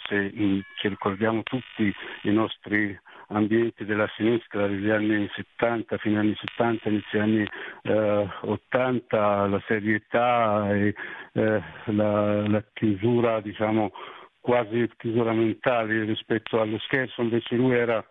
se 0.08 0.32
ci 0.76 0.88
ricordiamo 0.88 1.42
tutti 1.42 1.94
i 2.22 2.30
nostri 2.32 2.98
ambienti 3.28 3.84
della 3.84 4.08
sinistra 4.16 4.66
degli 4.66 4.90
anni 4.90 5.28
70, 5.34 5.96
fino 5.98 6.18
agli 6.18 6.26
anni 6.26 6.36
70, 6.36 6.88
inizio 6.88 7.20
anni 7.20 7.48
eh, 7.82 8.28
80, 8.40 9.46
la 9.46 9.62
serietà 9.66 10.74
e 10.74 10.94
eh, 11.32 11.62
la, 11.86 12.48
la, 12.48 12.64
chiusura, 12.72 13.40
diciamo, 13.40 13.90
quasi 14.40 14.88
chiusura 14.96 15.32
mentale 15.32 16.04
rispetto 16.04 16.60
allo 16.60 16.78
scherzo, 16.78 17.22
invece 17.22 17.56
lui 17.56 17.74
era 17.74 18.04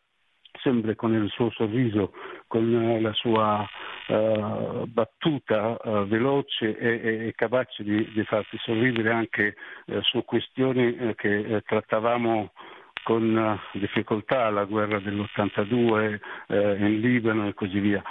sempre 0.66 0.95
con 0.95 1.13
il 1.13 1.30
suo 1.30 1.51
sorriso, 1.51 2.11
con 2.47 2.99
la 2.99 3.13
sua 3.13 3.63
uh, 4.07 4.86
battuta 4.88 5.78
uh, 5.80 6.07
veloce 6.07 6.76
e, 6.76 7.28
e, 7.28 7.34
capace 7.36 7.84
di, 7.84 8.11
di, 8.11 8.24
farti 8.24 8.57
sorridere 8.57 9.11
anche 9.11 9.55
uh, 9.86 10.01
su 10.01 10.26
questioni 10.26 11.13
che 11.16 11.61
trattavamo 11.63 12.51
con 13.03 13.38
eh, 13.38 13.78
difficoltà 13.78 14.49
la 14.49 14.63
guerra 14.66 14.99
dell'82 14.99 16.20
eh, 16.47 16.76
in 16.80 16.99
Libano 17.01 17.47
e 17.47 17.53
così 17.53 17.80
via. 17.80 18.01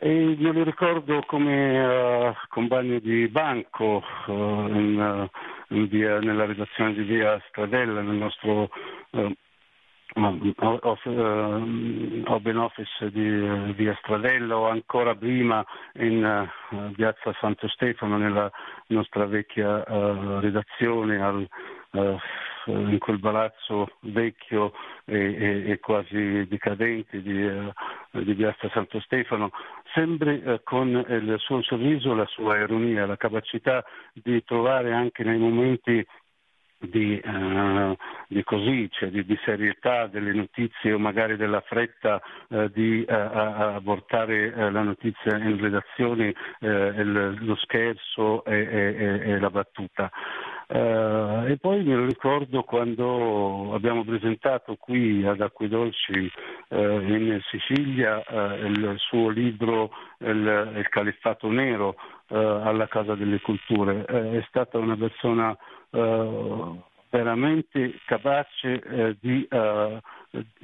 E 0.00 0.36
me 0.38 0.52
lo 0.52 0.62
ricordo 0.62 1.24
come 1.26 2.32
compagno 2.48 3.00
di 3.00 3.26
banco 3.26 4.00
in, 4.28 5.28
in 5.70 5.88
via, 5.88 6.20
nella 6.20 6.44
redazione 6.44 6.94
di 6.94 7.02
via 7.02 7.42
Stradella, 7.48 8.00
nel 8.00 8.14
nostro 8.14 8.70
Open 12.24 12.56
Office 12.56 13.10
di 13.10 13.72
via 13.74 13.96
Stradella 14.00 14.56
o 14.56 14.68
ancora 14.68 15.14
prima 15.14 15.64
in 15.94 16.48
piazza 16.94 17.34
Santo 17.40 17.68
Stefano 17.68 18.16
nella 18.16 18.50
nostra 18.86 19.26
vecchia 19.26 19.84
redazione 20.40 21.20
al 21.22 21.48
in 22.68 22.98
quel 22.98 23.18
palazzo 23.18 23.88
vecchio 24.00 24.72
e, 25.04 25.16
e, 25.16 25.70
e 25.70 25.78
quasi 25.78 26.46
decadente 26.46 27.22
di, 27.22 27.42
uh, 27.42 27.72
di, 28.22 28.34
Piazza 28.34 28.68
Santo 28.70 29.00
Stefano, 29.00 29.50
sempre 29.94 30.42
uh, 30.44 30.60
con 30.62 30.88
il 30.88 31.34
suo 31.38 31.62
sorriso, 31.62 32.14
la 32.14 32.26
sua 32.26 32.58
ironia, 32.58 33.06
la 33.06 33.16
capacità 33.16 33.84
di 34.12 34.42
trovare 34.44 34.92
anche 34.92 35.24
nei 35.24 35.38
momenti 35.38 36.04
di, 36.78 37.20
uh, 37.24 37.96
di, 38.28 38.42
così, 38.44 38.88
cioè 38.90 39.10
di, 39.10 39.24
di, 39.24 39.38
serietà 39.44 40.06
delle 40.06 40.32
notizie 40.32 40.92
o 40.92 40.98
magari 40.98 41.36
della 41.36 41.60
fretta 41.60 42.20
uh, 42.48 42.68
di 42.68 43.04
uh, 43.06 43.82
portare 43.82 44.70
la 44.70 44.82
notizia 44.82 45.36
in 45.36 45.60
redazione, 45.60 46.34
il, 46.60 47.38
lo 47.40 47.56
scherzo 47.56 48.44
e, 48.44 48.56
e, 48.56 49.20
e 49.30 49.38
la 49.38 49.50
battuta. 49.50 50.10
E 50.70 51.56
poi 51.58 51.82
lo 51.82 52.04
ricordo 52.04 52.62
quando 52.62 53.72
abbiamo 53.72 54.04
presentato 54.04 54.76
qui 54.76 55.24
ad 55.24 55.40
Acquedolci 55.40 56.30
in 56.68 57.40
Sicilia 57.50 58.22
il 58.66 58.94
suo 58.98 59.30
libro 59.30 59.90
Il, 60.18 60.74
il 60.76 60.88
Califfato 60.90 61.48
Nero 61.48 61.94
alla 62.28 62.86
Casa 62.86 63.14
delle 63.14 63.40
Culture. 63.40 64.04
è 64.04 64.44
stata 64.46 64.76
una 64.76 64.96
persona 64.96 65.56
veramente 67.10 67.98
capace 68.06 69.16
di 69.20 69.48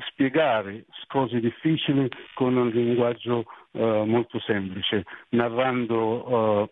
spiegare 0.09 0.85
cose 1.07 1.41
difficili 1.41 2.09
con 2.35 2.57
un 2.57 2.69
linguaggio 2.69 3.45
molto 3.73 4.39
semplice, 4.41 5.05
narrando 5.31 6.69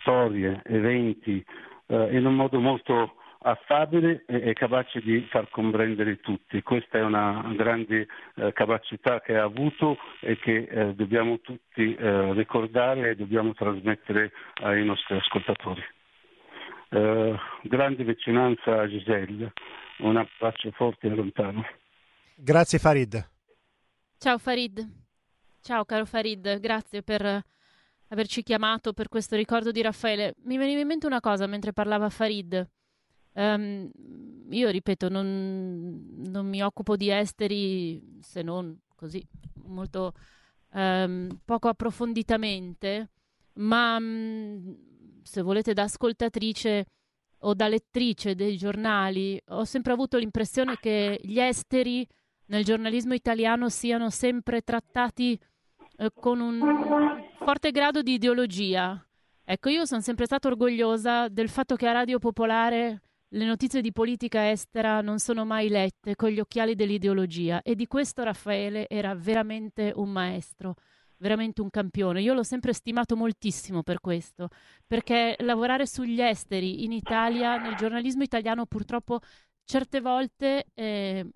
storie, 0.00 0.62
eventi, 0.64 1.44
eh, 1.86 2.16
in 2.16 2.26
un 2.26 2.34
modo 2.34 2.60
molto 2.60 3.14
affabile 3.40 4.24
e, 4.26 4.48
e, 4.48 4.52
capace 4.52 5.00
di 5.00 5.20
far 5.30 5.48
comprendere 5.50 6.18
tutti. 6.20 6.60
Questa 6.62 6.98
è 6.98 7.02
una 7.02 7.52
grande 7.56 8.08
eh, 8.34 8.52
capacità 8.52 9.20
che 9.20 9.36
ha 9.36 9.44
avuto 9.44 9.96
e 10.20 10.36
che 10.38 10.66
eh, 10.68 10.94
dobbiamo 10.94 11.38
tutti 11.40 11.94
eh, 11.94 12.32
ricordare 12.34 13.10
e 13.10 13.16
dobbiamo 13.16 13.54
trasmettere 13.54 14.32
ai 14.62 14.84
nostri 14.84 15.16
ascoltatori. 15.16 15.82
Eh, 16.90 17.36
grande 17.64 18.04
vicinanza 18.04 18.80
a 18.80 18.88
Giselle, 18.88 19.52
un 19.98 20.16
abbraccio 20.16 20.70
forte 20.72 21.06
e 21.06 21.10
lontano. 21.10 21.62
Grazie 22.34 22.78
Farid. 22.78 23.28
Ciao 24.18 24.38
Farid. 24.38 24.86
Ciao 25.60 25.84
caro 25.84 26.06
Farid, 26.06 26.60
grazie 26.60 27.02
per 27.02 27.44
averci 28.08 28.42
chiamato 28.42 28.92
per 28.92 29.08
questo 29.08 29.36
ricordo 29.36 29.70
di 29.70 29.82
Raffaele. 29.82 30.34
Mi 30.44 30.56
veniva 30.56 30.80
in 30.80 30.86
mente 30.86 31.06
una 31.06 31.20
cosa 31.20 31.46
mentre 31.46 31.72
parlava 31.72 32.08
Farid. 32.08 32.66
Um, 33.32 33.90
io 34.50 34.70
ripeto, 34.70 35.08
non, 35.08 36.22
non, 36.26 36.48
mi 36.48 36.62
occupo 36.62 36.96
di 36.96 37.10
esteri 37.10 38.18
se 38.20 38.42
non 38.42 38.76
così 38.96 39.24
molto 39.66 40.14
um, 40.72 41.28
poco 41.44 41.68
approfonditamente, 41.68 43.10
ma 43.54 43.96
um, 43.96 44.76
se 45.28 45.42
volete 45.42 45.74
da 45.74 45.82
ascoltatrice 45.82 46.86
o 47.40 47.54
da 47.54 47.68
lettrice 47.68 48.34
dei 48.34 48.56
giornali, 48.56 49.38
ho 49.50 49.64
sempre 49.64 49.92
avuto 49.92 50.16
l'impressione 50.16 50.78
che 50.80 51.20
gli 51.22 51.38
esteri 51.38 52.06
nel 52.46 52.64
giornalismo 52.64 53.12
italiano 53.12 53.68
siano 53.68 54.08
sempre 54.08 54.62
trattati 54.62 55.38
eh, 55.98 56.10
con 56.18 56.40
un 56.40 56.58
forte 57.36 57.70
grado 57.70 58.00
di 58.00 58.14
ideologia. 58.14 59.00
Ecco, 59.44 59.68
io 59.68 59.84
sono 59.84 60.00
sempre 60.00 60.24
stata 60.24 60.48
orgogliosa 60.48 61.28
del 61.28 61.50
fatto 61.50 61.76
che 61.76 61.86
a 61.86 61.92
Radio 61.92 62.18
Popolare 62.18 63.02
le 63.28 63.44
notizie 63.44 63.82
di 63.82 63.92
politica 63.92 64.50
estera 64.50 65.02
non 65.02 65.18
sono 65.18 65.44
mai 65.44 65.68
lette 65.68 66.16
con 66.16 66.30
gli 66.30 66.40
occhiali 66.40 66.74
dell'ideologia 66.74 67.60
e 67.60 67.74
di 67.74 67.86
questo 67.86 68.22
Raffaele 68.22 68.88
era 68.88 69.14
veramente 69.14 69.92
un 69.94 70.08
maestro, 70.08 70.76
veramente 71.18 71.60
un 71.60 71.70
campione. 71.70 72.22
Io 72.22 72.34
l'ho 72.34 72.42
sempre 72.42 72.72
stimato 72.72 73.16
moltissimo 73.16 73.82
per 73.82 74.00
questo, 74.00 74.48
perché 74.86 75.36
lavorare 75.40 75.86
sugli 75.86 76.20
esteri 76.20 76.84
in 76.84 76.92
Italia, 76.92 77.56
nel 77.56 77.76
giornalismo 77.76 78.22
italiano 78.22 78.66
purtroppo 78.66 79.20
certe 79.64 80.00
volte, 80.00 80.66
eh, 80.74 81.28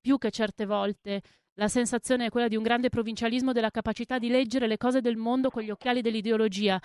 più 0.00 0.18
che 0.18 0.30
certe 0.30 0.66
volte, 0.66 1.22
la 1.54 1.68
sensazione 1.68 2.26
è 2.26 2.28
quella 2.28 2.48
di 2.48 2.56
un 2.56 2.62
grande 2.62 2.88
provincialismo 2.88 3.52
della 3.52 3.70
capacità 3.70 4.18
di 4.18 4.28
leggere 4.28 4.68
le 4.68 4.76
cose 4.76 5.00
del 5.00 5.16
mondo 5.16 5.50
con 5.50 5.62
gli 5.62 5.70
occhiali 5.70 6.02
dell'ideologia 6.02 6.80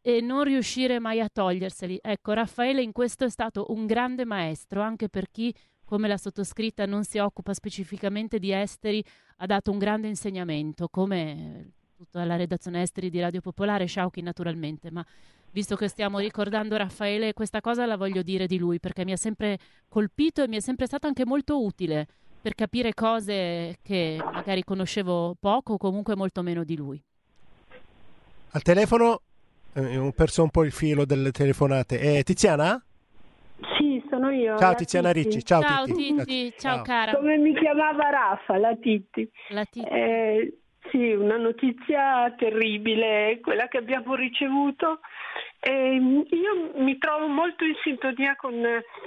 e 0.00 0.20
non 0.22 0.44
riuscire 0.44 0.98
mai 0.98 1.20
a 1.20 1.28
toglierseli. 1.28 1.98
Ecco, 2.00 2.32
Raffaele 2.32 2.80
in 2.80 2.92
questo 2.92 3.24
è 3.24 3.28
stato 3.28 3.66
un 3.68 3.84
grande 3.84 4.24
maestro, 4.24 4.80
anche 4.80 5.08
per 5.10 5.30
chi, 5.30 5.54
come 5.84 6.08
la 6.08 6.16
sottoscritta, 6.16 6.86
non 6.86 7.04
si 7.04 7.18
occupa 7.18 7.52
specificamente 7.52 8.38
di 8.38 8.52
esteri, 8.52 9.04
ha 9.38 9.46
dato 9.46 9.70
un 9.70 9.78
grande 9.78 10.08
insegnamento, 10.08 10.88
come 10.88 11.72
tutta 11.98 12.24
la 12.24 12.36
redazione 12.36 12.82
esteri 12.82 13.10
di 13.10 13.18
Radio 13.18 13.40
Popolare, 13.40 13.86
Sciauchi 13.86 14.22
naturalmente, 14.22 14.88
ma 14.92 15.04
visto 15.50 15.74
che 15.74 15.88
stiamo 15.88 16.20
ricordando 16.20 16.76
Raffaele, 16.76 17.32
questa 17.32 17.60
cosa 17.60 17.86
la 17.86 17.96
voglio 17.96 18.22
dire 18.22 18.46
di 18.46 18.56
lui, 18.56 18.78
perché 18.78 19.04
mi 19.04 19.10
ha 19.10 19.16
sempre 19.16 19.58
colpito 19.88 20.44
e 20.44 20.46
mi 20.46 20.56
è 20.56 20.60
sempre 20.60 20.86
stato 20.86 21.08
anche 21.08 21.26
molto 21.26 21.60
utile 21.60 22.06
per 22.40 22.54
capire 22.54 22.94
cose 22.94 23.78
che 23.82 24.16
magari 24.22 24.62
conoscevo 24.62 25.34
poco 25.40 25.72
o 25.72 25.76
comunque 25.76 26.14
molto 26.14 26.40
meno 26.42 26.62
di 26.62 26.76
lui. 26.76 27.02
Al 28.50 28.62
telefono 28.62 29.22
eh, 29.72 29.96
ho 29.96 30.12
perso 30.12 30.44
un 30.44 30.50
po' 30.50 30.62
il 30.62 30.70
filo 30.70 31.04
delle 31.04 31.32
telefonate. 31.32 31.98
Eh, 31.98 32.22
Tiziana? 32.22 32.80
Sì, 33.76 34.00
sono 34.08 34.30
io. 34.30 34.56
Ciao 34.56 34.74
Tiziana 34.74 35.10
Titti. 35.10 35.28
Ricci, 35.30 35.44
ciao, 35.44 35.62
ciao 35.62 35.84
Titti. 35.84 36.14
Titti. 36.14 36.54
Ciao, 36.56 36.74
ciao 36.76 36.82
cara. 36.84 37.16
Come 37.16 37.38
mi 37.38 37.58
chiamava 37.58 38.08
Raffa, 38.08 38.56
la 38.56 38.76
Titti. 38.76 39.28
La 39.48 39.64
Titti. 39.64 39.88
Eh, 39.88 40.58
sì, 40.90 41.12
una 41.12 41.36
notizia 41.36 42.32
terribile, 42.36 43.40
quella 43.42 43.68
che 43.68 43.78
abbiamo 43.78 44.14
ricevuto. 44.14 45.00
E 45.60 45.94
io 45.94 46.72
mi 46.76 46.98
trovo 46.98 47.26
molto 47.26 47.64
in 47.64 47.74
sintonia 47.82 48.36
con, 48.36 48.54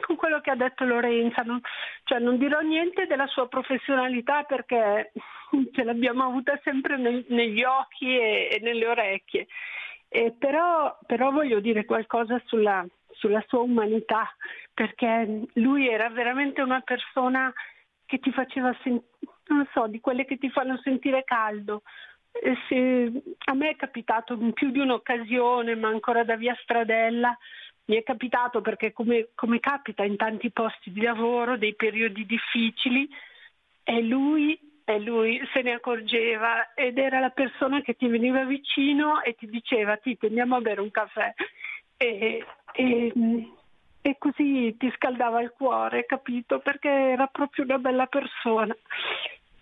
con 0.01 0.15
quello 0.15 0.41
che 0.41 0.51
ha 0.51 0.55
detto 0.55 0.84
Lorenza, 0.84 1.43
non, 1.43 1.61
cioè 2.03 2.19
non 2.19 2.38
dirò 2.38 2.59
niente 2.59 3.05
della 3.05 3.27
sua 3.27 3.47
professionalità 3.47 4.43
perché 4.43 5.13
ce 5.71 5.84
l'abbiamo 5.84 6.25
avuta 6.25 6.59
sempre 6.63 6.97
nel, 6.97 7.25
negli 7.29 7.63
occhi 7.63 8.17
e, 8.17 8.49
e 8.51 8.59
nelle 8.61 8.88
orecchie. 8.88 9.47
Eh, 10.09 10.36
però, 10.38 10.97
però, 11.05 11.32
voglio 11.32 11.61
dire 11.61 11.86
qualcosa 11.86 12.41
sulla, 12.45 12.86
sulla, 13.11 13.41
sua 13.47 13.59
umanità, 13.59 14.29
perché 14.73 15.45
lui 15.53 15.88
era 15.88 16.09
veramente 16.09 16.61
una 16.61 16.82
persona 16.82 17.51
che 18.05 18.19
ti 18.19 18.29
faceva 18.32 18.75
sentire, 18.84 19.05
non 19.54 19.68
so, 19.74 19.88
di 19.88 19.99
quelle 19.99 20.26
che 20.26 20.38
ti 20.38 20.49
fanno 20.49 20.80
sentire 20.84 21.24
caldo. 21.24 21.84
Eh, 22.32 22.56
se, 22.68 23.12
a 23.45 23.54
me 23.54 23.70
è 23.70 23.76
capitato 23.76 24.34
in 24.34 24.54
più 24.54 24.72
di 24.72 24.80
un'occasione, 24.80 25.76
ma 25.76 25.89
ancora 25.89 26.24
da 26.24 26.36
via 26.36 26.58
Stradella, 26.62 27.38
mi 27.86 27.95
è 27.95 28.04
capitato 28.04 28.62
perché 28.62 28.93
come, 28.93 29.30
come 29.36 29.60
capita 29.60 30.04
in 30.04 30.16
tanti 30.16 30.52
posti 30.52 30.91
di 30.91 31.02
lavoro, 31.02 31.58
dei 31.58 31.76
periodi 31.76 32.26
difficili, 32.26 33.10
e 33.84 34.02
lui 34.02 34.60
e 34.84 34.99
lui 34.99 35.39
se 35.54 35.62
ne 35.62 35.74
accorgeva 35.74 36.74
ed 36.74 36.97
era 36.97 37.20
la 37.20 37.30
persona 37.30 37.82
che 37.82 37.95
ti 37.95 38.08
veniva 38.08 38.43
vicino 38.43 39.22
e 39.22 39.36
ti 39.36 39.47
diceva 39.47 39.95
ti 39.97 40.18
andiamo 40.22 40.56
a 40.56 40.62
bere 40.62 40.82
un 40.82 40.91
caffè 40.91 41.34
e, 41.97 42.43
e, 42.74 43.14
e, 44.02 44.16
così 44.18 44.76
ti 44.78 44.91
scaldava 44.95 45.41
il 45.41 45.52
cuore, 45.52 46.06
capito? 46.06 46.60
Perché 46.60 46.89
era 46.89 47.28
proprio 47.28 47.64
una 47.64 47.78
bella 47.78 48.08
persona. 48.08 48.76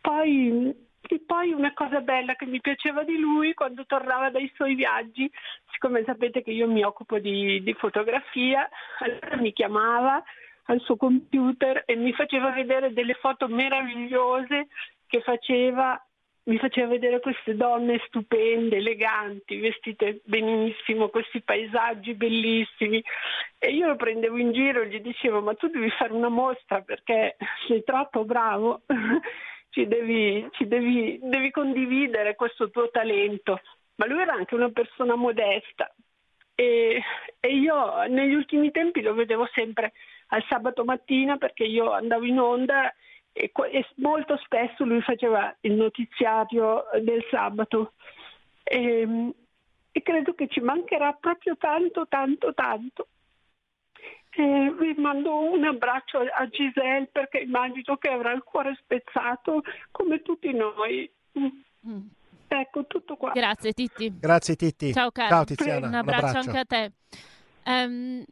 Poi, 0.01 0.87
e 1.01 1.21
poi 1.25 1.51
una 1.51 1.73
cosa 1.73 2.01
bella 2.01 2.35
che 2.35 2.45
mi 2.45 2.61
piaceva 2.61 3.03
di 3.03 3.17
lui 3.17 3.53
quando 3.53 3.85
tornava 3.85 4.29
dai 4.29 4.51
suoi 4.55 4.75
viaggi, 4.75 5.29
siccome 5.71 6.03
sapete 6.05 6.43
che 6.43 6.51
io 6.51 6.67
mi 6.67 6.83
occupo 6.83 7.19
di, 7.19 7.61
di 7.63 7.73
fotografia, 7.73 8.67
allora 8.99 9.37
mi 9.37 9.53
chiamava 9.53 10.23
al 10.69 10.79
suo 10.81 10.95
computer 10.95 11.83
e 11.85 11.95
mi 11.95 12.13
faceva 12.13 12.51
vedere 12.51 12.93
delle 12.93 13.15
foto 13.15 13.47
meravigliose 13.47 14.67
che 15.07 15.21
faceva, 15.21 15.99
mi 16.43 16.57
faceva 16.57 16.87
vedere 16.87 17.19
queste 17.19 17.55
donne 17.55 17.99
stupende, 18.05 18.77
eleganti, 18.77 19.57
vestite 19.57 20.21
benissimo, 20.25 21.09
questi 21.09 21.41
paesaggi 21.41 22.13
bellissimi. 22.13 23.03
E 23.57 23.71
io 23.71 23.87
lo 23.87 23.95
prendevo 23.95 24.37
in 24.37 24.51
giro 24.51 24.81
e 24.81 24.89
gli 24.89 24.99
dicevo 25.01 25.41
ma 25.41 25.55
tu 25.55 25.67
devi 25.67 25.89
fare 25.89 26.13
una 26.13 26.29
mostra 26.29 26.81
perché 26.81 27.35
sei 27.67 27.83
troppo 27.83 28.23
bravo, 28.23 28.83
ci, 29.69 29.87
devi, 29.87 30.47
ci 30.51 30.67
devi, 30.67 31.19
devi 31.21 31.51
condividere 31.51 32.35
questo 32.35 32.69
tuo 32.69 32.89
talento. 32.89 33.59
Ma 33.95 34.05
lui 34.05 34.21
era 34.21 34.33
anche 34.33 34.55
una 34.55 34.69
persona 34.69 35.15
modesta, 35.15 35.93
e, 36.59 37.01
io 37.47 38.05
negli 38.09 38.33
ultimi 38.33 38.69
tempi 38.71 39.01
lo 39.01 39.13
vedevo 39.13 39.47
sempre 39.53 39.93
al 40.27 40.43
sabato 40.49 40.83
mattina 40.83 41.37
perché 41.37 41.63
io 41.63 41.93
andavo 41.93 42.25
in 42.25 42.37
onda 42.37 42.93
e, 43.31 43.49
molto 43.95 44.35
spesso 44.43 44.83
lui 44.83 44.99
faceva 45.01 45.55
il 45.61 45.71
notiziario 45.71 46.83
del 47.01 47.25
sabato 47.31 47.93
e, 48.61 49.31
e 49.89 50.01
credo 50.01 50.33
che 50.33 50.49
ci 50.49 50.59
mancherà 50.59 51.13
proprio 51.13 51.55
tanto, 51.55 52.07
tanto, 52.09 52.53
tanto. 52.53 53.07
Eh, 54.31 54.73
vi 54.79 54.93
mando 54.97 55.51
un 55.51 55.65
abbraccio 55.65 56.19
a 56.19 56.47
Giselle 56.47 57.09
perché 57.11 57.39
immagino 57.39 57.97
che 57.97 58.09
avrà 58.09 58.31
il 58.31 58.43
cuore 58.43 58.77
spezzato 58.81 59.63
come 59.91 60.21
tutti 60.21 60.51
noi. 60.53 61.09
Mm. 61.37 62.07
Ecco, 62.47 62.85
tutto 62.87 63.15
qua. 63.15 63.31
Grazie 63.31 63.73
Titti. 63.73 64.11
Grazie 64.19 64.55
Titti. 64.55 64.93
Ciao. 64.93 65.11
Ciao 65.13 65.43
Tiziana. 65.43 65.87
Un 65.87 65.93
abbraccio, 65.93 66.25
un 66.25 66.35
abbraccio. 66.35 66.49
anche 66.49 66.59
a 66.59 66.65
te. 66.65 66.91
Um, 67.65 68.23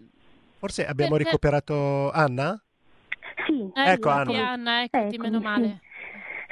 Forse 0.58 0.88
abbiamo 0.88 1.12
perché... 1.12 1.26
recuperato 1.26 2.12
Anna? 2.12 2.60
Sì. 3.46 3.72
Eh, 3.76 3.92
ecco 3.92 4.10
Anna. 4.10 4.50
Anna, 4.50 4.84
eccoti, 4.84 5.16
ecco, 5.16 5.24
meno 5.24 5.40
male. 5.40 5.82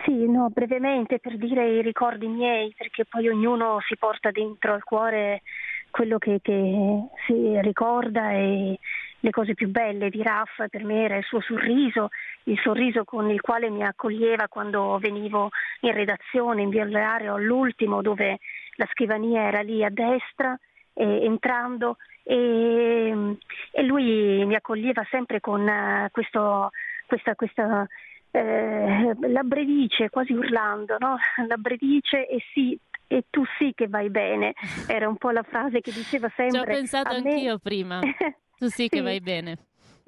Sì. 0.04 0.12
sì, 0.12 0.30
no, 0.30 0.50
brevemente 0.50 1.20
per 1.20 1.38
dire 1.38 1.68
i 1.68 1.82
ricordi 1.82 2.28
miei, 2.28 2.74
perché 2.78 3.06
poi 3.06 3.28
ognuno 3.30 3.80
si 3.88 3.98
porta 3.98 4.30
dentro 4.30 4.74
al 4.74 4.84
cuore 4.84 5.42
quello 5.90 6.18
che, 6.18 6.40
che 6.42 7.08
si 7.26 7.62
ricorda 7.62 8.32
e 8.32 8.78
le 9.26 9.32
cose 9.32 9.56
più 9.56 9.70
belle 9.70 10.12
di 10.12 10.22
Raffa 10.22 10.68
per 10.68 10.84
me 10.84 11.04
era 11.04 11.18
il 11.18 11.24
suo 11.24 11.42
sorriso, 11.42 12.10
il 12.44 12.60
sorriso 12.60 13.04
con 13.06 13.32
il 13.32 13.42
quale 13.42 13.72
mi 13.72 13.84
accoglieva 13.84 14.48
quando 14.48 15.00
venivo 15.00 15.50
in 15.80 15.94
redazione, 15.94 16.62
in 16.62 16.70
via 16.70 16.84
Leario 16.84 17.34
all'ultimo 17.34 18.04
dove 18.04 18.38
la 18.76 18.88
scrivania 18.92 19.48
era 19.48 19.62
lì 19.62 19.84
a 19.84 19.90
destra, 19.90 20.56
eh, 20.94 21.24
entrando 21.24 21.98
e, 22.22 23.36
e 23.72 23.84
lui 23.84 24.46
mi 24.46 24.54
accoglieva 24.54 25.04
sempre 25.10 25.40
con 25.40 25.62
uh, 25.62 26.08
questo, 26.12 26.70
questa, 27.08 27.34
questa 27.34 27.88
eh, 28.30 29.16
la 29.28 29.44
bredice, 29.44 30.12
quasi 30.12 30.34
urlando, 30.34 30.98
no? 31.00 31.18
la 31.48 31.58
bredice 31.58 32.28
e 32.28 32.44
sì, 32.54 32.78
e 33.08 33.26
tu 33.32 33.44
sì 33.58 33.72
che 33.74 33.88
vai 33.88 34.12
bene, 34.12 34.54
era 34.88 35.08
un 35.08 35.18
po' 35.18 35.32
la 35.32 35.44
frase 35.44 35.82
che 35.82 35.92
diceva 35.92 36.32
sempre. 36.36 36.60
Ci 36.60 36.64
ho 36.64 36.76
pensato 36.76 37.16
anch'io 37.16 37.58
prima, 37.58 38.02
tu 38.58 38.68
sì, 38.68 38.84
sì, 38.84 38.90
che 38.90 39.02
vai 39.02 39.20
bene. 39.20 39.58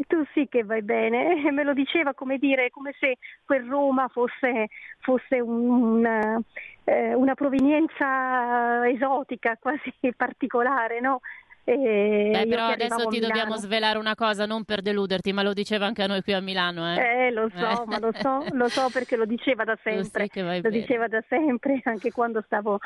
tu 0.07 0.23
sì 0.33 0.47
che 0.49 0.63
vai 0.63 0.81
bene, 0.81 1.43
e 1.45 1.51
me 1.51 1.63
lo 1.63 1.73
diceva 1.73 2.13
come 2.13 2.37
dire, 2.37 2.69
come 2.69 2.93
se 2.99 3.17
quel 3.45 3.65
Roma 3.67 4.07
fosse, 4.07 4.67
fosse 4.99 5.39
un, 5.39 5.97
una, 5.97 6.39
eh, 6.83 7.13
una 7.13 7.33
provenienza 7.35 8.87
esotica, 8.87 9.57
quasi 9.61 9.93
particolare, 10.15 10.99
no? 10.99 11.21
E 11.69 12.29
Beh, 12.31 12.47
però 12.47 12.67
adesso 12.67 13.07
ti 13.07 13.19
dobbiamo 13.19 13.57
svelare 13.57 13.97
una 13.97 14.15
cosa, 14.15 14.45
non 14.45 14.63
per 14.63 14.81
deluderti, 14.81 15.33
ma 15.33 15.43
lo 15.43 15.51
diceva 15.51 15.85
anche 15.85 16.01
a 16.01 16.07
noi 16.07 16.21
qui 16.21 16.31
a 16.31 16.39
Milano. 16.39 16.95
Eh, 16.95 17.25
Eh, 17.27 17.31
lo 17.31 17.49
so, 17.53 17.83
ma 17.85 17.99
lo 17.99 18.11
so, 18.13 18.45
lo 18.51 18.69
so 18.69 18.87
perché 18.89 19.17
lo 19.17 19.25
diceva 19.25 19.65
da 19.65 19.77
sempre, 19.83 20.29
che 20.29 20.43
vai 20.43 20.61
lo 20.61 20.69
diceva 20.69 21.09
da 21.09 21.21
sempre, 21.27 21.81
anche 21.83 22.11
quando 22.11 22.41
stavo, 22.45 22.79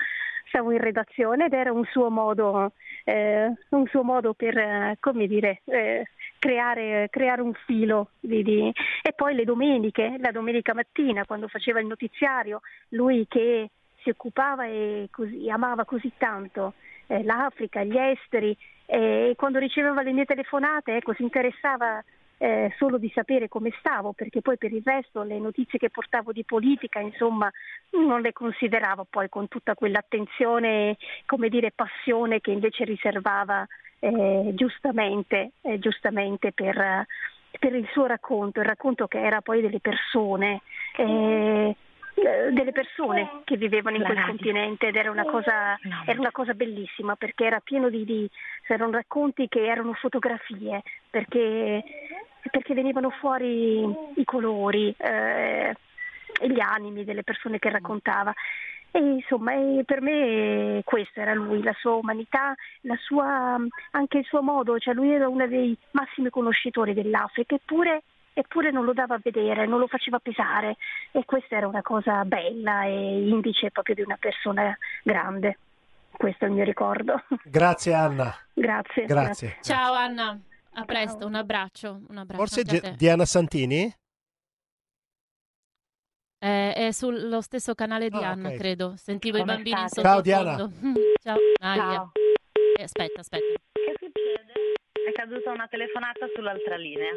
stavo 0.52 0.72
in 0.72 0.80
redazione 0.80 1.46
ed 1.46 1.54
era 1.54 1.72
un 1.72 1.86
suo 1.86 2.10
modo, 2.10 2.74
eh, 3.06 3.50
un 3.70 3.88
suo 3.88 4.04
modo 4.04 4.34
per, 4.34 4.58
eh, 4.58 4.98
come 5.00 5.26
dire, 5.26 5.62
eh, 5.64 6.08
creare, 6.38 7.08
creare 7.10 7.42
un 7.42 7.54
filo. 7.66 8.10
di- 8.20 8.74
E 9.02 9.14
poi 9.14 9.34
le 9.34 9.46
domeniche, 9.46 10.18
la 10.20 10.32
domenica 10.32 10.74
mattina 10.74 11.26
quando 11.26 11.48
faceva 11.48 11.80
il 11.80 11.88
notiziario, 11.88 12.62
lui 12.90 13.26
che 13.30 13.70
si 14.04 14.10
occupava 14.10 14.66
e 14.66 15.08
così, 15.12 15.50
amava 15.50 15.86
così 15.86 16.12
tanto 16.18 16.74
eh, 17.08 17.24
l'Africa, 17.24 17.84
gli 17.84 17.98
esteri, 17.98 18.56
e 18.86 19.34
quando 19.38 19.60
riceveva 19.60 20.02
le 20.02 20.12
mie 20.12 20.26
telefonate, 20.26 20.96
ecco, 20.98 21.14
si 21.14 21.24
interessava 21.24 22.04
eh, 22.42 22.74
solo 22.78 22.98
di 22.98 23.12
sapere 23.14 23.48
come 23.48 23.72
stavo, 23.78 24.14
perché 24.14 24.42
poi 24.42 24.58
per 24.58 24.74
il 24.74 24.82
resto 24.84 25.22
le 25.22 25.38
notizie 25.38 25.78
che 25.78 25.92
portavo 25.92 26.32
di 26.32 26.44
politica, 26.44 27.00
insomma, 27.00 27.52
non 27.92 28.22
le 28.22 28.34
consideravo 28.34 29.06
poi 29.08 29.30
con 29.30 29.48
tutta 29.48 29.76
quell'attenzione, 29.76 30.98
come 31.28 31.50
dire, 31.50 31.72
passione 31.72 32.42
che 32.42 32.50
invece 32.50 32.84
riservava 32.84 33.64
eh, 34.00 34.52
giustamente, 34.56 35.52
eh, 35.62 35.78
giustamente 35.78 36.52
per, 36.52 37.06
per 37.60 37.76
il 37.76 37.88
suo 37.92 38.08
racconto, 38.08 38.60
il 38.60 38.66
racconto 38.66 39.08
che 39.08 39.22
era 39.22 39.42
poi 39.42 39.62
delle 39.62 39.80
persone. 39.80 40.62
eh, 40.98 41.76
delle 42.14 42.72
persone 42.72 43.42
che 43.46 43.58
vivevano 43.58 43.96
in 43.96 44.04
quel 44.04 44.24
continente 44.26 44.88
ed 44.88 44.96
era 44.96 45.10
una 45.10 45.24
cosa, 45.24 45.78
era 46.06 46.20
una 46.20 46.32
cosa 46.32 46.54
bellissima 46.54 47.16
perché 47.16 47.46
era 47.46 47.60
pieno 47.60 47.90
di, 47.90 48.04
di 48.06 48.30
erano 48.68 48.92
racconti 48.92 49.48
che 49.48 49.66
erano 49.66 49.94
fotografie 49.94 50.82
perché, 51.10 51.84
perché 52.50 52.74
venivano 52.74 53.10
fuori 53.10 53.82
i 54.16 54.24
colori 54.24 54.94
eh, 54.98 55.76
e 56.40 56.50
gli 56.50 56.60
animi 56.60 57.04
delle 57.04 57.24
persone 57.24 57.60
che 57.60 57.70
raccontava. 57.70 58.34
E 58.94 59.00
insomma, 59.00 59.54
per 59.86 60.02
me 60.02 60.82
questo 60.84 61.22
era 61.22 61.34
lui, 61.34 61.64
la 61.64 61.74
sua 61.80 61.94
umanità, 61.94 62.54
la 62.82 62.98
sua, 62.98 63.58
anche 63.92 64.18
il 64.18 64.26
suo 64.26 64.42
modo, 64.42 64.78
cioè 64.80 64.94
lui 64.94 65.14
era 65.14 65.30
uno 65.30 65.48
dei 65.48 65.78
massimi 65.92 66.30
conoscitori 66.30 66.94
dell'Africa, 66.94 67.56
eppure, 67.56 68.04
eppure 68.34 68.72
non 68.72 68.86
lo 68.86 68.94
dava 68.94 69.16
a 69.16 69.20
vedere, 69.22 69.66
non 69.66 69.80
lo 69.80 69.88
faceva 69.88 70.20
pesare 70.20 70.78
e 71.12 71.26
questa 71.26 71.56
era 71.58 71.68
una 71.68 71.82
cosa 71.82 72.24
bella 72.26 72.86
e 72.86 73.28
indice 73.28 73.72
proprio 73.72 73.96
di 73.96 74.02
una 74.02 74.18
persona 74.18 74.78
grande. 75.04 75.58
Questo 76.12 76.46
è 76.46 76.48
il 76.48 76.54
mio 76.54 76.64
ricordo. 76.64 77.24
Grazie 77.44 77.94
Anna. 77.94 78.36
Grazie. 78.54 79.06
Grazie. 79.06 79.58
Ciao 79.62 79.94
Anna, 79.94 80.38
a 80.74 80.86
presto, 80.86 81.26
un 81.26 81.36
abbraccio. 81.36 82.02
Un 82.10 82.18
abbraccio 82.18 82.44
Forse 82.46 82.64
te. 82.64 82.94
Diana 82.96 83.26
Santini? 83.26 83.92
Eh, 86.44 86.74
è 86.74 86.92
sullo 86.92 87.42
stesso 87.42 87.76
canale 87.76 88.10
di 88.10 88.18
Ah, 88.18 88.30
Anna, 88.30 88.50
ok. 88.50 88.56
credo. 88.58 88.94
Sentivo 88.98 89.38
i 89.38 89.42
Come 89.42 89.54
bambini 89.54 89.80
in 89.80 89.88
state? 89.88 90.08
Ciao, 90.08 90.24
sottofondo. 90.24 90.72
Ciao. 91.22 91.38
Ciao. 91.60 92.12
Eh, 92.78 92.84
aspetta, 92.84 93.20
aspetta. 93.22 93.46
Che 93.72 93.96
succede? 94.00 94.54
È 95.08 95.12
caduta 95.14 95.52
una 95.52 95.68
telefonata 95.68 96.26
sull'altra 96.36 96.76
linea. 96.78 97.14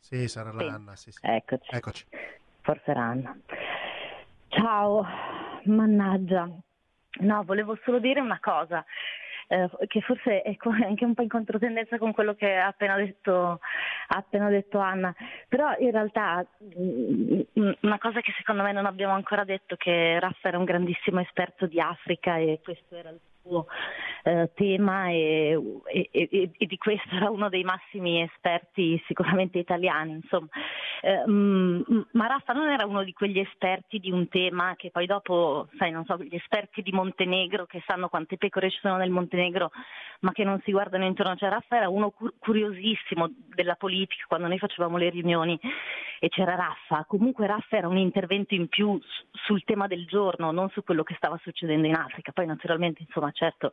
Sì, 0.00 0.26
sarà 0.28 0.52
la 0.52 0.60
Sì. 0.60 0.66
Anna. 0.66 0.96
Sì, 0.96 1.12
sì. 1.12 1.20
Eccoci. 1.22 1.74
Eccoci. 1.74 2.06
Forse 2.62 2.90
era 2.90 3.02
Anna. 3.02 3.36
Ciao, 4.48 5.06
mannaggia. 5.64 6.48
No, 7.20 7.42
volevo 7.44 7.78
solo 7.84 7.98
dire 7.98 8.20
una 8.20 8.38
cosa, 8.40 8.84
eh, 9.48 9.68
che 9.88 10.00
forse 10.00 10.42
è 10.42 10.56
anche 10.82 11.04
un 11.04 11.14
po' 11.14 11.22
in 11.22 11.28
controtendenza 11.28 11.98
con 11.98 12.12
quello 12.12 12.34
che 12.34 12.56
ha 12.56 12.68
appena 12.68 12.96
detto, 12.96 13.60
ha 14.08 14.16
appena 14.16 14.48
detto 14.48 14.78
Anna, 14.78 15.14
però 15.48 15.76
in 15.78 15.90
realtà 15.90 16.46
mm, 16.62 17.40
mm, 17.58 17.70
una 17.80 17.98
cosa 17.98 18.20
che 18.20 18.32
secondo 18.36 18.62
me 18.62 18.72
non 18.72 18.86
abbiamo 18.86 19.12
ancora 19.14 19.44
detto, 19.44 19.76
che 19.76 20.18
Raffa 20.20 20.48
era 20.48 20.58
un 20.58 20.64
grandissimo 20.64 21.20
esperto 21.20 21.66
di 21.66 21.80
Africa 21.80 22.36
e 22.36 22.60
questo 22.62 22.96
era 22.96 23.10
il 23.10 23.20
suo 23.42 23.66
eh, 24.24 24.50
tema 24.54 25.08
e, 25.08 25.58
e- 25.86 26.08
e- 26.12 26.50
e 26.56 26.66
di 26.66 26.76
questo 26.76 27.14
era 27.14 27.30
uno 27.30 27.48
dei 27.48 27.64
massimi 27.64 28.20
esperti 28.22 29.02
sicuramente 29.06 29.58
italiani, 29.58 30.12
insomma. 30.12 30.48
Eh, 31.02 31.24
mm, 31.26 31.80
ma 32.12 32.26
Raffa 32.26 32.52
non 32.52 32.68
era 32.68 32.84
uno 32.86 33.02
di 33.02 33.12
quegli 33.12 33.38
esperti 33.38 33.98
di 33.98 34.10
un 34.10 34.28
tema 34.28 34.74
che 34.76 34.90
poi 34.90 35.06
dopo, 35.06 35.68
sai, 35.78 35.90
non 35.90 36.04
so, 36.04 36.16
gli 36.18 36.34
esperti 36.34 36.82
di 36.82 36.92
Montenegro 36.92 37.64
che 37.66 37.82
sanno 37.86 38.08
quante 38.08 38.36
pecore 38.36 38.70
ci 38.70 38.78
sono 38.80 38.96
nel 38.96 39.10
Montenegro, 39.10 39.70
ma 40.20 40.32
che 40.32 40.44
non 40.44 40.60
si 40.64 40.70
guardano 40.72 41.04
intorno. 41.06 41.36
Cioè 41.36 41.48
Raffa 41.48 41.76
era 41.76 41.88
uno 41.88 42.10
cur- 42.10 42.34
curiosissimo 42.38 43.30
della 43.54 43.74
politica 43.76 44.24
quando 44.28 44.46
noi 44.48 44.58
facevamo 44.58 44.96
le 44.98 45.08
riunioni 45.10 45.58
e 46.18 46.28
c'era 46.28 46.54
Raffa. 46.54 47.04
Comunque 47.08 47.46
Raffa 47.46 47.78
era 47.78 47.88
un 47.88 47.96
intervento 47.96 48.54
in 48.54 48.68
più 48.68 48.98
su- 49.02 49.24
sul 49.32 49.64
tema 49.64 49.86
del 49.86 50.04
giorno, 50.06 50.50
non 50.50 50.68
su 50.68 50.84
quello 50.84 51.02
che 51.02 51.14
stava 51.14 51.38
succedendo 51.42 51.86
in 51.86 51.94
Africa. 51.94 52.32
Poi 52.32 52.44
naturalmente, 52.44 53.02
insomma, 53.02 53.29
certo, 53.32 53.72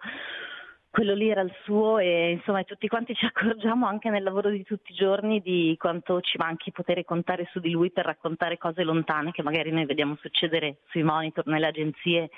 quello 0.90 1.14
lì 1.14 1.30
era 1.30 1.42
il 1.42 1.54
suo 1.64 2.00
e 2.00 2.32
insomma 2.32 2.64
tutti 2.64 2.88
quanti 2.88 3.14
ci 3.14 3.26
accorgiamo 3.26 3.86
anche 3.86 4.10
nel 4.10 4.24
lavoro 4.24 4.50
di 4.50 4.64
tutti 4.64 4.92
i 4.92 4.96
giorni 4.96 5.42
di 5.42 5.76
quanto 5.78 6.22
ci 6.22 6.38
manchi 6.38 6.72
poter 6.72 7.04
contare 7.06 7.48
su 7.52 7.60
di 7.60 7.70
lui 7.70 7.92
per 7.92 8.06
raccontare 8.06 8.58
cose 8.58 8.84
lontane 8.84 9.32
che 9.32 9.44
magari 9.44 9.72
noi 9.72 9.86
vediamo 9.86 10.18
succedere 10.20 10.78
sui 10.90 11.04
monitor, 11.04 11.46
nelle 11.46 11.68
agenzie 11.68 12.30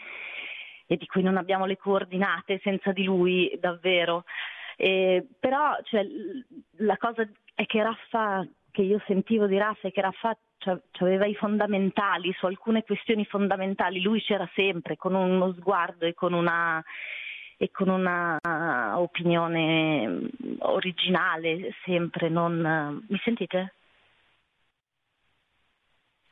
e 0.88 0.97
di 0.97 1.05
cui 1.05 1.22
non 1.22 1.38
abbiamo 1.38 1.65
le 1.65 1.78
coordinate 1.78 2.59
senza 2.63 2.91
di 2.91 3.03
lui 3.03 3.55
davvero. 3.59 4.26
Eh, 4.76 5.26
però 5.39 5.78
cioè, 5.84 6.05
la 6.78 6.97
cosa 6.97 7.28
è 7.53 7.65
che 7.65 7.84
Raffa, 7.84 8.45
che 8.72 8.82
io 8.82 9.01
sentivo 9.05 9.47
di 9.47 9.57
Raffa 9.57 9.88
è 9.88 9.91
che 9.91 10.01
cioè, 10.57 10.80
aveva 10.99 11.26
i 11.26 11.36
fondamentali 11.36 12.34
su 12.34 12.45
alcune 12.45 12.84
questioni 12.84 13.26
fondamentali, 13.26 14.01
lui 14.01 14.22
c'era 14.22 14.49
sempre 14.53 14.97
con 14.97 15.15
uno 15.15 15.53
sguardo 15.53 16.05
e 16.05 16.13
con 16.13 16.34
una 16.34 16.84
e 17.61 17.72
con 17.72 17.89
una 17.89 18.38
opinione 18.95 20.07
mm, 20.07 20.26
originale 20.59 21.76
sempre, 21.84 22.30
non... 22.30 23.03
Mi 23.09 23.20
sentite? 23.22 23.74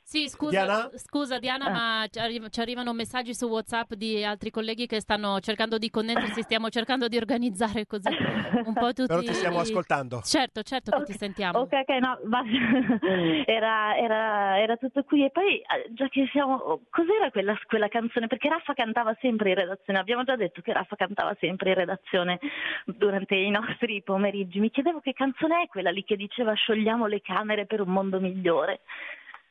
Sì, 0.09 0.29
scusa 0.29 0.63
Diana? 0.63 0.89
scusa, 0.95 1.37
Diana, 1.37 1.65
Ah. 1.65 1.69
ma 1.69 2.05
ci, 2.09 2.17
arri- 2.19 2.49
ci 2.49 2.61
arrivano 2.61 2.93
messaggi 2.93 3.33
su 3.33 3.45
WhatsApp 3.47 3.91
di 3.95 4.23
altri 4.23 4.51
colleghi 4.51 4.85
che 4.87 5.01
stanno 5.01 5.41
cercando 5.41 5.77
di 5.77 5.89
connettersi, 5.89 6.43
stiamo 6.43 6.69
cercando 6.69 7.09
di 7.09 7.17
organizzare 7.17 7.85
così 7.85 8.07
un 8.63 8.73
po' 8.73 8.93
tutti. 8.93 9.07
Però 9.07 9.19
ti 9.19 9.33
stiamo 9.33 9.59
ascoltando. 9.59 10.21
Certo, 10.23 10.61
certo 10.63 10.97
che 10.99 11.03
ti 11.03 11.11
sentiamo. 11.11 11.59
Ok, 11.59 11.73
ok, 11.73 11.89
no, 11.99 12.17
basta. 12.23 12.47
era, 13.51 13.97
era, 13.97 14.57
era 14.61 14.77
tutto 14.77 15.03
qui. 15.03 15.25
E 15.25 15.29
poi, 15.29 15.57
eh, 15.57 15.87
già 15.89 16.07
che 16.07 16.25
siamo. 16.31 16.79
Cos'era 16.89 17.29
quella, 17.29 17.59
quella 17.67 17.89
canzone? 17.89 18.27
Perché 18.27 18.47
Raffa 18.47 18.73
cantava 18.75 19.13
sempre 19.19 19.49
in 19.49 19.55
redazione. 19.55 19.99
Abbiamo 19.99 20.23
già 20.23 20.37
detto 20.37 20.61
che 20.61 20.71
Raffa 20.71 20.95
cantava 20.95 21.35
sempre 21.37 21.71
in 21.71 21.75
redazione 21.75 22.39
durante 22.85 23.35
i 23.35 23.49
nostri 23.49 24.01
pomeriggi. 24.03 24.61
Mi 24.61 24.71
chiedevo 24.71 25.01
che 25.01 25.11
canzone 25.11 25.63
è 25.63 25.67
quella 25.67 25.91
lì 25.91 26.05
che 26.05 26.15
diceva 26.15 26.53
sciogliamo 26.53 27.07
le 27.07 27.19
camere 27.21 27.65
per 27.65 27.81
un 27.81 27.89
mondo 27.89 28.21
migliore. 28.21 28.79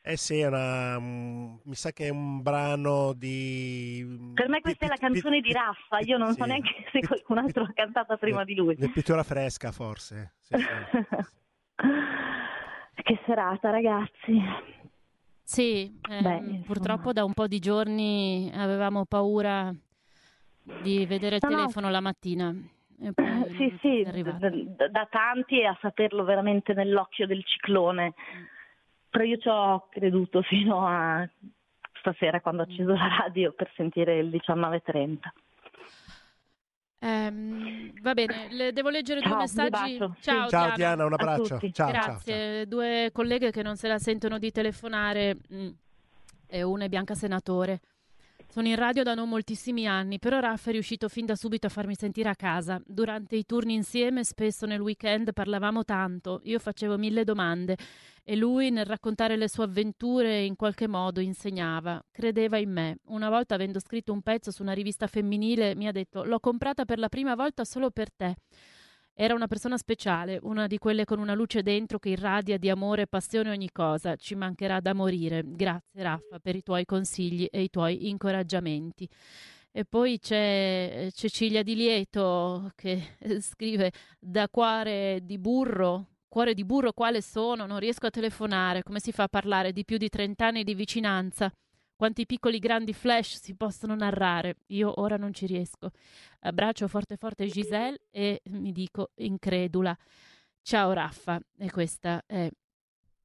Eh 0.09 0.17
sì, 0.17 0.41
una, 0.43 1.01
mm, 1.01 1.57
mi 1.65 1.75
sa 1.75 1.91
che 1.91 2.07
è 2.07 2.11
un 2.11 2.41
brano 2.41 3.13
di... 3.13 4.31
Per 4.35 4.49
me 4.49 4.61
questa 4.61 4.85
è 4.85 4.89
la 4.89 4.95
canzone 4.95 5.41
di 5.41 5.53
Raffa. 5.53 5.99
Io 5.99 6.17
non 6.17 6.29
so 6.29 6.45
sì. 6.45 6.49
neanche 6.49 6.71
se 6.93 7.01
qualcun 7.05 7.39
altro 7.39 7.65
l'ha 7.65 7.73
cantata 7.75 8.17
prima 8.17 8.45
di 8.45 8.55
lui. 8.55 8.77
Di 8.77 8.89
pittura 8.89 9.25
fresca, 9.25 9.73
forse. 9.73 10.35
Sì, 10.39 10.55
sì. 10.57 10.63
Che 13.03 13.21
serata, 13.27 13.71
ragazzi. 13.71 14.41
Sì, 15.43 15.99
ehm, 16.09 16.23
Beh, 16.23 16.63
purtroppo 16.65 17.13
da 17.13 17.25
un 17.25 17.35
po' 17.35 17.49
di 17.49 17.59
giorni 17.59 18.49
avevamo 18.55 19.07
paura 19.07 19.75
di 20.63 21.05
vedere 21.07 21.37
il 21.37 21.43
No, 21.43 21.51
no. 21.51 21.57
telefono 21.57 21.91
la 21.91 22.01
mattina. 22.01 22.55
E 23.01 23.13
poi 23.13 23.55
Sì, 23.57 23.77
sì, 23.81 24.01
è 24.03 24.09
arrivato. 24.09 24.49
d- 24.49 24.77
d- 24.77 24.89
da 24.89 25.09
tanti 25.11 25.59
e 25.61 25.67
a 25.67 25.77
saperlo 25.81 26.23
veramente 26.23 26.75
nell'occhio 26.75 27.27
del 27.27 27.43
ciclone. 27.45 28.15
Però 29.17 29.27
io 29.27 29.39
ci 29.39 29.49
ho 29.49 29.89
creduto 29.89 30.43
fino 30.43 30.87
a 30.87 31.27
stasera 32.01 32.43
quando 32.43 32.63
ho 32.63 32.65
acceso 32.67 32.93
la 32.93 33.17
radio 33.21 33.51
per 33.53 33.73
sentire 33.75 34.19
il 34.19 34.29
19.30. 34.29 35.33
Ehm, 36.99 37.93
va 38.03 38.13
bene, 38.13 38.49
le- 38.51 38.73
devo 38.73 38.91
leggere 38.91 39.21
Ciao, 39.21 39.31
due 39.31 39.39
messaggi. 39.39 39.97
Ciao, 40.21 40.49
Ciao 40.49 40.75
Diana, 40.75 41.07
un 41.07 41.15
abbraccio. 41.15 41.59
Ciao, 41.59 41.71
ciao, 41.73 41.91
Grazie. 41.91 42.67
Due 42.67 43.09
colleghe 43.11 43.51
che 43.51 43.63
non 43.63 43.77
se 43.77 43.89
la 43.89 43.99
sentono 43.99 44.39
di 44.39 44.51
telefonare, 44.51 45.37
mm, 45.51 45.69
e 46.47 46.63
una 46.63 46.85
è 46.85 46.89
Bianca 46.91 47.15
Senatore. 47.15 47.81
Sono 48.57 48.69
in 48.69 48.77
radio 48.77 49.03
da 49.03 49.13
non 49.13 49.29
moltissimi 49.29 49.87
anni, 49.87 50.19
però 50.19 50.41
Raffa 50.41 50.71
è 50.71 50.73
riuscito 50.73 51.11
fin 51.11 51.27
da 51.27 51.35
subito 51.37 51.67
a 51.67 51.69
farmi 51.69 51.95
sentire 51.95 52.31
a 52.31 52.35
casa. 52.35 52.81
Durante 52.87 53.37
i 53.37 53.45
turni 53.45 53.75
insieme, 53.75 54.25
spesso 54.25 54.65
nel 54.65 54.81
weekend, 54.81 55.35
parlavamo 55.35 55.85
tanto. 55.85 56.41
Io 56.45 56.59
facevo 56.59 56.97
mille 56.97 57.23
domande 57.25 57.77
e 58.25 58.35
lui, 58.35 58.71
nel 58.71 58.87
raccontare 58.87 59.37
le 59.37 59.51
sue 59.51 59.65
avventure, 59.65 60.43
in 60.43 60.57
qualche 60.57 60.89
modo 60.89 61.21
insegnava. 61.21 62.03
Credeva 62.11 62.57
in 62.57 62.73
me. 62.73 62.99
Una 63.09 63.29
volta, 63.29 63.57
avendo 63.57 63.79
scritto 63.79 64.15
un 64.15 64.23
pezzo 64.23 64.51
su 64.51 64.63
una 64.63 64.73
rivista 64.73 65.07
femminile, 65.07 65.75
mi 65.75 65.87
ha 65.87 65.93
detto: 65.93 66.25
L'ho 66.25 66.41
comprata 66.41 66.87
per 66.87 66.99
la 66.99 67.11
prima 67.11 67.35
volta 67.35 67.63
solo 67.67 67.91
per 67.91 68.11
te. 68.11 68.37
Era 69.19 69.33
una 69.33 69.47
persona 69.47 69.79
speciale, 69.79 70.39
una 70.43 70.67
di 70.67 70.77
quelle 70.77 71.07
con 71.07 71.19
una 71.19 71.33
luce 71.33 71.63
dentro 71.63 71.99
che 71.99 72.11
irradia 72.11 72.59
di 72.59 72.69
amore 72.69 73.03
e 73.03 73.07
passione 73.07 73.49
ogni 73.49 73.73
cosa. 73.73 74.15
Ci 74.15 74.35
mancherà 74.35 74.79
da 74.81 74.93
morire. 74.93 75.43
Grazie 75.43 76.03
Raffa 76.03 76.39
per 76.39 76.55
i 76.55 76.63
tuoi 76.63 76.85
consigli 76.85 77.49
e 77.51 77.63
i 77.63 77.71
tuoi 77.71 78.11
incoraggiamenti. 78.11 79.09
E 79.73 79.87
poi 79.87 80.19
c'è 80.19 81.09
Cecilia 81.15 81.63
Di 81.63 81.77
Lieto 81.77 82.73
che 82.75 83.17
scrive 83.41 83.91
da 84.19 84.51
cuore 84.51 85.21
di 85.23 85.39
burro. 85.39 86.09
Cuore 86.29 86.53
di 86.53 86.67
burro 86.67 86.93
quale 86.93 87.23
sono? 87.23 87.65
Non 87.65 87.79
riesco 87.79 88.05
a 88.05 88.11
telefonare. 88.11 88.83
Come 88.83 89.01
si 89.01 89.13
fa 89.13 89.23
a 89.23 89.29
parlare 89.29 89.73
di 89.73 89.87
più 89.87 89.97
di 89.97 90.11
30 90.11 90.45
anni 90.45 90.63
di 90.63 90.75
vicinanza? 90.75 91.51
Quanti 91.97 92.27
piccoli 92.27 92.59
grandi 92.59 92.93
flash 92.93 93.41
si 93.41 93.55
possono 93.55 93.95
narrare? 93.95 94.57
Io 94.67 95.01
ora 95.01 95.17
non 95.17 95.33
ci 95.33 95.47
riesco. 95.47 95.93
Abbraccio 96.41 96.89
forte 96.89 97.17
forte 97.17 97.47
Giselle 97.47 97.99
e 98.11 98.43
mi 98.51 98.71
dico 98.71 99.13
incredula. 99.15 99.97
Ciao 100.61 100.93
Raffa, 100.93 101.41
e 101.57 101.71
questa 101.71 102.23
è 102.27 102.51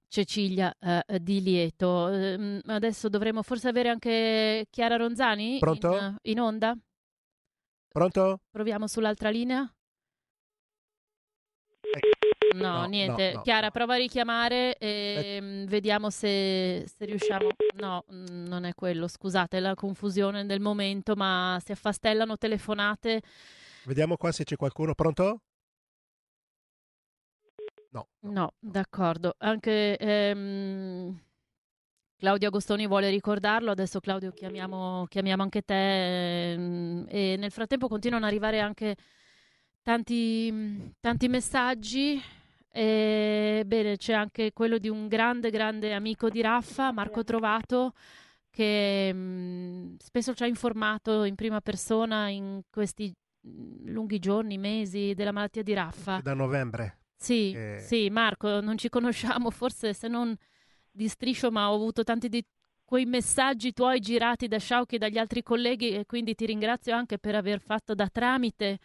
Cecilia 0.07 0.73
uh, 0.79 1.17
di 1.17 1.41
Lieto. 1.41 2.05
Uh, 2.05 2.61
adesso 2.67 3.09
dovremmo 3.09 3.41
forse 3.43 3.67
avere 3.67 3.89
anche 3.89 4.67
Chiara 4.69 4.95
Ronzani 4.95 5.59
Pronto? 5.59 5.97
In, 5.97 6.15
in 6.21 6.39
onda. 6.39 6.77
Pronto? 7.89 8.39
Proviamo 8.49 8.87
sull'altra 8.87 9.29
linea. 9.29 9.69
No, 12.53 12.81
No, 12.81 12.85
niente. 12.85 13.29
no, 13.31 13.35
no, 13.37 13.41
Chiara, 13.41 13.71
prova 13.71 13.93
a 13.93 13.97
richiamare 13.97 14.77
e 14.77 15.39
mm, 15.41 15.65
vediamo 15.65 16.09
se, 16.09 16.85
se 16.87 17.05
riusciamo. 17.05 17.49
No, 17.75 18.03
mm, 18.11 18.45
non 18.47 18.65
è 18.65 18.73
quello. 18.73 19.07
Scusate 19.07 19.59
la 19.59 19.73
confusione 19.75 20.45
del 20.45 20.59
momento, 20.59 21.15
ma 21.15 21.59
si 21.63 21.71
affastellano 21.71 22.37
telefonate. 22.37 23.21
Vediamo 23.85 24.17
qua 24.17 24.31
se 24.31 24.43
c'è 24.43 24.55
qualcuno. 24.55 24.93
Pronto? 24.93 25.41
No. 27.91 28.07
No, 28.21 28.53
d'accordo. 28.59 29.35
Anche 29.39 29.97
ehm, 29.97 31.19
Claudio 32.17 32.47
Agostoni 32.47 32.87
vuole 32.87 33.09
ricordarlo. 33.09 33.71
Adesso, 33.71 33.99
Claudio, 33.99 34.31
chiamiamo, 34.31 35.05
chiamiamo 35.09 35.43
anche 35.43 35.61
te. 35.63 36.51
ehm, 36.53 37.05
e 37.09 37.35
nel 37.37 37.51
frattempo 37.51 37.87
continuano 37.87 38.25
ad 38.25 38.31
arrivare 38.31 38.59
anche 38.59 38.95
tanti, 39.81 40.93
tanti 40.99 41.27
messaggi. 41.27 42.21
E, 42.73 43.63
bene, 43.65 43.97
c'è 43.97 44.13
anche 44.13 44.53
quello 44.53 44.77
di 44.77 44.87
un 44.87 45.07
grande, 45.07 45.49
grande 45.49 45.93
amico 45.93 46.29
di 46.29 46.41
Raffa, 46.41 46.91
Marco 46.93 47.23
Trovato, 47.23 47.93
che 48.49 49.11
mh, 49.13 49.95
spesso 49.97 50.33
ci 50.33 50.43
ha 50.43 50.47
informato 50.47 51.23
in 51.25 51.35
prima 51.35 51.59
persona 51.59 52.29
in 52.29 52.61
questi 52.69 53.13
mh, 53.41 53.91
lunghi 53.91 54.19
giorni, 54.19 54.57
mesi 54.57 55.13
della 55.13 55.31
malattia 55.33 55.63
di 55.63 55.73
Raffa. 55.73 56.21
Da 56.23 56.33
novembre. 56.33 56.99
Sì, 57.15 57.51
Eh. 57.51 57.77
sì, 57.79 58.09
Marco, 58.09 58.61
non 58.61 58.77
ci 58.77 58.89
conosciamo 58.89 59.51
forse 59.51 59.93
se 59.93 60.07
non 60.07 60.33
di 60.89 61.07
striscio, 61.07 61.51
ma 61.51 61.71
ho 61.71 61.75
avuto 61.75 62.03
tanti 62.03 62.29
di 62.29 62.43
quei 62.83 63.05
messaggi 63.05 63.71
tuoi 63.73 63.99
girati 63.99 64.47
da 64.47 64.57
Sciauchi 64.57 64.95
e 64.95 64.97
dagli 64.97 65.17
altri 65.17 65.43
colleghi 65.43 65.91
e 65.91 66.05
quindi 66.05 66.35
ti 66.35 66.45
ringrazio 66.45 66.93
anche 66.93 67.17
per 67.19 67.35
aver 67.35 67.61
fatto 67.61 67.93
da 67.95 68.07
tramite 68.09 68.79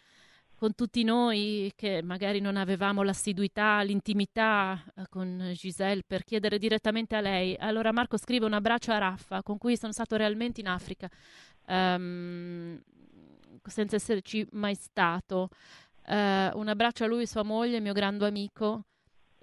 con 0.57 0.74
tutti 0.74 1.04
noi 1.04 1.70
che 1.76 2.02
magari 2.02 2.40
non 2.40 2.57
avevamo 2.57 3.02
l'assiduità, 3.02 3.82
l'intimità 3.82 4.82
eh, 4.96 5.02
con 5.09 5.52
Giselle 5.54 6.02
per 6.07 6.24
chiedere 6.24 6.59
direttamente 6.59 7.14
a 7.14 7.20
lei. 7.20 7.54
Allora 7.59 7.92
Marco 7.92 8.16
scrive 8.16 8.46
un 8.46 8.54
abbraccio 8.54 8.90
a 8.90 8.98
Raffa 8.98 9.42
con 9.42 9.59
cui 9.59 9.76
sono 9.76 9.92
stato 9.92 10.16
realmente 10.16 10.61
in 10.61 10.68
Africa 10.68 11.09
ehm, 11.66 12.80
senza 13.62 13.96
esserci 13.96 14.46
mai 14.52 14.74
stato. 14.74 15.50
Eh, 16.07 16.50
un 16.54 16.68
abbraccio 16.68 17.04
a 17.04 17.07
lui 17.07 17.22
e 17.22 17.26
sua 17.26 17.42
moglie, 17.42 17.80
mio 17.80 17.92
grande 17.92 18.26
amico 18.26 18.84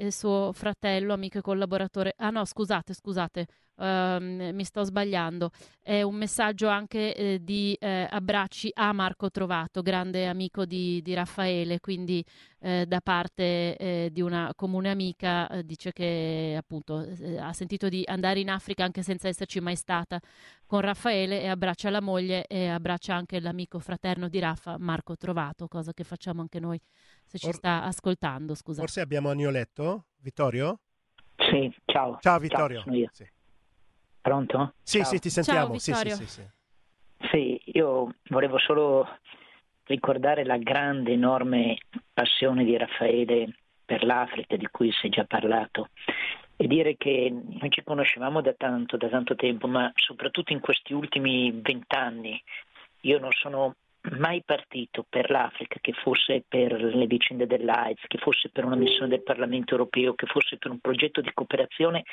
e 0.07 0.11
suo 0.11 0.51
fratello, 0.53 1.13
amico 1.13 1.37
e 1.37 1.41
collaboratore. 1.41 2.13
Ah 2.17 2.29
no, 2.29 2.45
scusate, 2.45 2.93
scusate, 2.93 3.47
ehm, 3.77 4.51
mi 4.53 4.63
sto 4.63 4.83
sbagliando. 4.83 5.51
È 5.81 6.01
un 6.01 6.15
messaggio 6.15 6.67
anche 6.67 7.15
eh, 7.15 7.43
di 7.43 7.75
eh, 7.79 8.07
abbracci 8.09 8.69
a 8.73 8.91
Marco 8.93 9.29
Trovato, 9.29 9.81
grande 9.81 10.27
amico 10.27 10.65
di, 10.65 11.01
di 11.01 11.13
Raffaele, 11.13 11.79
quindi 11.79 12.23
eh, 12.59 12.85
da 12.87 13.01
parte 13.01 13.75
eh, 13.77 14.09
di 14.11 14.21
una 14.21 14.51
comune 14.55 14.89
amica 14.89 15.47
eh, 15.49 15.63
dice 15.65 15.91
che 15.91 16.55
appunto 16.57 17.03
eh, 17.03 17.37
ha 17.37 17.51
sentito 17.53 17.89
di 17.89 18.03
andare 18.05 18.39
in 18.39 18.49
Africa 18.49 18.83
anche 18.83 19.03
senza 19.03 19.27
esserci 19.27 19.59
mai 19.59 19.75
stata 19.75 20.19
con 20.65 20.81
Raffaele 20.81 21.41
e 21.41 21.47
abbraccia 21.47 21.89
la 21.89 22.01
moglie 22.01 22.45
e 22.47 22.67
abbraccia 22.67 23.13
anche 23.15 23.39
l'amico 23.39 23.79
fraterno 23.79 24.27
di 24.29 24.39
Raffa, 24.39 24.77
Marco 24.77 25.15
Trovato, 25.17 25.67
cosa 25.67 25.93
che 25.93 26.03
facciamo 26.03 26.41
anche 26.41 26.59
noi 26.59 26.79
se 27.33 27.39
ci 27.39 27.47
Or- 27.47 27.55
sta 27.55 27.83
ascoltando, 27.83 28.53
scusa. 28.53 28.81
Forse 28.81 29.01
abbiamo 29.01 29.29
Agnoletto? 29.29 30.05
Vittorio? 30.17 30.79
Sì, 31.35 31.73
ciao. 31.85 32.19
Ciao 32.21 32.37
Vittorio. 32.37 32.81
sono 32.81 32.95
io. 32.95 33.09
Sì, 33.11 33.27
Pronto? 34.21 34.75
sì, 34.83 34.99
Ciao. 34.99 35.07
sì, 35.07 35.19
ti 35.19 35.29
sentiamo. 35.29 35.77
Ciao, 35.79 35.79
Sì, 35.79 35.93
sì, 36.11 36.25
sì. 36.27 36.47
Sì, 37.31 37.61
io 37.65 38.13
volevo 38.29 38.59
solo 38.59 39.07
ricordare 39.85 40.45
la 40.45 40.57
grande, 40.57 41.13
enorme 41.13 41.77
passione 42.13 42.63
di 42.63 42.77
Raffaele 42.77 43.55
per 43.83 44.03
l'Africa, 44.03 44.55
di 44.55 44.67
cui 44.67 44.91
si 44.91 45.07
è 45.07 45.09
già 45.09 45.25
parlato, 45.25 45.89
e 46.55 46.67
dire 46.67 46.95
che 46.97 47.29
noi 47.31 47.69
ci 47.69 47.83
conoscevamo 47.83 48.41
da 48.41 48.53
tanto, 48.53 48.95
da 48.97 49.09
tanto 49.09 49.35
tempo, 49.35 49.67
ma 49.67 49.91
soprattutto 49.95 50.53
in 50.53 50.59
questi 50.59 50.93
ultimi 50.93 51.51
vent'anni 51.51 52.41
io 53.01 53.19
non 53.19 53.31
sono 53.31 53.75
mai 54.11 54.43
partito 54.43 55.05
per 55.07 55.29
l'Africa, 55.29 55.77
che 55.79 55.93
fosse 55.93 56.43
per 56.47 56.73
le 56.73 57.05
vicende 57.05 57.47
dell'AIDS, 57.47 58.05
che 58.07 58.17
fosse 58.17 58.49
per 58.49 58.65
una 58.65 58.75
missione 58.75 59.07
del 59.07 59.23
Parlamento 59.23 59.71
europeo, 59.71 60.13
che 60.13 60.25
fosse 60.27 60.57
per 60.57 60.71
un 60.71 60.79
progetto 60.79 61.21
di 61.21 61.31
cooperazione, 61.33 62.03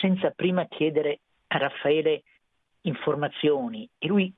senza 0.00 0.30
prima 0.30 0.66
chiedere 0.66 1.20
a 1.48 1.58
Raffaele 1.58 2.22
informazioni. 2.82 3.88
E 3.98 4.06
lui 4.06 4.32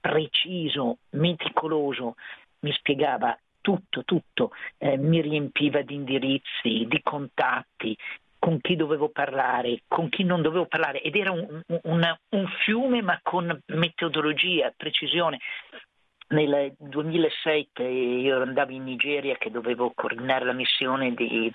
preciso, 0.00 0.98
meticoloso, 1.10 2.14
mi 2.60 2.72
spiegava 2.72 3.38
tutto, 3.60 4.04
tutto, 4.04 4.50
eh, 4.78 4.96
mi 4.96 5.20
riempiva 5.20 5.82
di 5.82 5.94
indirizzi, 5.94 6.86
di 6.88 7.00
contatti, 7.02 7.96
con 8.38 8.58
chi 8.60 8.74
dovevo 8.74 9.10
parlare, 9.10 9.82
con 9.86 10.08
chi 10.08 10.24
non 10.24 10.40
dovevo 10.40 10.64
parlare, 10.64 11.02
ed 11.02 11.14
era 11.14 11.30
un, 11.30 11.62
un- 11.82 12.16
un 12.30 12.46
fiume 12.64 13.02
ma 13.02 13.20
con 13.22 13.60
metodologia, 13.66 14.72
precisione. 14.74 15.38
Nel 16.30 16.74
2007 16.78 17.82
io 17.82 18.40
andavo 18.40 18.70
in 18.70 18.84
Nigeria 18.84 19.36
che 19.36 19.50
dovevo 19.50 19.90
coordinare 19.92 20.44
la 20.44 20.52
missione 20.52 21.12
di 21.12 21.52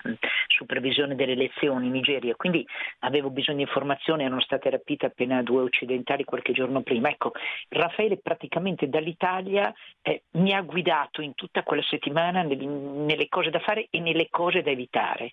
supervisione 0.48 1.14
delle 1.14 1.32
elezioni 1.32 1.86
in 1.86 1.92
Nigeria, 1.92 2.34
quindi 2.36 2.66
avevo 2.98 3.30
bisogno 3.30 3.56
di 3.56 3.62
informazioni, 3.62 4.24
erano 4.24 4.42
state 4.42 4.68
rapite 4.68 5.06
appena 5.06 5.42
due 5.42 5.62
occidentali 5.62 6.24
qualche 6.24 6.52
giorno 6.52 6.82
prima. 6.82 7.08
Ecco, 7.08 7.32
Raffaele 7.70 8.18
praticamente 8.18 8.90
dall'Italia 8.90 9.72
eh, 10.02 10.24
mi 10.32 10.52
ha 10.52 10.60
guidato 10.60 11.22
in 11.22 11.34
tutta 11.34 11.62
quella 11.62 11.84
settimana 11.84 12.42
nel- 12.42 12.66
nelle 12.66 13.28
cose 13.30 13.48
da 13.48 13.60
fare 13.60 13.86
e 13.88 13.98
nelle 14.00 14.28
cose 14.28 14.60
da 14.60 14.70
evitare. 14.70 15.32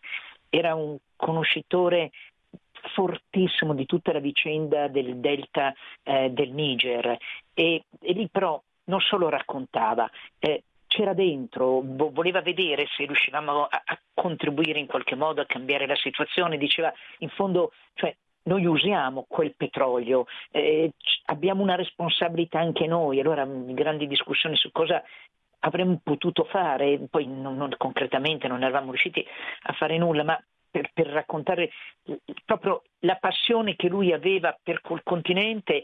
Era 0.49 0.73
un 0.73 0.95
conoscitore 1.17 2.11
fortissimo 2.93 3.73
di 3.73 3.85
tutta 3.85 4.13
la 4.13 4.19
vicenda 4.19 4.87
del 4.87 5.17
delta 5.17 5.73
eh, 6.03 6.29
del 6.29 6.51
Niger 6.51 7.17
e, 7.53 7.83
e 7.99 8.13
lì 8.13 8.29
però 8.29 8.61
non 8.85 8.99
solo 8.99 9.29
raccontava, 9.29 10.09
eh, 10.39 10.63
c'era 10.87 11.13
dentro, 11.13 11.81
vo- 11.83 12.11
voleva 12.11 12.41
vedere 12.41 12.85
se 12.95 13.05
riuscivamo 13.05 13.63
a, 13.63 13.81
a 13.83 13.99
contribuire 14.13 14.79
in 14.79 14.85
qualche 14.85 15.15
modo 15.15 15.41
a 15.41 15.45
cambiare 15.45 15.87
la 15.87 15.95
situazione, 15.95 16.57
diceva 16.57 16.93
in 17.19 17.29
fondo, 17.29 17.71
cioè, 17.95 18.15
noi 18.43 18.65
usiamo 18.65 19.25
quel 19.27 19.55
petrolio, 19.55 20.25
eh, 20.51 20.91
abbiamo 21.25 21.63
una 21.63 21.75
responsabilità 21.75 22.59
anche 22.59 22.85
noi, 22.87 23.19
allora 23.19 23.45
mh, 23.45 23.73
grandi 23.73 24.05
discussioni 24.05 24.55
su 24.55 24.71
cosa 24.71 25.01
avremmo 25.59 25.99
potuto 26.03 26.43
fare, 26.43 26.99
poi 27.09 27.25
non- 27.25 27.55
non- 27.55 27.73
concretamente 27.77 28.47
non 28.47 28.61
eravamo 28.61 28.91
riusciti 28.91 29.25
a 29.63 29.73
fare 29.73 29.97
nulla, 29.97 30.23
ma 30.23 30.43
per, 30.69 30.89
per 30.93 31.07
raccontare 31.07 31.71
proprio 32.45 32.81
la 32.99 33.15
passione 33.15 33.75
che 33.75 33.87
lui 33.87 34.11
aveva 34.11 34.57
per 34.61 34.81
quel 34.81 35.03
continente 35.03 35.83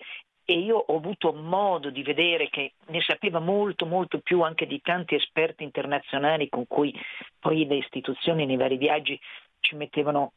e 0.50 0.58
io 0.58 0.78
ho 0.78 0.96
avuto 0.96 1.32
modo 1.32 1.92
di 1.92 2.02
vedere 2.02 2.50
che 2.50 2.74
ne 2.88 3.02
sapeva 3.02 3.40
molto, 3.40 3.86
molto 3.86 4.18
più 4.18 4.42
anche 4.42 4.66
di 4.66 4.82
tanti 4.82 5.14
esperti 5.14 5.64
internazionali 5.64 6.50
con 6.50 6.66
cui 6.66 6.92
poi 7.38 7.68
le 7.68 7.76
istituzioni 7.76 8.48
nei 8.48 8.58
vari 8.58 8.78
viaggi 8.78 9.20
ci 9.60 9.76
mettevano 9.76 10.32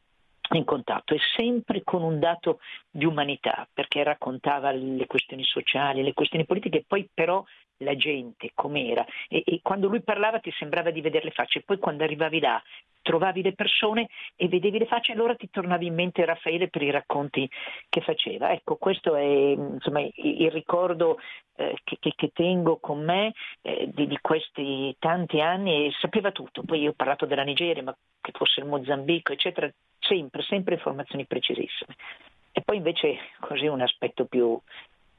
in 0.51 0.65
contatto. 0.65 1.15
E 1.15 1.19
sempre 1.35 1.81
con 1.83 2.03
un 2.03 2.19
dato 2.19 2.59
di 2.91 3.05
umanità, 3.05 3.67
perché 3.73 4.03
raccontava 4.03 4.69
le 4.71 5.07
questioni 5.07 5.43
sociali, 5.43 6.03
le 6.03 6.13
questioni 6.13 6.45
politiche, 6.45 6.77
e 6.77 6.85
poi 6.87 7.09
però 7.11 7.43
la 7.83 7.95
gente 7.95 8.51
com'era 8.53 9.05
e, 9.27 9.43
e 9.45 9.59
quando 9.61 9.87
lui 9.87 10.01
parlava 10.01 10.39
ti 10.39 10.51
sembrava 10.51 10.91
di 10.91 11.01
vedere 11.01 11.25
le 11.25 11.31
facce, 11.31 11.61
poi 11.61 11.77
quando 11.77 12.03
arrivavi 12.03 12.39
là 12.39 12.61
trovavi 13.03 13.43
le 13.43 13.53
persone 13.53 14.07
e 14.35 14.47
vedevi 14.47 14.79
le 14.79 14.87
facce, 14.87 15.11
allora 15.11 15.35
ti 15.35 15.49
tornavi 15.51 15.85
in 15.85 15.93
mente 15.93 16.25
Raffaele 16.25 16.69
per 16.69 16.81
i 16.81 16.89
racconti 16.89 17.47
che 17.89 18.01
faceva. 18.01 18.51
Ecco, 18.51 18.77
questo 18.77 19.15
è 19.15 19.21
insomma, 19.23 20.01
il 20.01 20.49
ricordo 20.49 21.19
eh, 21.55 21.77
che, 21.83 21.97
che, 21.99 22.31
tengo 22.33 22.77
con 22.79 23.03
me 23.03 23.33
eh, 23.61 23.89
di, 23.93 24.07
di, 24.07 24.17
questi 24.19 24.95
tanti 24.97 25.39
anni 25.39 25.85
e 25.85 25.91
sapeva 25.99 26.31
tutto. 26.31 26.63
Poi 26.63 26.81
io 26.81 26.91
ho 26.91 26.95
parlato 26.95 27.25
della 27.25 27.43
Nigeria, 27.43 27.83
ma 27.83 27.95
che 28.21 28.31
fosse 28.33 28.61
il 28.61 28.67
Mozambico, 28.67 29.33
eccetera, 29.33 29.69
sempre, 29.99 30.41
sempre 30.41 30.75
informazioni 30.75 31.25
precisissime. 31.25 31.95
E 32.51 32.61
poi 32.61 32.77
invece 32.77 33.17
così 33.39 33.67
un 33.67 33.81
aspetto 33.81 34.25
più, 34.25 34.59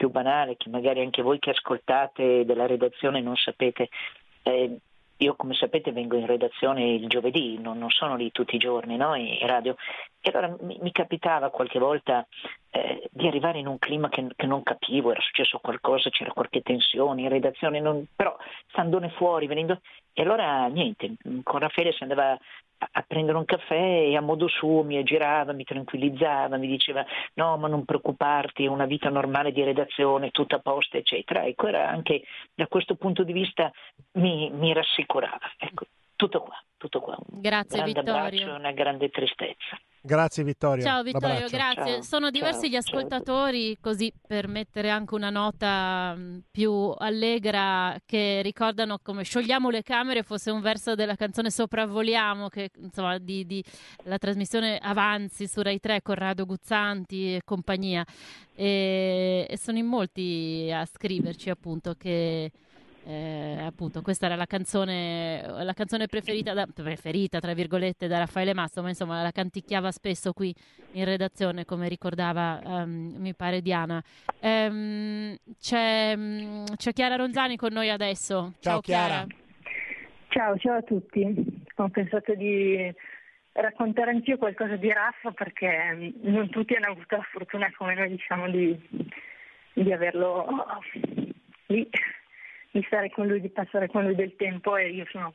più 0.05 0.11
banale, 0.11 0.57
che 0.57 0.69
magari 0.69 1.01
anche 1.01 1.23
voi 1.23 1.39
che 1.39 1.51
ascoltate 1.51 2.45
della 2.45 2.67
redazione 2.67 3.23
non 3.23 3.37
sapete. 3.37 3.89
Eh, 4.43 4.77
io 5.19 5.37
come 5.37 5.55
sapete 5.55 5.93
vengo 5.93 6.17
in 6.17 6.27
redazione 6.27 6.93
il 6.93 7.09
giovedì, 7.09 7.59
non, 7.59 7.79
non 7.79 7.89
sono 7.89 8.17
lì 8.17 8.31
tutti 8.33 8.57
i 8.57 8.59
giorni 8.59 8.97
no? 8.97 9.15
in 9.15 9.47
radio 9.47 9.77
e 10.21 10.31
allora 10.31 10.57
mi, 10.61 10.77
mi 10.83 10.91
capitava 10.91 11.51
qualche 11.51 11.79
volta 11.79 12.27
eh, 12.77 13.09
di 13.13 13.29
arrivare 13.29 13.61
in 13.61 13.69
un 13.69 13.79
clima 13.79 14.09
che, 14.09 14.27
che, 14.35 14.47
non 14.47 14.65
capivo, 14.65 15.13
era 15.13 15.21
successo 15.21 15.61
qualcosa, 15.61 16.11
c'era 16.11 16.33
qualche 16.33 16.61
tensione 16.61 17.23
in 17.23 17.29
redazione, 17.29 17.79
non, 17.79 18.05
però 18.15 18.37
standone 18.69 19.11
fuori, 19.11 19.47
venendo... 19.47 19.81
E 20.13 20.23
allora 20.23 20.67
niente, 20.67 21.15
con 21.43 21.61
Raffaele 21.61 21.93
si 21.93 22.03
andava 22.03 22.37
a 22.79 23.05
prendere 23.07 23.39
un 23.39 23.45
caffè 23.45 23.75
e 23.75 24.17
a 24.17 24.21
modo 24.21 24.49
suo 24.49 24.83
mi 24.83 24.97
aggirava, 24.97 25.53
mi 25.53 25.65
tranquillizzava, 25.65 26.57
mi 26.57 26.67
diceva 26.67 27.05
no 27.35 27.57
ma 27.57 27.67
non 27.69 27.85
preoccuparti, 27.85 28.65
è 28.65 28.69
una 28.69 28.87
vita 28.87 29.09
normale 29.09 29.53
di 29.53 29.63
redazione, 29.63 30.31
tutta 30.31 30.57
a 30.57 30.61
posto 30.61 30.97
eccetera. 30.97 31.45
Ecco, 31.45 31.69
era 31.69 31.89
anche 31.89 32.23
da 32.55 32.67
questo 32.67 32.95
punto 32.97 33.23
di 33.23 33.33
vista 33.33 33.73
mi, 34.13 34.51
mi 34.51 34.73
rassicurava. 34.73 35.41
Ecco, 35.59 35.87
tutto 36.15 36.43
qua, 36.43 36.63
tutto 36.77 37.01
qua. 37.01 37.17
Grazie 37.27 37.81
un 37.81 37.85
grande 37.85 38.01
Vittorio. 38.01 38.21
abbraccio, 38.21 38.55
una 38.55 38.73
grande 38.73 39.09
tristezza. 39.11 39.79
Grazie 40.07 40.45
Vittorio. 40.45 40.85
Ciao 40.85 41.03
Vittorio, 41.03 41.29
L'abbraccio. 41.29 41.57
grazie. 41.57 41.93
Ciao, 41.95 42.03
Sono 42.03 42.31
diversi 42.31 42.61
ciao, 42.61 42.69
gli 42.69 42.77
ascoltatori, 42.77 43.79
così 43.81 44.13
per 44.27 44.49
mettere 44.49 44.91
anche 44.91 45.15
una 45.15 45.31
nota 45.31 46.15
mh, 46.15 46.43
più 46.51 46.71
allegra, 46.99 47.99
che 48.05 48.43
ricordano 48.43 48.99
come 49.03 49.23
sciogliamo 49.23 49.71
le 49.71 49.83
camere 49.83 50.23
fosse 50.23 50.51
un 50.51 50.61
verso 50.61 50.95
della 50.95 51.15
canzone 51.15 51.51
Sopravvoliamo, 51.51 52.49
che 52.49 52.71
insomma 52.83 53.17
di, 53.17 53.47
di 53.47 53.65
la 54.03 54.19
trasmissione 54.19 54.77
Avanzi 54.77 55.49
su 55.49 55.63
Rai 55.63 55.81
3 55.81 56.03
con 56.03 56.17
Rado 56.17 56.45
Guzzanti 56.45 57.37
e 57.37 57.41
compagnia. 57.43 58.05
E, 58.55 59.47
e 59.49 59.57
sono 59.57 59.79
in 59.79 59.87
molti 59.87 60.71
a 60.71 60.85
scriverci 60.85 61.49
appunto 61.49 61.95
che 61.95 62.53
eh, 63.07 63.59
appunto 63.61 64.03
questa 64.03 64.27
era 64.27 64.37
la 64.37 64.47
canzone, 64.47 65.43
la 65.63 65.73
canzone 65.75 66.07
preferita, 66.07 66.53
da- 66.53 66.67
preferita 66.67 67.39
tra 67.39 67.53
virgolette 67.55 68.07
da 68.07 68.19
Raffaele 68.19 68.55
Mastro 68.55 68.83
ma 68.83 68.89
insomma 68.89 69.23
la 69.23 69.31
canticchiava 69.31 69.91
spesso 69.91 70.33
qui 70.33 70.55
in 70.93 71.05
redazione 71.05 71.65
come 71.65 71.89
ricordava 71.89 72.61
ehm, 72.63 73.15
mi 73.19 73.35
pare 73.35 73.61
Diana 73.61 74.03
Ehm, 74.41 75.37
c'è, 75.59 76.15
mm, 76.17 76.65
c'è 76.77 76.93
Chiara 76.93 77.17
Ronzani 77.17 77.57
con 77.57 77.73
noi 77.73 77.89
adesso 77.91 78.53
Ciao, 78.61 78.81
Chiara. 78.81 79.27
Ciao, 80.29 80.57
ciao 80.59 80.77
a 80.79 80.83
tutti. 80.83 81.63
Ho 81.77 81.89
pensato 81.89 82.35
di 82.35 82.93
raccontare 83.53 84.11
anch'io 84.11 84.37
qualcosa 84.37 84.77
di 84.77 84.93
Raffa 84.93 85.31
perché 85.31 86.13
non 86.23 86.51
tutti 86.51 86.75
hanno 86.75 86.93
avuto 86.93 87.17
la 87.17 87.27
fortuna 87.31 87.73
come 87.77 87.95
noi 87.95 88.09
diciamo 88.11 88.51
di, 88.51 88.79
di 89.75 89.93
averlo 89.93 90.47
lì, 91.67 91.89
di 92.75 92.83
stare 92.87 93.09
con 93.09 93.29
lui, 93.29 93.41
di 93.41 93.51
passare 93.51 93.87
con 93.87 94.03
lui 94.03 94.17
del 94.17 94.35
tempo 94.35 94.77
e 94.77 94.91
io 94.91 95.07
sono 95.09 95.35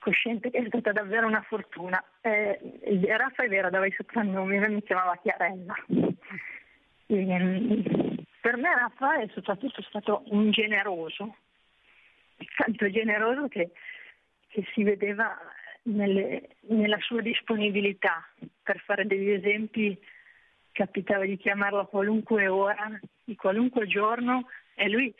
cosciente 0.00 0.50
che 0.50 0.58
è 0.58 0.64
stata 0.66 0.90
davvero 0.90 1.28
una 1.28 1.42
fortuna. 1.42 2.02
Eh, 2.20 2.58
Raffa 3.06 3.44
è 3.44 3.48
vero, 3.48 3.70
dava 3.70 3.86
i 3.86 3.92
soprannomi, 3.92 4.58
mi 4.58 4.82
chiamava 4.82 5.16
Chiarella. 5.22 5.74
E, 7.06 7.82
per 8.40 8.56
me 8.56 8.74
Raffa 8.74 9.20
è 9.20 9.28
soprattutto 9.32 9.82
stato 9.82 10.24
un 10.30 10.50
generoso, 10.50 11.36
tanto 12.56 12.90
generoso 12.90 13.46
che, 13.46 13.70
che 14.48 14.64
si 14.72 14.82
vedeva 14.82 15.38
nelle- 15.82 16.56
nella 16.70 16.98
sua 16.98 17.20
disponibilità 17.20 18.28
per 18.64 18.80
fare 18.80 19.06
degli 19.06 19.30
esempi 19.30 19.96
capitava 20.72 21.24
di 21.24 21.36
chiamarlo 21.36 21.78
a 21.78 21.86
qualunque 21.86 22.48
ora, 22.48 22.98
di 23.22 23.36
qualunque 23.36 23.86
giorno 23.86 24.48
e 24.74 24.88
lui 24.88 25.14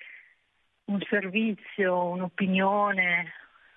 un 0.87 1.01
servizio, 1.09 2.09
un'opinione, 2.09 3.33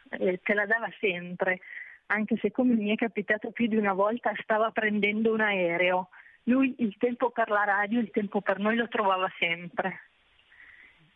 eh, 0.10 0.40
te 0.44 0.54
la 0.54 0.66
dava 0.66 0.90
sempre, 1.00 1.60
anche 2.08 2.38
se 2.38 2.52
come 2.52 2.76
mi 2.76 2.92
è 2.92 2.96
capitato 2.96 3.52
più 3.52 3.68
di 3.68 3.76
una 3.76 3.94
volta 3.94 4.32
stava 4.42 4.72
prendendo 4.72 5.34
un 5.34 5.42
aereo. 5.42 6.10
Lui 6.44 6.76
il 6.80 6.96
tempo 6.98 7.30
per 7.30 7.50
la 7.50 7.64
radio, 7.64 8.00
il 8.00 8.12
tempo 8.12 8.42
per 8.42 8.60
noi 8.60 8.76
lo 8.76 8.88
trovava 8.88 9.30
sempre 9.38 10.02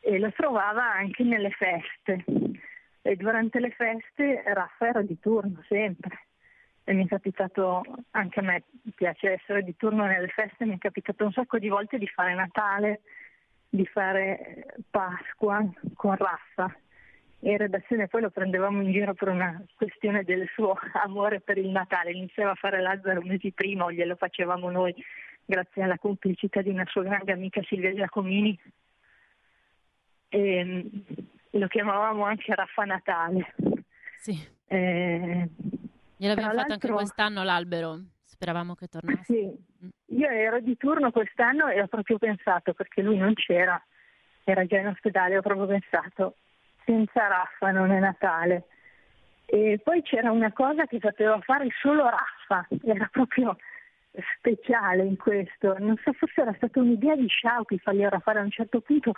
e 0.01 0.19
lo 0.19 0.31
trovava 0.31 0.91
anche 0.91 1.23
nelle 1.23 1.51
feste. 1.51 2.23
E 3.03 3.15
durante 3.15 3.59
le 3.59 3.72
feste 3.72 4.43
Raffa 4.45 4.88
era 4.88 5.01
di 5.01 5.18
turno 5.19 5.63
sempre. 5.68 6.26
E 6.84 6.93
mi 6.93 7.05
è 7.05 7.07
capitato, 7.07 7.84
anche 8.11 8.39
a 8.39 8.43
me 8.43 8.63
piace 8.95 9.34
essere 9.34 9.63
di 9.63 9.76
turno 9.77 10.05
nelle 10.05 10.27
feste, 10.27 10.65
mi 10.65 10.76
è 10.76 10.77
capitato 10.80 11.23
un 11.23 11.31
sacco 11.31 11.59
di 11.59 11.69
volte 11.69 11.97
di 11.97 12.07
fare 12.07 12.34
Natale, 12.34 13.01
di 13.73 13.85
fare 13.85 14.65
Pasqua 14.89 15.65
con 15.95 16.15
Raffa. 16.15 16.76
In 17.43 17.57
redazione 17.57 18.07
poi 18.07 18.22
lo 18.22 18.30
prendevamo 18.30 18.81
in 18.81 18.91
giro 18.91 19.14
per 19.14 19.30
una 19.30 19.64
questione 19.76 20.23
del 20.23 20.48
suo 20.53 20.77
amore 21.03 21.39
per 21.39 21.57
il 21.57 21.69
Natale. 21.69 22.11
Iniziava 22.11 22.52
a 22.52 22.56
fare 22.56 22.81
Lazzaro 22.81 23.22
mesi 23.22 23.52
prima 23.52 23.85
o 23.85 23.91
glielo 23.91 24.15
facevamo 24.15 24.69
noi 24.69 24.93
grazie 25.45 25.84
alla 25.84 25.98
complicità 25.98 26.61
di 26.61 26.69
una 26.69 26.85
sua 26.85 27.03
grande 27.03 27.31
amica 27.31 27.61
Silvia 27.64 27.95
Giacomini. 27.95 28.60
E, 30.27 30.64
mm, 30.64 30.88
lo 31.52 31.68
chiamavamo 31.68 32.26
anche 32.26 32.53
Raffa 32.53 32.84
Natale. 32.84 33.56
Sì. 34.19 34.38
Eh, 34.68 35.49
gliel'abbiamo 36.18 36.53
fatto 36.53 36.73
anche 36.73 36.89
quest'anno 36.89 37.43
l'albero 37.43 37.99
speravamo 38.41 38.73
che 38.73 38.88
tornasse 38.88 39.23
Sì, 39.23 39.53
io 40.15 40.27
ero 40.27 40.59
di 40.59 40.76
turno 40.76 41.11
quest'anno 41.11 41.68
e 41.68 41.80
ho 41.80 41.88
proprio 41.88 42.18
pensato, 42.18 42.73
perché 42.73 43.03
lui 43.03 43.18
non 43.18 43.35
c'era, 43.35 43.80
era 44.43 44.65
già 44.65 44.80
in 44.80 44.88
ospedale, 44.88 45.38
ho 45.38 45.41
proprio 45.41 45.68
pensato, 45.68 46.38
senza 46.84 47.27
Raffa 47.27 47.69
non 47.69 47.91
è 47.91 47.99
Natale. 47.99 48.65
E 49.45 49.80
poi 49.84 50.01
c'era 50.01 50.31
una 50.31 50.51
cosa 50.51 50.88
che 50.88 50.97
sapeva 50.99 51.39
fare 51.41 51.68
solo 51.81 52.09
Raffa, 52.09 52.68
era 52.84 53.07
proprio 53.11 53.55
speciale 54.38 55.03
in 55.03 55.18
questo. 55.18 55.77
Non 55.77 55.97
so, 56.03 56.11
forse 56.13 56.41
era 56.41 56.53
stata 56.55 56.80
un'idea 56.80 57.15
di 57.15 57.27
Sciauchi 57.27 57.77
fargliela 57.77 58.19
fare 58.19 58.39
a 58.39 58.43
un 58.43 58.51
certo 58.51 58.81
punto 58.81 59.13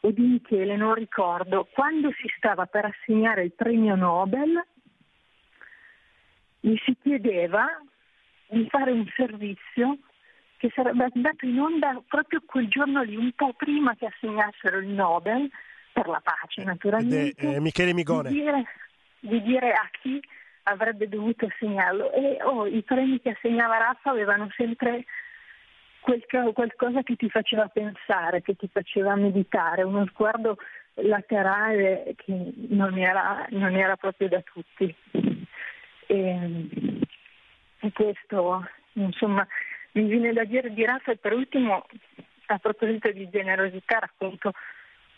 o 0.00 0.10
di 0.10 0.22
Michele, 0.22 0.76
non 0.76 0.94
ricordo. 0.94 1.68
Quando 1.72 2.10
si 2.10 2.28
stava 2.36 2.66
per 2.66 2.86
assegnare 2.86 3.44
il 3.44 3.52
premio 3.52 3.94
Nobel, 3.94 4.66
gli 6.60 6.76
si 6.84 6.96
chiedeva 7.00 7.66
di 8.48 8.66
fare 8.68 8.90
un 8.90 9.06
servizio 9.14 9.98
che 10.56 10.70
sarebbe 10.74 11.08
andato 11.12 11.44
in 11.44 11.60
onda 11.60 12.02
proprio 12.08 12.40
quel 12.44 12.68
giorno 12.68 13.02
lì, 13.02 13.16
un 13.16 13.32
po' 13.32 13.52
prima 13.52 13.94
che 13.96 14.06
assegnassero 14.06 14.78
il 14.78 14.88
Nobel, 14.88 15.50
per 15.92 16.08
la 16.08 16.20
pace 16.22 16.60
Ed 16.60 16.66
è 16.66 16.70
naturalmente, 16.70 17.34
eh, 17.36 17.60
Michele 17.60 17.92
Migone. 17.92 18.28
di 18.30 18.34
dire, 18.34 18.64
di 19.20 19.42
dire 19.42 19.72
a 19.72 19.88
chi 20.00 20.20
avrebbe 20.64 21.08
dovuto 21.08 21.46
assegnarlo. 21.46 22.12
E 22.12 22.38
oh, 22.42 22.66
i 22.66 22.82
premi 22.82 23.20
che 23.20 23.30
assegnava 23.30 23.78
Raffa 23.78 24.10
avevano 24.10 24.48
sempre 24.56 25.04
quel 26.00 26.24
qualcosa 26.52 27.02
che 27.02 27.16
ti 27.16 27.30
faceva 27.30 27.66
pensare, 27.68 28.42
che 28.42 28.54
ti 28.56 28.68
faceva 28.70 29.14
meditare, 29.14 29.82
uno 29.82 30.06
sguardo 30.06 30.58
laterale 30.94 32.14
che 32.16 32.52
non 32.68 32.98
era, 32.98 33.46
non 33.50 33.74
era 33.74 33.96
proprio 33.96 34.28
da 34.28 34.42
tutti. 34.42 34.94
E, 36.06 36.68
e 37.84 37.92
questo, 37.92 38.66
insomma, 38.94 39.46
mi 39.92 40.04
viene 40.04 40.32
da 40.32 40.44
dire 40.44 40.72
di 40.72 40.84
Raffa 40.84 41.12
e 41.12 41.16
per 41.16 41.34
ultimo, 41.34 41.86
a 42.46 42.58
proposito 42.58 43.10
di 43.12 43.28
generosità, 43.28 43.98
racconto 43.98 44.52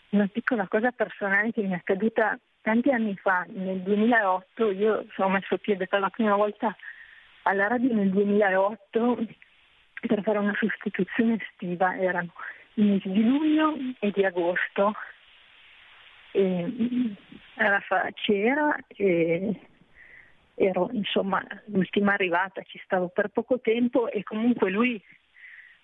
una 0.09 0.27
piccola 0.27 0.67
cosa 0.67 0.91
personale 0.91 1.51
che 1.53 1.61
mi 1.61 1.71
è 1.71 1.75
accaduta 1.75 2.37
tanti 2.61 2.91
anni 2.91 3.15
fa, 3.15 3.45
nel 3.47 3.79
2008, 3.79 4.71
io 4.71 5.05
sono 5.13 5.29
messo 5.29 5.57
piede 5.57 5.87
per 5.87 6.01
la 6.01 6.09
prima 6.09 6.35
volta 6.35 6.75
alla 7.43 7.67
radio 7.67 7.93
nel 7.93 8.09
2008 8.09 9.25
per 10.05 10.21
fare 10.21 10.37
una 10.37 10.55
sostituzione 10.59 11.37
estiva, 11.41 11.97
erano 11.97 12.33
i 12.73 12.83
mesi 12.83 13.09
di 13.09 13.23
luglio 13.23 13.77
e 13.99 14.11
di 14.11 14.25
agosto. 14.25 14.93
E, 16.31 17.15
Raffa 17.55 18.09
c'era 18.13 18.75
e 18.87 19.59
ero 20.59 20.89
insomma 20.91 21.45
l'ultima 21.65 22.13
arrivata, 22.13 22.63
ci 22.63 22.79
stavo 22.83 23.09
per 23.09 23.29
poco 23.29 23.59
tempo 23.59 24.09
e 24.09 24.23
comunque 24.23 24.71
lui 24.71 24.99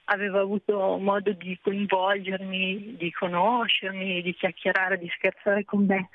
aveva 0.05 0.39
avuto 0.39 0.97
modo 0.97 1.31
di 1.31 1.57
coinvolgermi, 1.61 2.95
di 2.97 3.11
conoscermi, 3.11 4.21
di 4.23 4.33
chiacchierare, 4.33 4.97
di 4.97 5.07
scherzare 5.15 5.63
con 5.63 5.85
me 5.85 6.09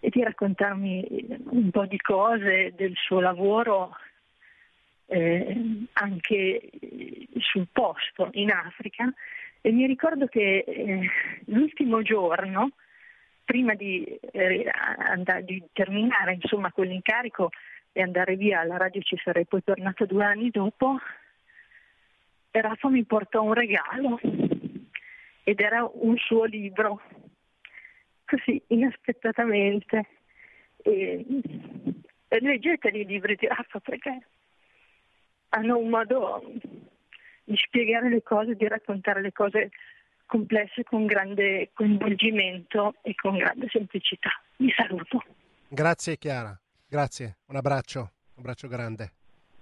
e 0.00 0.08
di 0.10 0.20
raccontarmi 0.22 1.38
un 1.50 1.70
po' 1.70 1.86
di 1.86 1.98
cose 1.98 2.72
del 2.74 2.94
suo 2.96 3.20
lavoro 3.20 3.96
eh, 5.06 5.86
anche 5.92 6.70
sul 7.38 7.68
posto 7.70 8.30
in 8.32 8.50
Africa. 8.50 9.12
E 9.60 9.70
mi 9.70 9.86
ricordo 9.86 10.26
che 10.26 10.64
eh, 10.66 11.08
l'ultimo 11.46 12.02
giorno, 12.02 12.72
prima 13.44 13.74
di, 13.74 14.04
eh, 14.32 14.68
andare, 14.98 15.44
di 15.44 15.62
terminare 15.72 16.34
insomma, 16.34 16.72
quell'incarico 16.72 17.50
e 17.92 18.02
andare 18.02 18.36
via 18.36 18.60
alla 18.60 18.76
radio 18.76 19.00
ci 19.02 19.16
sarei 19.22 19.44
poi 19.44 19.62
tornata 19.62 20.04
due 20.04 20.24
anni 20.24 20.50
dopo, 20.50 20.98
Rafa 22.50 22.88
mi 22.88 23.04
portò 23.04 23.42
un 23.42 23.54
regalo 23.54 24.20
ed 25.44 25.60
era 25.60 25.88
un 25.92 26.16
suo 26.16 26.44
libro, 26.44 27.00
così 28.24 28.62
inaspettatamente. 28.68 30.06
E, 30.84 31.24
e 32.28 32.40
leggeteli 32.40 33.00
i 33.00 33.06
libri 33.06 33.36
di 33.36 33.46
Rafa 33.46 33.78
perché 33.80 34.26
hanno 35.50 35.78
un 35.78 35.88
modo 35.88 36.42
di 37.44 37.56
spiegare 37.56 38.08
le 38.08 38.22
cose, 38.22 38.54
di 38.54 38.66
raccontare 38.66 39.20
le 39.20 39.32
cose 39.32 39.70
complesse 40.26 40.82
con 40.84 41.04
grande 41.04 41.70
coinvolgimento 41.74 42.94
e 43.02 43.14
con 43.14 43.36
grande 43.36 43.68
semplicità. 43.68 44.30
Vi 44.56 44.72
saluto. 44.74 45.22
Grazie 45.68 46.16
Chiara, 46.16 46.58
grazie, 46.92 47.38
un 47.46 47.56
abbraccio, 47.56 48.00
un 48.00 48.40
abbraccio 48.40 48.68
grande. 48.68 49.12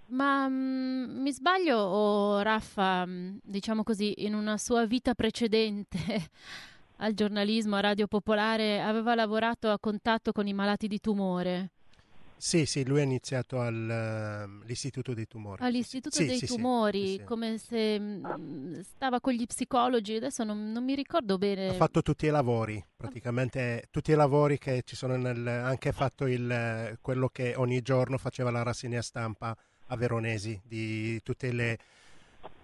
Ma 0.07 0.49
mm, 0.49 1.21
mi 1.21 1.33
sbaglio 1.33 1.79
o 1.79 2.41
Raffa, 2.43 3.07
mm, 3.07 3.37
diciamo 3.41 3.85
così, 3.85 4.25
in 4.25 4.35
una 4.35 4.59
sua 4.59 4.85
vita 4.85 5.15
precedente 5.15 5.99
al 6.99 7.15
giornalismo, 7.15 7.77
a 7.77 7.81
Radio 7.81 8.09
Popolare, 8.09 8.83
aveva 8.83 9.15
lavorato 9.15 9.71
a 9.71 9.79
contatto 9.79 10.33
con 10.33 10.49
i 10.49 10.53
malati 10.53 10.89
di 10.89 10.99
tumore? 10.99 11.71
Sì, 12.41 12.65
sì, 12.65 12.87
lui 12.87 13.01
ha 13.01 13.03
iniziato 13.03 13.61
all'Istituto 13.61 15.13
dei 15.13 15.27
Tumori. 15.27 15.63
All'Istituto 15.63 16.17
Sì, 16.17 16.25
dei 16.25 16.39
sì, 16.39 16.47
Tumori, 16.47 17.19
sì, 17.19 17.23
come 17.25 17.59
se 17.59 18.01
mm, 18.01 18.81
stava 18.81 19.21
con 19.21 19.35
gli 19.35 19.45
psicologi, 19.45 20.15
adesso 20.15 20.43
non, 20.43 20.73
non 20.73 20.83
mi 20.83 20.95
ricordo 20.95 21.37
bene. 21.37 21.69
Ha 21.69 21.75
fatto 21.75 22.01
tutti 22.01 22.25
i 22.25 22.31
lavori, 22.31 22.83
praticamente 22.97 23.89
tutti 23.91 24.13
i 24.13 24.15
lavori 24.15 24.57
che 24.57 24.83
ci 24.87 24.97
sono 24.97 25.17
nel... 25.17 25.47
anche 25.47 25.93
fatto 25.93 26.27
il, 26.27 26.97
quello 27.03 27.29
che 27.29 27.53
ogni 27.57 27.83
giorno 27.83 28.17
faceva 28.17 28.51
la 28.51 28.63
rassegna 28.63 29.03
stampa 29.03 29.55
a 29.89 29.97
Veronesi 29.97 30.59
di 30.65 31.21
tutte 31.23 31.53
le 31.53 31.79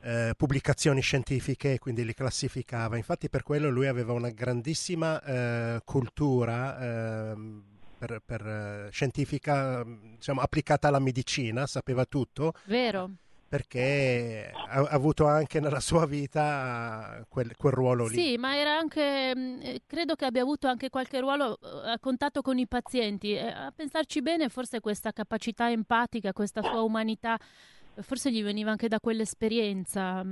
eh, 0.00 0.32
pubblicazioni 0.38 1.02
scientifiche, 1.02 1.78
quindi 1.78 2.02
li 2.02 2.14
classificava. 2.14 2.96
Infatti 2.96 3.28
per 3.28 3.42
quello 3.42 3.68
lui 3.68 3.88
aveva 3.88 4.14
una 4.14 4.30
grandissima 4.30 5.22
eh, 5.22 5.80
cultura 5.84 7.32
ehm, 7.32 7.74
per, 7.96 8.20
per, 8.24 8.46
eh, 8.46 8.88
scientifica, 8.90 9.84
diciamo, 9.84 10.40
applicata 10.40 10.88
alla 10.88 10.98
medicina, 10.98 11.66
sapeva 11.66 12.04
tutto. 12.04 12.52
Vero. 12.64 13.10
Perché 13.48 14.50
ha, 14.52 14.80
ha 14.80 14.88
avuto 14.88 15.26
anche 15.26 15.60
nella 15.60 15.78
sua 15.80 16.04
vita 16.04 17.24
quel, 17.28 17.56
quel 17.56 17.72
ruolo 17.72 18.06
lì. 18.06 18.14
Sì, 18.14 18.36
ma 18.36 18.56
era 18.56 18.76
anche, 18.76 19.34
mh, 19.34 19.60
eh, 19.62 19.82
credo 19.86 20.16
che 20.16 20.24
abbia 20.24 20.42
avuto 20.42 20.66
anche 20.66 20.90
qualche 20.90 21.20
ruolo 21.20 21.58
eh, 21.60 21.90
a 21.90 21.98
contatto 22.00 22.42
con 22.42 22.58
i 22.58 22.66
pazienti. 22.66 23.36
A 23.36 23.72
pensarci 23.74 24.20
bene, 24.20 24.48
forse 24.48 24.80
questa 24.80 25.12
capacità 25.12 25.70
empatica, 25.70 26.32
questa 26.32 26.60
sua 26.60 26.82
umanità, 26.82 27.38
forse 28.00 28.32
gli 28.32 28.42
veniva 28.42 28.72
anche 28.72 28.88
da 28.88 28.98
quell'esperienza. 29.00 30.24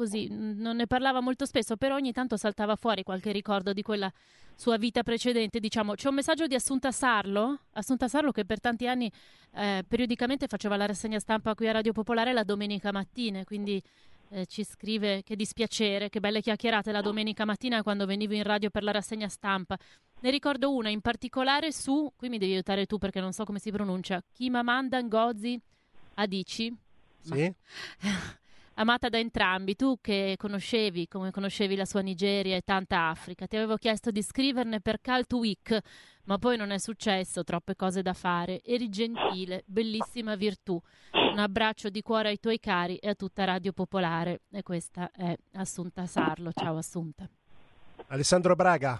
Così, 0.00 0.28
non 0.30 0.76
ne 0.76 0.86
parlava 0.86 1.20
molto 1.20 1.44
spesso, 1.44 1.76
però 1.76 1.96
ogni 1.96 2.10
tanto 2.10 2.38
saltava 2.38 2.74
fuori 2.74 3.02
qualche 3.02 3.32
ricordo 3.32 3.74
di 3.74 3.82
quella 3.82 4.10
sua 4.54 4.78
vita 4.78 5.02
precedente. 5.02 5.60
Diciamo, 5.60 5.92
c'è 5.92 6.08
un 6.08 6.14
messaggio 6.14 6.46
di 6.46 6.54
Assunta 6.54 6.90
Sarlo, 6.90 7.64
Assunta 7.72 8.08
Sarlo 8.08 8.32
che 8.32 8.46
per 8.46 8.60
tanti 8.60 8.88
anni 8.88 9.12
eh, 9.56 9.84
periodicamente 9.86 10.46
faceva 10.46 10.78
la 10.78 10.86
rassegna 10.86 11.18
stampa 11.18 11.54
qui 11.54 11.68
a 11.68 11.72
Radio 11.72 11.92
Popolare 11.92 12.32
la 12.32 12.44
domenica 12.44 12.92
mattina, 12.92 13.44
quindi 13.44 13.82
eh, 14.30 14.46
ci 14.46 14.64
scrive 14.64 15.22
che 15.22 15.36
dispiacere, 15.36 16.08
che 16.08 16.18
belle 16.18 16.40
chiacchierate 16.40 16.92
la 16.92 17.02
domenica 17.02 17.44
mattina 17.44 17.82
quando 17.82 18.06
venivo 18.06 18.32
in 18.32 18.42
radio 18.42 18.70
per 18.70 18.82
la 18.82 18.92
rassegna 18.92 19.28
stampa. 19.28 19.76
Ne 20.20 20.30
ricordo 20.30 20.74
una 20.74 20.88
in 20.88 21.02
particolare 21.02 21.72
su, 21.72 22.10
qui 22.16 22.30
mi 22.30 22.38
devi 22.38 22.52
aiutare 22.52 22.86
tu 22.86 22.96
perché 22.96 23.20
non 23.20 23.34
so 23.34 23.44
come 23.44 23.58
si 23.58 23.70
pronuncia, 23.70 24.24
Chimamanda 24.32 25.02
Ngozi 25.02 25.60
Adichie. 26.14 26.72
Sì? 27.20 27.54
Amata 28.80 29.10
da 29.10 29.18
entrambi, 29.18 29.76
tu 29.76 29.98
che 30.00 30.36
conoscevi, 30.38 31.06
come 31.06 31.30
conoscevi 31.30 31.76
la 31.76 31.84
sua 31.84 32.00
Nigeria 32.00 32.56
e 32.56 32.62
tanta 32.62 33.08
Africa, 33.08 33.46
ti 33.46 33.56
avevo 33.56 33.76
chiesto 33.76 34.10
di 34.10 34.22
scriverne 34.22 34.80
per 34.80 35.02
Cult 35.02 35.30
Week, 35.34 35.78
ma 36.24 36.38
poi 36.38 36.56
non 36.56 36.70
è 36.70 36.78
successo, 36.78 37.44
troppe 37.44 37.76
cose 37.76 38.00
da 38.00 38.14
fare. 38.14 38.62
Eri 38.64 38.88
gentile, 38.88 39.64
bellissima 39.66 40.34
virtù. 40.34 40.80
Un 41.12 41.38
abbraccio 41.38 41.90
di 41.90 42.00
cuore 42.00 42.30
ai 42.30 42.40
tuoi 42.40 42.58
cari 42.58 42.96
e 42.96 43.10
a 43.10 43.14
tutta 43.14 43.44
Radio 43.44 43.72
Popolare. 43.72 44.40
E 44.50 44.62
questa 44.62 45.10
è 45.14 45.36
Assunta 45.56 46.06
Sarlo. 46.06 46.50
Ciao 46.50 46.78
Assunta. 46.78 47.28
Alessandro 48.06 48.54
Braga. 48.54 48.98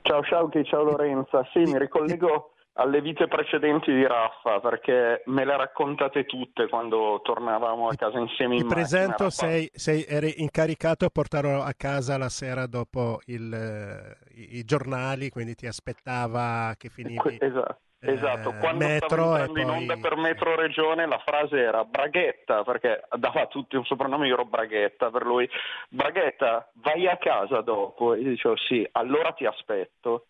Ciao 0.00 0.22
Sciauchi, 0.22 0.64
ciao 0.64 0.84
Lorenza. 0.84 1.46
Sì, 1.52 1.58
mi 1.58 1.78
ricollego 1.78 2.54
alle 2.78 3.00
vite 3.00 3.26
precedenti 3.26 3.92
di 3.92 4.06
Raffa 4.06 4.60
perché 4.60 5.22
me 5.26 5.44
le 5.44 5.56
raccontate 5.56 6.24
tutte 6.26 6.68
quando 6.68 7.20
tornavamo 7.22 7.88
a 7.88 7.94
casa 7.94 8.18
insieme 8.18 8.54
in 8.54 8.62
Ti 8.62 8.66
presento, 8.68 9.30
sei, 9.30 9.68
sei- 9.72 10.04
eri 10.06 10.40
incaricato 10.40 11.04
a 11.04 11.10
portarlo 11.10 11.60
a 11.62 11.72
casa 11.76 12.16
la 12.16 12.28
sera 12.28 12.66
dopo 12.66 13.20
il, 13.26 13.52
eh, 13.52 14.40
i, 14.40 14.58
i 14.58 14.64
giornali, 14.64 15.28
quindi 15.28 15.54
ti 15.54 15.66
aspettava 15.66 16.74
che 16.76 16.88
finivi 16.88 17.38
Esatto. 17.40 17.78
eh, 18.00 18.12
Esatto, 18.12 18.54
quando 18.60 18.86
metro 18.86 19.08
stavo 19.08 19.44
in 19.44 19.52
poi... 19.52 19.62
onda 19.64 19.96
per 19.96 20.16
Metro 20.16 20.54
Regione 20.54 21.04
la 21.06 21.18
frase 21.18 21.58
era 21.58 21.84
Braghetta, 21.84 22.62
perché 22.62 23.02
dava 23.18 23.42
a 23.42 23.46
tutti 23.46 23.74
un 23.74 23.84
soprannome, 23.84 24.28
io 24.28 24.34
ero 24.34 24.44
Braghetta 24.44 25.10
per 25.10 25.26
lui. 25.26 25.48
Braghetta, 25.88 26.70
vai 26.74 27.08
a 27.08 27.16
casa 27.16 27.60
dopo? 27.60 28.14
E 28.14 28.20
io 28.20 28.30
dicevo 28.30 28.56
sì, 28.56 28.86
allora 28.92 29.32
ti 29.32 29.46
aspetto. 29.46 30.26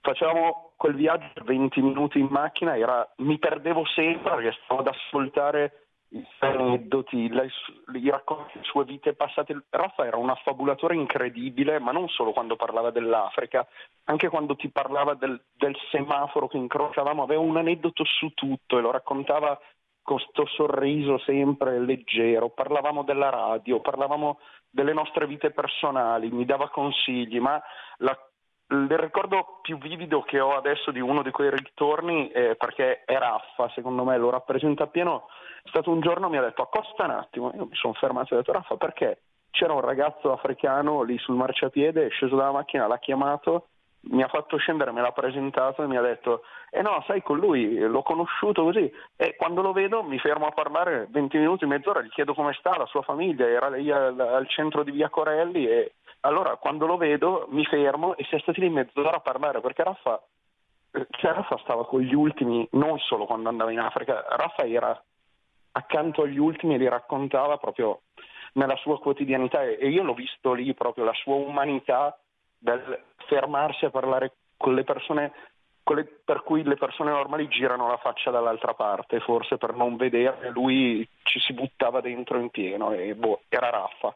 Facevamo 0.00 0.72
quel 0.76 0.94
viaggio 0.94 1.44
20 1.44 1.82
minuti 1.82 2.18
in 2.18 2.28
macchina, 2.30 2.76
era- 2.76 3.06
mi 3.18 3.38
perdevo 3.38 3.84
sempre 3.86 4.34
perché 4.34 4.58
stavo 4.64 4.80
ad 4.80 4.86
ascoltare 4.88 5.80
i 6.12 6.26
suoi 6.36 6.50
aneddoti, 6.50 7.16
i 7.16 8.10
racconti 8.10 8.52
delle 8.54 8.64
sue 8.64 8.84
vite 8.84 9.14
passate. 9.14 9.66
Raffa 9.68 10.06
era 10.06 10.16
un 10.16 10.30
affabulatore 10.30 10.94
incredibile, 10.94 11.78
ma 11.78 11.92
non 11.92 12.08
solo 12.08 12.32
quando 12.32 12.56
parlava 12.56 12.90
dell'Africa, 12.90 13.66
anche 14.04 14.28
quando 14.28 14.56
ti 14.56 14.70
parlava 14.70 15.14
del, 15.14 15.40
del 15.52 15.76
semaforo 15.90 16.48
che 16.48 16.56
incrociavamo, 16.56 17.22
aveva 17.22 17.40
un 17.42 17.56
aneddoto 17.56 18.04
su 18.04 18.30
tutto 18.30 18.78
e 18.78 18.80
lo 18.80 18.90
raccontava 18.90 19.58
con 20.02 20.18
sto 20.18 20.46
sorriso 20.46 21.18
sempre 21.18 21.78
leggero. 21.78 22.48
Parlavamo 22.48 23.04
della 23.04 23.28
radio, 23.28 23.80
parlavamo 23.80 24.40
delle 24.68 24.92
nostre 24.92 25.26
vite 25.26 25.50
personali, 25.50 26.30
mi 26.30 26.44
dava 26.44 26.70
consigli, 26.70 27.38
ma 27.38 27.62
la 27.98 28.18
il 28.70 28.98
ricordo 28.98 29.58
più 29.62 29.78
vivido 29.78 30.22
che 30.22 30.38
ho 30.38 30.56
adesso 30.56 30.90
di 30.90 31.00
uno 31.00 31.22
di 31.22 31.30
quei 31.30 31.50
ritorni, 31.50 32.30
eh, 32.30 32.54
perché 32.56 33.04
è 33.04 33.18
Raffa, 33.18 33.68
secondo 33.74 34.04
me 34.04 34.16
lo 34.16 34.30
rappresenta 34.30 34.84
appieno, 34.84 35.26
è 35.62 35.68
stato 35.68 35.90
un 35.90 36.00
giorno 36.00 36.28
mi 36.28 36.38
ha 36.38 36.42
detto 36.42 36.62
accosta 36.62 37.04
un 37.04 37.10
attimo, 37.10 37.52
io 37.54 37.66
mi 37.66 37.74
sono 37.74 37.94
fermato 37.94 38.32
e 38.32 38.36
ho 38.36 38.40
detto 38.40 38.52
Raffa 38.52 38.76
perché? 38.76 39.22
C'era 39.50 39.72
un 39.72 39.80
ragazzo 39.80 40.32
africano 40.32 41.02
lì 41.02 41.18
sul 41.18 41.34
marciapiede, 41.34 42.06
è 42.06 42.10
sceso 42.10 42.36
dalla 42.36 42.52
macchina, 42.52 42.86
l'ha 42.86 42.98
chiamato, 42.98 43.66
mi 44.02 44.22
ha 44.22 44.28
fatto 44.28 44.56
scendere, 44.56 44.92
me 44.92 45.02
l'ha 45.02 45.12
presentato 45.12 45.82
e 45.82 45.86
mi 45.86 45.96
ha 45.96 46.00
detto 46.00 46.42
eh 46.70 46.80
no, 46.80 47.02
sai 47.06 47.22
con 47.22 47.38
lui 47.38 47.76
l'ho 47.78 48.02
conosciuto 48.02 48.62
così 48.62 48.90
e 49.16 49.34
quando 49.36 49.60
lo 49.60 49.72
vedo 49.72 50.02
mi 50.02 50.18
fermo 50.18 50.46
a 50.46 50.52
parlare 50.52 51.08
20 51.10 51.36
minuti, 51.36 51.66
mezz'ora, 51.66 52.00
gli 52.00 52.08
chiedo 52.08 52.32
come 52.32 52.54
sta 52.54 52.76
la 52.78 52.86
sua 52.86 53.02
famiglia, 53.02 53.46
era 53.46 53.68
lì 53.68 53.90
al, 53.90 54.18
al 54.18 54.48
centro 54.48 54.84
di 54.84 54.92
Via 54.92 55.10
Corelli 55.10 55.66
e 55.66 55.94
allora 56.20 56.56
quando 56.56 56.86
lo 56.86 56.96
vedo 56.96 57.46
mi 57.50 57.64
fermo 57.64 58.16
e 58.16 58.24
si 58.24 58.34
è 58.34 58.38
stati 58.40 58.60
lì 58.60 58.68
mezz'ora 58.68 59.16
a 59.16 59.20
parlare 59.20 59.60
perché 59.60 59.82
Raffa, 59.82 60.22
eh, 60.92 61.06
cioè, 61.10 61.32
Raffa 61.32 61.58
stava 61.58 61.86
con 61.86 62.00
gli 62.00 62.14
ultimi 62.14 62.66
non 62.72 62.98
solo 62.98 63.26
quando 63.26 63.48
andava 63.48 63.72
in 63.72 63.80
Africa, 63.80 64.24
Raffa 64.28 64.66
era 64.66 65.02
accanto 65.72 66.22
agli 66.22 66.38
ultimi 66.38 66.74
e 66.74 66.78
li 66.78 66.88
raccontava 66.88 67.56
proprio 67.56 68.02
nella 68.54 68.76
sua 68.76 68.98
quotidianità 68.98 69.62
e 69.62 69.88
io 69.88 70.02
l'ho 70.02 70.14
visto 70.14 70.52
lì 70.52 70.74
proprio 70.74 71.04
la 71.04 71.14
sua 71.14 71.34
umanità 71.36 72.18
del 72.58 73.00
fermarsi 73.28 73.84
a 73.84 73.90
parlare 73.90 74.34
con 74.56 74.74
le 74.74 74.84
persone 74.84 75.32
quelle 75.82 76.04
per 76.04 76.42
cui 76.42 76.62
le 76.64 76.76
persone 76.76 77.10
normali 77.10 77.48
girano 77.48 77.88
la 77.88 77.96
faccia 77.96 78.30
dall'altra 78.30 78.74
parte 78.74 79.20
forse 79.20 79.56
per 79.56 79.74
non 79.74 79.96
vedere 79.96 80.50
lui 80.50 81.08
ci 81.22 81.38
si 81.38 81.52
buttava 81.52 82.00
dentro 82.00 82.38
in 82.38 82.50
pieno 82.50 82.92
e 82.92 83.14
boh, 83.14 83.42
era 83.48 83.70
Raffa 83.70 84.14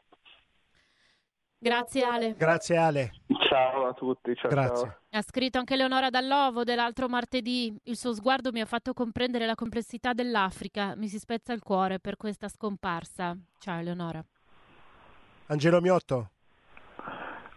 Grazie 1.65 2.05
Ale. 2.05 2.35
Grazie 2.37 2.77
Ale. 2.77 3.11
Ciao 3.49 3.87
a 3.87 3.95
tutti. 3.95 4.35
Ciao, 4.37 4.51
Grazie. 4.51 4.87
ciao. 4.87 4.97
Ha 5.13 5.23
scritto 5.23 5.57
anche 5.57 5.77
Leonora 5.77 6.11
Dall'Ovo 6.11 6.63
dell'altro 6.63 7.09
martedì. 7.09 7.75
Il 7.85 7.97
suo 7.97 8.13
sguardo 8.13 8.53
mi 8.53 8.61
ha 8.61 8.67
fatto 8.67 8.93
comprendere 8.93 9.47
la 9.47 9.55
complessità 9.55 10.13
dell'Africa. 10.13 10.95
Mi 10.95 11.09
si 11.09 11.19
spezza 11.19 11.55
il 11.55 11.63
cuore 11.63 12.01
per 12.01 12.19
questa 12.19 12.49
scomparsa. 12.49 13.35
Ciao 13.59 13.81
Eleonora. 13.81 14.23
Angelo 15.47 15.81
Miotto. 15.81 16.33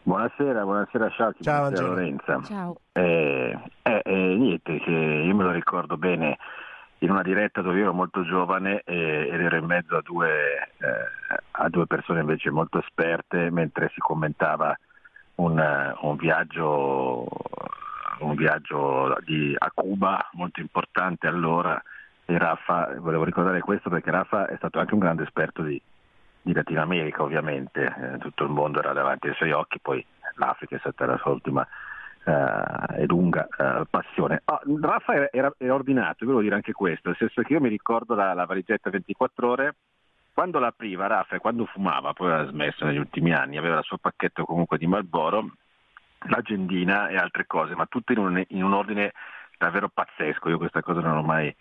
Buonasera, 0.03 0.63
buonasera 0.63 1.09
Sciacchi, 1.09 1.43
Ciao, 1.43 1.59
buonasera 1.63 1.87
Angelo. 1.87 1.87
Lorenza. 1.89 2.41
Ciao. 2.43 2.77
Eh, 2.93 3.59
eh, 3.81 4.01
eh, 4.05 4.35
niente, 4.37 4.79
che 4.79 4.89
io 4.89 5.35
me 5.35 5.43
lo 5.43 5.51
ricordo 5.51 5.97
bene 5.97 6.37
in 6.99 7.11
una 7.11 7.21
diretta 7.21 7.61
dove 7.61 7.77
io 7.77 7.83
ero 7.83 7.93
molto 7.93 8.23
giovane 8.23 8.81
e- 8.83 9.29
ed 9.31 9.41
ero 9.41 9.57
in 9.57 9.65
mezzo 9.65 9.97
a 9.97 10.01
due, 10.01 10.29
eh, 10.77 11.37
a 11.51 11.69
due 11.69 11.85
persone 11.85 12.21
invece 12.21 12.49
molto 12.49 12.79
esperte 12.79 13.49
mentre 13.51 13.91
si 13.93 13.99
commentava 13.99 14.77
un, 15.35 15.59
eh, 15.59 15.95
un 16.01 16.15
viaggio, 16.15 17.27
un 18.19 18.35
viaggio 18.35 19.15
di- 19.23 19.55
a 19.57 19.71
Cuba 19.73 20.27
molto 20.33 20.59
importante 20.59 21.27
allora 21.27 21.81
e 22.25 22.37
Raffa, 22.37 22.93
volevo 22.97 23.23
ricordare 23.23 23.61
questo 23.61 23.89
perché 23.89 24.11
Raffa 24.11 24.47
è 24.47 24.55
stato 24.57 24.79
anche 24.79 24.93
un 24.93 24.99
grande 24.99 25.23
esperto 25.23 25.61
di, 25.61 25.81
di 26.41 26.53
Latino 26.53 26.81
America 26.81 27.23
ovviamente, 27.23 27.85
eh, 27.85 28.17
tutto 28.17 28.43
il 28.43 28.49
mondo 28.49 28.79
era 28.79 28.93
davanti 28.93 29.27
ai 29.27 29.35
suoi 29.35 29.51
occhi, 29.51 29.79
poi 29.79 30.03
l'Africa 30.35 30.75
è 30.75 30.79
stata 30.79 31.05
la 31.05 31.17
sua 31.17 31.31
ultima 31.31 31.61
eh, 31.63 31.86
e 32.27 33.05
lunga 33.05 33.47
eh, 33.57 33.85
passione. 33.89 34.41
Ah, 34.45 34.59
Raffa 34.81 35.13
era, 35.13 35.29
era- 35.31 35.53
era 35.57 35.73
ordinato, 35.73 36.25
volevo 36.25 36.41
dire 36.41 36.55
anche 36.55 36.73
questo, 36.73 37.09
nel 37.09 37.17
senso 37.17 37.41
che 37.41 37.53
io 37.53 37.61
mi 37.61 37.69
ricordo 37.69 38.15
la, 38.15 38.33
la 38.33 38.45
valigetta 38.45 38.89
24 38.89 39.49
ore, 39.49 39.75
quando 40.33 40.59
l'apriva 40.59 41.07
Raffa 41.07 41.35
e 41.35 41.39
quando 41.39 41.65
fumava, 41.65 42.13
poi 42.13 42.31
aveva 42.31 42.49
smesso 42.49 42.85
negli 42.85 42.97
ultimi 42.97 43.33
anni, 43.33 43.57
aveva 43.57 43.77
il 43.77 43.83
suo 43.83 43.97
pacchetto 43.97 44.45
comunque 44.45 44.77
di 44.77 44.87
Marlboro, 44.87 45.51
l'agendina 46.29 47.07
e 47.07 47.17
altre 47.17 47.45
cose, 47.47 47.75
ma 47.75 47.85
tutto 47.85 48.11
in 48.11 48.19
un, 48.19 48.43
in 48.49 48.63
un 48.63 48.73
ordine 48.73 49.13
davvero 49.57 49.89
pazzesco, 49.89 50.49
io 50.49 50.57
questa 50.57 50.81
cosa 50.81 50.99
non 50.99 51.15
l'ho 51.15 51.23
mai 51.23 51.55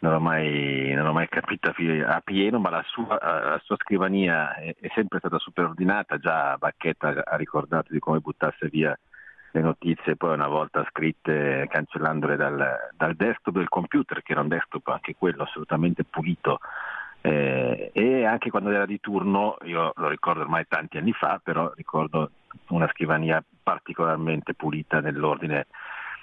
non 0.00 0.12
l'ho 0.12 0.20
mai, 0.20 0.92
non 0.94 1.04
l'ho 1.04 1.12
mai 1.12 1.28
capita 1.28 1.74
a 2.06 2.20
pieno, 2.22 2.58
ma 2.58 2.70
la 2.70 2.82
sua, 2.86 3.18
eh, 3.18 3.48
la 3.50 3.60
sua 3.62 3.76
scrivania 3.76 4.54
è, 4.54 4.74
è 4.80 4.90
sempre 4.94 5.18
stata 5.18 5.38
super 5.38 5.66
ordinata, 5.66 6.16
già 6.16 6.56
Bacchetta 6.56 7.22
ha 7.24 7.36
ricordato 7.36 7.92
di 7.92 7.98
come 7.98 8.18
buttasse 8.20 8.68
via 8.68 8.98
le 9.52 9.60
notizie 9.60 10.16
poi 10.16 10.34
una 10.34 10.48
volta 10.48 10.86
scritte 10.88 11.66
cancellandole 11.68 12.36
dal, 12.36 12.90
dal 12.96 13.14
desktop 13.14 13.54
del 13.54 13.68
computer, 13.68 14.22
che 14.22 14.32
era 14.32 14.42
un 14.42 14.48
desktop 14.48 14.88
anche 14.88 15.16
quello 15.16 15.42
assolutamente 15.42 16.04
pulito. 16.04 16.60
Eh, 17.22 17.90
e 17.92 18.24
anche 18.24 18.50
quando 18.50 18.70
era 18.70 18.86
di 18.86 19.00
turno, 19.00 19.56
io 19.64 19.92
lo 19.96 20.08
ricordo 20.08 20.40
ormai 20.40 20.64
tanti 20.68 20.96
anni 20.96 21.12
fa, 21.12 21.40
però 21.42 21.70
ricordo 21.74 22.30
una 22.68 22.88
scrivania 22.88 23.42
particolarmente 23.62 24.54
pulita 24.54 25.00
nell'ordine. 25.00 25.66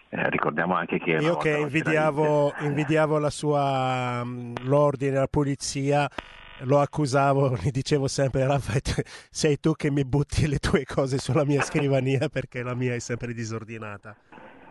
Eh, 0.10 0.30
ricordiamo 0.30 0.76
anche 0.76 1.00
che 1.00 1.12
Io 1.12 1.36
che 1.36 1.58
invidiavo, 1.58 2.54
invidiavo 2.60 3.20
la 3.20 3.30
sua, 3.30 4.24
mm, 4.24 4.56
l'ordine, 4.64 5.18
la 5.18 5.28
pulizia, 5.28 6.10
lo 6.62 6.80
accusavo, 6.80 7.56
gli 7.62 7.72
dicevo 7.72 8.08
sempre, 8.08 8.46
Raffa, 8.46 8.80
te- 8.80 9.04
sei 9.06 9.60
tu 9.60 9.74
che 9.74 9.92
mi 9.92 10.06
butti 10.06 10.48
le 10.48 10.58
tue 10.58 10.84
cose 10.86 11.18
sulla 11.18 11.46
mia 11.46 11.62
scrivania 11.62 12.28
perché 12.30 12.64
la 12.64 12.74
mia 12.74 12.94
è 12.94 13.00
sempre 13.00 13.34
disordinata. 13.34 14.16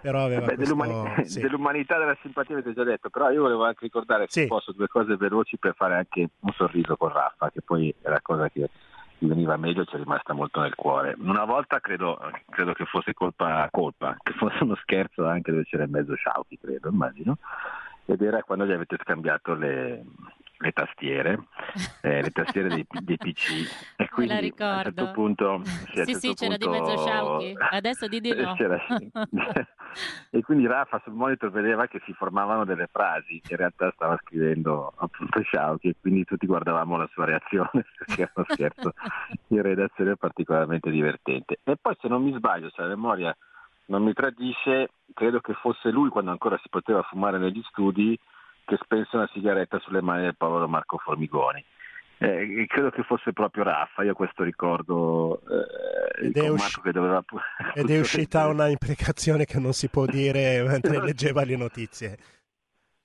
Però 0.00 0.24
aveva 0.24 0.46
Beh, 0.46 0.54
questo... 0.54 0.74
dell'umani- 0.74 1.28
sì. 1.28 1.40
Dell'umanità 1.42 1.98
della 1.98 2.16
simpatia 2.20 2.54
avete 2.56 2.74
già 2.74 2.84
detto, 2.84 3.10
però 3.10 3.30
io 3.30 3.42
volevo 3.42 3.64
anche 3.64 3.80
ricordare, 3.82 4.26
se 4.28 4.46
posso, 4.46 4.72
due 4.72 4.88
cose 4.88 5.16
veloci 5.16 5.56
per 5.58 5.74
fare 5.74 5.94
anche 5.94 6.28
un 6.40 6.52
sorriso 6.52 6.96
con 6.96 7.12
Raffa, 7.12 7.50
che 7.50 7.62
poi 7.62 7.92
è 8.00 8.08
la 8.08 8.20
cosa 8.20 8.48
che 8.48 8.70
gli 9.18 9.26
veniva 9.26 9.56
meglio 9.56 9.82
e 9.82 9.86
ci 9.86 9.94
è 9.94 9.98
rimasta 9.98 10.34
molto 10.34 10.60
nel 10.60 10.74
cuore. 10.74 11.16
Una 11.18 11.44
volta 11.44 11.80
credo, 11.80 12.18
credo 12.50 12.72
che 12.74 12.84
fosse 12.84 13.14
colpa, 13.14 13.66
colpa, 13.70 14.16
che 14.22 14.32
fosse 14.34 14.62
uno 14.62 14.76
scherzo 14.76 15.26
anche 15.26 15.50
dove 15.50 15.64
c'era 15.64 15.84
in 15.84 15.90
mezzo 15.90 16.14
Sciauchi, 16.14 16.58
credo, 16.60 16.90
immagino, 16.90 17.38
ed 18.04 18.20
era 18.20 18.42
quando 18.42 18.66
gli 18.66 18.72
avete 18.72 18.96
scambiato 19.00 19.54
le, 19.54 20.04
le 20.58 20.72
tastiere, 20.72 21.38
eh, 22.02 22.22
le 22.22 22.30
tastiere 22.30 22.68
dei, 22.68 22.86
dei 23.02 23.16
PC. 23.16 23.94
E 23.96 24.08
quindi 24.08 24.32
la 24.32 24.38
a 24.38 24.76
un 24.76 24.82
certo 24.82 24.90
ricordo. 24.90 25.12
punto... 25.12 25.60
sì, 25.64 25.74
Sì, 25.86 25.94
certo 25.94 26.18
sì, 26.18 26.34
c'era 26.34 26.56
di 26.56 26.64
punto- 26.64 26.80
mezzo 26.80 26.98
Sciauchi. 26.98 27.54
Adesso 27.70 28.08
di 28.08 28.20
di 28.20 28.34
no. 28.34 28.54
E 30.30 30.42
quindi 30.42 30.66
Rafa 30.66 31.00
sul 31.04 31.14
monitor 31.14 31.50
vedeva 31.50 31.86
che 31.86 32.02
si 32.04 32.12
formavano 32.12 32.64
delle 32.66 32.86
frasi 32.86 33.40
che 33.42 33.52
in 33.52 33.58
realtà 33.58 33.90
stava 33.94 34.18
scrivendo 34.22 34.92
appunto 34.96 35.40
Sciauchi 35.40 35.88
e 35.88 35.96
quindi 35.98 36.24
tutti 36.24 36.46
guardavamo 36.46 36.96
la 36.98 37.08
sua 37.12 37.24
reazione 37.24 37.70
perché 37.96 38.22
era 38.22 38.32
uno 38.34 38.46
scherzo 38.50 38.92
in 39.48 39.62
redazione 39.62 40.16
particolarmente 40.16 40.90
divertente. 40.90 41.60
E 41.64 41.76
poi 41.80 41.96
se 42.00 42.08
non 42.08 42.22
mi 42.22 42.34
sbaglio, 42.34 42.68
se 42.70 42.82
la 42.82 42.88
memoria 42.88 43.34
non 43.86 44.02
mi 44.02 44.12
tradisce, 44.12 44.90
credo 45.14 45.40
che 45.40 45.54
fosse 45.54 45.90
lui 45.90 46.10
quando 46.10 46.30
ancora 46.30 46.58
si 46.62 46.68
poteva 46.68 47.00
fumare 47.02 47.38
negli 47.38 47.62
studi 47.68 48.18
che 48.66 48.76
spense 48.82 49.16
una 49.16 49.30
sigaretta 49.32 49.78
sulle 49.78 50.02
mani 50.02 50.24
del 50.24 50.36
povero 50.36 50.68
Marco 50.68 50.98
Formigoni. 50.98 51.64
Eh, 52.18 52.64
credo 52.66 52.90
che 52.90 53.02
fosse 53.02 53.32
proprio 53.32 53.64
Raffa, 53.64 54.02
io 54.02 54.14
questo 54.14 54.42
ricordo 54.42 55.42
eh, 56.20 56.26
Ed 56.26 56.36
è 56.36 56.48
usci- 56.48 56.80
doveva 56.90 57.22
Ed 57.74 57.90
è 57.90 57.98
uscita 58.00 58.46
una 58.46 58.68
imprecazione 58.68 59.44
che 59.44 59.60
non 59.60 59.72
si 59.72 59.88
può 59.88 60.06
dire 60.06 60.62
mentre 60.66 61.00
leggeva 61.00 61.44
le 61.44 61.56
notizie. 61.56 62.18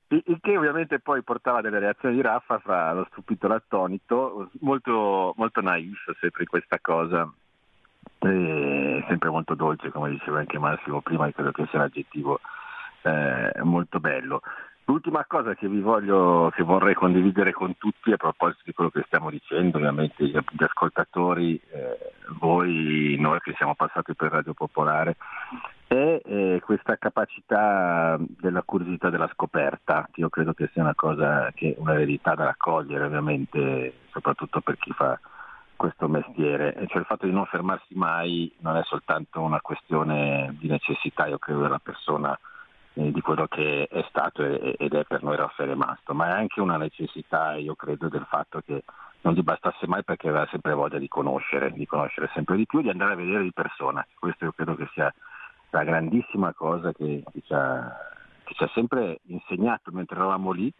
Il 0.08 0.40
che 0.42 0.58
ovviamente 0.58 1.00
poi 1.00 1.24
portava 1.24 1.62
delle 1.62 1.80
reazioni 1.80 2.16
di 2.16 2.22
Raffa 2.22 2.60
fra 2.60 2.92
lo 2.92 3.08
stupito 3.12 3.46
e 3.46 3.50
l'attonito, 3.50 4.50
molto, 4.60 5.34
molto 5.38 5.62
naif 5.62 6.18
sempre 6.20 6.46
questa 6.46 6.80
cosa, 6.82 7.32
e 8.20 9.04
sempre 9.08 9.30
molto 9.30 9.56
dolce 9.56 9.90
come 9.90 10.10
diceva 10.10 10.40
anche 10.40 10.60
Massimo 10.60 11.02
prima, 11.02 11.32
credo 11.32 11.52
che 11.52 11.66
sia 11.70 11.80
l'aggettivo 11.80 12.40
eh, 13.04 13.52
molto 13.64 14.00
bello. 14.00 14.42
L'ultima 14.92 15.24
cosa 15.26 15.56
che 15.56 15.70
vi 15.70 15.80
voglio, 15.80 16.52
che 16.54 16.64
vorrei 16.64 16.96
condividere 16.96 17.54
con 17.54 17.78
tutti 17.78 18.12
a 18.12 18.18
proposito 18.18 18.64
di 18.66 18.74
quello 18.74 18.90
che 18.90 19.04
stiamo 19.06 19.30
dicendo, 19.30 19.78
ovviamente 19.78 20.26
gli, 20.28 20.38
ascoltatori, 20.58 21.56
eh, 21.72 22.12
voi, 22.40 23.16
noi 23.18 23.40
che 23.40 23.54
siamo 23.56 23.74
passati 23.74 24.14
per 24.16 24.32
Radio 24.32 24.54
Popolare, 24.54 25.16
è 25.88 26.22
eh, 26.26 26.62
questa 26.66 26.98
capacità 26.98 28.18
della 28.20 28.64
curiosità 28.64 29.10
della 29.10 29.30
scoperta, 29.32 30.10
che 30.12 30.20
io 30.20 30.30
credo 30.30 30.52
che 30.52 30.70
sia 30.74 30.82
una 30.82 30.94
cosa 30.94 31.50
che 31.56 31.74
una 31.78 31.94
verità 31.94 32.36
da 32.36 32.44
raccogliere, 32.44 33.06
ovviamente, 33.06 33.94
soprattutto 34.12 34.60
per 34.60 34.78
chi 34.78 34.92
fa 34.92 35.18
questo 35.78 36.10
mestiere, 36.10 36.76
cioè 36.90 37.00
il 37.00 37.06
fatto 37.06 37.26
di 37.26 37.32
non 37.32 37.46
fermarsi 37.46 37.96
mai 37.96 38.54
non 38.60 38.76
è 38.76 38.84
soltanto 38.84 39.40
una 39.40 39.62
questione 39.62 40.54
di 40.60 40.68
necessità, 40.68 41.28
io 41.28 41.38
credo, 41.38 41.62
della 41.62 41.80
persona 41.82 42.38
di 42.94 43.22
quello 43.22 43.48
che 43.48 43.88
è 43.90 44.06
stato 44.10 44.44
ed 44.44 44.94
è 44.94 45.04
per 45.06 45.24
noi 45.24 45.38
Raffaele 45.38 45.76
Masto, 45.76 46.14
ma 46.14 46.28
è 46.28 46.32
anche 46.32 46.60
una 46.60 46.78
necessità, 46.78 47.56
io 47.56 47.76
credo, 47.76 48.10
del 48.10 48.26
fatto 48.28 48.62
che 48.66 48.84
non 49.22 49.34
gli 49.34 49.42
bastasse 49.42 49.88
mai 49.88 50.04
perché 50.04 50.28
aveva 50.28 50.48
sempre 50.50 50.74
voglia 50.74 50.98
di 50.98 51.08
conoscere, 51.08 51.72
di 51.72 51.86
conoscere 51.86 52.30
sempre 52.34 52.58
di 52.58 52.66
più, 52.66 52.82
di 52.82 52.90
andare 52.90 53.14
a 53.14 53.16
vedere 53.16 53.44
di 53.44 53.54
persona. 53.54 54.06
Questo 54.20 54.46
io 54.46 54.52
credo 54.52 54.76
che 54.76 54.90
sia 54.94 55.14
la 55.70 55.84
grandissima 55.84 56.54
cosa 56.54 56.92
che, 56.92 57.24
che 57.32 57.42
ci, 57.46 57.54
ha, 57.54 57.96
che 58.44 58.54
ci 58.56 58.64
ha 58.64 58.70
sempre 58.74 59.20
insegnato 59.28 59.92
mentre 59.92 60.18
eravamo 60.18 60.52
lì, 60.52 60.72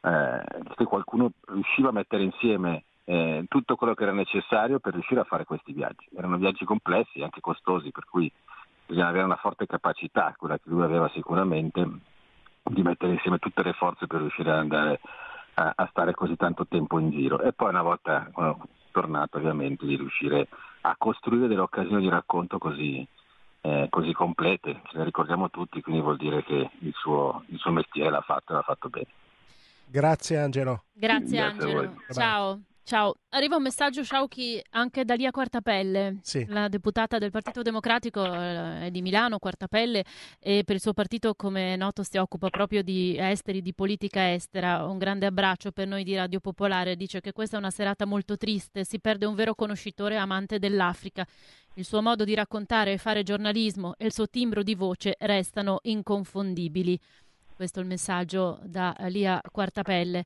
eh, 0.00 0.42
che 0.76 0.84
qualcuno 0.84 1.32
riusciva 1.46 1.88
a 1.88 1.92
mettere 1.92 2.24
insieme 2.24 2.84
eh, 3.04 3.44
tutto 3.48 3.76
quello 3.76 3.94
che 3.94 4.02
era 4.02 4.12
necessario 4.12 4.80
per 4.80 4.94
riuscire 4.94 5.20
a 5.20 5.24
fare 5.24 5.44
questi 5.44 5.72
viaggi. 5.72 6.08
Erano 6.16 6.36
viaggi 6.36 6.64
complessi, 6.64 7.22
anche 7.22 7.40
costosi, 7.40 7.90
per 7.90 8.04
cui 8.04 8.30
bisogna 8.86 9.08
avere 9.08 9.24
una 9.24 9.36
forte 9.36 9.66
capacità, 9.66 10.34
quella 10.36 10.56
che 10.56 10.68
lui 10.68 10.82
aveva 10.82 11.08
sicuramente, 11.14 11.88
di 12.62 12.82
mettere 12.82 13.12
insieme 13.12 13.38
tutte 13.38 13.62
le 13.62 13.72
forze 13.72 14.06
per 14.06 14.20
riuscire 14.20 14.50
ad 14.50 14.58
andare 14.58 15.00
a, 15.54 15.72
a 15.74 15.86
stare 15.90 16.12
così 16.14 16.36
tanto 16.36 16.66
tempo 16.66 16.98
in 16.98 17.10
giro. 17.10 17.40
E 17.40 17.52
poi 17.52 17.68
una 17.70 17.82
volta 17.82 18.26
eh, 18.26 18.56
tornato 18.90 19.38
ovviamente 19.38 19.84
di 19.86 19.96
riuscire 19.96 20.48
a 20.82 20.94
costruire 20.98 21.48
delle 21.48 21.60
occasioni 21.60 22.02
di 22.02 22.08
racconto 22.08 22.58
così, 22.58 23.06
eh, 23.62 23.86
così 23.90 24.12
complete, 24.12 24.82
ce 24.90 24.98
le 24.98 25.04
ricordiamo 25.04 25.50
tutti, 25.50 25.80
quindi 25.80 26.00
vuol 26.02 26.16
dire 26.16 26.44
che 26.44 26.70
il 26.78 26.92
suo, 26.94 27.42
il 27.46 27.58
suo 27.58 27.70
mestiere 27.70 28.10
l'ha 28.10 28.20
fatto 28.20 28.52
e 28.52 28.56
l'ha 28.56 28.62
fatto 28.62 28.88
bene. 28.88 29.08
Grazie 29.86 30.38
Angelo. 30.38 30.84
Grazie, 30.92 31.36
Grazie 31.36 31.40
Angelo. 31.40 31.94
Ciao. 32.10 32.60
Ciao, 32.86 33.14
arriva 33.30 33.56
un 33.56 33.62
messaggio 33.62 34.04
Sciauchi 34.04 34.62
anche 34.72 35.06
da 35.06 35.14
Lia 35.14 35.30
Quartapelle, 35.30 36.18
Sì. 36.20 36.44
la 36.48 36.68
deputata 36.68 37.16
del 37.16 37.30
Partito 37.30 37.62
Democratico 37.62 38.22
eh, 38.30 38.90
di 38.90 39.00
Milano, 39.00 39.38
Quartapelle, 39.38 40.04
e 40.38 40.64
per 40.66 40.74
il 40.74 40.82
suo 40.82 40.92
partito, 40.92 41.34
come 41.34 41.76
noto, 41.76 42.02
si 42.02 42.18
occupa 42.18 42.50
proprio 42.50 42.82
di 42.82 43.16
esteri, 43.18 43.62
di 43.62 43.72
politica 43.72 44.34
estera. 44.34 44.84
Un 44.84 44.98
grande 44.98 45.24
abbraccio 45.24 45.72
per 45.72 45.86
noi 45.86 46.04
di 46.04 46.14
Radio 46.14 46.40
Popolare. 46.40 46.94
Dice 46.94 47.22
che 47.22 47.32
questa 47.32 47.56
è 47.56 47.58
una 47.58 47.70
serata 47.70 48.04
molto 48.04 48.36
triste, 48.36 48.84
si 48.84 49.00
perde 49.00 49.24
un 49.24 49.34
vero 49.34 49.54
conoscitore 49.54 50.18
amante 50.18 50.58
dell'Africa. 50.58 51.26
Il 51.76 51.86
suo 51.86 52.02
modo 52.02 52.24
di 52.24 52.34
raccontare 52.34 52.92
e 52.92 52.98
fare 52.98 53.22
giornalismo 53.22 53.94
e 53.96 54.04
il 54.04 54.12
suo 54.12 54.28
timbro 54.28 54.62
di 54.62 54.74
voce 54.74 55.16
restano 55.20 55.78
inconfondibili. 55.84 57.00
Questo 57.56 57.78
è 57.78 57.82
il 57.82 57.88
messaggio 57.88 58.60
da 58.62 58.94
Lia 59.06 59.40
Quartapelle. 59.50 60.24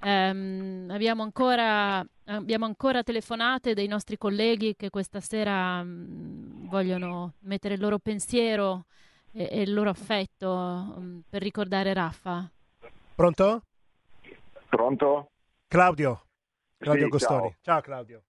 Ehm, 0.00 0.88
abbiamo, 0.90 1.22
ancora, 1.22 2.04
abbiamo 2.26 2.64
ancora 2.64 3.02
telefonate 3.02 3.74
dei 3.74 3.88
nostri 3.88 4.16
colleghi 4.16 4.76
che 4.76 4.90
questa 4.90 5.20
sera 5.20 5.82
mh, 5.82 6.68
vogliono 6.68 7.34
mettere 7.40 7.74
il 7.74 7.80
loro 7.80 7.98
pensiero 7.98 8.86
e, 9.32 9.48
e 9.50 9.62
il 9.62 9.74
loro 9.74 9.90
affetto 9.90 10.54
mh, 10.56 11.20
per 11.28 11.42
ricordare 11.42 11.92
Raffa. 11.92 12.48
Pronto? 13.14 13.62
Pronto? 14.68 15.30
Claudio. 15.66 16.22
Claudio 16.78 17.04
Sì, 17.04 17.10
Gostoni. 17.10 17.40
ciao. 17.40 17.56
ciao 17.62 17.80
Claudio. 17.80 18.22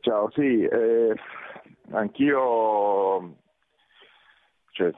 Ciao, 0.00 0.30
sì, 0.30 0.62
eh, 0.62 1.14
anch'io 1.90 3.36
cioè, 4.70 4.92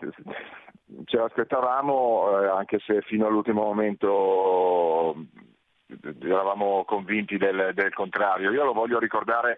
ce 1.04 1.16
l'aspettavamo, 1.16 2.40
eh, 2.40 2.48
anche 2.48 2.78
se 2.80 3.02
fino 3.02 3.26
all'ultimo 3.26 3.62
momento 3.62 5.14
eh, 5.86 6.14
eravamo 6.22 6.84
convinti 6.84 7.36
del, 7.36 7.72
del 7.74 7.92
contrario. 7.92 8.50
Io 8.50 8.64
lo 8.64 8.72
voglio 8.72 8.98
ricordare 8.98 9.56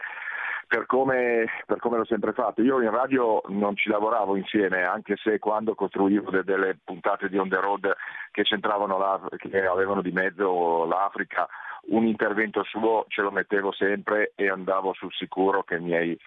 per 0.67 0.87
come, 0.87 1.47
per 1.67 1.79
come 1.79 1.99
l'ho 1.99 2.05
sempre 2.05 2.33
fatto. 2.33 2.63
Io 2.63 2.81
in 2.81 2.91
radio 2.91 3.43
non 3.49 3.77
ci 3.77 3.89
lavoravo 3.89 4.37
insieme, 4.37 4.83
anche 4.83 5.17
se 5.17 5.39
quando 5.39 5.75
costruivo 5.75 6.31
de- 6.31 6.45
delle 6.45 6.79
puntate 6.83 7.29
di 7.29 7.39
on 7.39 7.49
the 7.49 7.61
road 7.61 7.95
che 8.31 8.43
che 8.43 9.67
avevano 9.67 10.03
di 10.03 10.11
mezzo 10.11 10.85
l'Africa, 10.87 11.49
un 11.87 12.07
intervento 12.07 12.63
suo 12.65 13.05
ce 13.09 13.23
lo 13.23 13.31
mettevo 13.31 13.73
sempre 13.73 14.33
e 14.35 14.49
andavo 14.49 14.95
sul 14.95 15.13
sicuro 15.13 15.63
che 15.63 15.77
i 15.77 15.81
miei 15.81 16.19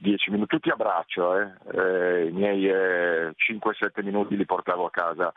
10 0.00 0.30
minuti, 0.30 0.56
tutti 0.56 0.70
a 0.70 0.76
braccio, 0.76 1.36
eh, 1.36 1.52
eh, 1.72 2.26
i 2.26 2.32
miei 2.32 2.66
eh, 2.66 3.34
5-7 3.36 4.02
minuti 4.02 4.36
li 4.36 4.46
portavo 4.46 4.86
a 4.86 4.90
casa 4.90 5.32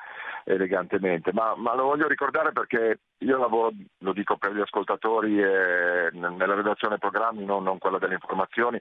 elegantemente, 0.45 1.33
ma, 1.33 1.53
ma 1.55 1.75
lo 1.75 1.83
voglio 1.83 2.07
ricordare 2.07 2.51
perché 2.53 2.99
io 3.19 3.37
lavoro, 3.37 3.71
lo 3.99 4.13
dico 4.13 4.37
per 4.37 4.53
gli 4.53 4.61
ascoltatori, 4.61 5.41
eh, 5.41 6.09
nella 6.11 6.55
redazione 6.55 6.97
programmi, 6.97 7.43
non, 7.43 7.63
non 7.63 7.77
quella 7.77 7.97
delle 7.97 8.13
informazioni, 8.13 8.79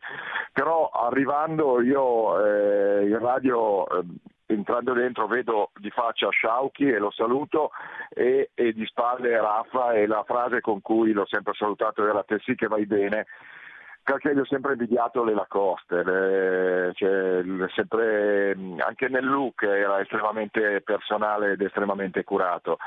però 0.53 0.89
arrivando 0.89 1.83
io 1.83 2.45
eh, 2.45 3.09
in 3.09 3.19
radio, 3.19 3.89
eh, 3.89 4.05
entrando 4.47 4.93
dentro, 4.93 5.27
vedo 5.27 5.71
di 5.75 5.91
faccia 5.91 6.29
Sciauchi 6.31 6.89
e 6.89 6.99
lo 6.99 7.11
saluto 7.11 7.71
e, 8.09 8.51
e 8.55 8.73
di 8.73 8.87
spalle 8.87 9.41
Raffa 9.41 9.93
e 9.93 10.07
la 10.07 10.23
frase 10.25 10.61
con 10.61 10.81
cui 10.81 11.13
l'ho 11.13 11.27
sempre 11.27 11.55
salutato 11.55 12.07
era 12.07 12.23
te 12.23 12.39
sì 12.41 12.55
che 12.55 12.69
vai 12.69 12.87
bene 12.87 13.27
perché 14.03 14.35
gli 14.35 14.39
ho 14.39 14.45
sempre 14.45 14.73
invidiato 14.73 15.23
le 15.23 15.35
Lacoste, 15.35 16.03
le- 16.03 16.93
cioè, 16.95 17.43
sempre, 17.75 18.57
anche 18.79 19.09
nel 19.09 19.25
look 19.25 19.63
era 19.63 20.01
estremamente 20.01 20.81
personale 20.81 21.53
ed 21.53 21.61
estremamente 21.61 22.25
curato. 22.25 22.79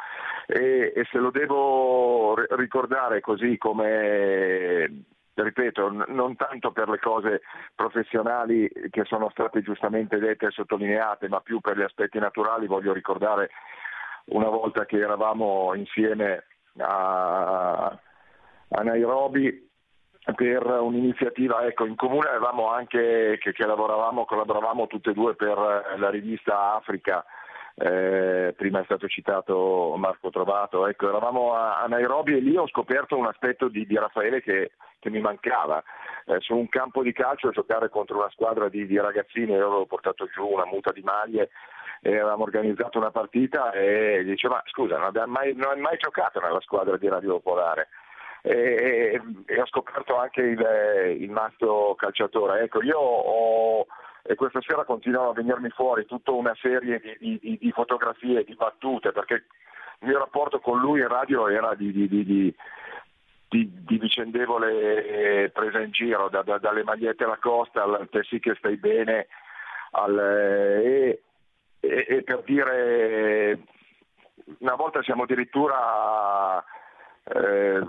E, 0.46 0.92
e 0.96 1.06
se 1.10 1.18
lo 1.20 1.32
devo 1.32 2.36
ri- 2.36 2.48
ricordare 2.50 3.22
così 3.22 3.58
come 3.58 5.06
ripeto, 5.34 6.06
non 6.08 6.36
tanto 6.36 6.72
per 6.72 6.90
le 6.90 7.00
cose 7.00 7.42
professionali 7.76 8.70
che 8.90 9.04
sono 9.06 9.30
state 9.32 9.62
giustamente 9.62 10.18
dette 10.18 10.48
e 10.48 10.52
sottolineate, 10.52 11.28
ma 11.28 11.42
più 11.42 11.60
per 11.60 11.78
gli 11.78 11.82
aspetti 11.82 12.20
naturali, 12.20 12.68
voglio 12.68 12.94
ricordare 12.94 13.50
una 14.26 14.50
volta 14.50 14.86
che 14.86 14.98
eravamo 14.98 15.74
insieme 15.76 16.44
a, 16.78 17.88
a 17.88 18.82
Nairobi 18.84 19.65
per 20.34 20.66
un'iniziativa, 20.66 21.66
ecco, 21.66 21.86
in 21.86 21.96
comune 21.96 22.30
avevamo 22.30 22.72
anche 22.72 23.38
che, 23.40 23.52
che 23.52 23.66
lavoravamo, 23.66 24.26
collaboravamo 24.26 24.88
tutte 24.88 25.12
e 25.12 25.14
due 25.14 25.36
per 25.36 25.58
la 25.98 26.10
rivista 26.10 26.74
Africa, 26.74 27.24
eh, 27.76 28.54
prima 28.56 28.80
è 28.80 28.84
stato 28.86 29.08
citato 29.08 29.94
Marco 29.98 30.30
Trovato, 30.30 30.88
ecco, 30.88 31.10
eravamo 31.10 31.54
a, 31.54 31.82
a 31.82 31.88
Nairobi 31.88 32.36
e 32.36 32.40
lì 32.40 32.56
ho 32.56 32.68
scoperto 32.68 33.18
un 33.18 33.28
aspetto 33.28 33.68
di, 33.68 33.86
di 33.86 33.96
Raffaele 33.96 34.42
che, 34.42 34.72
che 35.00 35.10
mi 35.10 35.20
mancava. 35.20 35.84
Eh, 36.26 36.40
su 36.40 36.56
un 36.56 36.68
campo 36.70 37.04
di 37.04 37.12
calcio 37.12 37.50
a 37.50 37.52
giocare 37.52 37.90
contro 37.90 38.18
una 38.18 38.32
squadra 38.32 38.68
di, 38.68 38.88
di 38.88 38.98
ragazzini, 38.98 39.52
io 39.52 39.68
avevo 39.68 39.86
portato 39.86 40.26
giù 40.34 40.48
una 40.48 40.66
muta 40.66 40.92
di 40.92 41.02
maglie 41.02 41.50
e 42.02 42.14
avevamo 42.14 42.44
organizzato 42.44 42.98
una 42.98 43.12
partita 43.12 43.72
e 43.72 44.24
gli 44.24 44.30
diceva 44.30 44.62
scusa 44.66 44.98
non 44.98 45.12
hai 45.16 45.28
mai, 45.28 45.54
mai 45.54 45.98
giocato 45.98 46.40
nella 46.40 46.60
squadra 46.62 46.98
di 46.98 47.08
Radio 47.08 47.40
Popolare 47.40 47.90
e, 48.46 49.20
e 49.46 49.62
ho 49.62 49.66
scoperto 49.66 50.18
anche 50.18 50.42
il, 50.42 51.18
il 51.20 51.32
mastro 51.32 51.96
calciatore. 51.96 52.62
Ecco, 52.62 52.84
io 52.84 52.98
ho, 53.00 53.88
e 54.22 54.36
questa 54.36 54.62
sera 54.62 54.84
continuano 54.84 55.30
a 55.30 55.34
venirmi 55.34 55.70
fuori 55.70 56.06
tutta 56.06 56.32
una 56.32 56.56
serie 56.62 57.02
di, 57.20 57.40
di- 57.40 57.58
di- 57.60 57.72
fotografie, 57.72 58.44
di 58.44 58.54
battute, 58.54 59.12
perché 59.12 59.46
il 60.00 60.08
mio 60.08 60.20
rapporto 60.20 60.60
con 60.60 60.80
lui 60.80 61.00
in 61.00 61.08
radio 61.08 61.48
era 61.48 61.74
di, 61.74 61.92
di- 61.92 62.56
vicendevole 63.98 65.44
eh, 65.44 65.50
presa 65.50 65.80
in 65.80 65.92
giro, 65.92 66.30
da- 66.30 66.44
da- 66.44 66.60
dalle 66.60 66.84
magliette 66.84 67.24
alla 67.24 67.40
costa 67.42 67.84
al 67.84 68.08
te 68.12 68.22
sì 68.24 68.40
che 68.40 68.54
stai 68.56 68.78
bene, 68.78 69.28
al, 69.92 70.20
e, 70.20 71.22
e- 71.80 72.06
e 72.10 72.24
per 72.24 72.44
dire 72.44 73.60
una 74.60 74.76
volta 74.76 75.02
siamo 75.02 75.24
addirittura 75.24 76.64
eh, 77.26 77.82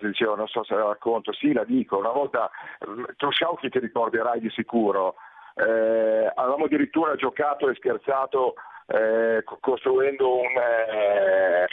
dicevo, 0.00 0.34
non 0.34 0.48
so 0.48 0.64
se 0.64 0.74
la 0.74 0.86
racconto, 0.86 1.32
sì 1.32 1.52
la 1.52 1.64
dico, 1.64 1.98
una 1.98 2.10
volta 2.10 2.50
eh, 2.80 3.14
tu 3.16 3.30
Sciauchi 3.30 3.68
ti 3.68 3.78
ricorderai 3.78 4.40
di 4.40 4.50
sicuro, 4.50 5.14
eh, 5.54 6.32
avevamo 6.34 6.64
addirittura 6.64 7.14
giocato 7.14 7.68
e 7.68 7.74
scherzato 7.76 8.54
eh, 8.86 9.42
co- 9.44 9.58
costruendo 9.60 10.38
un, 10.38 10.56
eh, 10.56 11.66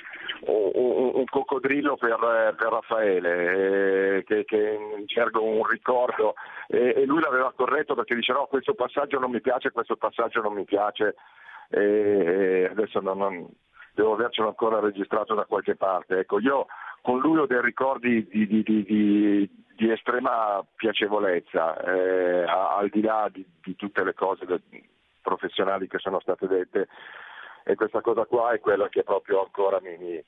un- 0.46 1.26
coccodrillo 1.26 1.98
per, 1.98 2.56
per 2.58 2.70
Raffaele, 2.70 4.18
eh, 4.18 4.24
che, 4.24 4.46
che 4.46 5.04
gergo 5.06 5.44
un 5.44 5.66
ricordo, 5.68 6.36
e, 6.68 7.04
lui 7.06 7.22
l'aveva 7.22 7.52
corretto 7.56 7.96
perché 7.96 8.16
dice 8.16 8.34
no 8.34 8.46
questo 8.46 8.76
passaggio 8.76 9.20
non 9.20 9.32
mi 9.32 9.42
piace, 9.42 9.72
questo 9.72 9.96
passaggio 9.96 10.42
non 10.42 10.54
mi 10.54 10.64
piace, 10.64 11.16
e 11.70 12.68
adesso 12.72 13.00
non- 13.00 13.18
non, 13.18 13.48
devo 13.98 14.14
avercelo 14.14 14.50
ancora 14.50 14.80
registrato 14.80 15.34
da 15.34 15.46
qualche 15.46 15.76
parte. 15.76 16.20
Ecco, 16.20 16.40
io 16.40 16.68
con 17.08 17.22
lui 17.22 17.38
ho 17.38 17.46
dei 17.46 17.62
ricordi 17.62 18.28
di, 18.28 18.46
di- 18.46 18.64
di- 18.64 18.84
di- 18.84 19.50
estrema 19.94 20.62
piacevolezza, 20.76 21.80
eh, 21.82 22.44
al 22.44 22.90
di 22.90 23.00
là 23.00 23.30
di, 23.32 23.46
tutte 23.78 24.04
le 24.04 24.14
cose 24.14 24.46
de- 24.46 24.62
professionali 25.22 25.88
che 25.88 26.00
sono 26.00 26.20
state 26.20 26.48
dette. 26.48 26.90
E 27.64 27.76
questa 27.76 28.02
cosa 28.02 28.26
qua 28.26 28.52
è 28.52 28.60
quella 28.60 28.90
che 28.90 29.04
proprio 29.04 29.42
ancora 29.42 29.80
mi... 29.80 29.96
mi- 29.98 30.24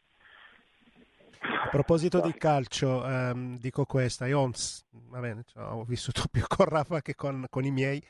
A 1.42 1.68
proposito 1.70 2.22
di 2.22 2.32
calcio, 2.32 3.06
ehm, 3.06 3.58
dico 3.58 3.84
questa, 3.84 4.26
io 4.26 4.50
bene, 4.90 5.44
cioè, 5.48 5.62
ho 5.62 5.84
vissuto 5.84 6.24
più 6.32 6.44
con 6.48 6.66
Rafa 6.66 7.02
che 7.02 7.14
con, 7.14 7.46
con 7.50 7.66
i 7.66 7.72
miei. 7.72 8.02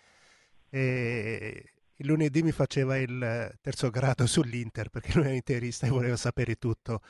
E 0.70 1.64
il 1.96 2.06
lunedì 2.06 2.44
mi 2.44 2.52
faceva 2.52 2.98
il 2.98 3.52
terzo 3.62 3.90
grado 3.90 4.28
sull'Inter 4.28 4.90
perché 4.90 5.14
lui 5.16 5.24
era 5.26 5.34
interista 5.34 5.88
e 5.88 5.90
voleva 5.90 6.16
sapere 6.16 6.54
tutto 6.54 7.02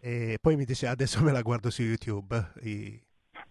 e 0.00 0.38
poi 0.40 0.56
mi 0.56 0.64
diceva 0.64 0.92
adesso 0.92 1.22
me 1.22 1.32
la 1.32 1.42
guardo 1.42 1.70
su 1.70 1.82
YouTube 1.82 2.52
I- 2.62 3.00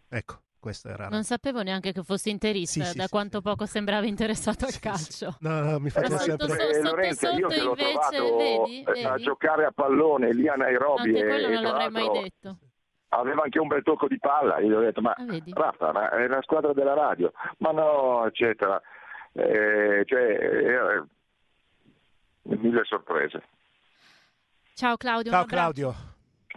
ecco, 0.10 0.42
questo 0.60 0.88
era 0.90 1.08
Non 1.10 1.24
sapevo 1.24 1.62
neanche 1.62 1.92
che 1.92 2.04
fosse 2.04 2.30
interista, 2.30 2.84
Sì, 2.84 2.92
sì, 2.92 2.98
da 2.98 3.04
sì, 3.04 3.10
quanto 3.10 3.42
poco 3.42 3.66
sembrava 3.66 4.06
interessato 4.06 4.66
al 4.66 4.80
calcio. 4.80 5.36
No, 5.42 5.60
no, 5.62 5.80
mi 5.80 5.90
faceva 5.90 6.18
sotto, 6.18 6.48
sempre... 6.48 6.74
sotto, 6.74 6.78
Eh, 6.78 6.82
Lorenzo, 6.90 7.28
io 7.28 7.32
sotto 7.34 7.48
che 7.48 7.62
l'ho 7.62 7.70
invece, 7.70 7.92
trovato 7.92 8.36
vedi, 8.38 8.84
eh, 8.84 9.04
a 9.06 9.12
vedi? 9.12 9.24
giocare 9.24 9.66
a 9.66 9.72
pallone 9.72 10.34
lì 10.34 10.48
a 10.48 10.56
Nairobi 10.56 11.10
Anche 11.10 11.20
e, 11.20 11.26
quello 11.28 11.48
e 11.48 11.54
non 11.54 11.62
l'avrei 11.64 11.90
mai 11.92 12.22
detto. 12.22 12.58
aveva 13.10 13.44
anche 13.44 13.60
un 13.60 13.68
bel 13.68 13.84
tocco 13.84 14.08
di 14.08 14.18
palla, 14.20 14.60
io 14.60 14.68
gli 14.70 14.74
ho 14.74 14.80
detto 14.82 15.02
ma 15.02 15.12
Ah? 15.12 15.26
Rafa, 15.54 15.92
ma 15.92 16.10
è 16.10 16.26
una 16.26 16.42
squadra 16.42 16.74
della 16.74 16.94
radio, 16.94 17.32
ma 17.60 17.72
no, 17.72 18.26
eccetera. 18.26 18.82
Eh, 19.34 20.04
cioè, 20.06 20.22
eh, 20.22 21.04
mille 22.44 22.84
sorprese. 22.86 23.44
Ciao 24.74 24.98
Claudio, 24.98 25.32
Ciao. 25.32 25.46
Claudio. 25.46 25.96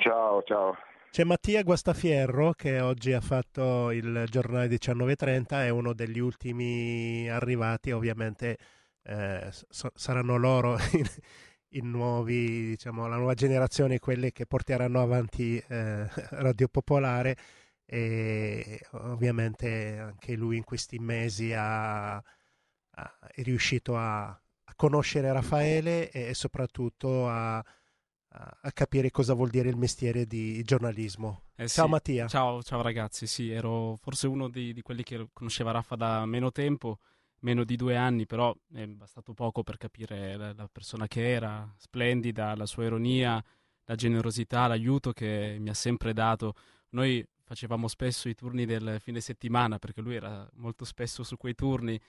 Ciao, 0.00 0.42
ciao. 0.44 0.76
C'è 1.10 1.24
Mattia 1.24 1.62
Guastafierro 1.62 2.52
che 2.54 2.80
oggi 2.80 3.12
ha 3.12 3.20
fatto 3.20 3.90
il 3.90 4.24
giornale 4.30 4.66
19.30, 4.66 5.46
è 5.48 5.68
uno 5.68 5.92
degli 5.92 6.18
ultimi 6.18 7.28
arrivati, 7.28 7.90
ovviamente 7.90 8.56
eh, 9.02 9.48
so- 9.50 9.90
saranno 9.94 10.36
loro 10.38 10.78
i, 11.72 11.80
nuovi, 11.82 12.68
diciamo, 12.68 13.08
la 13.08 13.16
nuova 13.16 13.34
generazione, 13.34 13.98
quelle 13.98 14.32
che 14.32 14.46
porteranno 14.46 15.02
avanti 15.02 15.62
eh, 15.68 16.08
Radio 16.30 16.68
Popolare 16.68 17.36
e 17.84 18.80
ovviamente 18.92 19.98
anche 19.98 20.34
lui 20.34 20.56
in 20.56 20.64
questi 20.64 20.98
mesi 20.98 21.52
ha- 21.52 22.14
ha- 22.14 23.18
è 23.34 23.42
riuscito 23.42 23.96
a, 23.98 24.28
a 24.28 24.72
conoscere 24.76 25.30
Raffaele 25.32 26.10
e 26.10 26.32
soprattutto 26.34 27.28
a, 27.28 27.62
a- 28.32 28.72
capire 28.72 29.10
cosa 29.10 29.34
vuol 29.34 29.50
dire 29.50 29.68
il 29.68 29.76
mestiere 29.76 30.26
di 30.26 30.62
giornalismo. 30.62 31.42
Eh 31.56 31.68
Ciao 31.68 31.86
sì. 31.86 31.90
Mattia. 31.90 32.26
Ciao, 32.26 32.62
ciao 32.62 32.82
ragazzi, 32.82 33.26
sì, 33.26 33.50
ero 33.50 33.96
forse 33.96 34.26
uno 34.26 34.48
di, 34.48 34.72
di 34.72 34.82
quelli 34.82 35.02
che 35.02 35.28
conosceva 35.32 35.72
Raffa 35.72 35.96
da 35.96 36.24
meno 36.26 36.50
tempo, 36.52 36.98
meno 37.40 37.64
di 37.64 37.76
due 37.76 37.96
anni, 37.96 38.26
però 38.26 38.54
è 38.72 38.86
bastato 38.86 39.32
poco 39.34 39.62
per 39.62 39.76
capire 39.76 40.36
la, 40.36 40.52
la 40.52 40.68
persona 40.70 41.06
che 41.06 41.30
era, 41.30 41.72
splendida, 41.76 42.54
la 42.54 42.66
sua 42.66 42.84
ironia, 42.84 43.42
la 43.84 43.94
generosità, 43.94 44.66
l'aiuto 44.66 45.12
che 45.12 45.56
mi 45.58 45.68
ha 45.68 45.74
sempre 45.74 46.12
dato. 46.12 46.54
Noi 46.90 47.26
facevamo 47.42 47.88
spesso 47.88 48.28
i 48.28 48.34
turni 48.34 48.64
del 48.64 48.98
fine 49.00 49.20
settimana 49.20 49.78
perché 49.78 50.00
lui 50.00 50.14
era 50.14 50.48
molto 50.54 50.84
spesso 50.84 51.24
su 51.24 51.36
quei 51.36 51.54
turni 51.54 52.00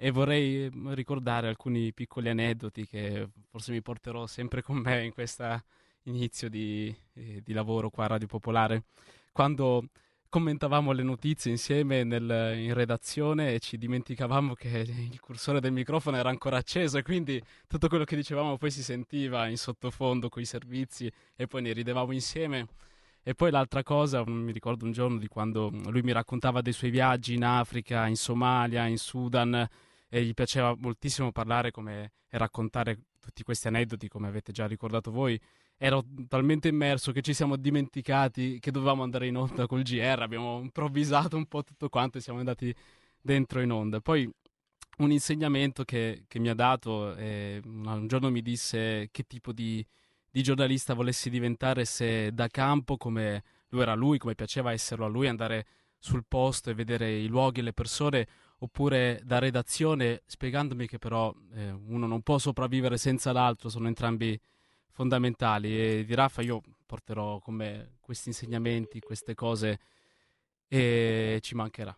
e 0.00 0.12
vorrei 0.12 0.70
ricordare 0.90 1.48
alcuni 1.48 1.92
piccoli 1.92 2.28
aneddoti 2.28 2.86
che 2.86 3.28
forse 3.50 3.72
mi 3.72 3.82
porterò 3.82 4.28
sempre 4.28 4.62
con 4.62 4.76
me 4.76 5.04
in 5.04 5.12
questo 5.12 5.60
inizio 6.04 6.48
di, 6.48 6.94
eh, 7.14 7.42
di 7.42 7.52
lavoro 7.52 7.90
qua 7.90 8.04
a 8.04 8.08
Radio 8.08 8.28
Popolare. 8.28 8.84
Quando 9.32 9.86
commentavamo 10.28 10.92
le 10.92 11.02
notizie 11.02 11.50
insieme 11.50 12.04
nel, 12.04 12.54
in 12.58 12.74
redazione 12.74 13.54
e 13.54 13.58
ci 13.58 13.76
dimenticavamo 13.76 14.54
che 14.54 14.86
il 14.86 15.18
cursore 15.18 15.60
del 15.60 15.72
microfono 15.72 16.16
era 16.16 16.28
ancora 16.28 16.58
acceso 16.58 16.98
e 16.98 17.02
quindi 17.02 17.42
tutto 17.66 17.88
quello 17.88 18.04
che 18.04 18.14
dicevamo 18.14 18.56
poi 18.56 18.70
si 18.70 18.84
sentiva 18.84 19.48
in 19.48 19.56
sottofondo 19.56 20.28
con 20.28 20.42
i 20.42 20.46
servizi 20.46 21.10
e 21.34 21.46
poi 21.48 21.62
ne 21.62 21.72
ridevamo 21.72 22.12
insieme. 22.12 22.68
E 23.20 23.34
poi 23.34 23.50
l'altra 23.50 23.82
cosa, 23.82 24.22
mi 24.24 24.52
ricordo 24.52 24.84
un 24.84 24.92
giorno 24.92 25.18
di 25.18 25.26
quando 25.26 25.70
lui 25.70 26.02
mi 26.02 26.12
raccontava 26.12 26.62
dei 26.62 26.72
suoi 26.72 26.90
viaggi 26.90 27.34
in 27.34 27.44
Africa, 27.44 28.06
in 28.06 28.16
Somalia, 28.16 28.86
in 28.86 28.96
Sudan 28.96 29.68
e 30.08 30.24
gli 30.24 30.34
piaceva 30.34 30.74
moltissimo 30.76 31.32
parlare 31.32 31.70
come, 31.70 32.12
e 32.28 32.38
raccontare 32.38 32.98
tutti 33.20 33.42
questi 33.42 33.68
aneddoti 33.68 34.08
come 34.08 34.28
avete 34.28 34.52
già 34.52 34.66
ricordato 34.66 35.10
voi 35.10 35.38
ero 35.80 36.04
talmente 36.26 36.68
immerso 36.68 37.12
che 37.12 37.22
ci 37.22 37.32
siamo 37.32 37.56
dimenticati 37.56 38.58
che 38.58 38.72
dovevamo 38.72 39.04
andare 39.04 39.28
in 39.28 39.36
onda 39.36 39.66
col 39.66 39.82
GR, 39.82 40.20
abbiamo 40.20 40.60
improvvisato 40.60 41.36
un 41.36 41.46
po' 41.46 41.62
tutto 41.62 41.88
quanto 41.88 42.18
e 42.18 42.20
siamo 42.20 42.40
andati 42.40 42.74
dentro 43.20 43.60
in 43.60 43.70
onda. 43.70 44.00
Poi 44.00 44.28
un 44.98 45.12
insegnamento 45.12 45.84
che, 45.84 46.24
che 46.26 46.40
mi 46.40 46.48
ha 46.48 46.54
dato, 46.54 47.14
eh, 47.14 47.60
un 47.64 48.06
giorno 48.08 48.30
mi 48.30 48.42
disse 48.42 49.08
che 49.12 49.22
tipo 49.22 49.52
di, 49.52 49.84
di, 50.28 50.42
giornalista 50.42 50.94
volessi 50.94 51.30
diventare 51.30 51.84
se 51.84 52.32
da 52.32 52.48
campo, 52.48 52.96
come 52.96 53.44
lui 53.68 53.82
era 53.82 53.94
lui, 53.94 54.18
come 54.18 54.34
piaceva 54.34 54.72
esserlo 54.72 55.04
a 55.04 55.08
lui, 55.08 55.28
andare 55.28 55.66
sul 55.98 56.24
posto 56.26 56.70
e 56.70 56.74
vedere 56.74 57.16
i 57.16 57.28
luoghi 57.28 57.60
e 57.60 57.62
le 57.62 57.72
persone, 57.72 58.26
oppure 58.58 59.20
da 59.24 59.38
redazione, 59.38 60.22
spiegandomi 60.26 60.86
che 60.86 60.98
però 60.98 61.32
eh, 61.54 61.70
uno 61.70 62.06
non 62.06 62.22
può 62.22 62.38
sopravvivere 62.38 62.96
senza 62.96 63.32
l'altro, 63.32 63.68
sono 63.68 63.86
entrambi 63.86 64.38
fondamentali 64.90 65.78
e 65.78 66.04
di 66.04 66.14
Raffa 66.14 66.42
io 66.42 66.60
porterò 66.84 67.38
con 67.38 67.54
me 67.54 67.98
questi 68.00 68.28
insegnamenti, 68.28 69.00
queste 69.00 69.34
cose 69.34 69.78
e 70.66 71.38
ci 71.42 71.54
mancherà. 71.54 71.96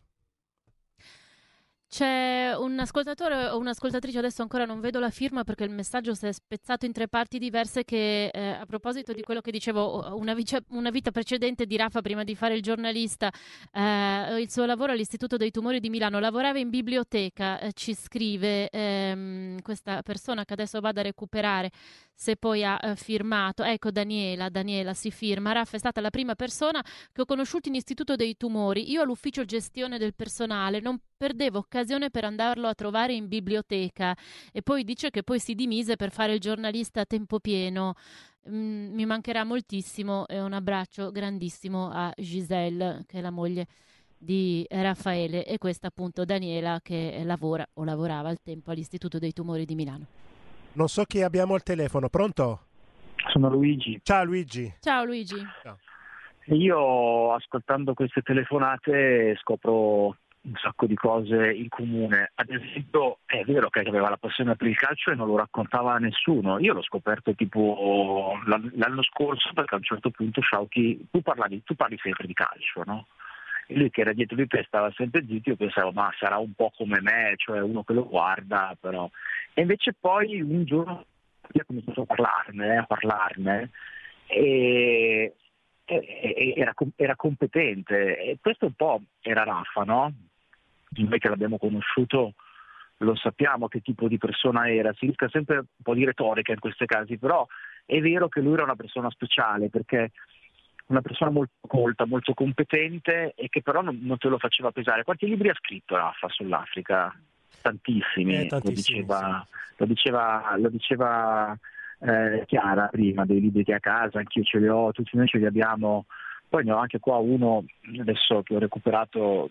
C'è 1.90 2.54
un 2.56 2.78
ascoltatore 2.78 3.48
o 3.48 3.58
un'ascoltatrice, 3.58 4.18
adesso 4.18 4.42
ancora 4.42 4.64
non 4.64 4.78
vedo 4.78 5.00
la 5.00 5.10
firma 5.10 5.42
perché 5.42 5.64
il 5.64 5.70
messaggio 5.70 6.14
si 6.14 6.24
è 6.24 6.32
spezzato 6.32 6.86
in 6.86 6.92
tre 6.92 7.08
parti 7.08 7.36
diverse, 7.40 7.82
che 7.82 8.28
eh, 8.28 8.50
a 8.50 8.64
proposito 8.64 9.12
di 9.12 9.22
quello 9.22 9.40
che 9.40 9.50
dicevo, 9.50 10.14
una, 10.16 10.32
vice, 10.32 10.62
una, 10.68 10.90
vita 10.90 11.10
precedente 11.10 11.66
di 11.66 11.76
Rafa 11.76 12.00
prima 12.00 12.22
di 12.22 12.36
fare 12.36 12.54
il 12.54 12.62
giornalista, 12.62 13.32
eh, 13.72 14.40
il 14.40 14.48
suo 14.48 14.66
lavoro 14.66 14.92
all'Istituto 14.92 15.36
dei 15.36 15.50
Tumori 15.50 15.80
di 15.80 15.90
Milano, 15.90 16.20
lavorava 16.20 16.60
in 16.60 16.70
biblioteca, 16.70 17.58
eh, 17.58 17.72
ci 17.72 17.92
scrive 17.96 18.70
ehm, 18.70 19.60
questa 19.60 20.02
persona 20.02 20.44
che 20.44 20.52
adesso 20.52 20.78
vado 20.78 21.00
a 21.00 21.02
recuperare 21.02 21.72
se 22.14 22.36
poi 22.36 22.62
ha 22.62 22.78
eh, 22.80 22.94
firmato. 22.94 23.64
Ecco 23.64 23.90
Daniela, 23.90 24.48
Daniela 24.48 24.94
si 24.94 25.10
firma. 25.10 25.50
Raffa 25.50 25.74
è 25.74 25.78
stata 25.80 26.00
la 26.00 26.10
prima 26.10 26.36
persona 26.36 26.84
che 27.12 27.22
ho 27.22 27.24
conosciuto 27.24 27.68
in 27.68 27.74
Istituto 27.74 28.14
dei 28.14 28.36
Tumori. 28.36 28.92
Io 28.92 29.02
all'ufficio 29.02 29.44
gestione 29.44 29.98
del 29.98 30.14
personale 30.14 30.78
non 30.78 31.00
perdevo 31.16 31.58
occasione 31.58 31.78
per 32.10 32.24
andarlo 32.24 32.66
a 32.68 32.74
trovare 32.74 33.14
in 33.14 33.28
biblioteca 33.28 34.16
e 34.52 34.62
poi 34.62 34.84
dice 34.84 35.10
che 35.10 35.22
poi 35.22 35.38
si 35.38 35.54
dimise 35.54 35.96
per 35.96 36.10
fare 36.10 36.34
il 36.34 36.40
giornalista 36.40 37.00
a 37.00 37.04
tempo 37.04 37.40
pieno. 37.40 37.94
Mm, 38.48 38.94
mi 38.94 39.04
mancherà 39.04 39.44
moltissimo 39.44 40.26
e 40.26 40.40
un 40.40 40.52
abbraccio 40.52 41.10
grandissimo 41.10 41.90
a 41.92 42.12
Giselle, 42.16 43.04
che 43.06 43.18
è 43.18 43.20
la 43.20 43.30
moglie 43.30 43.66
di 44.16 44.66
Raffaele 44.68 45.46
e 45.46 45.56
questa 45.58 45.88
appunto 45.88 46.24
Daniela 46.24 46.80
che 46.82 47.22
lavora 47.24 47.66
o 47.74 47.84
lavorava 47.84 48.28
al 48.28 48.42
tempo 48.42 48.70
all'Istituto 48.70 49.18
dei 49.18 49.32
Tumori 49.32 49.64
di 49.64 49.74
Milano. 49.74 50.06
Non 50.72 50.88
so 50.88 51.04
chi 51.04 51.22
abbiamo 51.22 51.54
al 51.54 51.62
telefono, 51.62 52.08
pronto? 52.08 52.66
Sono 53.32 53.48
Luigi. 53.48 53.98
Ciao 54.02 54.24
Luigi. 54.24 54.72
Ciao 54.80 55.04
Luigi. 55.04 55.36
Ciao. 55.62 55.78
Io 56.54 57.32
ascoltando 57.32 57.94
queste 57.94 58.22
telefonate 58.22 59.36
scopro 59.40 60.16
un 60.42 60.54
sacco 60.56 60.86
di 60.86 60.94
cose 60.94 61.52
in 61.52 61.68
comune. 61.68 62.32
Ad 62.34 62.50
esempio, 62.50 63.18
è 63.26 63.42
vero 63.44 63.68
che 63.68 63.80
aveva 63.80 64.08
la 64.08 64.16
passione 64.16 64.56
per 64.56 64.68
il 64.68 64.76
calcio 64.76 65.10
e 65.10 65.14
non 65.14 65.26
lo 65.26 65.36
raccontava 65.36 65.94
a 65.94 65.98
nessuno. 65.98 66.58
Io 66.58 66.72
l'ho 66.72 66.82
scoperto 66.82 67.34
tipo 67.34 68.38
l'anno 68.46 69.02
scorso 69.02 69.52
perché 69.52 69.74
a 69.74 69.78
un 69.78 69.84
certo 69.84 70.10
punto 70.10 70.40
Sciauchi, 70.40 71.08
tu, 71.10 71.20
parlavi, 71.20 71.62
tu 71.64 71.74
parli 71.74 71.98
sempre 71.98 72.26
di 72.26 72.32
calcio, 72.32 72.82
no? 72.84 73.06
E 73.66 73.76
lui 73.76 73.90
che 73.90 74.00
era 74.00 74.12
dietro 74.12 74.36
di 74.36 74.46
te 74.46 74.64
stava 74.66 74.90
sempre 74.96 75.24
zitto, 75.26 75.50
io 75.50 75.56
pensavo 75.56 75.92
ma 75.92 76.10
sarà 76.18 76.38
un 76.38 76.54
po' 76.54 76.72
come 76.74 77.00
me, 77.00 77.34
cioè 77.36 77.60
uno 77.60 77.84
che 77.84 77.92
lo 77.92 78.06
guarda, 78.06 78.76
però 78.80 79.08
e 79.52 79.62
invece 79.62 79.94
poi 79.98 80.40
un 80.40 80.64
giorno 80.64 81.04
ha 81.42 81.64
cominciato 81.66 82.02
a 82.02 82.06
parlarne, 82.06 82.76
a 82.78 82.84
parlarne 82.84 83.70
e, 84.26 85.34
era, 85.84 86.72
era, 86.96 87.16
competente. 87.16 88.16
E 88.16 88.38
questo 88.40 88.66
un 88.66 88.74
po' 88.74 89.02
era 89.20 89.42
Raffa, 89.42 89.82
no? 89.82 90.12
Noi 90.96 91.18
che 91.18 91.28
l'abbiamo 91.28 91.58
conosciuto 91.58 92.34
lo 92.98 93.14
sappiamo 93.16 93.68
che 93.68 93.80
tipo 93.80 94.08
di 94.08 94.18
persona 94.18 94.68
era, 94.70 94.92
si 94.92 95.06
rischia 95.06 95.28
sempre 95.30 95.56
un 95.58 95.64
po' 95.82 95.94
di 95.94 96.04
retorica 96.04 96.52
in 96.52 96.58
questi 96.58 96.84
casi, 96.84 97.16
però 97.16 97.46
è 97.86 97.98
vero 98.00 98.28
che 98.28 98.40
lui 98.40 98.52
era 98.52 98.64
una 98.64 98.76
persona 98.76 99.10
speciale 99.10 99.70
perché 99.70 100.10
una 100.86 101.00
persona 101.00 101.30
molto 101.30 101.54
colta, 101.66 102.04
molto 102.04 102.34
competente 102.34 103.32
e 103.34 103.48
che 103.48 103.62
però 103.62 103.80
non, 103.80 104.00
non 104.02 104.18
te 104.18 104.28
lo 104.28 104.38
faceva 104.38 104.72
pesare. 104.72 105.04
Quanti 105.04 105.26
libri 105.26 105.48
ha 105.48 105.54
scritto 105.54 105.96
Raffa 105.96 106.28
sull'Africa? 106.28 107.14
tantissimi, 107.60 108.34
eh, 108.34 108.48
lo 108.50 108.60
diceva, 108.64 109.46
sì. 109.46 109.74
lo 109.76 109.86
diceva, 109.86 110.56
lo 110.56 110.68
diceva 110.68 111.58
eh, 112.00 112.44
Chiara 112.46 112.88
prima, 112.88 113.24
dei 113.24 113.40
libri 113.40 113.64
che 113.64 113.74
ha 113.74 113.76
a 113.76 113.80
casa, 113.80 114.18
anch'io 114.18 114.42
ce 114.42 114.58
li 114.58 114.68
ho, 114.68 114.92
tutti 114.92 115.16
noi 115.16 115.26
ce 115.26 115.38
li 115.38 115.46
abbiamo, 115.46 116.06
poi 116.48 116.64
ne 116.64 116.72
ho 116.72 116.78
anche 116.78 116.98
qua 116.98 117.16
uno 117.16 117.64
adesso 117.98 118.42
che 118.42 118.54
ho 118.54 118.58
recuperato 118.58 119.50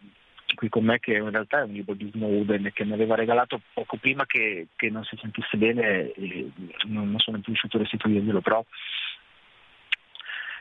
qui 0.55 0.69
con 0.69 0.83
me 0.83 0.99
che 0.99 1.13
in 1.13 1.29
realtà 1.29 1.59
è 1.59 1.63
un 1.63 1.73
libro 1.73 1.93
di 1.93 2.09
Snowden 2.13 2.71
che 2.73 2.85
mi 2.85 2.93
aveva 2.93 3.15
regalato 3.15 3.61
poco 3.73 3.97
prima 3.97 4.25
che, 4.25 4.67
che 4.75 4.89
non 4.89 5.03
si 5.03 5.17
sentisse 5.19 5.57
bene 5.57 6.11
e 6.11 6.51
non, 6.85 7.11
non 7.11 7.19
sono 7.19 7.37
più 7.37 7.47
riuscito 7.47 7.77
a 7.77 7.81
restituirglielo, 7.81 8.41
però 8.41 8.63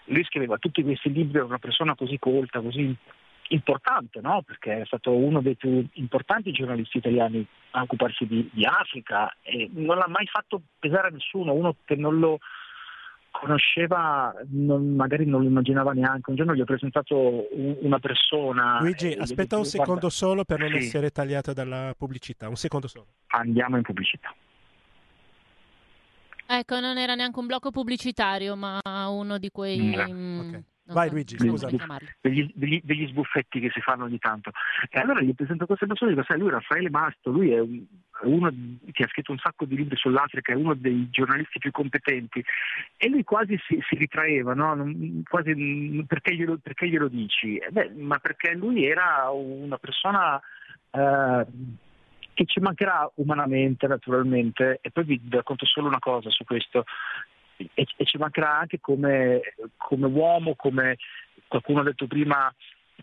lui 0.05 0.24
scriveva 0.24 0.56
tutti 0.59 0.82
questi 0.82 1.12
libri, 1.12 1.36
era 1.39 1.47
una 1.47 1.59
persona 1.59 1.94
così 1.94 2.19
colta, 2.19 2.60
così 2.60 2.94
importante, 3.48 4.20
no? 4.20 4.43
perché 4.43 4.82
è 4.82 4.86
stato 4.86 5.12
uno 5.12 5.40
dei 5.40 5.55
più 5.55 5.86
importanti 5.94 6.52
giornalisti 6.52 6.98
italiani 6.98 7.47
a 7.73 7.82
occuparsi 7.82 8.27
di, 8.27 8.48
di, 8.52 8.65
Africa 8.65 9.35
e 9.43 9.70
non 9.73 9.97
l'ha 9.97 10.09
mai 10.09 10.27
fatto 10.27 10.60
pesare 10.78 11.09
a 11.09 11.10
nessuno, 11.10 11.52
uno 11.52 11.77
che 11.85 11.97
non 11.97 12.19
lo 12.19 12.39
conosceva, 13.31 14.35
non, 14.49 14.95
magari 14.95 15.25
non 15.25 15.43
lo 15.43 15.49
immaginava 15.49 15.93
neanche. 15.93 16.31
Un 16.31 16.37
giorno 16.37 16.55
gli 16.55 16.61
ho 16.61 16.65
presentato 16.65 17.49
una 17.53 17.99
persona. 17.99 18.81
Luigi, 18.81 19.13
aspetta 19.13 19.57
un 19.57 19.65
secondo 19.65 19.93
guarda, 19.93 20.11
solo 20.11 20.45
per 20.45 20.61
non 20.61 20.71
sì. 20.71 20.77
essere 20.77 21.11
tagliata 21.11 21.53
dalla 21.53 21.95
pubblicità, 21.97 22.49
un 22.49 22.57
secondo 22.57 22.89
solo. 22.89 23.07
Andiamo 23.29 23.77
in 23.77 23.83
pubblicità. 23.83 24.35
Ecco, 26.51 26.81
non 26.81 26.97
era 26.97 27.15
neanche 27.15 27.39
un 27.39 27.47
blocco 27.47 27.71
pubblicitario, 27.71 28.57
ma 28.57 28.81
uno 29.09 29.39
di 29.39 29.51
quei... 29.51 29.79
Mm. 29.79 30.11
mm 30.11 30.49
okay. 30.49 30.65
Vai 30.93 31.10
Luigi, 31.10 31.39
scusa. 31.39 31.69
Degli, 32.20 32.51
degli, 32.55 32.81
degli, 32.82 33.06
sbuffetti 33.09 33.60
che 33.60 33.70
si 33.70 33.81
fanno 33.81 34.05
ogni 34.05 34.19
tanto. 34.19 34.51
E 34.89 34.98
allora 34.98 35.20
gli 35.20 35.35
presento 35.35 35.66
queste 35.66 35.86
persone 35.86 36.12
e 36.12 36.15
dico, 36.15 36.27
sai, 36.27 36.39
lui 36.39 36.51
Raffaele 36.51 36.90
Masto, 36.90 37.31
lui 37.31 37.52
è 37.52 37.60
uno 37.60 38.52
che 38.90 39.05
ha 39.05 39.09
scritto 39.09 39.32
un 39.32 39.39
sacco 39.39 39.65
di 39.66 39.77
libri 39.77 39.97
sull'Africa, 39.97 40.52
è 40.52 40.56
uno 40.56 40.74
dei 40.74 41.09
giornalisti 41.10 41.59
più 41.59 41.70
competenti. 41.70 42.43
E 42.97 43.09
lui 43.09 43.23
quasi 43.23 43.59
si, 43.66 43.78
si 43.86 43.97
ritraeva, 43.97 44.55
no? 44.55 44.90
quasi, 45.28 46.05
perché, 46.06 46.35
glielo, 46.35 46.59
perché 46.62 46.89
glielo 46.89 47.09
dici? 47.09 47.60
Beh, 47.70 47.90
ma 47.97 48.19
perché 48.19 48.55
lui 48.55 48.85
era 48.85 49.31
una 49.31 49.77
persona... 49.77 50.40
Eh, 50.90 51.47
che 52.39 52.44
ci 52.44 52.60
mancherà 52.60 53.10
umanamente 53.16 53.89
naturalmente 53.89 54.78
e 54.81 54.93
poi 54.93 55.02
vi 55.02 55.20
racconto 55.28 55.66
solo 55.66 55.89
una 55.89 55.98
cosa 55.98 56.31
su 56.31 56.44
questo 56.44 56.85
e, 57.74 57.86
e 57.97 58.05
ci 58.05 58.18
mancherà 58.18 58.59
anche 58.59 58.80
come, 58.80 59.40
come 59.76 60.06
uomo, 60.06 60.55
come 60.55 60.97
qualcuno 61.47 61.80
ha 61.80 61.85
detto 61.85 62.06
prima, 62.06 62.52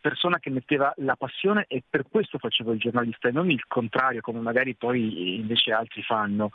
persona 0.01 0.39
che 0.39 0.49
metteva 0.49 0.93
la 0.97 1.15
passione 1.15 1.65
e 1.67 1.81
per 1.87 2.05
questo 2.09 2.37
faceva 2.37 2.73
il 2.73 2.79
giornalista 2.79 3.27
e 3.27 3.31
non 3.31 3.49
il 3.49 3.65
contrario 3.67 4.21
come 4.21 4.39
magari 4.39 4.75
poi 4.75 5.35
invece 5.35 5.71
altri 5.71 6.03
fanno. 6.03 6.51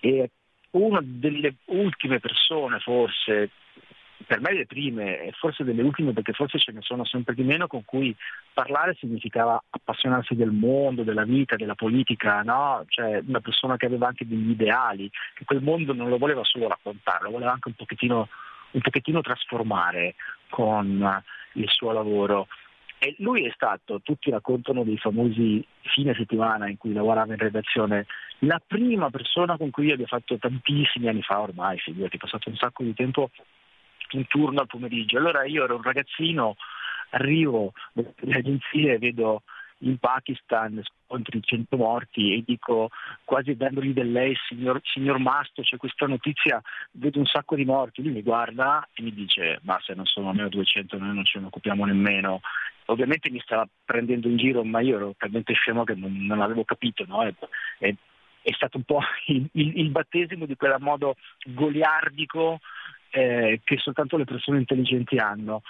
E 0.00 0.30
una 0.70 1.00
delle 1.02 1.56
ultime 1.66 2.20
persone 2.20 2.78
forse 2.80 3.50
per 4.26 4.40
me 4.40 4.52
le 4.52 4.66
prime 4.66 5.20
e 5.20 5.32
forse 5.32 5.64
delle 5.64 5.82
ultime 5.82 6.12
perché 6.12 6.32
forse 6.32 6.58
ce 6.58 6.72
ne 6.72 6.80
sono 6.82 7.04
sempre 7.04 7.34
di 7.34 7.42
meno 7.42 7.66
con 7.66 7.84
cui 7.84 8.14
parlare 8.52 8.94
significava 8.94 9.62
appassionarsi 9.70 10.34
del 10.34 10.50
mondo, 10.50 11.02
della 11.02 11.24
vita, 11.24 11.56
della 11.56 11.74
politica, 11.74 12.42
no? 12.42 12.84
cioè 12.88 13.22
una 13.26 13.40
persona 13.40 13.76
che 13.76 13.86
aveva 13.86 14.08
anche 14.08 14.26
degli 14.26 14.50
ideali, 14.50 15.10
che 15.34 15.44
quel 15.44 15.62
mondo 15.62 15.92
non 15.92 16.08
lo 16.08 16.18
voleva 16.18 16.42
solo 16.44 16.68
raccontare, 16.68 17.24
lo 17.24 17.30
voleva 17.30 17.52
anche 17.52 17.68
un 17.68 17.74
pochettino 17.74 18.28
un 18.74 18.80
pochettino 18.80 19.20
trasformare 19.20 20.14
con 20.48 21.22
il 21.52 21.68
suo 21.68 21.92
lavoro. 21.92 22.48
E 22.98 23.14
lui 23.18 23.44
è 23.44 23.52
stato, 23.54 24.00
tutti 24.02 24.30
raccontano 24.30 24.82
dei 24.82 24.98
famosi 24.98 25.64
fine 25.82 26.14
settimana 26.14 26.68
in 26.68 26.78
cui 26.78 26.92
lavorava 26.92 27.32
in 27.32 27.38
redazione, 27.38 28.06
la 28.40 28.60
prima 28.64 29.10
persona 29.10 29.56
con 29.56 29.70
cui 29.70 29.86
io 29.86 29.94
abbia 29.94 30.06
fatto 30.06 30.38
tantissimi 30.38 31.08
anni 31.08 31.22
fa 31.22 31.40
ormai, 31.40 31.78
figurati, 31.78 32.16
è 32.16 32.18
passato 32.18 32.48
un 32.48 32.56
sacco 32.56 32.82
di 32.82 32.94
tempo 32.94 33.30
in 34.16 34.26
turno 34.26 34.60
al 34.60 34.66
pomeriggio. 34.66 35.18
Allora 35.18 35.44
io 35.44 35.64
ero 35.64 35.76
un 35.76 35.82
ragazzino, 35.82 36.56
arrivo 37.10 37.72
dalle 37.92 38.38
agenzie 38.38 38.98
vedo 38.98 39.42
in 39.78 39.98
Pakistan 39.98 40.82
scontri 41.06 41.40
100 41.42 41.76
morti 41.76 42.34
e 42.34 42.42
dico 42.44 42.90
quasi 43.24 43.56
dandogli 43.56 43.92
del 43.92 44.10
lei 44.10 44.34
signor, 44.48 44.80
signor 44.82 45.18
Masto 45.18 45.62
c'è 45.62 45.76
questa 45.76 46.06
notizia 46.06 46.60
vedo 46.92 47.18
un 47.18 47.26
sacco 47.26 47.54
di 47.54 47.64
morti 47.64 48.02
lui 48.02 48.12
mi 48.12 48.22
guarda 48.22 48.88
e 48.94 49.02
mi 49.02 49.12
dice 49.12 49.58
ma 49.62 49.78
se 49.82 49.94
non 49.94 50.06
sono 50.06 50.30
almeno 50.30 50.48
200 50.48 50.96
noi 50.98 51.14
non 51.14 51.24
ce 51.24 51.38
ne 51.38 51.46
occupiamo 51.46 51.84
nemmeno 51.84 52.40
ovviamente 52.86 53.30
mi 53.30 53.40
stava 53.40 53.66
prendendo 53.84 54.28
in 54.28 54.36
giro 54.36 54.64
ma 54.64 54.80
io 54.80 54.96
ero 54.96 55.14
talmente 55.18 55.52
scemo 55.54 55.84
che 55.84 55.94
non, 55.94 56.24
non 56.24 56.40
avevo 56.40 56.64
capito 56.64 57.04
no? 57.06 57.22
e, 57.24 57.34
e, 57.78 57.96
è 58.44 58.52
stato 58.52 58.76
un 58.76 58.82
po' 58.84 59.00
il, 59.26 59.48
il, 59.52 59.78
il 59.78 59.88
battesimo 59.88 60.44
di 60.44 60.54
quel 60.54 60.76
modo 60.78 61.16
goliardico 61.46 62.60
eh, 63.10 63.60
che 63.64 63.78
soltanto 63.78 64.16
le 64.18 64.24
persone 64.24 64.58
intelligenti 64.58 65.16
hanno. 65.16 65.62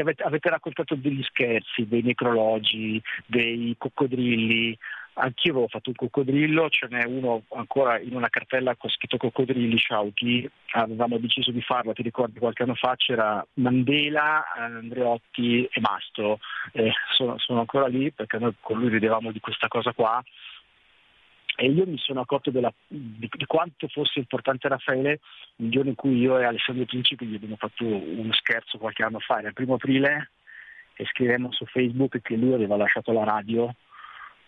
Avete, 0.00 0.22
avete, 0.22 0.48
raccontato 0.48 0.94
degli 0.94 1.22
scherzi, 1.22 1.86
dei 1.86 2.02
necrologi, 2.02 3.00
dei 3.26 3.74
coccodrilli. 3.78 4.76
Anch'io 5.18 5.52
avevo 5.52 5.68
fatto 5.68 5.90
un 5.90 5.94
coccodrillo, 5.96 6.68
ce 6.68 6.88
n'è 6.90 7.04
uno 7.04 7.42
ancora 7.54 7.98
in 7.98 8.14
una 8.14 8.28
cartella 8.28 8.74
con 8.74 8.90
scritto 8.90 9.16
coccodrilli, 9.16 9.76
Sciauchi, 9.76 10.48
avevamo 10.72 11.18
deciso 11.18 11.50
di 11.52 11.62
farlo, 11.62 11.94
ti 11.94 12.02
ricordi 12.02 12.38
qualche 12.38 12.64
anno 12.64 12.74
fa 12.74 12.96
c'era 12.96 13.46
Mandela, 13.54 14.44
Andreotti 14.54 15.64
e 15.64 15.80
Mastro, 15.80 16.38
eh, 16.72 16.92
sono, 17.14 17.38
sono 17.38 17.60
ancora 17.60 17.86
lì 17.86 18.10
perché 18.12 18.38
noi 18.38 18.54
con 18.60 18.78
lui 18.78 18.90
ridevamo 18.90 19.32
di 19.32 19.40
questa 19.40 19.68
cosa 19.68 19.92
qua 19.92 20.22
e 21.56 21.70
io 21.70 21.86
mi 21.86 21.98
sono 21.98 22.20
accorto 22.20 22.50
della, 22.50 22.72
di, 22.86 23.28
di, 23.30 23.46
quanto 23.46 23.88
fosse 23.88 24.18
importante 24.18 24.68
Raffaele 24.68 25.20
il 25.56 25.70
giorno 25.70 25.88
in 25.88 25.94
cui 25.96 26.18
io 26.18 26.38
e 26.38 26.44
Alessandro 26.44 26.84
Principi 26.84 27.26
gli 27.26 27.34
abbiamo 27.34 27.56
fatto 27.56 27.84
uno 27.84 28.32
scherzo 28.34 28.78
qualche 28.78 29.02
anno 29.02 29.18
fa, 29.18 29.38
era 29.38 29.48
il 29.48 29.54
primo 29.54 29.74
aprile, 29.74 30.30
e 30.94 31.04
scrivemmo 31.06 31.52
su 31.52 31.64
Facebook 31.66 32.20
che 32.20 32.36
lui 32.36 32.52
aveva 32.52 32.76
lasciato 32.76 33.12
la 33.12 33.24
radio 33.24 33.74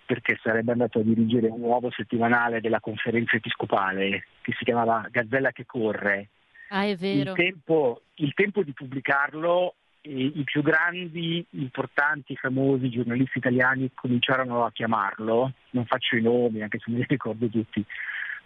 perché 0.04 0.38
sarebbe 0.42 0.72
andato 0.72 1.00
a 1.00 1.02
dirigere 1.02 1.48
un 1.48 1.60
nuovo 1.60 1.90
settimanale 1.90 2.62
della 2.62 2.80
conferenza 2.80 3.36
episcopale 3.36 4.26
che 4.40 4.54
si 4.56 4.64
chiamava 4.64 5.06
Gazzella 5.10 5.52
che 5.52 5.66
corre. 5.66 6.28
Ah, 6.68 6.86
è 6.86 6.96
vero. 6.96 7.32
Il 7.32 7.36
tempo, 7.36 8.02
il 8.14 8.32
tempo 8.32 8.62
di 8.62 8.72
pubblicarlo 8.72 9.74
i 10.02 10.42
più 10.44 10.62
grandi, 10.62 11.44
importanti, 11.50 12.36
famosi 12.36 12.88
giornalisti 12.88 13.38
italiani 13.38 13.90
cominciarono 13.94 14.64
a 14.64 14.72
chiamarlo, 14.72 15.52
non 15.70 15.86
faccio 15.86 16.16
i 16.16 16.22
nomi 16.22 16.62
anche 16.62 16.78
se 16.78 16.90
me 16.90 16.98
li 16.98 17.06
ricordo 17.08 17.48
tutti, 17.48 17.84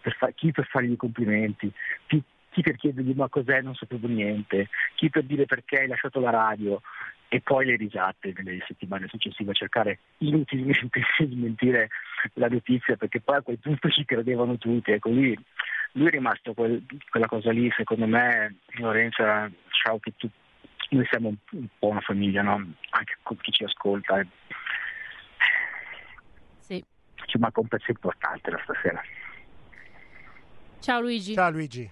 per 0.00 0.14
fa- 0.16 0.30
chi 0.30 0.50
per 0.50 0.66
fargli 0.66 0.92
i 0.92 0.96
complimenti, 0.96 1.70
chi, 2.06 2.22
chi 2.50 2.62
per 2.62 2.76
chiedergli 2.76 3.14
ma 3.14 3.28
cos'è? 3.28 3.60
Non 3.60 3.74
sapevo 3.74 4.08
niente, 4.08 4.68
chi 4.94 5.08
per 5.08 5.24
dire 5.24 5.46
perché 5.46 5.80
hai 5.80 5.88
lasciato 5.88 6.20
la 6.20 6.30
radio? 6.30 6.80
E 7.28 7.40
poi 7.40 7.64
le 7.64 7.76
risate 7.76 8.34
nelle 8.36 8.62
settimane 8.66 9.06
successive 9.08 9.52
a 9.52 9.54
cercare 9.54 10.00
inutilmente 10.18 11.00
di 11.18 11.34
smentire 11.34 11.88
la 12.34 12.48
notizia 12.48 12.96
perché 12.96 13.20
poi 13.20 13.36
a 13.36 13.42
quel 13.42 13.58
punto 13.58 13.88
ci 13.88 14.04
credevano 14.04 14.58
tutti. 14.58 14.90
Ecco, 14.90 15.08
lui, 15.08 15.38
lui 15.92 16.08
è 16.08 16.10
rimasto 16.10 16.52
quel, 16.52 16.84
quella 17.08 17.26
cosa 17.26 17.50
lì, 17.50 17.70
secondo 17.74 18.06
me 18.06 18.56
Lorenza, 18.72 19.50
ciao 19.70 19.98
che 19.98 20.12
tu, 20.18 20.28
noi 20.96 21.06
siamo 21.06 21.28
un, 21.28 21.36
un 21.52 21.68
po' 21.78 21.88
una 21.88 22.00
famiglia, 22.00 22.42
no? 22.42 22.54
anche 22.90 23.18
con 23.22 23.36
chi 23.38 23.50
ci 23.50 23.64
ascolta. 23.64 24.20
Eh. 24.20 24.26
Sì. 26.58 26.84
Ci 27.26 27.38
manca 27.38 27.60
un 27.60 27.68
pezzo 27.68 27.90
importante 27.90 28.50
la 28.50 28.60
stasera. 28.62 29.02
Ciao 30.80 31.00
Luigi. 31.00 31.34
Ciao 31.34 31.50
Luigi. 31.50 31.90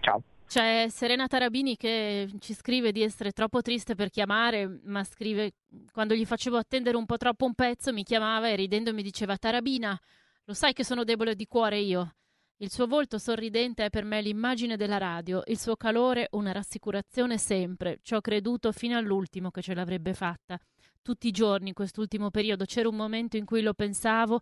Ciao. 0.00 0.22
C'è 0.46 0.86
Serena 0.90 1.26
Tarabini 1.28 1.76
che 1.76 2.28
ci 2.40 2.52
scrive 2.52 2.92
di 2.92 3.02
essere 3.02 3.30
troppo 3.30 3.62
triste 3.62 3.94
per 3.94 4.10
chiamare, 4.10 4.80
ma 4.84 5.02
scrive 5.02 5.52
quando 5.92 6.14
gli 6.14 6.26
facevo 6.26 6.58
attendere 6.58 6.96
un 6.96 7.06
po' 7.06 7.16
troppo 7.16 7.46
un 7.46 7.54
pezzo 7.54 7.90
mi 7.92 8.02
chiamava 8.02 8.48
e 8.48 8.56
ridendo 8.56 8.92
mi 8.92 9.02
diceva 9.02 9.38
Tarabina, 9.38 9.98
lo 10.44 10.52
sai 10.52 10.74
che 10.74 10.84
sono 10.84 11.04
debole 11.04 11.34
di 11.34 11.46
cuore 11.46 11.78
io. 11.78 12.16
Il 12.62 12.70
suo 12.70 12.86
volto 12.86 13.18
sorridente 13.18 13.86
è 13.86 13.90
per 13.90 14.04
me 14.04 14.22
l'immagine 14.22 14.76
della 14.76 14.96
radio, 14.96 15.42
il 15.46 15.58
suo 15.58 15.74
calore 15.74 16.28
una 16.30 16.52
rassicurazione 16.52 17.36
sempre. 17.36 17.98
Ci 18.02 18.14
ho 18.14 18.20
creduto 18.20 18.70
fino 18.70 18.96
all'ultimo 18.96 19.50
che 19.50 19.62
ce 19.62 19.74
l'avrebbe 19.74 20.14
fatta. 20.14 20.56
Tutti 21.02 21.26
i 21.26 21.32
giorni 21.32 21.68
in 21.70 21.74
quest'ultimo 21.74 22.30
periodo 22.30 22.64
c'era 22.64 22.88
un 22.88 22.94
momento 22.94 23.36
in 23.36 23.46
cui 23.46 23.62
lo 23.62 23.74
pensavo 23.74 24.38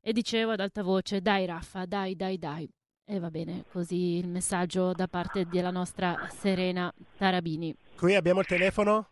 e 0.00 0.14
dicevo 0.14 0.52
ad 0.52 0.60
alta 0.60 0.82
voce: 0.82 1.20
Dai, 1.20 1.44
Raffa, 1.44 1.84
dai, 1.84 2.16
dai, 2.16 2.38
dai. 2.38 2.66
E 3.04 3.18
va 3.18 3.28
bene, 3.28 3.66
così 3.70 4.16
il 4.16 4.28
messaggio 4.28 4.94
da 4.94 5.06
parte 5.06 5.44
della 5.44 5.70
nostra 5.70 6.30
Serena 6.30 6.90
Tarabini. 7.18 7.76
Qui 7.94 8.14
abbiamo 8.14 8.40
il 8.40 8.46
telefono. 8.46 9.06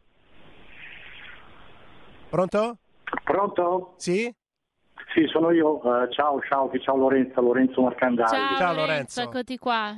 Pronto? 2.30 2.78
Pronto? 3.24 3.92
Sì? 3.98 4.34
Sì, 5.14 5.26
sono 5.26 5.50
io. 5.50 5.80
Uh, 5.82 6.08
ciao, 6.10 6.40
ciao, 6.42 6.70
ciao 6.78 6.96
Lorenzo, 6.96 7.40
Lorenzo 7.40 7.82
Marcandali. 7.82 8.28
Ciao, 8.28 8.56
ciao 8.56 8.74
Lorenzo, 8.74 9.22
eccoti 9.22 9.58
qua. 9.58 9.94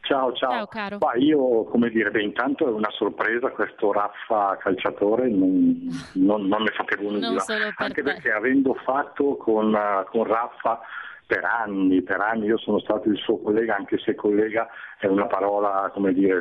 Ciao, 0.00 0.32
ciao. 0.34 0.50
Ciao 0.50 0.66
caro. 0.66 0.98
Ma 1.00 1.14
io, 1.16 1.64
come 1.64 1.90
dire, 1.90 2.10
beh, 2.10 2.22
intanto 2.22 2.66
è 2.66 2.70
una 2.70 2.90
sorpresa 2.92 3.50
questo 3.50 3.92
Raffa 3.92 4.56
calciatore, 4.60 5.28
non, 5.28 5.88
non, 6.14 6.46
non 6.46 6.62
ne 6.62 6.72
sapevo 6.76 7.10
nulla. 7.10 7.28
Non 7.28 7.38
solo 7.40 7.64
per 7.64 7.74
Anche 7.78 8.02
te. 8.02 8.12
perché 8.12 8.30
avendo 8.30 8.74
fatto 8.74 9.36
con, 9.36 9.74
uh, 9.74 10.08
con 10.08 10.24
Raffa 10.24 10.80
per 11.26 11.44
anni, 11.44 12.02
per 12.02 12.20
anni 12.20 12.46
io 12.46 12.56
sono 12.56 12.78
stato 12.78 13.08
il 13.08 13.18
suo 13.18 13.38
collega, 13.40 13.74
anche 13.74 13.98
se 13.98 14.14
collega 14.14 14.68
è 14.98 15.06
una 15.06 15.26
parola, 15.26 15.90
come 15.92 16.12
dire, 16.12 16.38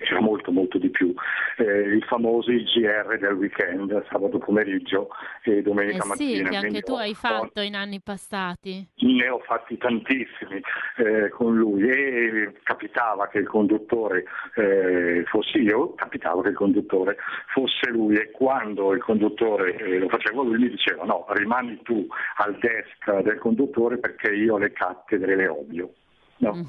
era 0.00 0.20
molto 0.20 0.52
molto 0.52 0.78
di 0.78 0.90
più. 0.90 1.14
Eh, 1.56 1.96
I 1.96 2.00
famosi 2.02 2.62
GR 2.64 3.18
del 3.18 3.32
weekend, 3.34 4.04
sabato 4.10 4.38
pomeriggio 4.38 5.08
e 5.42 5.62
domenica 5.62 5.98
Eh 5.98 6.00
sì, 6.02 6.08
mattina. 6.08 6.48
che 6.50 6.56
anche 6.56 6.80
tu 6.82 6.94
hai 6.94 7.10
ho- 7.10 7.14
fatto 7.14 7.60
in 7.60 7.74
anni 7.74 8.00
passati. 8.00 8.86
ne 8.96 9.28
ho 9.28 9.38
fatti 9.40 9.76
tantissimi 9.78 10.60
eh, 10.96 11.28
con 11.30 11.56
lui 11.56 11.88
e 11.88 12.52
capitava 12.62 13.28
che 13.28 13.38
il 13.38 13.48
conduttore 13.48 14.24
eh, 14.54 15.24
fossi 15.26 15.58
io, 15.58 15.94
capitava 15.94 16.42
che 16.42 16.48
il 16.50 16.54
conduttore 16.56 17.16
fosse 17.52 17.90
lui 17.90 18.16
e 18.16 18.30
quando 18.30 18.92
il 18.92 19.02
conduttore 19.02 19.74
eh, 19.76 19.98
lo 19.98 20.08
facevo 20.08 20.42
lui 20.42 20.58
mi 20.58 20.68
diceva 20.70 21.04
no, 21.04 21.24
rimani 21.30 21.80
tu 21.82 22.06
al 22.36 22.56
desk 22.58 23.20
del 23.22 23.38
conduttore 23.38 23.98
perché 23.98 24.32
io 24.32 24.58
le 24.58 24.72
cattedre 24.72 25.34
le 25.34 25.48
odio. 25.48 25.92
No? 26.38 26.64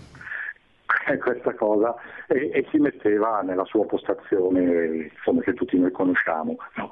questa 1.19 1.53
cosa 1.53 1.95
e, 2.27 2.49
e 2.53 2.65
si 2.71 2.77
metteva 2.77 3.41
nella 3.41 3.65
sua 3.65 3.85
postazione 3.85 5.09
insomma, 5.13 5.41
che 5.41 5.53
tutti 5.53 5.77
noi 5.77 5.91
conosciamo. 5.91 6.57
no? 6.75 6.91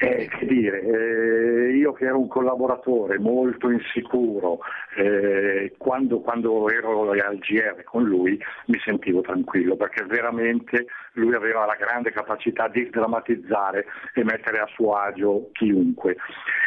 Eh, 0.00 0.28
che 0.28 0.46
dire, 0.46 0.80
eh, 0.80 1.76
io 1.76 1.92
che 1.92 2.06
ero 2.06 2.18
un 2.18 2.26
collaboratore 2.26 3.20
molto 3.20 3.70
insicuro, 3.70 4.58
eh, 4.96 5.74
quando, 5.78 6.18
quando 6.18 6.68
ero 6.68 7.12
al 7.12 7.38
GR 7.38 7.84
con 7.84 8.02
lui 8.02 8.36
mi 8.66 8.80
sentivo 8.84 9.20
tranquillo 9.20 9.76
perché 9.76 10.02
veramente 10.04 10.86
lui 11.14 11.34
aveva 11.34 11.66
la 11.66 11.76
grande 11.76 12.10
capacità 12.10 12.68
di 12.68 12.88
drammatizzare 12.88 13.86
e 14.14 14.24
mettere 14.24 14.58
a 14.60 14.66
suo 14.66 14.94
agio 14.94 15.50
chiunque. 15.52 16.16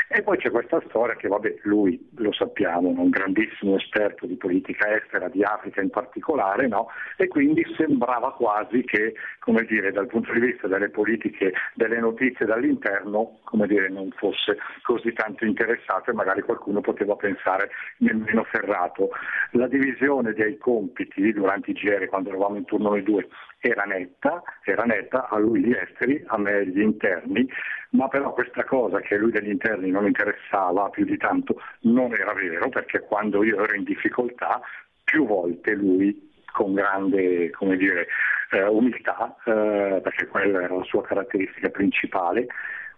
E 0.07 0.21
poi 0.21 0.37
c'è 0.37 0.51
questa 0.51 0.79
storia 0.87 1.15
che, 1.15 1.27
vabbè, 1.27 1.61
lui 1.63 2.09
lo 2.17 2.31
sappiamo, 2.31 2.89
è 2.89 2.99
un 2.99 3.09
grandissimo 3.09 3.75
esperto 3.75 4.27
di 4.27 4.35
politica 4.35 4.95
estera, 4.95 5.29
di 5.29 5.43
Africa 5.43 5.81
in 5.81 5.89
particolare, 5.89 6.67
no? 6.67 6.89
e 7.17 7.27
quindi 7.27 7.65
sembrava 7.75 8.31
quasi 8.33 8.83
che, 8.83 9.15
come 9.39 9.63
dire, 9.63 9.91
dal 9.91 10.05
punto 10.05 10.31
di 10.31 10.39
vista 10.39 10.67
delle 10.67 10.89
politiche, 10.89 11.53
delle 11.73 11.99
notizie 11.99 12.45
dall'interno, 12.45 13.39
come 13.45 13.65
dire, 13.65 13.89
non 13.89 14.11
fosse 14.11 14.57
così 14.83 15.11
tanto 15.13 15.43
interessato 15.43 16.11
e 16.11 16.13
magari 16.13 16.43
qualcuno 16.43 16.81
poteva 16.81 17.15
pensare 17.15 17.71
nemmeno 17.97 18.43
ferrato. 18.43 19.09
La 19.51 19.67
divisione 19.67 20.33
dei 20.33 20.57
compiti 20.59 21.33
durante 21.33 21.71
i 21.71 21.73
GR, 21.73 22.05
quando 22.05 22.29
eravamo 22.29 22.57
in 22.57 22.65
turno 22.65 22.89
noi 22.89 23.01
due, 23.01 23.27
era 23.69 23.83
netta, 23.83 24.43
era 24.63 24.83
netta, 24.83 25.27
a 25.27 25.37
lui 25.37 25.61
gli 25.61 25.71
esteri, 25.71 26.23
a 26.27 26.37
me 26.37 26.67
gli 26.67 26.81
interni, 26.81 27.47
ma 27.91 28.07
però 28.07 28.33
questa 28.33 28.63
cosa 28.63 28.99
che 28.99 29.15
a 29.15 29.17
lui 29.17 29.31
degli 29.31 29.49
interni 29.49 29.89
non 29.89 30.05
interessava 30.05 30.89
più 30.89 31.05
di 31.05 31.17
tanto 31.17 31.59
non 31.81 32.13
era 32.13 32.33
vero, 32.33 32.69
perché 32.69 32.99
quando 32.99 33.43
io 33.43 33.63
ero 33.63 33.73
in 33.75 33.83
difficoltà 33.83 34.61
più 35.03 35.25
volte 35.25 35.73
lui 35.73 36.33
con 36.51 36.73
grande 36.73 37.51
dire, 37.77 38.07
eh, 38.51 38.63
umiltà, 38.63 39.35
eh, 39.45 39.99
perché 40.01 40.27
quella 40.27 40.61
era 40.61 40.75
la 40.75 40.83
sua 40.83 41.03
caratteristica 41.03 41.69
principale, 41.69 42.47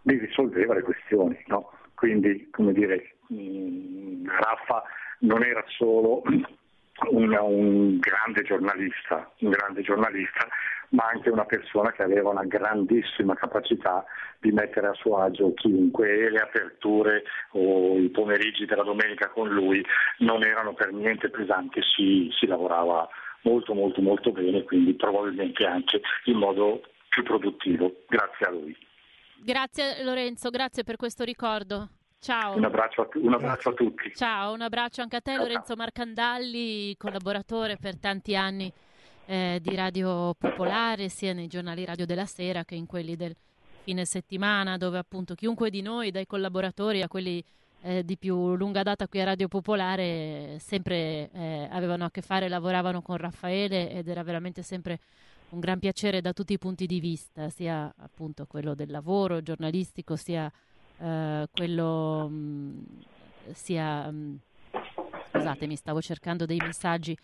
mi 0.04 0.18
risolveva 0.18 0.76
le 0.76 0.84
questioni. 0.84 1.42
no? 1.48 1.72
Quindi, 1.96 2.50
come 2.52 2.74
dire, 2.74 3.16
mh, 3.28 4.28
Raffa 4.28 4.84
non 5.20 5.44
era 5.44 5.64
solo 5.68 6.22
un, 7.10 7.38
un 7.40 8.00
grande 8.00 8.44
giornalista, 8.44 9.32
un 9.40 9.50
grande 9.50 9.82
giornalista, 9.82 10.48
ma 10.90 11.10
anche 11.12 11.30
una 11.30 11.46
persona 11.46 11.92
che 11.92 12.04
aveva 12.04 12.30
una 12.30 12.46
grandissima 12.46 13.36
capacità 13.36 14.06
di 14.40 14.52
mettere 14.52 14.88
a 14.88 14.94
suo 14.94 15.18
agio 15.18 15.54
chiunque 15.54 16.10
e 16.10 16.30
le 16.30 16.40
aperture 16.40 17.24
o 17.52 17.98
i 17.98 18.10
pomeriggi 18.10 18.66
della 18.66 18.84
domenica 18.84 19.30
con 19.30 19.50
lui 19.50 19.84
non 20.20 20.44
erano 20.44 20.74
per 20.74 20.92
niente 20.94 21.30
pesanti, 21.30 21.82
si, 21.82 22.30
si 22.38 22.46
lavorava 22.46 23.08
molto 23.42 23.74
molto 23.74 24.02
molto 24.02 24.32
bene, 24.32 24.64
quindi 24.64 24.94
probabilmente 24.94 25.66
anche 25.66 26.02
in 26.26 26.38
modo 26.38 26.82
più 27.10 27.24
produttivo. 27.24 28.04
Grazie 28.08 28.46
a 28.46 28.52
lui. 28.52 28.76
Grazie 29.40 30.04
Lorenzo, 30.04 30.50
grazie 30.50 30.84
per 30.84 30.96
questo 30.96 31.24
ricordo. 31.24 31.90
Ciao. 32.20 32.56
Un 32.56 32.66
abbraccio 32.66 33.02
a, 33.02 33.08
un 33.14 33.34
abbraccio 33.34 33.70
a 33.70 33.74
tutti. 33.74 34.12
Ciao, 34.16 34.54
un 34.54 34.62
abbraccio 34.62 35.02
anche 35.02 35.16
a 35.16 35.22
te 35.22 35.34
Ciao, 35.34 35.44
Lorenzo 35.44 35.76
Marcandalli, 35.76 36.96
collaboratore 36.98 37.78
per 37.78 37.98
tanti 37.98 38.36
anni 38.36 38.72
eh, 39.26 39.60
di 39.62 39.76
Radio 39.76 40.34
Popolare, 40.38 41.10
sia 41.10 41.34
nei 41.34 41.48
giornali 41.48 41.86
Radio 41.86 42.06
della 42.06 42.26
Sera 42.26 42.66
che 42.66 42.76
in 42.76 42.86
quelli 42.86 43.16
del 43.16 43.36
fine 43.84 44.04
settimana, 44.04 44.78
dove 44.78 44.98
appunto 44.98 45.36
chiunque 45.36 45.70
di 45.70 45.82
noi, 45.82 46.12
dai 46.12 46.26
collaboratori 46.26 47.02
a 47.02 47.08
quelli 47.08 47.44
eh, 47.82 48.04
di 48.04 48.18
più 48.18 48.56
lunga 48.56 48.84
data 48.84 49.08
qui 49.08 49.22
a 49.22 49.26
Radio 49.26 49.48
Popolare, 49.48 50.58
sempre 50.60 51.30
eh, 51.32 51.68
avevano 51.72 52.06
a 52.06 52.12
che 52.12 52.22
fare, 52.22 52.50
lavoravano 52.50 53.02
con 53.02 53.18
Raffaele 53.18 53.92
ed 53.92 54.08
era 54.08 54.24
veramente 54.24 54.64
sempre 54.64 55.00
un 55.50 55.60
gran 55.60 55.80
piacere 55.80 56.20
da 56.20 56.34
tutti 56.34 56.54
i 56.54 56.58
punti 56.58 56.86
di 56.86 57.00
vista, 57.00 57.50
sia 57.50 57.94
appunto 58.00 58.46
quello 58.46 58.76
del 58.76 58.90
lavoro 58.90 59.42
giornalistico, 59.42 60.16
sia 60.18 60.52
eh, 61.00 61.48
quello 61.54 62.28
mh, 62.28 62.84
sia 63.52 64.10
mh, 64.10 64.40
scusatemi, 65.32 65.76
stavo 65.76 66.02
cercando 66.02 66.46
dei 66.46 66.58
messaggi 66.58 67.18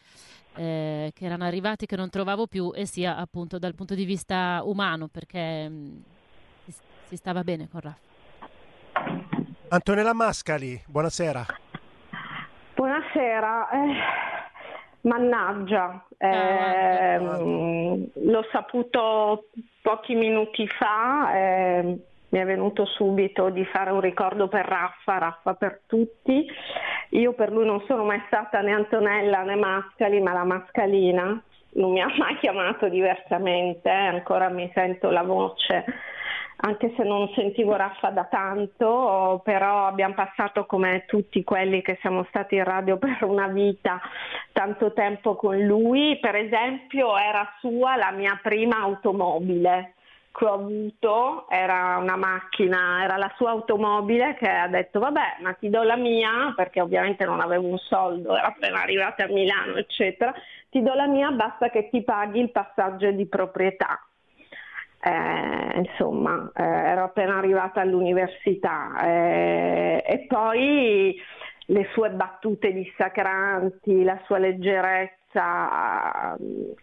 eh, 0.56 1.12
che 1.14 1.26
erano 1.26 1.44
arrivati 1.46 1.86
che 1.86 1.96
non 1.96 2.10
trovavo 2.10 2.48
più 2.48 2.72
e 2.74 2.86
sia 2.86 3.18
appunto 3.18 3.58
dal 3.58 3.76
punto 3.76 3.96
di 3.96 4.06
vista 4.06 4.62
umano 4.64 5.08
perché 5.08 5.68
mh, 5.68 6.04
si, 6.66 6.74
si 7.08 7.16
stava 7.16 7.44
bene 7.44 7.68
con 7.70 7.82
Raffa. 7.82 8.12
Antonella 9.70 10.14
Mascali, 10.14 10.82
buonasera. 10.86 11.46
Buonasera. 12.76 13.70
Eh, 13.70 13.96
mannaggia, 15.02 16.06
ehm, 16.18 18.10
l'ho 18.14 18.46
saputo 18.52 19.48
pochi 19.82 20.16
minuti 20.16 20.68
fa, 20.68 21.32
ehm, 21.36 22.00
mi 22.34 22.40
è 22.40 22.46
venuto 22.46 22.86
subito 22.86 23.50
di 23.50 23.64
fare 23.66 23.92
un 23.92 24.02
ricordo 24.02 24.48
per 24.48 24.66
Raffa, 24.66 25.20
Raffa 25.20 25.54
per 25.54 25.82
tutti. 25.86 26.50
Io 27.10 27.34
per 27.34 27.52
lui 27.52 27.64
non 27.64 27.84
sono 27.86 28.04
mai 28.04 28.24
stata 28.26 28.60
né 28.62 28.72
Antonella 28.72 29.44
né 29.44 29.56
Mascali, 29.56 30.20
ma 30.20 30.34
la 30.34 30.44
Mascalina. 30.44 31.40
Non 31.76 31.92
mi 31.92 32.02
ha 32.02 32.08
mai 32.18 32.36
chiamato 32.40 32.90
diversamente, 32.90 33.88
ancora 33.90 34.50
mi 34.50 34.70
sento 34.74 35.12
la 35.12 35.22
voce 35.22 35.86
anche 36.66 36.94
se 36.96 37.04
non 37.04 37.30
sentivo 37.36 37.76
Raffa 37.76 38.10
da 38.10 38.24
tanto, 38.24 39.42
però 39.44 39.86
abbiamo 39.86 40.14
passato 40.14 40.66
come 40.66 41.04
tutti 41.06 41.44
quelli 41.44 41.82
che 41.82 41.98
siamo 42.00 42.24
stati 42.30 42.56
in 42.56 42.64
radio 42.64 42.96
per 43.00 43.18
una 43.24 43.48
vita, 43.48 44.00
tanto 44.54 44.94
tempo 44.94 45.36
con 45.36 45.60
lui. 45.60 46.18
Per 46.22 46.36
esempio 46.36 47.18
era 47.18 47.46
sua 47.60 47.98
la 47.98 48.12
mia 48.12 48.40
prima 48.42 48.78
automobile 48.78 49.96
che 50.34 50.46
ho 50.46 50.54
avuto, 50.54 51.48
era 51.48 51.98
una 51.98 52.16
macchina, 52.16 53.04
era 53.04 53.18
la 53.18 53.32
sua 53.36 53.52
automobile 53.52 54.34
che 54.34 54.50
ha 54.50 54.68
detto 54.68 55.00
vabbè 55.00 55.38
ma 55.42 55.54
ti 55.54 55.70
do 55.70 55.84
la 55.84 55.96
mia 55.96 56.54
perché 56.56 56.82
ovviamente 56.82 57.24
non 57.24 57.40
avevo 57.40 57.68
un 57.68 57.78
soldo, 57.78 58.36
era 58.36 58.48
appena 58.48 58.82
arrivata 58.82 59.26
a 59.26 59.28
Milano 59.28 59.76
eccetera, 59.76 60.34
ti 60.70 60.82
do 60.82 60.96
la 60.96 61.06
mia 61.06 61.30
basta 61.30 61.70
che 61.70 61.88
ti 61.90 62.04
paghi 62.04 62.40
il 62.40 62.50
passaggio 62.50 63.12
di 63.12 63.28
proprietà. 63.28 64.04
Eh, 65.06 65.78
insomma, 65.80 66.50
eh, 66.56 66.64
ero 66.64 67.04
appena 67.04 67.38
arrivata 67.38 67.82
all'università 67.82 68.96
eh, 69.04 70.04
e 70.06 70.26
poi 70.28 71.22
le 71.68 71.88
sue 71.92 72.10
battute 72.10 72.72
dissacranti, 72.72 74.04
la 74.04 74.20
sua 74.26 74.38
leggerezza, 74.38 75.23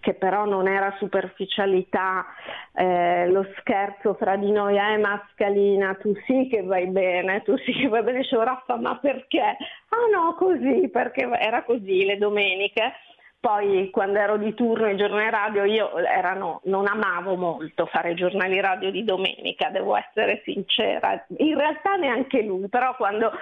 che 0.01 0.15
però 0.15 0.45
non 0.45 0.67
era 0.67 0.95
superficialità, 0.99 2.27
eh, 2.75 3.29
lo 3.29 3.47
scherzo 3.59 4.15
fra 4.15 4.37
di 4.37 4.51
noi, 4.51 4.77
eh 4.77 4.99
Mascalina, 4.99 5.95
tu 5.95 6.15
sì 6.27 6.49
che 6.51 6.63
vai 6.63 6.87
bene, 6.87 7.43
tu 7.43 7.57
sì 7.59 7.73
che 7.73 7.89
vai 7.89 8.03
bene, 8.03 8.19
dicevo 8.21 8.43
Raffa, 8.43 8.77
ma 8.77 8.97
perché? 8.99 9.41
Ah 9.41 10.09
no, 10.13 10.35
così, 10.35 10.89
perché 10.89 11.29
era 11.39 11.63
così 11.65 12.05
le 12.05 12.19
domeniche 12.19 12.93
poi 13.41 13.89
quando 13.91 14.19
ero 14.19 14.37
di 14.37 14.53
turno 14.53 14.85
ai 14.85 14.99
giornali 14.99 15.31
radio 15.31 15.65
io 15.65 15.97
erano, 15.97 16.61
non 16.65 16.87
amavo 16.87 17.37
molto 17.37 17.87
fare 17.87 18.13
giornali 18.13 18.61
radio 18.61 18.91
di 18.91 19.03
domenica, 19.03 19.71
devo 19.71 19.97
essere 19.97 20.43
sincera. 20.45 21.25
In 21.39 21.57
realtà 21.57 21.97
neanche 21.97 22.43
lui, 22.43 22.69
però 22.69 22.95
quando 22.97 23.33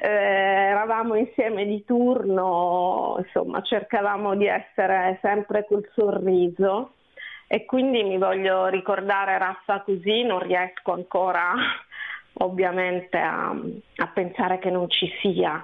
eh, 0.00 0.08
eravamo 0.08 1.16
insieme 1.16 1.66
di 1.66 1.84
turno, 1.84 3.16
insomma, 3.18 3.60
cercavamo 3.60 4.34
di 4.36 4.46
essere 4.46 5.18
sempre 5.20 5.66
col 5.66 5.86
sorriso 5.94 6.94
e 7.46 7.66
quindi 7.66 8.02
mi 8.04 8.16
voglio 8.16 8.68
ricordare 8.68 9.36
Raffa 9.36 9.82
così, 9.82 10.22
non 10.22 10.38
riesco 10.38 10.92
ancora 10.92 11.52
ovviamente 12.40 13.18
a, 13.18 13.50
a 13.50 14.06
pensare 14.14 14.58
che 14.58 14.70
non 14.70 14.88
ci 14.88 15.12
sia. 15.20 15.62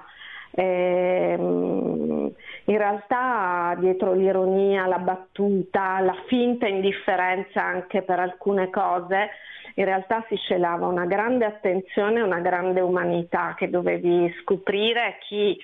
Ehm, 0.51 2.31
in 2.65 2.77
realtà 2.77 3.75
dietro 3.79 4.13
l'ironia, 4.13 4.85
la 4.85 4.99
battuta, 4.99 5.99
la 5.99 6.15
finta 6.27 6.67
indifferenza 6.67 7.63
anche 7.63 8.01
per 8.01 8.19
alcune 8.19 8.69
cose, 8.69 9.29
in 9.75 9.85
realtà 9.85 10.25
si 10.27 10.37
celava 10.37 10.87
una 10.87 11.05
grande 11.05 11.45
attenzione, 11.45 12.21
una 12.21 12.39
grande 12.39 12.81
umanità 12.81 13.55
che 13.57 13.69
dovevi 13.69 14.33
scoprire 14.41 15.17
chi 15.21 15.57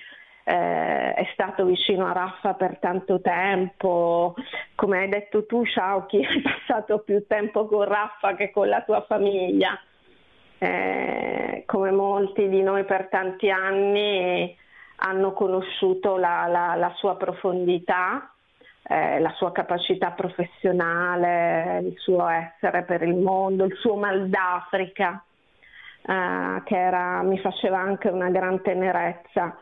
eh, 0.47 1.13
è 1.13 1.27
stato 1.33 1.65
vicino 1.65 2.05
a 2.05 2.13
Raffa 2.13 2.53
per 2.53 2.77
tanto 2.79 3.19
tempo, 3.19 4.35
come 4.75 4.99
hai 4.99 5.09
detto 5.09 5.45
tu 5.45 5.63
Sciauchi, 5.63 6.23
hai 6.23 6.41
passato 6.41 6.99
più 6.99 7.25
tempo 7.27 7.65
con 7.65 7.83
Raffa 7.83 8.35
che 8.35 8.51
con 8.51 8.69
la 8.69 8.81
tua 8.81 9.01
famiglia, 9.01 9.77
eh, 10.59 11.63
come 11.65 11.91
molti 11.91 12.47
di 12.47 12.61
noi 12.61 12.85
per 12.85 13.09
tanti 13.09 13.49
anni 13.49 14.55
hanno 14.97 15.33
conosciuto 15.33 16.17
la, 16.17 16.47
la, 16.47 16.75
la 16.75 16.93
sua 16.95 17.15
profondità, 17.15 18.31
eh, 18.87 19.19
la 19.19 19.33
sua 19.35 19.51
capacità 19.51 20.11
professionale, 20.11 21.79
il 21.83 21.95
suo 21.97 22.27
essere 22.27 22.83
per 22.83 23.01
il 23.01 23.15
mondo, 23.15 23.65
il 23.65 23.75
suo 23.77 23.95
mal 23.95 24.29
d'Africa, 24.29 25.23
eh, 26.01 26.61
che 26.63 26.77
era, 26.77 27.21
mi 27.23 27.39
faceva 27.39 27.79
anche 27.79 28.09
una 28.09 28.29
gran 28.29 28.61
tenerezza. 28.61 29.57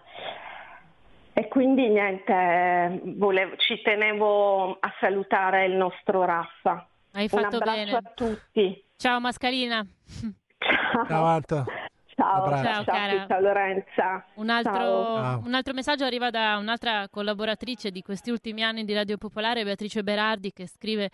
E 1.35 1.47
quindi 1.47 1.89
niente, 1.89 3.01
volevo, 3.15 3.55
ci 3.57 3.81
tenevo 3.81 4.77
a 4.79 4.93
salutare 4.99 5.65
il 5.65 5.73
nostro 5.73 6.23
Raffa. 6.25 6.87
Hai 7.13 7.27
fatto 7.27 7.55
Un 7.55 7.61
abbraccio 7.61 7.83
bene. 7.85 7.97
a 7.97 8.11
tutti. 8.13 8.85
Ciao 8.95 9.19
Mascalina. 9.19 9.83
Ciao. 10.59 11.05
Ciao, 11.07 11.25
Abbraccio. 11.25 11.65
Ciao, 12.15 12.63
Ciao, 12.63 12.83
cara. 12.83 13.25
ciao 13.27 13.39
Lorenza. 13.39 14.25
Un 14.35 14.49
altro, 14.49 14.73
Ciao. 14.73 15.41
un 15.45 15.53
altro 15.53 15.73
messaggio 15.73 16.05
arriva 16.05 16.29
da 16.29 16.57
un'altra 16.57 17.07
collaboratrice 17.09 17.91
di 17.91 18.01
questi 18.01 18.29
ultimi 18.31 18.63
anni 18.63 18.85
di 18.85 18.93
Radio 18.93 19.17
Popolare, 19.17 19.63
Beatrice 19.63 20.03
Berardi, 20.03 20.51
che 20.51 20.67
scrive 20.67 21.09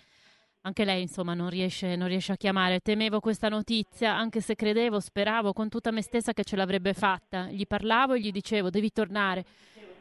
anche 0.62 0.84
lei, 0.84 1.02
insomma, 1.02 1.34
non 1.34 1.50
riesce, 1.50 1.96
non 1.96 2.08
riesce 2.08 2.34
a 2.34 2.36
chiamare. 2.36 2.80
Temevo 2.80 3.20
questa 3.20 3.48
notizia, 3.48 4.16
anche 4.16 4.42
se 4.42 4.56
credevo, 4.56 5.00
speravo 5.00 5.54
con 5.54 5.70
tutta 5.70 5.92
me 5.92 6.02
stessa 6.02 6.34
che 6.34 6.44
ce 6.44 6.56
l'avrebbe 6.56 6.94
fatta. 6.94 7.48
Gli 7.50 7.66
parlavo 7.66 8.14
e 8.14 8.20
gli 8.20 8.32
dicevo: 8.32 8.70
Devi 8.70 8.92
tornare. 8.92 9.46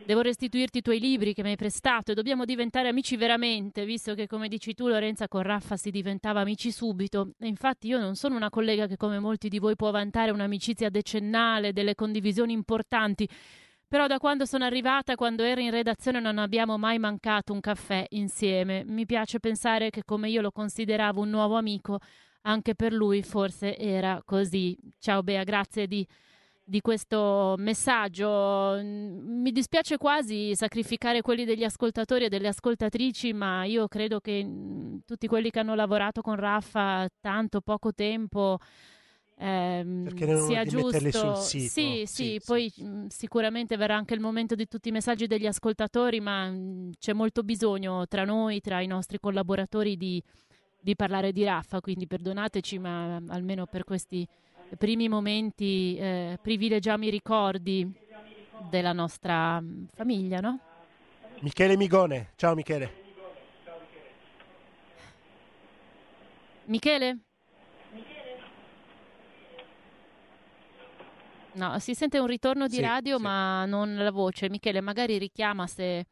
Devo 0.04 0.22
restituirti 0.22 0.78
i 0.78 0.82
tuoi 0.82 1.00
libri 1.00 1.34
che 1.34 1.42
mi 1.42 1.50
hai 1.50 1.56
prestato 1.56 2.12
e 2.12 2.14
dobbiamo 2.14 2.44
diventare 2.44 2.88
amici 2.88 3.16
veramente, 3.16 3.84
visto 3.84 4.14
che, 4.14 4.26
come 4.26 4.48
dici 4.48 4.72
tu, 4.72 4.88
Lorenza, 4.88 5.28
con 5.28 5.42
Raffa 5.42 5.76
si 5.76 5.90
diventava 5.90 6.40
amici 6.40 6.72
subito. 6.72 7.32
E 7.38 7.46
infatti 7.46 7.88
io 7.88 7.98
non 7.98 8.14
sono 8.14 8.34
una 8.34 8.48
collega 8.48 8.86
che, 8.86 8.96
come 8.96 9.18
molti 9.18 9.48
di 9.48 9.58
voi, 9.58 9.76
può 9.76 9.90
vantare 9.90 10.30
un'amicizia 10.30 10.88
decennale, 10.88 11.72
delle 11.72 11.94
condivisioni 11.94 12.54
importanti. 12.54 13.28
Però 13.86 14.06
da 14.06 14.18
quando 14.18 14.44
sono 14.44 14.64
arrivata, 14.64 15.14
quando 15.14 15.42
ero 15.42 15.60
in 15.60 15.70
redazione, 15.70 16.20
non 16.20 16.36
abbiamo 16.38 16.76
mai 16.76 16.98
mancato 16.98 17.52
un 17.52 17.60
caffè 17.60 18.04
insieme. 18.10 18.84
Mi 18.86 19.06
piace 19.06 19.40
pensare 19.40 19.88
che 19.88 20.04
come 20.04 20.28
io 20.28 20.42
lo 20.42 20.50
consideravo 20.50 21.22
un 21.22 21.30
nuovo 21.30 21.56
amico, 21.56 21.98
anche 22.42 22.74
per 22.74 22.92
lui 22.92 23.22
forse 23.22 23.76
era 23.76 24.20
così. 24.24 24.76
Ciao 24.98 25.22
Bea, 25.22 25.42
grazie 25.42 25.86
di, 25.86 26.06
di 26.68 26.82
questo 26.82 27.54
messaggio. 27.58 28.76
Mm, 28.78 29.40
Mi 29.40 29.52
dispiace 29.52 29.96
quasi 29.96 30.54
sacrificare 30.54 31.22
quelli 31.22 31.46
degli 31.46 31.64
ascoltatori 31.64 32.26
e 32.26 32.28
delle 32.28 32.48
ascoltatrici, 32.48 33.32
ma 33.32 33.64
io 33.64 33.88
credo 33.88 34.20
che 34.20 34.44
mm, 34.44 34.98
tutti 35.06 35.26
quelli 35.26 35.50
che 35.50 35.60
hanno 35.60 35.74
lavorato 35.74 36.20
con 36.20 36.36
Raffa 36.36 37.08
tanto 37.20 37.62
poco 37.62 37.94
tempo 37.94 38.58
ehm, 39.38 40.04
sia 40.46 40.64
giusto. 40.64 40.90
sito. 41.36 41.68
Sì, 41.70 42.02
sì, 42.06 42.40
poi 42.44 42.70
mh, 42.76 43.06
sicuramente 43.06 43.76
verrà 43.78 43.96
anche 43.96 44.12
il 44.12 44.20
momento 44.20 44.54
di 44.54 44.66
tutti 44.68 44.90
i 44.90 44.92
messaggi 44.92 45.26
degli 45.26 45.46
ascoltatori, 45.46 46.20
ma 46.20 46.50
mh, 46.50 46.92
c'è 46.98 47.14
molto 47.14 47.42
bisogno 47.42 48.06
tra 48.08 48.24
noi, 48.26 48.60
tra 48.60 48.80
i 48.80 48.86
nostri 48.86 49.18
collaboratori 49.18 49.96
di, 49.96 50.22
di 50.78 50.94
parlare 50.94 51.32
di 51.32 51.44
Raffa, 51.44 51.80
quindi 51.80 52.06
perdonateci, 52.06 52.78
ma 52.78 53.16
almeno 53.28 53.64
per 53.64 53.84
questi 53.84 54.26
primi 54.76 55.08
momenti 55.08 55.96
eh, 55.96 56.36
privilegiamo 56.40 57.04
i 57.04 57.10
ricordi 57.10 57.90
della 58.56 58.92
nostra 58.92 59.60
mh, 59.60 59.86
famiglia, 59.94 60.40
no? 60.40 60.58
Michele 61.40 61.76
Migone, 61.76 62.32
ciao 62.36 62.54
Michele. 62.54 62.90
Michele? 66.66 67.18
No, 71.52 71.78
si 71.78 71.94
sente 71.94 72.18
un 72.18 72.26
ritorno 72.26 72.68
di 72.68 72.76
Sì, 72.76 72.82
radio, 72.82 73.16
sì. 73.16 73.22
ma 73.22 73.64
non 73.64 73.96
la 73.96 74.10
voce. 74.10 74.48
Michele, 74.48 74.80
magari 74.80 75.18
richiama 75.18 75.66
se, 75.66 76.04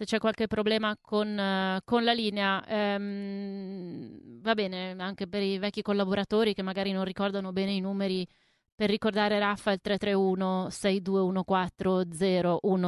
se 0.00 0.06
c'è 0.06 0.18
qualche 0.18 0.46
problema 0.46 0.96
con, 0.98 1.38
eh, 1.38 1.80
con 1.84 2.04
la 2.04 2.14
linea. 2.14 2.64
Ehm, 2.66 4.40
va 4.40 4.54
bene, 4.54 4.94
anche 4.98 5.26
per 5.28 5.42
i 5.42 5.58
vecchi 5.58 5.82
collaboratori 5.82 6.54
che 6.54 6.62
magari 6.62 6.92
non 6.92 7.04
ricordano 7.04 7.52
bene 7.52 7.72
i 7.72 7.80
numeri, 7.80 8.26
per 8.74 8.88
ricordare 8.88 9.38
Raffa 9.38 9.72
il 9.72 9.80
331 9.82 10.68
6214 10.70 12.16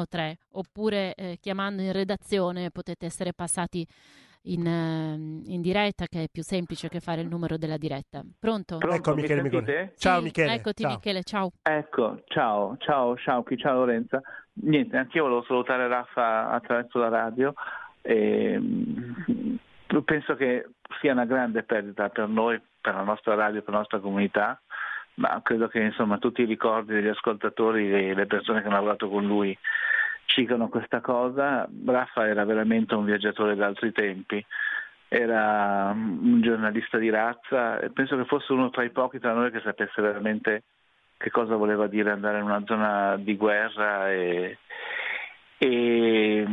013 0.09 0.39
oppure 0.53 1.13
eh, 1.15 1.37
chiamando 1.39 1.83
in 1.83 1.93
redazione 1.93 2.71
potete 2.71 3.05
essere 3.05 3.35
passati 3.35 3.87
in, 4.45 4.67
ehm, 4.67 5.43
in 5.49 5.61
diretta, 5.61 6.07
che 6.07 6.25
è 6.25 6.29
più 6.31 6.43
semplice 6.43 6.89
che 6.89 7.01
fare 7.01 7.21
il 7.21 7.29
numero 7.29 7.59
della 7.59 7.77
diretta. 7.77 8.23
Pronto? 8.39 8.79
Pronto, 8.79 8.97
Ecco 8.97 9.15
mi 9.15 9.21
Michele 9.21 9.43
Migone. 9.43 9.67
sentite? 9.67 9.95
Ciao 9.99 10.19
Sì, 10.19 10.25
Michele. 10.25 10.55
Eccoti 10.55 10.83
ciao. 10.83 10.93
Michele, 10.93 11.23
ciao. 11.25 11.51
Ecco, 11.61 12.23
ciao, 12.25 12.77
ciao, 12.79 13.17
ciao, 13.19 13.45
ciao 13.57 13.75
Lorenza. 13.75 14.23
Niente, 14.55 14.97
anch'io 14.97 15.25
volevo 15.25 15.43
salutare 15.43 15.89
Raffa 15.89 16.51
attraverso 16.51 16.99
la 16.99 17.09
radio. 17.09 17.55
E, 18.03 18.59
mm, 18.59 19.57
penso 20.05 20.35
che 20.35 20.67
sia 21.01 21.13
una 21.13 21.25
grande 21.25 21.63
perdita 21.63 22.09
per 22.09 22.29
noi, 22.29 22.61
per 22.81 22.95
la 22.95 23.03
nostra 23.03 23.35
radio, 23.35 23.63
per 23.63 23.73
la 23.73 23.79
nostra 23.79 23.99
comunità, 23.99 24.61
ma 25.15 25.41
credo 25.43 25.69
che 25.69 25.81
insomma 25.81 26.19
tutti 26.19 26.43
i 26.43 26.47
ricordi 26.47 26.95
degli 26.95 27.09
ascoltatori 27.09 27.93
e 27.93 28.15
le 28.15 28.27
persone 28.27 28.61
che 28.61 28.67
hanno 28.67 28.77
lavorato 28.77 29.09
con 29.09 29.27
lui 29.27 29.57
ciclano 30.27 30.69
questa 30.69 31.01
cosa. 31.01 31.69
Raffa 31.87 32.27
era 32.27 32.45
veramente 32.45 32.95
un 32.95 33.05
viaggiatore 33.05 33.55
d'altri 33.55 33.93
tempi, 33.93 34.45
era 35.09 35.93
un 35.95 36.41
giornalista 36.43 36.99
di 36.99 37.11
razza 37.11 37.79
e 37.81 37.91
penso 37.91 38.17
che 38.17 38.25
fosse 38.25 38.53
uno 38.53 38.71
tra 38.71 38.83
i 38.83 38.91
pochi 38.91 39.19
tra 39.19 39.33
noi 39.33 39.51
che 39.51 39.61
sapesse 39.61 40.01
veramente 40.01 40.63
che 41.23 41.31
cosa 41.31 41.55
voleva 41.55 41.87
dire 41.87 42.11
andare 42.11 42.39
in 42.39 42.45
una 42.45 42.63
zona 42.67 43.17
di 43.17 43.37
guerra 43.37 44.11
e, 44.11 44.59
e, 45.57 46.45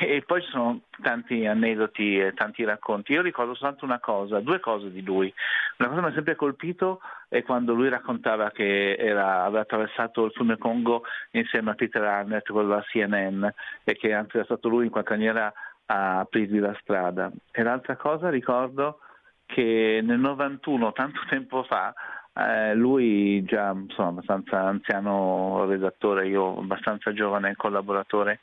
e 0.00 0.22
poi 0.24 0.40
ci 0.40 0.50
sono 0.50 0.82
tanti 1.02 1.44
aneddoti 1.44 2.20
e 2.20 2.32
tanti 2.32 2.62
racconti. 2.62 3.12
Io 3.12 3.22
ricordo 3.22 3.54
soltanto 3.54 3.84
una 3.84 3.98
cosa, 3.98 4.38
due 4.38 4.60
cose 4.60 4.92
di 4.92 5.02
lui. 5.02 5.34
Una 5.78 5.88
cosa 5.88 6.00
che 6.00 6.06
mi 6.06 6.12
ha 6.12 6.14
sempre 6.14 6.36
colpito 6.36 7.00
è 7.28 7.42
quando 7.42 7.74
lui 7.74 7.88
raccontava 7.88 8.52
che 8.52 8.94
era, 8.94 9.42
aveva 9.42 9.62
attraversato 9.62 10.26
il 10.26 10.32
fiume 10.32 10.58
Congo 10.58 11.02
insieme 11.32 11.72
a 11.72 11.74
Peter 11.74 12.04
Arnett, 12.04 12.48
quello 12.48 12.68
della 12.68 12.84
CNN, 12.84 13.44
e 13.82 13.96
che 13.96 14.12
anzi 14.14 14.36
era 14.36 14.44
stato 14.44 14.68
lui 14.68 14.84
in 14.84 14.90
qualche 14.90 15.14
maniera 15.14 15.52
a 15.86 16.20
aprirgli 16.20 16.60
la 16.60 16.76
strada. 16.80 17.32
E 17.50 17.62
l'altra 17.64 17.96
cosa 17.96 18.30
ricordo 18.30 19.00
che 19.46 20.00
nel 20.02 20.20
91, 20.20 20.92
tanto 20.92 21.20
tempo 21.28 21.64
fa, 21.64 21.92
eh, 22.34 22.74
lui 22.74 23.42
già 23.44 23.72
insomma, 23.74 24.08
abbastanza 24.08 24.60
anziano 24.60 25.64
redattore, 25.66 26.28
io 26.28 26.58
abbastanza 26.58 27.12
giovane 27.12 27.56
collaboratore, 27.56 28.40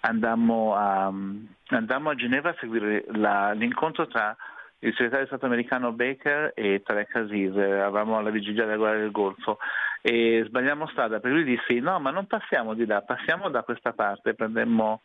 andammo 0.00 0.74
a, 0.74 1.12
andammo 1.68 2.10
a 2.10 2.14
Ginevra 2.14 2.50
a 2.50 2.56
seguire 2.58 3.04
la- 3.08 3.52
l'incontro 3.52 4.06
tra 4.06 4.34
il 4.80 4.92
segretario 4.92 5.24
di 5.24 5.26
Stato 5.26 5.46
americano 5.46 5.92
Baker 5.92 6.52
e 6.54 6.82
Tarek 6.84 7.16
Aziz, 7.16 7.54
eravamo 7.56 8.18
alla 8.18 8.30
vigilia 8.30 8.64
della 8.64 8.76
guerra 8.76 8.98
del 8.98 9.10
Golfo 9.10 9.58
e 10.02 10.44
sbagliamo 10.46 10.86
strada 10.88 11.18
perché 11.18 11.36
lui 11.36 11.44
disse 11.44 11.80
no 11.80 11.98
ma 11.98 12.10
non 12.10 12.26
passiamo 12.26 12.74
di 12.74 12.86
là, 12.86 13.02
passiamo 13.02 13.48
da 13.48 13.62
questa 13.62 13.92
parte, 13.92 14.34
prendemmo 14.34 15.02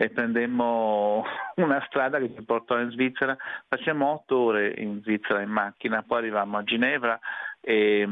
e 0.00 0.08
prendemmo 0.08 1.22
una 1.56 1.84
strada 1.86 2.18
che 2.18 2.32
ci 2.34 2.42
portò 2.42 2.78
in 2.80 2.90
Svizzera, 2.90 3.36
facciamo 3.68 4.12
otto 4.12 4.38
ore 4.38 4.72
in 4.78 5.02
Svizzera 5.02 5.42
in 5.42 5.50
macchina, 5.50 6.02
poi 6.02 6.18
arrivammo 6.18 6.56
a 6.56 6.64
Ginevra 6.64 7.20
e, 7.60 8.08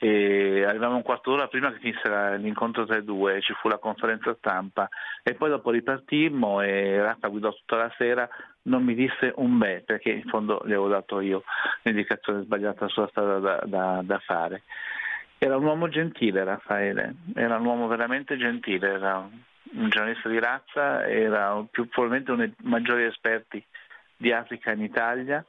e 0.00 0.64
arrivavamo 0.64 0.96
un 0.96 1.02
quarto 1.02 1.30
d'ora 1.30 1.48
prima 1.48 1.70
che 1.70 1.80
finisse 1.80 2.38
l'incontro 2.38 2.86
tra 2.86 2.96
i 2.96 3.04
due, 3.04 3.42
ci 3.42 3.52
fu 3.60 3.68
la 3.68 3.76
conferenza 3.76 4.34
stampa 4.38 4.88
e 5.22 5.34
poi 5.34 5.50
dopo 5.50 5.70
ripartimmo 5.70 6.62
e 6.62 7.02
Raffa 7.02 7.28
guidò 7.28 7.52
tutta 7.52 7.76
la 7.76 7.92
sera, 7.98 8.26
non 8.62 8.82
mi 8.82 8.94
disse 8.94 9.30
un 9.36 9.58
beh 9.58 9.82
perché 9.84 10.08
in 10.08 10.24
fondo 10.30 10.62
gli 10.64 10.68
avevo 10.72 10.88
dato 10.88 11.20
io 11.20 11.42
l'indicazione 11.82 12.42
sbagliata 12.44 12.88
sulla 12.88 13.08
strada 13.08 13.38
da, 13.38 13.62
da- 13.66 14.00
da 14.02 14.18
fare. 14.20 14.62
Era 15.36 15.58
un 15.58 15.64
uomo 15.64 15.88
gentile 15.88 16.42
Raffaele, 16.42 17.14
era 17.34 17.58
un 17.58 17.66
uomo 17.66 17.86
veramente 17.86 18.38
gentile, 18.38 18.88
era 18.94 19.28
un- 19.72 19.88
giornalista 19.88 20.28
di 20.28 20.38
razza, 20.38 21.06
era 21.06 21.64
più, 21.70 21.88
probabilmente 21.88 22.30
uno 22.32 22.44
dei 22.44 22.54
maggiori 22.62 23.04
esperti 23.04 23.64
di 24.16 24.32
Africa 24.32 24.72
in 24.72 24.82
Italia 24.82 25.44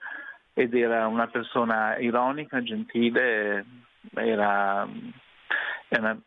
ed 0.53 0.73
era 0.73 1.07
una 1.07 1.27
persona 1.27 1.97
ironica, 1.97 2.61
gentile, 2.61 3.65
era, 4.13 4.87
era- 5.87 6.17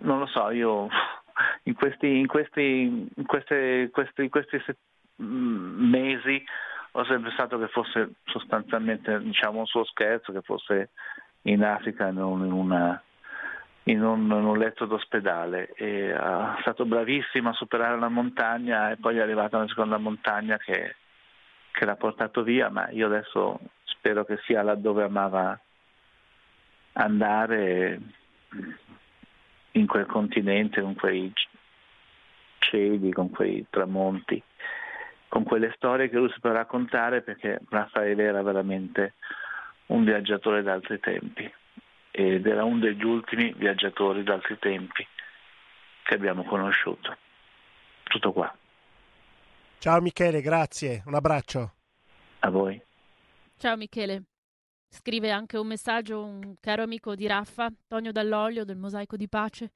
non 0.00 0.18
lo 0.18 0.26
so, 0.26 0.50
io 0.50 0.88
in 1.64 1.74
questi, 1.74 2.18
in 2.18 2.26
questi, 2.26 3.08
in 3.14 3.26
queste, 3.26 3.88
questi, 3.90 4.28
questi 4.28 4.60
se- 4.64 4.76
mm, 5.22 5.90
mesi 5.90 6.42
ho 6.92 7.04
sempre 7.04 7.28
pensato 7.28 7.58
che 7.58 7.68
fosse 7.68 8.10
sostanzialmente 8.24 9.20
diciamo, 9.20 9.60
un 9.60 9.66
suo 9.66 9.84
scherzo, 9.84 10.32
che 10.32 10.42
fosse 10.42 10.90
in 11.42 11.62
Africa, 11.62 12.10
non 12.10 12.44
in 12.44 12.52
una 12.52 13.00
in 13.84 14.02
un, 14.04 14.24
in 14.24 14.44
un 14.44 14.58
letto 14.58 14.84
d'ospedale. 14.86 15.72
E 15.74 16.12
è 16.12 16.60
stato 16.60 16.84
bravissimo 16.84 17.50
a 17.50 17.54
superare 17.54 17.98
la 17.98 18.08
montagna 18.08 18.90
e 18.90 18.96
poi 18.96 19.16
è 19.16 19.20
arrivata 19.20 19.56
una 19.56 19.68
seconda 19.68 19.98
montagna 19.98 20.58
che, 20.58 20.96
che 21.70 21.84
l'ha 21.84 21.96
portato 21.96 22.42
via, 22.42 22.68
ma 22.68 22.90
io 22.90 23.06
adesso 23.06 23.58
spero 23.84 24.24
che 24.24 24.38
sia 24.44 24.62
laddove 24.62 25.04
amava 25.04 25.58
andare 26.94 28.00
in 29.72 29.86
quel 29.86 30.06
continente, 30.06 30.80
con 30.80 30.94
quei 30.94 31.32
cieli, 32.58 33.12
con 33.12 33.30
quei 33.30 33.64
tramonti, 33.70 34.42
con 35.28 35.44
quelle 35.44 35.72
storie 35.76 36.10
che 36.10 36.16
lui 36.16 36.30
sapeva 36.30 36.56
raccontare 36.56 37.22
perché 37.22 37.60
Raffaele 37.68 38.24
era 38.24 38.42
veramente 38.42 39.14
un 39.86 40.04
viaggiatore 40.04 40.62
d'altri 40.62 40.98
tempi 41.00 41.50
ed 42.10 42.46
era 42.46 42.64
uno 42.64 42.80
degli 42.80 43.04
ultimi 43.04 43.52
viaggiatori 43.52 44.22
d'altri 44.22 44.58
tempi 44.58 45.06
che 46.02 46.14
abbiamo 46.14 46.44
conosciuto. 46.44 47.16
Tutto 48.04 48.32
qua, 48.32 48.52
Ciao 49.78 50.00
Michele, 50.02 50.42
grazie. 50.42 51.02
Un 51.06 51.14
abbraccio. 51.14 51.74
a 52.40 52.50
voi. 52.50 52.78
Ciao 53.56 53.76
Michele. 53.76 54.24
Scrive 54.88 55.30
anche 55.30 55.56
un 55.56 55.68
messaggio 55.68 56.22
un 56.22 56.54
caro 56.60 56.82
amico 56.82 57.14
di 57.14 57.26
Raffa, 57.26 57.70
Tonio 57.86 58.12
Dall'Olio 58.12 58.64
del 58.64 58.76
Mosaico 58.76 59.16
di 59.16 59.28
Pace. 59.28 59.72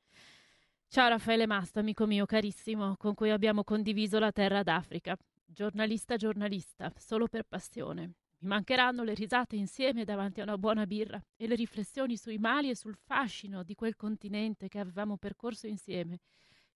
Ciao 0.89 1.09
Raffaele 1.09 1.47
Masta, 1.47 1.81
amico 1.81 2.05
mio 2.07 2.27
carissimo, 2.27 2.97
con 2.99 3.15
cui 3.15 3.31
abbiamo 3.31 3.65
condiviso 3.65 4.19
la 4.19 4.31
terra 4.33 4.63
d'Africa. 4.63 5.17
Giornalista, 5.47 6.17
giornalista, 6.17 6.93
solo 6.97 7.27
per 7.27 7.45
passione. 7.49 8.13
Mi 8.39 8.49
mancheranno 8.49 9.03
le 9.05 9.15
risate 9.15 9.57
insieme 9.57 10.05
davanti 10.05 10.41
a 10.41 10.45
una 10.45 10.59
buona 10.59 10.87
birra 10.87 11.23
e 11.37 11.47
le 11.47 11.55
riflessioni 11.55 12.17
sui 12.17 12.39
mali 12.39 12.69
e 12.71 12.77
sul 12.77 12.97
fascino 12.97 13.63
di 13.63 13.75
quel 13.75 13.97
continente 13.97 14.69
che 14.69 14.79
avevamo 14.79 15.17
percorso 15.17 15.67
insieme. 15.67 16.21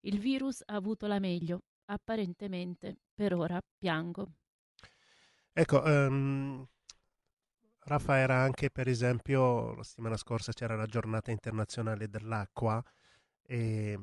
Il 0.01 0.19
virus 0.19 0.61
ha 0.65 0.75
avuto 0.75 1.07
la 1.07 1.19
meglio. 1.19 1.63
Apparentemente, 1.85 2.97
per 3.13 3.33
ora, 3.33 3.59
piango. 3.77 4.31
Ecco, 5.51 5.83
ehm, 5.83 6.67
Raffa 7.79 8.17
era 8.17 8.41
anche, 8.41 8.69
per 8.69 8.87
esempio, 8.87 9.73
la 9.73 9.83
settimana 9.83 10.15
scorsa 10.17 10.51
c'era 10.53 10.75
la 10.75 10.85
giornata 10.85 11.31
internazionale 11.31 12.07
dell'acqua 12.07 12.83
e, 13.41 13.97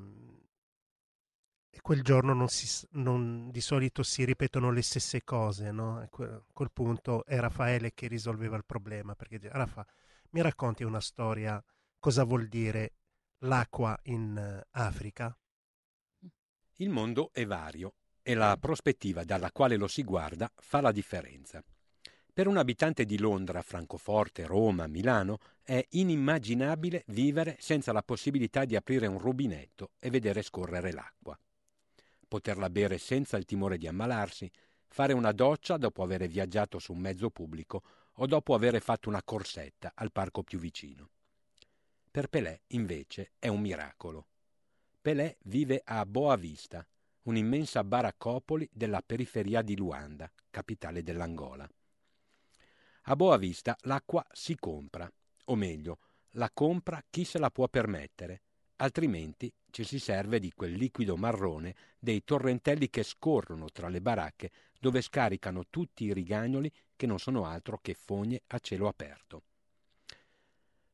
e 1.77 1.83
quel 1.83 2.03
giorno 2.03 2.33
non 2.33 2.49
si 2.49 2.87
non- 2.93 3.51
di 3.51 3.61
solito 3.61 4.03
si 4.03 4.25
ripetono 4.25 4.71
le 4.71 4.81
stesse 4.81 5.23
cose, 5.25 5.71
no? 5.71 5.99
A 5.99 6.09
quel 6.09 6.71
punto 6.73 7.23
è 7.27 7.39
Raffaele 7.39 7.93
che 7.93 8.09
risolveva 8.09 8.57
il 8.57 8.65
problema, 8.65 9.15
perché 9.15 9.39
dice, 9.39 9.53
Raffa, 9.53 9.87
mi 10.31 10.41
racconti 10.41 10.85
una 10.85 11.03
storia, 11.03 11.63
cosa 11.99 12.25
vuol 12.25 12.47
dire 12.49 12.95
l'acqua 13.41 13.95
in 14.05 14.39
eh, 14.39 14.67
Africa? 14.71 15.37
Il 16.77 16.89
mondo 16.89 17.29
è 17.35 17.45
vario 17.45 17.93
e 18.23 18.33
la 18.33 18.57
prospettiva 18.59 19.25
dalla 19.25 19.53
quale 19.53 19.77
lo 19.77 19.87
si 19.87 20.03
guarda 20.03 20.51
fa 20.57 20.81
la 20.81 20.93
differenza. 20.93 21.63
Per 22.33 22.47
un 22.47 22.57
abitante 22.57 23.05
di 23.05 23.19
Londra, 23.19 23.61
Francoforte, 23.61 24.47
Roma, 24.47 24.87
Milano 24.87 25.41
è 25.63 25.85
inimmaginabile 25.91 27.05
vivere 27.09 27.57
senza 27.61 27.93
la 27.93 28.03
possibilità 28.03 28.65
di 28.65 28.77
aprire 28.77 29.07
un 29.07 29.19
rubinetto 29.19 29.91
e 29.99 30.09
vedere 30.09 30.41
scorrere 30.41 30.93
l'acqua. 30.93 31.39
Poterla 32.29 32.71
bere 32.71 32.99
senza 32.99 33.37
il 33.37 33.45
timore 33.45 33.79
di 33.79 33.87
ammalarsi, 33.87 34.51
fare 34.89 35.13
una 35.13 35.33
doccia 35.33 35.77
dopo 35.77 36.03
aver 36.03 36.27
viaggiato 36.27 36.79
su 36.79 36.93
un 36.93 36.99
mezzo 36.99 37.31
pubblico 37.31 37.83
o 38.15 38.27
dopo 38.27 38.55
aver 38.55 38.81
fatto 38.81 39.09
una 39.09 39.23
corsetta 39.23 39.93
al 39.95 40.11
parco 40.11 40.43
più 40.43 40.59
vicino. 40.59 41.11
Per 42.11 42.29
Pelé, 42.29 42.63
invece, 42.69 43.33
è 43.39 43.49
un 43.49 43.61
miracolo. 43.61 44.29
Pelé 45.03 45.37
vive 45.45 45.83
a 45.85 46.05
Boa 46.07 46.37
Vista, 46.37 46.87
un'immensa 47.23 47.85
baraccopoli 47.85 48.69
della 48.73 49.03
periferia 49.03 49.63
di 49.63 49.77
Luanda, 49.77 50.31
capitale 50.51 51.03
dell'Angola. 51.03 51.69
A 53.03 53.17
Boa 53.17 53.37
Vista 53.37 53.77
l'acqua 53.83 54.27
si 54.33 54.57
compra, 54.57 55.09
o 55.45 55.55
meglio, 55.55 55.99
la 56.31 56.51
compra 56.53 57.05
chi 57.09 57.25
se 57.25 57.39
la 57.39 57.51
può 57.51 57.69
permettere, 57.69 58.43
altrimenti 58.77 59.53
ci 59.77 59.85
si 59.85 59.99
serve 59.99 60.39
di 60.39 60.55
quel 60.55 60.73
liquido 60.73 61.19
marrone 61.19 61.75
dei 61.99 62.25
torrentelli 62.25 62.89
che 62.89 63.03
scorrono 63.03 63.69
tra 63.69 63.91
le 63.91 64.01
baracche 64.01 64.51
dove 64.81 65.03
scaricano 65.03 65.67
tutti 65.69 66.05
i 66.07 66.15
rigagnoli 66.15 66.73
che 66.97 67.05
non 67.05 67.19
sono 67.19 67.45
altro 67.45 67.79
che 67.83 67.93
fogne 67.93 68.41
a 68.47 68.59
cielo 68.59 68.89
aperto. 68.89 69.43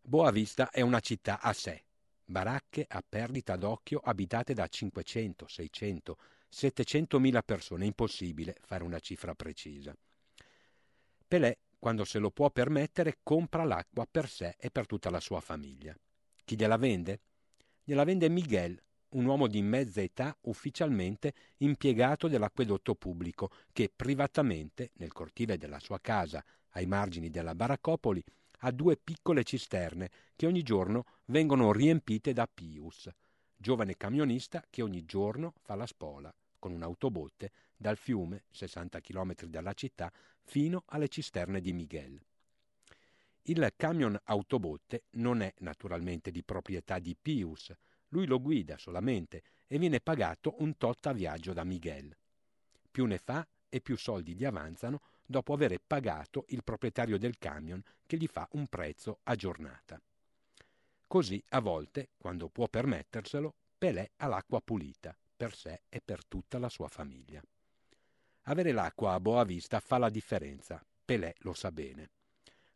Boa 0.01 0.33
Vista 0.33 0.71
è 0.71 0.81
una 0.81 0.99
città 0.99 1.41
a 1.41 1.53
sé, 1.53 1.85
baracche 2.25 2.85
a 2.89 3.05
perdita 3.09 3.55
d'occhio 3.55 4.01
abitate 4.01 4.53
da 4.53 4.67
500, 4.67 5.47
600, 5.47 6.19
700 6.49 7.21
mila 7.21 7.43
persone, 7.45 7.87
impossibile 7.87 8.57
fare 8.63 8.83
una 8.83 8.99
cifra 8.99 9.33
precisa. 9.37 9.97
Pelé, 11.29 11.59
quando 11.79 12.05
se 12.05 12.19
lo 12.19 12.33
può 12.33 12.51
permettere, 12.51 13.19
compra 13.23 13.63
l'acqua 13.63 14.09
per 14.11 14.29
sé 14.29 14.57
e 14.59 14.73
per 14.73 14.87
tutta 14.87 15.09
la 15.09 15.21
sua 15.21 15.39
famiglia. 15.39 15.97
Chi 16.45 16.57
gliela 16.57 16.77
vende? 16.77 17.21
Gliela 17.85 18.05
vende 18.05 18.29
Miguel, 18.29 18.81
un 19.11 19.25
uomo 19.25 19.49
di 19.49 19.61
mezza 19.61 20.01
età 20.01 20.37
ufficialmente 20.43 21.35
impiegato 21.59 22.29
dell'acquedotto 22.29 22.95
pubblico, 22.95 23.51
che 23.73 23.91
privatamente, 23.95 24.91
nel 24.95 25.13
cortile 25.13 25.59
della 25.59 25.81
sua 25.81 25.99
casa, 26.01 26.45
ai 26.71 26.87
margini 26.87 27.29
della 27.29 27.55
baraccopoli, 27.55 28.23
ha 28.65 28.71
due 28.71 28.97
piccole 28.97 29.43
cisterne 29.43 30.11
che 30.37 30.47
ogni 30.47 30.63
giorno 30.63 31.07
vengono 31.27 31.73
riempite 31.73 32.33
da 32.33 32.47
Pius, 32.47 33.11
giovane 33.57 33.97
camionista 33.97 34.65
che 34.71 34.83
ogni 34.83 35.05
giorno 35.05 35.55
fa 35.63 35.75
la 35.75 35.87
spola 35.87 36.33
con 36.61 36.71
un'autobotte 36.71 37.51
dal 37.77 37.97
fiume, 37.97 38.45
60 38.51 39.01
km 39.01 39.35
dalla 39.47 39.73
città, 39.73 40.13
fino 40.45 40.85
alle 40.87 41.09
cisterne 41.09 41.61
di 41.61 41.73
Miguel. 41.73 42.21
Il 43.47 43.73
camion 43.77 44.17
autobotte 44.25 45.05
non 45.13 45.43
è 45.43 45.53
naturalmente 45.59 46.31
di 46.31 46.45
proprietà 46.45 47.01
di 47.01 47.17
Pius, 47.21 47.73
lui 48.09 48.27
lo 48.27 48.41
guida 48.41 48.79
solamente 48.79 49.43
e 49.67 49.79
viene 49.79 50.01
pagato 50.01 50.55
un 50.59 50.77
tot 50.77 51.07
a 51.07 51.13
viaggio 51.13 51.53
da 51.53 51.65
Miguel. 51.65 52.17
Più 52.91 53.05
ne 53.05 53.19
fa 53.19 53.47
e 53.69 53.81
più 53.81 53.97
soldi 53.97 54.35
gli 54.35 54.45
avanzano 54.45 55.01
dopo 55.27 55.55
aver 55.55 55.81
pagato 55.85 56.45
il 56.49 56.63
proprietario 56.63 57.19
del 57.19 57.39
camion 57.39 57.83
che 58.07 58.17
gli 58.17 58.29
fa 58.29 58.47
un 58.53 58.67
prezzo 58.69 59.21
a 59.25 59.35
giornata. 59.35 60.01
Così, 61.07 61.43
a 61.49 61.61
volte, 61.61 62.11
quando 62.19 62.49
può 62.49 62.69
permetterselo, 62.69 63.55
Pelé 63.77 64.13
ha 64.17 64.27
l'acqua 64.29 64.61
pulita 64.61 65.17
per 65.37 65.55
sé 65.55 65.83
e 65.89 66.01
per 66.01 66.25
tutta 66.27 66.59
la 66.59 66.69
sua 66.69 66.87
famiglia. 66.87 67.43
Avere 68.43 68.71
l'acqua 68.73 69.15
a 69.15 69.21
Boa 69.21 69.45
Vista 69.45 69.81
fa 69.81 69.99
la 69.99 70.11
differenza, 70.11 70.85
Pelé 71.05 71.35
lo 71.39 71.55
sa 71.55 71.73
bene. 71.73 72.11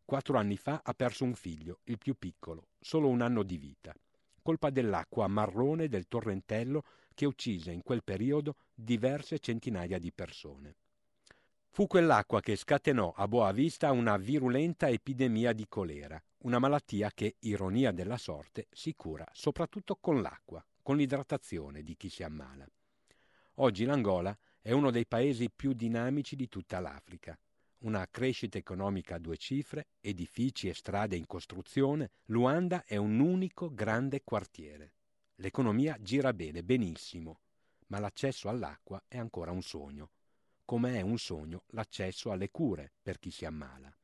Quattro 0.07 0.39
anni 0.39 0.57
fa 0.57 0.83
ha 0.85 0.95
perso 0.95 1.24
un 1.24 1.35
figlio, 1.35 1.81
il 1.87 1.99
più 1.99 2.15
piccolo, 2.16 2.69
solo 2.78 3.09
un 3.09 3.23
anno 3.23 3.43
di 3.43 3.59
vita, 3.59 3.93
colpa 4.41 4.70
dell'acqua 4.70 5.27
marrone 5.27 5.89
del 5.89 6.07
torrentello 6.07 6.85
che 7.12 7.27
uccise 7.27 7.73
in 7.73 7.83
quel 7.83 8.05
periodo 8.05 8.55
diverse 8.73 9.41
centinaia 9.41 9.99
di 9.99 10.12
persone. 10.12 10.77
Fu 11.70 11.89
quell'acqua 11.89 12.41
che 12.41 12.55
scatenò 12.55 13.15
a 13.16 13.27
Boa 13.27 13.51
Vista 13.51 13.91
una 13.91 14.16
virulenta 14.16 14.89
epidemia 14.89 15.53
di 15.53 15.66
colera, 15.69 16.23
una 16.43 16.61
malattia 16.61 17.11
che, 17.12 17.35
ironia 17.41 17.91
della 17.91 18.16
sorte, 18.16 18.69
si 18.70 18.95
cura 18.95 19.27
soprattutto 19.33 19.97
con 19.97 20.23
l'acqua, 20.23 20.65
con 20.83 20.97
l'idratazione 20.97 21.83
di 21.83 21.97
chi 21.97 22.11
si 22.11 22.23
ammala. 22.23 22.65
Oggi 23.55 23.85
l'Angola 23.85 24.39
è 24.61 24.70
uno 24.70 24.93
dei 24.93 25.05
paesi 25.05 25.51
più 25.51 25.73
dinamici 25.73 26.37
di 26.37 26.49
tutta 26.49 26.78
l'Africa. 26.78 27.37
Una 27.78 28.07
crescita 28.11 28.59
economica 28.59 29.16
a 29.16 29.19
due 29.19 29.36
cifre, 29.36 29.89
edifici 30.01 30.69
e 30.69 30.74
strade 30.74 31.16
in 31.16 31.27
costruzione, 31.27 32.11
Luanda 32.27 32.85
è 32.85 32.97
un 32.97 33.19
unico 33.20 33.73
grande 33.73 34.23
quartiere. 34.24 34.94
L'economia 35.36 35.97
gira 36.01 36.32
bene, 36.32 36.62
benissimo, 36.62 37.40
ma 37.89 37.98
l'accesso 37.98 38.48
all'acqua 38.48 39.03
è 39.07 39.19
ancora 39.19 39.51
un 39.51 39.62
sogno 39.62 40.11
come 40.66 40.97
è 40.97 41.01
un 41.01 41.16
sogno 41.16 41.62
l'accesso 41.69 42.32
alle 42.32 42.51
cure 42.51 42.90
per 43.01 43.20
chi 43.20 43.31
si 43.31 43.44
ammala. 43.44 43.97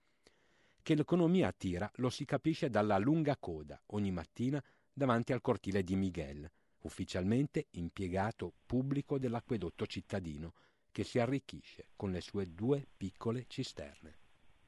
Che 0.81 0.94
l'economia 0.94 1.49
attira 1.49 1.90
lo 1.97 2.09
si 2.09 2.24
capisce 2.24 2.70
dalla 2.70 2.99
lunga 2.99 3.36
coda 3.36 3.82
ogni 3.86 4.12
mattina 4.12 4.62
davanti 4.93 5.32
al 5.32 5.40
cortile 5.40 5.82
di 5.82 5.97
Miguel, 5.97 6.49
ufficialmente 6.82 7.66
impiegato 7.70 8.53
pubblico 8.65 9.19
dell'acquedotto 9.19 9.86
cittadino, 9.86 10.55
che 10.93 11.02
si 11.02 11.19
arricchisce 11.19 11.89
con 11.97 12.12
le 12.12 12.20
sue 12.20 12.55
due 12.55 12.86
piccole 12.97 13.47
cisterne. 13.48 14.19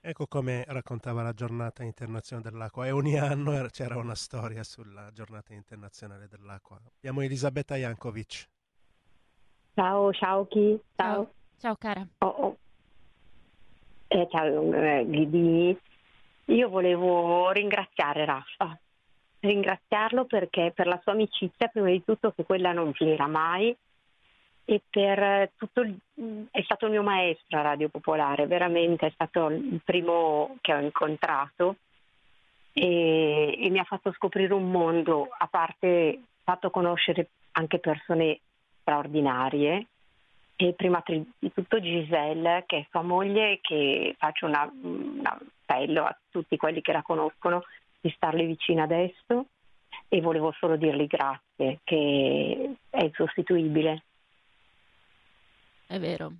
Ecco 0.00 0.26
come 0.26 0.64
raccontava 0.66 1.22
la 1.22 1.32
giornata 1.32 1.82
internazionale 1.82 2.50
dell'acqua 2.50 2.86
e 2.86 2.90
ogni 2.90 3.18
anno 3.18 3.52
c'era 3.70 3.96
una 3.96 4.14
storia 4.14 4.62
sulla 4.62 5.10
giornata 5.12 5.54
internazionale 5.54 6.28
dell'acqua. 6.28 6.78
Abbiamo 6.96 7.22
Elisabetta 7.22 7.76
Jankovic. 7.76 8.48
Ciao, 9.74 10.12
ciao 10.12 10.46
chi? 10.46 10.78
Ciao. 10.94 11.14
ciao. 11.14 11.34
Ciao 11.58 11.76
cara. 11.76 12.06
Oh, 12.18 12.26
oh. 12.26 12.56
Eh, 14.08 14.28
ciao 14.30 14.72
eh, 14.74 15.78
Io 16.44 16.68
volevo 16.68 17.50
ringraziare 17.50 18.24
Raffa, 18.26 18.78
ringraziarlo 19.40 20.26
perché 20.26 20.72
per 20.74 20.86
la 20.86 21.00
sua 21.02 21.12
amicizia, 21.12 21.68
prima 21.68 21.88
di 21.88 22.04
tutto 22.04 22.32
che 22.32 22.44
quella 22.44 22.72
non 22.72 22.92
finirà 22.92 23.26
mai 23.26 23.74
e 24.66 24.80
per 24.88 25.50
tutto 25.56 25.82
il, 25.82 25.96
è 26.50 26.62
stato 26.62 26.86
il 26.86 26.92
mio 26.92 27.02
maestro 27.02 27.58
a 27.58 27.62
Radio 27.62 27.88
Popolare, 27.88 28.46
veramente 28.46 29.06
è 29.06 29.10
stato 29.10 29.48
il 29.48 29.80
primo 29.84 30.56
che 30.60 30.72
ho 30.72 30.80
incontrato. 30.80 31.76
E, 32.72 33.56
e 33.56 33.70
mi 33.70 33.78
ha 33.78 33.84
fatto 33.84 34.12
scoprire 34.12 34.52
un 34.52 34.70
mondo, 34.70 35.28
a 35.36 35.46
parte 35.46 36.20
fatto 36.42 36.70
conoscere 36.70 37.28
anche 37.52 37.78
persone 37.78 38.40
straordinarie. 38.80 39.86
E 40.56 40.72
prima 40.72 41.02
di 41.06 41.52
tutto 41.52 41.80
Giselle, 41.80 42.62
che 42.66 42.78
è 42.78 42.86
sua 42.90 43.02
moglie, 43.02 43.58
che 43.60 44.14
faccio 44.18 44.46
una, 44.46 44.70
un 44.82 45.20
appello 45.22 46.04
a 46.04 46.16
tutti 46.30 46.56
quelli 46.56 46.80
che 46.80 46.92
la 46.92 47.02
conoscono 47.02 47.64
di 48.00 48.10
starle 48.10 48.44
vicino 48.44 48.82
adesso. 48.82 49.46
E 50.08 50.20
volevo 50.20 50.52
solo 50.52 50.76
dirgli 50.76 51.06
grazie, 51.06 51.80
che 51.84 52.76
è 52.88 53.02
insostituibile. 53.02 54.04
È 55.94 56.00
vero. 56.00 56.32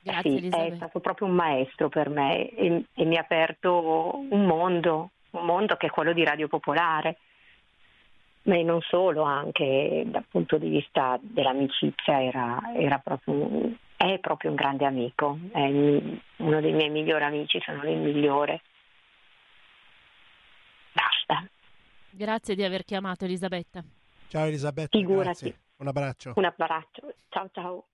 Grazie 0.00 0.38
sì, 0.38 0.48
È 0.48 0.72
stato 0.74 0.98
proprio 0.98 1.28
un 1.28 1.34
maestro 1.34 1.88
per 1.88 2.08
me 2.08 2.48
e, 2.48 2.84
e 2.92 3.04
mi 3.04 3.16
ha 3.16 3.20
aperto 3.20 4.26
un 4.28 4.44
mondo, 4.44 5.10
un 5.30 5.44
mondo 5.44 5.76
che 5.76 5.86
è 5.86 5.90
quello 5.90 6.12
di 6.12 6.24
Radio 6.24 6.48
Popolare 6.48 7.18
ma 8.42 8.60
non 8.62 8.80
solo, 8.82 9.22
anche 9.22 10.02
dal 10.06 10.24
punto 10.28 10.58
di 10.58 10.68
vista 10.68 11.18
dell'amicizia 11.22 12.22
era, 12.22 12.60
era 12.76 12.98
proprio, 12.98 13.72
è 13.96 14.18
proprio 14.18 14.50
un 14.50 14.56
grande 14.56 14.84
amico, 14.84 15.38
è 15.52 15.62
uno 15.62 16.60
dei 16.60 16.72
miei 16.72 16.90
migliori 16.90 17.24
amici, 17.24 17.60
se 17.64 17.72
non 17.72 17.88
il 17.88 17.98
migliore. 17.98 18.62
Basta. 20.92 21.48
Grazie 22.10 22.54
di 22.54 22.64
aver 22.64 22.84
chiamato 22.84 23.24
Elisabetta. 23.24 23.82
Ciao 24.28 24.44
Elisabetta, 24.44 24.98
Figurati. 24.98 25.22
Grazie. 25.22 25.58
Un 25.76 25.86
abbraccio. 25.86 26.32
Un 26.36 26.44
abbraccio, 26.44 27.14
ciao 27.30 27.48
ciao. 27.52 27.86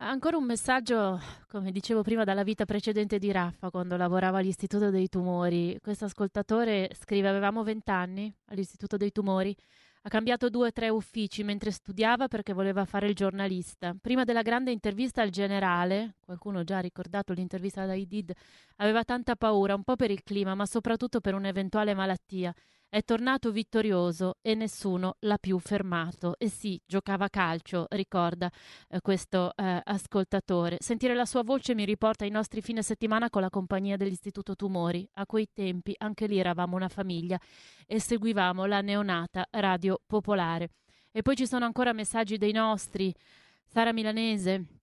Ancora 0.00 0.36
un 0.36 0.44
messaggio, 0.44 1.20
come 1.48 1.72
dicevo 1.72 2.02
prima, 2.02 2.22
dalla 2.22 2.44
vita 2.44 2.64
precedente 2.64 3.18
di 3.18 3.32
Raffa, 3.32 3.68
quando 3.68 3.96
lavorava 3.96 4.38
all'Istituto 4.38 4.90
dei 4.90 5.08
Tumori. 5.08 5.76
Questo 5.82 6.04
ascoltatore 6.04 6.88
scrive: 6.94 7.26
Avevamo 7.28 7.64
vent'anni 7.64 8.32
all'Istituto 8.46 8.96
dei 8.96 9.10
Tumori. 9.10 9.54
Ha 10.02 10.08
cambiato 10.08 10.50
due 10.50 10.68
o 10.68 10.72
tre 10.72 10.88
uffici 10.88 11.42
mentre 11.42 11.72
studiava 11.72 12.28
perché 12.28 12.52
voleva 12.52 12.84
fare 12.84 13.08
il 13.08 13.14
giornalista. 13.16 13.92
Prima 14.00 14.22
della 14.22 14.42
grande 14.42 14.70
intervista 14.70 15.22
al 15.22 15.30
generale, 15.30 16.14
qualcuno 16.20 16.62
già 16.62 16.76
ha 16.76 16.80
ricordato 16.80 17.32
l'intervista 17.32 17.84
da 17.84 17.94
Idid, 17.94 18.32
aveva 18.76 19.02
tanta 19.02 19.34
paura, 19.34 19.74
un 19.74 19.82
po' 19.82 19.96
per 19.96 20.12
il 20.12 20.22
clima, 20.22 20.54
ma 20.54 20.64
soprattutto 20.64 21.20
per 21.20 21.34
un'eventuale 21.34 21.94
malattia. 21.94 22.54
È 22.90 23.02
tornato 23.04 23.52
vittorioso 23.52 24.38
e 24.40 24.54
nessuno 24.54 25.16
l'ha 25.20 25.36
più 25.36 25.58
fermato. 25.58 26.36
E 26.38 26.48
sì, 26.48 26.80
giocava 26.86 27.26
a 27.26 27.28
calcio, 27.28 27.84
ricorda 27.90 28.50
eh, 28.88 29.02
questo 29.02 29.52
eh, 29.54 29.82
ascoltatore. 29.84 30.78
Sentire 30.80 31.14
la 31.14 31.26
sua 31.26 31.42
voce 31.42 31.74
mi 31.74 31.84
riporta 31.84 32.24
ai 32.24 32.30
nostri 32.30 32.62
fine 32.62 32.82
settimana 32.82 33.28
con 33.28 33.42
la 33.42 33.50
compagnia 33.50 33.98
dell'Istituto 33.98 34.56
Tumori. 34.56 35.06
A 35.16 35.26
quei 35.26 35.50
tempi 35.52 35.92
anche 35.98 36.26
lì 36.26 36.38
eravamo 36.38 36.76
una 36.76 36.88
famiglia 36.88 37.38
e 37.86 38.00
seguivamo 38.00 38.64
la 38.64 38.80
neonata 38.80 39.46
Radio 39.50 40.00
Popolare. 40.06 40.70
E 41.12 41.20
poi 41.20 41.36
ci 41.36 41.46
sono 41.46 41.66
ancora 41.66 41.92
messaggi 41.92 42.38
dei 42.38 42.52
nostri. 42.52 43.14
Sara 43.66 43.92
Milanese, 43.92 44.77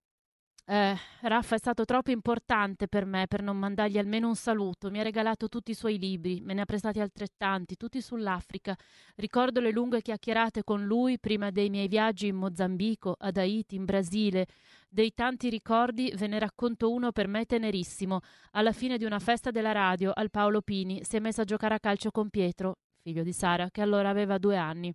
eh, 0.68 0.96
Raffa 1.22 1.56
è 1.56 1.58
stato 1.60 1.86
troppo 1.86 2.10
importante 2.10 2.88
per 2.88 3.06
me 3.06 3.28
per 3.28 3.44
non 3.44 3.58
mandargli 3.58 4.00
almeno 4.00 4.28
un 4.28 4.36
saluto. 4.36 4.90
Mi 4.90 5.00
ha 5.00 5.04
regalato 5.04 5.48
tutti 5.48 5.72
i 5.72 5.76
suoi 5.76 6.00
libri, 6.00 6.42
me 6.42 6.56
ne 6.56 6.62
ha 6.62 6.66
prestati 6.66 7.00
altrettanti, 7.00 7.76
tutti 7.76 8.02
sull'Africa. 8.02 8.76
Ricordo 9.16 9.60
le 9.60 9.72
lunghe 9.72 10.02
chiacchierate 10.02 10.64
con 10.64 10.84
lui 10.84 11.20
prima 11.20 11.52
dei 11.52 11.70
miei 11.70 11.88
viaggi 11.88 12.28
in 12.28 12.36
Mozambico, 12.36 13.16
ad 13.18 13.38
Haiti, 13.38 13.76
in 13.76 13.86
Brasile. 13.86 14.48
Dei 14.90 15.14
tanti 15.14 15.50
ricordi 15.50 16.12
ve 16.16 16.28
ne 16.28 16.40
racconto 16.40 16.92
uno 16.92 17.12
per 17.12 17.28
me 17.28 17.46
tenerissimo. 17.46 18.22
Alla 18.52 18.72
fine 18.72 18.98
di 18.98 19.06
una 19.06 19.20
festa 19.20 19.52
della 19.52 19.72
radio 19.72 20.12
al 20.16 20.32
Paolo 20.32 20.62
Pini 20.62 21.04
si 21.04 21.16
è 21.16 21.20
messo 21.20 21.42
a 21.42 21.46
giocare 21.46 21.76
a 21.76 21.80
calcio 21.80 22.10
con 22.10 22.30
Pietro, 22.30 22.78
figlio 23.02 23.22
di 23.22 23.34
Sara, 23.34 23.70
che 23.70 23.82
allora 23.82 24.10
aveva 24.10 24.40
due 24.40 24.58
anni. 24.58 24.92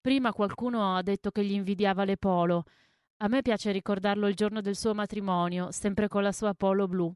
Prima 0.00 0.32
qualcuno 0.32 0.96
ha 0.96 1.02
detto 1.02 1.30
che 1.30 1.44
gli 1.44 1.52
invidiava 1.52 2.04
le 2.04 2.16
polo. 2.16 2.64
A 3.22 3.28
me 3.28 3.42
piace 3.42 3.70
ricordarlo 3.70 4.28
il 4.28 4.34
giorno 4.34 4.62
del 4.62 4.74
suo 4.74 4.94
matrimonio, 4.94 5.70
sempre 5.72 6.08
con 6.08 6.22
la 6.22 6.32
sua 6.32 6.54
polo 6.54 6.88
blu. 6.88 7.14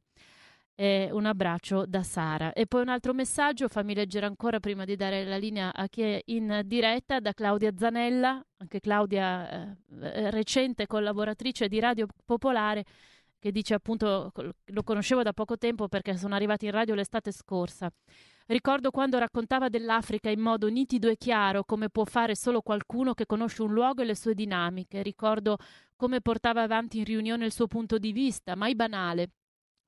E 0.74 1.08
un 1.10 1.24
abbraccio 1.24 1.86
da 1.86 2.02
Sara. 2.02 2.52
E 2.52 2.66
poi 2.66 2.82
un 2.82 2.90
altro 2.90 3.14
messaggio, 3.14 3.68
fammi 3.68 3.94
leggere 3.94 4.26
ancora 4.26 4.60
prima 4.60 4.84
di 4.84 4.96
dare 4.96 5.24
la 5.24 5.38
linea 5.38 5.72
a 5.72 5.88
chi 5.88 6.02
è 6.02 6.20
in 6.26 6.60
diretta, 6.66 7.20
da 7.20 7.32
Claudia 7.32 7.72
Zanella, 7.74 8.44
anche 8.58 8.80
Claudia 8.80 9.76
eh, 10.02 10.30
recente 10.30 10.86
collaboratrice 10.86 11.68
di 11.68 11.80
Radio 11.80 12.06
Popolare, 12.22 12.84
che 13.38 13.50
dice 13.50 13.72
appunto, 13.72 14.30
lo 14.64 14.82
conoscevo 14.82 15.22
da 15.22 15.32
poco 15.32 15.56
tempo 15.56 15.88
perché 15.88 16.18
sono 16.18 16.34
arrivati 16.34 16.66
in 16.66 16.72
radio 16.72 16.94
l'estate 16.94 17.32
scorsa. 17.32 17.90
Ricordo 18.46 18.90
quando 18.90 19.18
raccontava 19.18 19.70
dell'Africa 19.70 20.28
in 20.28 20.40
modo 20.40 20.68
nitido 20.68 21.08
e 21.08 21.16
chiaro, 21.16 21.64
come 21.64 21.88
può 21.88 22.04
fare 22.04 22.36
solo 22.36 22.60
qualcuno 22.60 23.14
che 23.14 23.24
conosce 23.24 23.62
un 23.62 23.72
luogo 23.72 24.02
e 24.02 24.04
le 24.04 24.14
sue 24.14 24.34
dinamiche. 24.34 25.02
Ricordo 25.02 25.56
come 26.04 26.20
portava 26.20 26.60
avanti 26.60 26.98
in 26.98 27.04
riunione 27.04 27.46
il 27.46 27.52
suo 27.52 27.66
punto 27.66 27.96
di 27.96 28.12
vista, 28.12 28.54
mai 28.54 28.74
banale, 28.74 29.30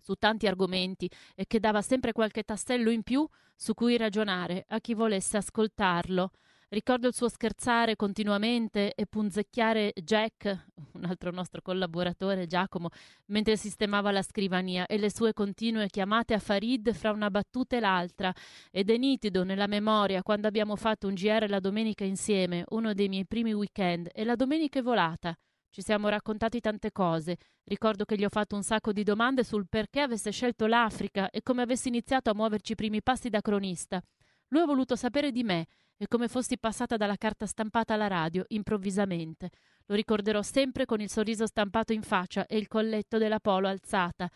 su 0.00 0.14
tanti 0.14 0.46
argomenti 0.46 1.10
e 1.34 1.44
che 1.46 1.60
dava 1.60 1.82
sempre 1.82 2.12
qualche 2.12 2.42
tassello 2.42 2.88
in 2.88 3.02
più 3.02 3.28
su 3.54 3.74
cui 3.74 3.98
ragionare 3.98 4.64
a 4.68 4.80
chi 4.80 4.94
volesse 4.94 5.36
ascoltarlo. 5.36 6.30
Ricordo 6.70 7.08
il 7.08 7.14
suo 7.14 7.28
scherzare 7.28 7.96
continuamente 7.96 8.94
e 8.94 9.04
punzecchiare 9.04 9.92
Jack, 10.02 10.68
un 10.92 11.04
altro 11.04 11.32
nostro 11.32 11.60
collaboratore 11.60 12.46
Giacomo, 12.46 12.88
mentre 13.26 13.58
sistemava 13.58 14.10
la 14.10 14.22
scrivania 14.22 14.86
e 14.86 14.96
le 14.96 15.12
sue 15.12 15.34
continue 15.34 15.88
chiamate 15.88 16.32
a 16.32 16.38
Farid 16.38 16.94
fra 16.94 17.10
una 17.10 17.28
battuta 17.28 17.76
e 17.76 17.80
l'altra. 17.80 18.32
Ed 18.70 18.88
è 18.88 18.96
nitido 18.96 19.44
nella 19.44 19.66
memoria 19.66 20.22
quando 20.22 20.46
abbiamo 20.46 20.76
fatto 20.76 21.08
un 21.08 21.12
GR 21.12 21.44
la 21.46 21.60
domenica 21.60 22.04
insieme, 22.04 22.64
uno 22.70 22.94
dei 22.94 23.10
miei 23.10 23.26
primi 23.26 23.52
weekend, 23.52 24.08
e 24.14 24.24
la 24.24 24.34
domenica 24.34 24.78
è 24.78 24.82
volata. 24.82 25.36
Ci 25.76 25.82
siamo 25.82 26.08
raccontati 26.08 26.58
tante 26.60 26.90
cose. 26.90 27.36
Ricordo 27.64 28.06
che 28.06 28.16
gli 28.16 28.24
ho 28.24 28.30
fatto 28.30 28.56
un 28.56 28.62
sacco 28.62 28.94
di 28.94 29.02
domande 29.02 29.44
sul 29.44 29.68
perché 29.68 30.00
avesse 30.00 30.30
scelto 30.30 30.66
l'Africa 30.66 31.28
e 31.28 31.42
come 31.42 31.60
avessi 31.60 31.88
iniziato 31.88 32.30
a 32.30 32.34
muoverci 32.34 32.72
i 32.72 32.74
primi 32.74 33.02
passi 33.02 33.28
da 33.28 33.42
cronista. 33.42 34.02
Lui 34.48 34.62
ha 34.62 34.64
voluto 34.64 34.96
sapere 34.96 35.30
di 35.30 35.44
me 35.44 35.66
e 35.98 36.06
come 36.08 36.28
fossi 36.28 36.56
passata 36.58 36.96
dalla 36.96 37.16
carta 37.16 37.44
stampata 37.44 37.92
alla 37.92 38.06
radio 38.06 38.42
improvvisamente. 38.48 39.50
Lo 39.84 39.94
ricorderò 39.94 40.40
sempre 40.40 40.86
con 40.86 41.02
il 41.02 41.10
sorriso 41.10 41.44
stampato 41.44 41.92
in 41.92 42.00
faccia 42.00 42.46
e 42.46 42.56
il 42.56 42.68
colletto 42.68 43.18
della 43.18 43.38
polo 43.38 43.68
alzata. 43.68 44.30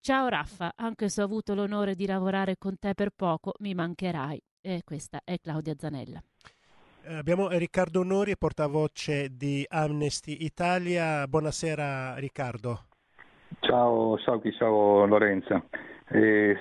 Ciao 0.00 0.26
Raffa, 0.26 0.72
anche 0.74 1.08
se 1.08 1.20
ho 1.20 1.24
avuto 1.26 1.54
l'onore 1.54 1.94
di 1.94 2.06
lavorare 2.06 2.56
con 2.58 2.76
te 2.76 2.92
per 2.94 3.10
poco, 3.14 3.52
mi 3.60 3.72
mancherai. 3.72 4.42
E 4.60 4.82
questa 4.84 5.20
è 5.22 5.38
Claudia 5.38 5.76
Zanella. 5.78 6.20
Eh, 7.08 7.14
abbiamo 7.14 7.46
Riccardo 7.50 8.02
Nori, 8.02 8.36
portavoce 8.36 9.28
di 9.30 9.64
Amnesty 9.68 10.38
Italia. 10.40 11.24
Buonasera 11.28 12.16
Riccardo. 12.16 12.86
Ciao, 13.60 14.18
ciao, 14.18 14.42
ciao 14.58 15.06
Lorenza. 15.06 15.62
E 16.08 16.58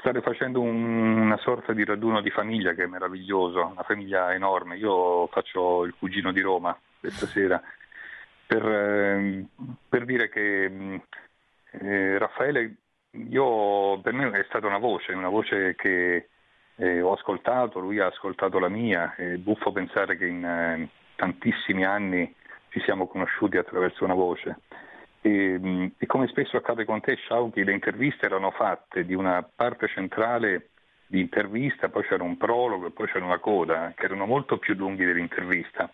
state 0.00 0.22
facendo 0.22 0.60
un, 0.60 1.18
una 1.18 1.36
sorta 1.36 1.72
di 1.72 1.84
raduno 1.84 2.20
di 2.20 2.30
famiglia 2.30 2.74
che 2.74 2.82
è 2.82 2.86
meraviglioso, 2.88 3.64
una 3.64 3.84
famiglia 3.84 4.34
enorme. 4.34 4.76
Io 4.76 5.28
faccio 5.28 5.84
il 5.84 5.94
cugino 5.96 6.32
di 6.32 6.40
Roma 6.40 6.76
questa 6.98 7.26
sera 7.30 7.62
per, 8.44 8.66
eh, 8.66 9.46
per 9.88 10.04
dire 10.04 10.28
che 10.28 11.00
eh, 11.70 12.18
Raffaele 12.18 12.74
io, 13.30 14.00
per 14.00 14.12
me 14.14 14.30
è 14.32 14.44
stata 14.48 14.66
una 14.66 14.78
voce, 14.78 15.12
una 15.12 15.28
voce 15.28 15.76
che 15.76 16.28
eh, 16.76 17.00
ho 17.00 17.12
ascoltato, 17.12 17.80
lui 17.80 17.98
ha 17.98 18.06
ascoltato 18.06 18.58
la 18.58 18.68
mia, 18.68 19.14
è 19.14 19.36
buffo 19.36 19.72
pensare 19.72 20.16
che 20.16 20.26
in 20.26 20.44
eh, 20.44 20.88
tantissimi 21.16 21.84
anni 21.84 22.32
ci 22.68 22.80
siamo 22.80 23.06
conosciuti 23.06 23.56
attraverso 23.56 24.04
una 24.04 24.14
voce. 24.14 24.58
E, 25.22 25.92
e, 25.96 26.06
come 26.06 26.26
spesso 26.28 26.56
accade 26.56 26.84
con 26.84 27.00
te, 27.00 27.16
Sciauchi, 27.16 27.64
le 27.64 27.72
interviste 27.72 28.26
erano 28.26 28.50
fatte 28.50 29.04
di 29.04 29.14
una 29.14 29.42
parte 29.42 29.88
centrale 29.88 30.68
di 31.06 31.20
intervista, 31.20 31.88
poi 31.88 32.02
c'era 32.04 32.22
un 32.22 32.36
prologo 32.36 32.86
e 32.86 32.90
poi 32.90 33.06
c'era 33.06 33.24
una 33.24 33.38
coda, 33.38 33.92
che 33.96 34.04
erano 34.04 34.26
molto 34.26 34.58
più 34.58 34.74
lunghi 34.74 35.04
dell'intervista. 35.04 35.90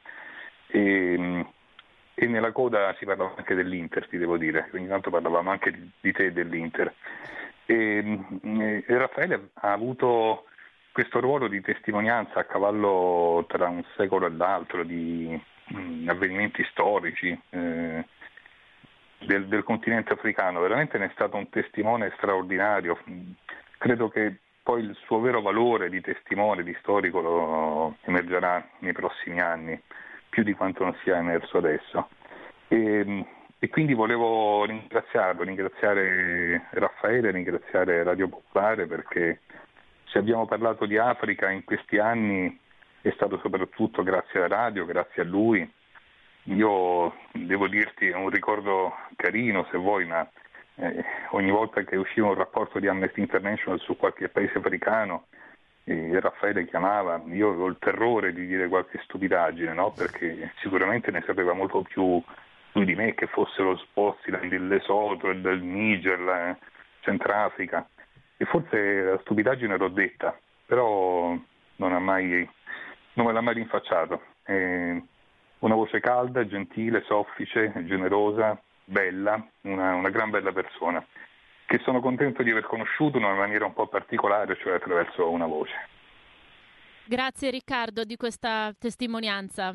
E, 0.67 1.47
e 2.15 2.27
nella 2.27 2.53
coda 2.53 2.95
si 2.99 3.05
parlava 3.05 3.35
anche 3.37 3.55
dell'Inter, 3.55 4.09
ti 4.09 4.19
devo 4.19 4.37
dire, 4.37 4.69
ogni 4.75 4.89
tanto 4.89 5.11
parlavamo 5.11 5.51
anche 5.51 5.91
di 6.01 6.13
te 6.13 6.27
e 6.27 6.33
dell'Inter. 6.33 6.93
E, 7.65 8.19
e 8.43 8.99
Raffaele 8.99 9.51
ha 9.55 9.73
avuto 9.73 10.47
questo 10.93 11.21
ruolo 11.21 11.49
di 11.49 11.61
testimonianza 11.61 12.41
a 12.41 12.45
cavallo 12.45 13.45
tra 13.49 13.69
un 13.69 13.83
secolo 13.97 14.27
e 14.27 14.31
l'altro 14.31 14.85
di 14.85 15.41
mh, 15.69 16.09
avvenimenti 16.09 16.65
storici, 16.71 17.39
eh, 17.51 18.05
del, 19.21 19.47
del, 19.47 19.63
continente 19.63 20.13
africano, 20.13 20.61
veramente 20.61 20.99
ne 20.99 21.07
è 21.07 21.11
stato 21.15 21.37
un 21.37 21.49
testimone 21.49 22.13
straordinario. 22.17 22.99
Credo 23.79 24.09
che 24.09 24.37
poi 24.63 24.83
il 24.83 24.97
suo 25.05 25.21
vero 25.21 25.41
valore 25.41 25.89
di 25.89 26.01
testimone, 26.01 26.63
di 26.63 26.77
storico, 26.81 27.21
lo 27.21 27.97
emergerà 28.03 28.65
nei 28.81 28.93
prossimi 28.93 29.41
anni, 29.41 29.81
più 30.29 30.43
di 30.43 30.53
quanto 30.53 30.85
non 30.85 30.97
sia 31.03 31.17
emerso 31.17 31.59
adesso. 31.59 32.09
E, 32.69 33.27
e 33.59 33.69
quindi 33.69 33.95
volevo 33.95 34.65
ringraziarlo, 34.65 35.43
ringraziare 35.43 36.69
Raffaele, 36.71 37.31
ringraziare 37.31 38.03
Radio 38.03 38.29
Popolare 38.29 38.87
perché 38.87 39.41
se 40.13 40.19
abbiamo 40.19 40.47
parlato 40.47 40.85
di 40.85 40.99
Africa 40.99 41.51
in 41.51 41.65
questi 41.65 41.97
anni 41.99 42.59
è 43.01 43.11
stato 43.15 43.39
soprattutto 43.39 44.03
grazie 44.03 44.39
alla 44.39 44.57
radio, 44.57 44.85
grazie 44.85 45.23
a 45.23 45.25
lui, 45.25 45.69
io 46.45 47.15
devo 47.33 47.67
dirti 47.67 48.09
un 48.09 48.29
ricordo 48.29 48.95
carino 49.17 49.67
se 49.71 49.79
vuoi, 49.79 50.05
ma 50.05 50.29
eh, 50.75 51.05
ogni 51.31 51.51
volta 51.51 51.83
che 51.83 51.97
usciva 51.97 52.29
un 52.29 52.35
rapporto 52.35 52.79
di 52.79 52.89
Amnesty 52.89 53.23
International 53.23 53.81
su 53.81 53.97
qualche 53.97 54.29
paese 54.29 54.59
africano, 54.59 55.29
eh, 55.85 56.21
Raffaele 56.21 56.67
chiamava, 56.67 57.23
io 57.29 57.49
avevo 57.49 57.67
il 57.69 57.79
terrore 57.81 58.35
di 58.35 58.47
dire 58.47 58.69
qualche 58.69 59.01
stupidaggine, 59.05 59.73
no? 59.73 59.93
perché 59.93 60.53
sicuramente 60.61 61.11
ne 61.11 61.23
sapeva 61.27 61.55
molto 61.55 61.81
più 61.83 62.23
lui 62.73 62.85
di 62.85 62.95
me 62.95 63.15
che 63.15 63.27
fossero 63.29 63.77
sposti 63.79 64.31
e 64.31 64.49
del 65.41 65.63
Niger, 65.63 66.21
la 66.21 66.57
Centrafrica. 67.01 67.89
E 68.37 68.45
forse 68.45 69.03
la 69.03 69.19
stupidaggine 69.21 69.77
l'ho 69.77 69.89
detta, 69.89 70.37
però 70.67 71.37
non, 71.77 72.03
mai, 72.03 72.49
non 73.15 73.27
me 73.27 73.33
l'ha 73.33 73.41
mai 73.41 73.55
rinfacciato. 73.55 74.23
Eh, 74.45 75.03
una 75.61 75.75
voce 75.75 76.01
calda, 76.01 76.47
gentile, 76.47 77.05
soffice, 77.07 77.73
generosa, 77.85 78.61
bella, 78.85 79.45
una, 79.63 79.95
una 79.95 80.11
gran 80.11 80.31
bella 80.31 80.53
persona, 80.53 81.05
che 81.67 81.79
sono 81.85 82.01
contento 82.01 82.43
di 82.43 82.51
aver 82.51 82.65
conosciuto 82.65 83.19
in 83.19 83.25
una 83.25 83.35
maniera 83.35 83.65
un 83.65 83.73
po' 83.73 83.87
particolare, 83.87 84.57
cioè 84.59 84.75
attraverso 84.75 85.31
una 85.31 85.47
voce. 85.47 85.75
Grazie 87.05 87.51
Riccardo 87.51 88.05
di 88.05 88.17
questa 88.17 88.73
testimonianza. 88.79 89.75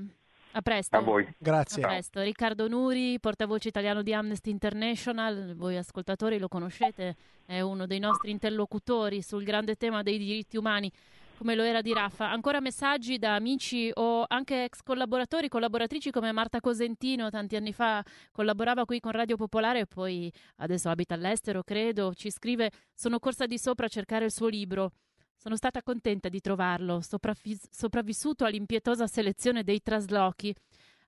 A 0.58 0.62
presto. 0.64 0.98
A 0.98 1.02
voi. 1.02 1.28
Grazie. 1.38 1.84
A 1.84 1.88
presto. 1.88 2.20
Riccardo 2.20 2.68
Nuri, 2.68 3.20
portavoce 3.20 3.68
italiano 3.68 4.02
di 4.02 4.12
Amnesty 4.12 4.50
International, 4.50 5.54
voi 5.56 5.78
ascoltatori 5.78 6.40
lo 6.40 6.48
conoscete, 6.48 7.16
è 7.46 7.62
uno 7.62 7.86
dei 7.86 8.00
nostri 8.00 8.32
interlocutori 8.32 9.22
sul 9.22 9.44
grande 9.44 9.76
tema 9.76 10.02
dei 10.02 10.18
diritti 10.18 10.58
umani 10.58 10.92
come 11.38 11.54
lo 11.54 11.62
era 11.62 11.82
di 11.82 11.94
Raffa. 11.94 12.32
Ancora 12.32 12.60
messaggi 12.60 13.20
da 13.20 13.36
amici 13.36 13.92
o 13.94 14.26
anche 14.28 14.64
ex 14.64 14.82
collaboratori, 14.82 15.48
collaboratrici 15.48 16.10
come 16.10 16.32
Marta 16.32 16.60
Cosentino, 16.60 17.30
tanti 17.30 17.56
anni 17.56 17.72
fa 17.72 18.04
collaborava 18.32 18.86
qui 18.86 19.00
con 19.00 19.12
Radio 19.12 19.36
Popolare 19.36 19.82
e 19.82 19.86
poi 19.86 20.34
adesso 20.56 20.90
abita 20.90 21.14
all'estero, 21.14 21.62
credo, 21.62 22.16
ci 22.16 22.32
scrive 22.32 22.72
sono 22.96 23.20
corsa 23.20 23.46
di 23.46 23.60
sopra 23.60 23.86
a 23.86 23.90
cercare 23.90 24.26
il 24.26 24.32
suo 24.32 24.48
libro. 24.48 24.92
Sono 25.40 25.56
stata 25.56 25.84
contenta 25.84 26.30
di 26.30 26.42
trovarlo, 26.42 27.00
sopravvis- 27.00 27.70
sopravvissuto 27.70 28.44
all'impietosa 28.44 29.06
selezione 29.06 29.64
dei 29.64 29.82
traslochi. 29.82 30.54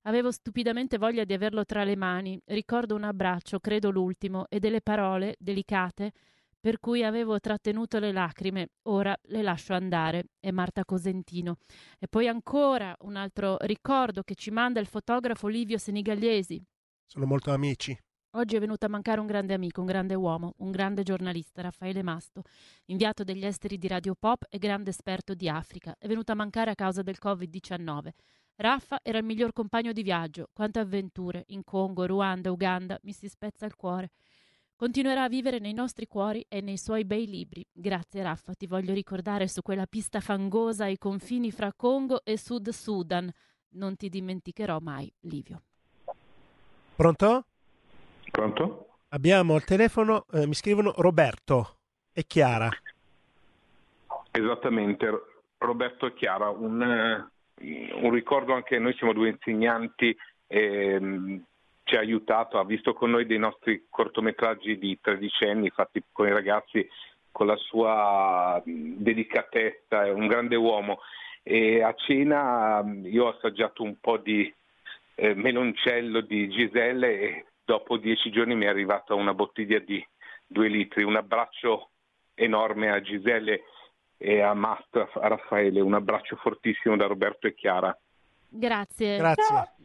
Avevo 0.04 0.32
stupidamente 0.32 0.98
voglia 0.98 1.26
di 1.26 1.34
averlo 1.34 1.66
tra 1.66 1.84
le 1.84 1.96
mani. 1.96 2.40
Ricordo 2.46 2.96
un 2.96 3.04
abbraccio, 3.04 3.60
credo 3.60 3.90
l'ultimo, 3.90 4.46
e 4.48 4.60
delle 4.60 4.82
parole, 4.82 5.36
delicate, 5.40 6.12
per 6.60 6.80
cui 6.80 7.04
avevo 7.04 7.40
trattenuto 7.40 7.98
le 8.00 8.12
lacrime. 8.12 8.70
Ora 8.84 9.18
le 9.24 9.42
lascio 9.42 9.74
andare. 9.74 10.26
È 10.40 10.52
Marta 10.52 10.86
Cosentino. 10.86 11.58
E 11.98 12.08
poi 12.08 12.28
ancora 12.28 12.96
un 13.02 13.16
altro 13.16 13.58
ricordo 13.62 14.22
che 14.22 14.36
ci 14.36 14.52
manda 14.52 14.80
il 14.80 14.88
fotografo 14.88 15.48
Livio 15.48 15.78
Senigalliesi. 15.78 16.64
Sono 17.06 17.26
molto 17.26 17.52
amici. 17.52 17.98
Oggi 18.34 18.56
è 18.56 18.60
venuto 18.60 18.86
a 18.86 18.90
mancare 18.90 19.20
un 19.20 19.26
grande 19.26 19.56
amico, 19.56 19.80
un 19.80 19.88
grande 19.88 20.14
uomo, 20.14 20.54
un 20.58 20.70
grande 20.70 21.02
giornalista, 21.02 21.64
Raffaele 21.64 22.04
Masto, 22.04 22.44
inviato 22.86 23.24
degli 23.24 23.44
esteri 23.44 23.80
di 23.80 23.88
Radio 23.88 24.14
Pop 24.14 24.46
e 24.50 24.60
grande 24.60 24.92
esperto 24.92 25.34
di 25.34 25.50
Africa. 25.50 25.96
È 25.98 26.06
venuto 26.06 26.32
a 26.32 26.36
mancare 26.36 26.70
a 26.70 26.76
causa 26.76 27.02
del 27.02 27.18
Covid-19. 27.20 28.10
Raffa 28.58 29.00
era 29.02 29.18
il 29.18 29.24
miglior 29.24 29.52
compagno 29.52 29.94
di 29.94 30.04
viaggio. 30.04 30.50
Quante 30.54 30.78
avventure 30.78 31.46
in 31.48 31.64
Congo, 31.64 32.06
Ruanda, 32.06 32.52
Uganda, 32.52 33.00
mi 33.02 33.14
si 33.14 33.28
spezza 33.28 33.66
il 33.66 33.76
cuore. 33.76 34.12
Continuerà 34.76 35.24
a 35.24 35.28
vivere 35.30 35.58
nei 35.58 35.74
nostri 35.74 36.06
cuori 36.06 36.46
e 36.48 36.62
nei 36.62 36.78
suoi 36.78 37.06
bei 37.06 37.26
libri. 37.26 37.66
Grazie 37.72 38.22
Raffa, 38.22 38.54
ti 38.54 38.68
voglio 38.68 38.94
ricordare 38.94 39.48
su 39.48 39.64
quella 39.64 39.88
pista 39.88 40.20
fangosa 40.20 40.84
ai 40.84 41.00
confini 41.00 41.50
fra 41.50 41.74
Congo 41.74 42.24
e 42.24 42.38
Sud 42.38 42.70
Sudan. 42.70 43.28
Non 43.70 43.96
ti 43.96 44.08
dimenticherò 44.08 44.78
mai, 44.80 45.12
Livio. 45.22 45.64
Pronto? 46.96 47.46
Pronto? 48.32 48.88
Abbiamo 49.10 49.56
al 49.56 49.64
telefono, 49.64 50.26
eh, 50.32 50.46
mi 50.46 50.54
scrivono 50.54 50.94
Roberto 50.98 51.78
e 52.14 52.26
Chiara. 52.26 52.70
Esattamente, 54.32 55.10
Roberto 55.58 56.06
e 56.06 56.14
Chiara, 56.14 56.50
un, 56.50 56.82
eh, 56.82 57.94
un 57.94 58.12
ricordo 58.12 58.54
anche 58.54 58.78
noi 58.78 58.94
siamo 58.94 59.14
due 59.14 59.30
insegnanti, 59.30 60.16
ehm, 60.48 61.44
ci 61.84 61.96
ha 61.96 62.00
aiutato, 62.00 62.60
ha 62.60 62.66
visto 62.66 62.94
con 62.94 63.10
noi 63.10 63.26
dei 63.26 63.40
nostri 63.40 63.88
cortometraggi 63.90 64.78
di 64.78 65.00
tredicenni 65.02 65.70
fatti 65.72 66.04
con 66.12 66.28
i 66.28 66.32
ragazzi 66.32 66.88
con 67.32 67.48
la 67.48 67.56
sua 67.56 68.62
delicatezza, 68.66 70.06
è 70.06 70.12
un 70.12 70.28
grande 70.28 70.56
uomo 70.56 71.00
e 71.42 71.82
a 71.82 71.94
cena 71.94 72.84
io 73.04 73.26
ho 73.26 73.30
assaggiato 73.30 73.82
un 73.82 73.96
po' 74.00 74.18
di 74.18 74.54
eh, 75.16 75.34
meloncello 75.34 76.22
di 76.22 76.48
Giselle 76.50 77.20
e 77.20 77.46
dopo 77.70 77.98
dieci 77.98 78.32
giorni 78.32 78.56
mi 78.56 78.66
è 78.66 78.68
arrivata 78.70 79.14
una 79.14 79.36
bottiglia 79.36 79.78
di 79.78 80.04
due 80.48 80.68
litri. 80.70 81.04
Un 81.04 81.18
abbraccio 81.18 81.92
enorme 82.34 82.90
a 82.90 83.00
Giselle 83.00 83.62
e 84.18 84.42
a 84.42 84.56
Mast, 84.56 84.96
a 84.96 85.28
Raffaele, 85.28 85.80
un 85.80 85.94
abbraccio 85.94 86.36
fortissimo 86.38 86.98
da 86.98 87.06
Roberto 87.06 87.46
e 87.46 87.54
Chiara. 87.54 87.96
Grazie. 88.50 89.18
Grazie. 89.18 89.44
Ciao 89.44 89.79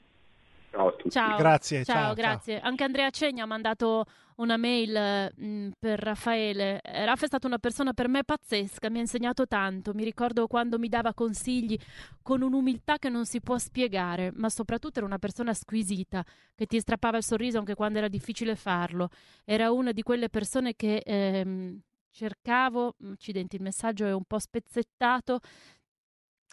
a 0.74 0.92
tutti. 0.92 1.10
Ciao. 1.10 1.36
Grazie, 1.36 1.84
Ciao, 1.84 1.96
ciao, 1.96 2.14
grazie. 2.14 2.60
Anche 2.60 2.84
Andrea 2.84 3.10
Cegna 3.10 3.44
ha 3.44 3.46
mandato 3.46 4.04
una 4.36 4.56
mail 4.56 5.32
mh, 5.34 5.70
per 5.78 5.98
Raffaele. 6.00 6.80
Eh, 6.80 7.04
Raffa 7.04 7.24
è 7.24 7.26
stata 7.28 7.46
una 7.46 7.58
persona 7.58 7.92
per 7.92 8.08
me 8.08 8.24
pazzesca, 8.24 8.90
mi 8.90 8.98
ha 8.98 9.02
insegnato 9.02 9.46
tanto. 9.46 9.92
Mi 9.94 10.04
ricordo 10.04 10.46
quando 10.46 10.78
mi 10.78 10.88
dava 10.88 11.14
consigli 11.14 11.78
con 12.22 12.42
un'umiltà 12.42 12.98
che 12.98 13.08
non 13.08 13.26
si 13.26 13.40
può 13.40 13.58
spiegare, 13.58 14.32
ma 14.34 14.48
soprattutto 14.48 14.98
era 14.98 15.06
una 15.06 15.18
persona 15.18 15.54
squisita 15.54 16.24
che 16.54 16.66
ti 16.66 16.80
strappava 16.80 17.18
il 17.18 17.24
sorriso 17.24 17.58
anche 17.58 17.74
quando 17.74 17.98
era 17.98 18.08
difficile 18.08 18.56
farlo. 18.56 19.08
Era 19.44 19.70
una 19.70 19.92
di 19.92 20.02
quelle 20.02 20.28
persone 20.28 20.74
che 20.74 21.02
ehm, 21.04 21.80
cercavo, 22.10 22.94
accidenti, 23.12 23.56
il 23.56 23.62
messaggio 23.62 24.06
è 24.06 24.12
un 24.12 24.24
po' 24.24 24.38
spezzettato. 24.38 25.40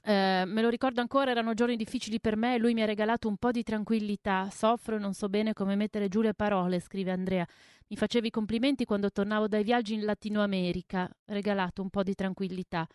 Eh, 0.04 0.44
me 0.48 0.62
lo 0.64 0.70
ricordo 0.70 1.00
ancora, 1.00 1.30
erano 1.30 1.54
giorni 1.54 1.76
difficili 1.76 2.20
per 2.20 2.36
me 2.36 2.56
e 2.56 2.58
lui 2.58 2.74
mi 2.74 2.82
ha 2.82 2.86
regalato 2.86 3.28
un 3.28 3.38
po' 3.38 3.52
di 3.52 3.64
tranquillità. 3.64 4.50
Soffro 4.50 4.96
e 4.96 5.00
non 5.00 5.14
so 5.14 5.30
bene 5.30 5.54
come 5.54 5.76
mettere 5.76 6.08
giù 6.08 6.22
le 6.22 6.34
parole, 6.34 6.80
scrive 6.80 7.12
Andrea. 7.12 7.46
Mi 7.88 7.96
facevi 7.96 8.30
complimenti 8.32 8.86
quando 8.86 9.12
tornavo 9.12 9.48
dai 9.48 9.64
viaggi 9.64 9.94
in 9.94 10.04
Latino 10.06 10.42
America. 10.42 11.10
Regalato 11.26 11.82
un 11.82 11.90
po' 11.90 12.04
di 12.04 12.16
tranquillità. 12.16 12.88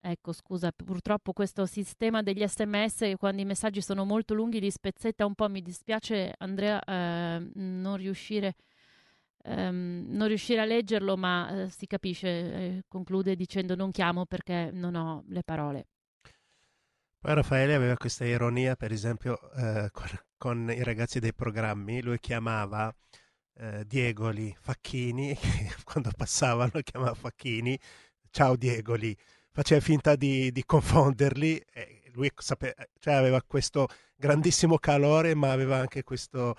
Ecco, 0.00 0.32
scusa, 0.32 0.70
purtroppo 0.72 1.32
questo 1.32 1.66
sistema 1.66 2.22
degli 2.22 2.46
sms, 2.46 3.14
quando 3.18 3.40
i 3.42 3.44
messaggi 3.46 3.80
sono 3.80 4.04
molto 4.04 4.34
lunghi, 4.34 4.60
li 4.60 4.70
spezzetta 4.70 5.24
un 5.26 5.34
po'. 5.34 5.48
Mi 5.48 5.62
dispiace, 5.62 6.34
Andrea, 6.38 6.82
eh, 6.84 7.50
non 7.54 7.96
riuscire. 7.96 8.54
ehm, 9.44 10.06
non 10.08 10.28
riuscire 10.28 10.60
a 10.60 10.64
leggerlo, 10.64 11.16
ma 11.16 11.64
eh, 11.64 11.70
si 11.70 11.86
capisce, 11.86 12.28
eh, 12.28 12.84
conclude 12.88 13.36
dicendo 13.36 13.74
non 13.76 13.90
chiamo 13.90 14.26
perché 14.26 14.70
non 14.72 14.94
ho 14.96 15.24
le 15.28 15.42
parole. 15.44 15.86
Poi 17.24 17.32
Raffaele 17.32 17.74
aveva 17.74 17.96
questa 17.96 18.26
ironia, 18.26 18.76
per 18.76 18.92
esempio, 18.92 19.40
eh, 19.52 19.88
con, 19.92 20.08
con 20.36 20.70
i 20.70 20.82
ragazzi 20.82 21.20
dei 21.20 21.32
programmi, 21.32 22.02
lui 22.02 22.20
chiamava 22.20 22.94
eh, 23.60 23.82
Diegoli 23.86 24.54
Facchini, 24.60 25.34
quando 25.84 26.10
passavano 26.14 26.82
chiamava 26.82 27.14
Facchini, 27.14 27.78
ciao 28.30 28.56
Diegoli, 28.56 29.16
faceva 29.52 29.80
finta 29.80 30.16
di, 30.16 30.52
di 30.52 30.66
confonderli, 30.66 31.56
e 31.72 32.02
lui 32.12 32.30
sape- 32.36 32.74
cioè 32.98 33.14
aveva 33.14 33.40
questo 33.40 33.88
grandissimo 34.14 34.76
calore, 34.76 35.34
ma 35.34 35.50
aveva 35.50 35.78
anche 35.78 36.02
questa 36.02 36.54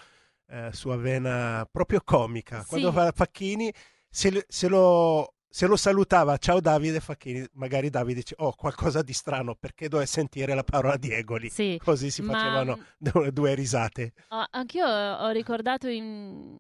sua 0.72 0.96
vena 0.96 1.68
proprio 1.72 2.02
comica. 2.04 2.66
Quando 2.66 2.90
Sì. 2.90 2.96
fa 2.96 3.12
Facchini, 3.12 3.72
se, 4.10 4.44
se 4.48 4.68
lo 4.68 5.35
se 5.56 5.68
lo 5.68 5.78
salutava, 5.78 6.36
ciao 6.36 6.60
Davide 6.60 7.00
Facchini, 7.00 7.48
magari 7.54 7.90
Davide 7.90 8.20
dice, 8.20 8.36
oh, 8.40 8.54
qualcosa 8.56 9.02
di 9.02 9.14
strano, 9.14 9.56
perché 9.56 9.88
doveva 9.88 10.06
sentire 10.06 10.54
la 10.54 10.66
parola 10.66 10.98
Diegoli? 10.98 11.50
Sì, 11.50 11.80
Così 11.82 12.12
si 12.12 12.22
ma- 12.24 12.34
facevano 12.34 12.78
due, 12.98 13.32
due 13.32 13.56
risate. 13.56 14.12
Ah, 14.28 14.50
anch'io 14.52 14.86
ho 14.86 15.30
ricordato 15.30 15.88
in, 15.88 16.58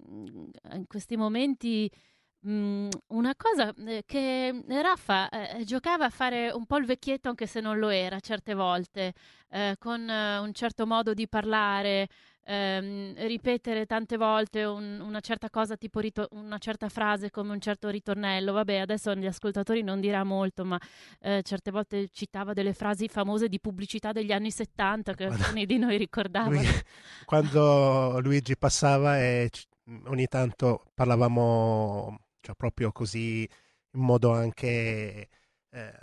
in 0.71 0.87
questi 0.87 1.17
momenti 1.17 1.91
mh, 2.39 2.87
una 3.07 3.33
cosa 3.35 3.73
eh, 3.85 4.03
che 4.05 4.63
Raffa 4.65 5.27
eh, 5.27 5.65
giocava 5.65 6.05
a 6.05 6.09
fare 6.09 6.51
un 6.51 6.65
po' 6.65 6.77
il 6.77 6.85
vecchietto 6.85 7.27
anche 7.27 7.47
se 7.47 7.59
non 7.59 7.77
lo 7.77 7.89
era 7.89 8.21
certe 8.21 8.53
volte, 8.53 9.11
eh, 9.49 9.75
con 9.77 10.09
eh, 10.09 10.37
un 10.37 10.53
certo 10.53 10.87
modo 10.87 11.13
di 11.13 11.27
parlare, 11.27 12.07
ehm, 12.45 13.15
ripetere 13.27 13.85
tante 13.85 14.17
volte 14.17 14.63
un- 14.63 14.99
una 15.01 15.19
certa 15.19 15.49
cosa 15.49 15.75
tipo 15.75 15.99
rito- 15.99 16.27
una 16.31 16.57
certa 16.57 16.89
frase 16.89 17.31
come 17.31 17.51
un 17.51 17.59
certo 17.59 17.89
ritornello. 17.89 18.53
Vabbè, 18.53 18.77
adesso 18.77 19.09
agli 19.09 19.25
ascoltatori 19.25 19.81
non 19.81 19.99
dirà 19.99 20.23
molto, 20.23 20.63
ma 20.63 20.79
eh, 21.19 21.41
certe 21.43 21.71
volte 21.71 22.07
citava 22.09 22.53
delle 22.53 22.73
frasi 22.73 23.07
famose 23.07 23.47
di 23.49 23.59
pubblicità 23.59 24.11
degli 24.11 24.31
anni 24.31 24.51
70 24.51 25.13
che 25.13 25.25
alcuni 25.25 25.65
di 25.65 25.77
noi 25.77 25.97
ricordavano. 25.97 26.55
Lui- 26.55 26.65
quando 27.25 28.19
Luigi 28.21 28.55
passava 28.57 29.19
e 29.19 29.49
ogni 30.05 30.27
tanto 30.27 30.83
parlavamo 30.93 32.19
cioè, 32.41 32.55
proprio 32.55 32.91
così 32.91 33.41
in 33.91 34.01
modo 34.01 34.31
anche 34.31 35.29
eh, 35.69 35.93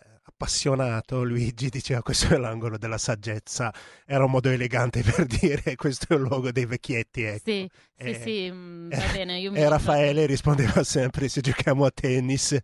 appassionato, 0.42 1.22
Luigi 1.22 1.68
diceva 1.68 2.02
questo 2.02 2.34
è 2.34 2.36
l'angolo 2.36 2.76
della 2.76 2.98
saggezza, 2.98 3.72
era 4.04 4.24
un 4.24 4.30
modo 4.30 4.50
elegante 4.50 5.02
per 5.06 5.26
dire 5.26 5.76
questo 5.76 6.12
è 6.12 6.16
il 6.16 6.22
luogo 6.22 6.50
dei 6.50 6.66
vecchietti. 6.66 7.22
Ecco. 7.22 7.50
Sì, 7.50 7.70
sì, 7.96 8.08
E- 8.08 8.14
sì, 8.14 8.50
mm, 8.50 8.90
va 8.90 9.12
bene. 9.12 9.38
Io 9.38 9.52
mi 9.52 9.58
E 9.58 9.68
Raffaele 9.68 10.26
rispondeva 10.26 10.82
sempre 10.84 11.28
se 11.28 11.40
giochiamo 11.40 11.84
a 11.84 11.90
tennis 11.90 12.58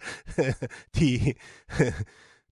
ti, 0.91 1.35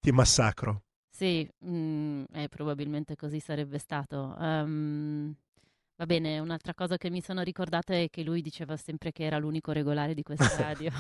ti 0.01 0.11
massacro. 0.13 0.83
Sì, 1.11 1.49
mm, 1.67 2.25
eh, 2.33 2.49
probabilmente 2.49 3.17
così 3.17 3.41
sarebbe 3.41 3.79
stato. 3.79 4.37
Ehm, 4.39 5.35
va 5.97 6.07
bene, 6.07 6.39
un'altra 6.39 6.75
cosa 6.75 6.99
che 6.99 7.11
mi 7.11 7.23
sono 7.23 7.43
ricordata 7.43 7.95
è 7.95 8.09
che 8.11 8.23
lui 8.23 8.43
diceva 8.43 8.77
sempre 8.77 9.13
che 9.13 9.25
era 9.25 9.39
l'unico 9.39 9.73
regolare 9.73 10.15
di 10.15 10.23
questa 10.23 10.57
radio. 10.57 10.91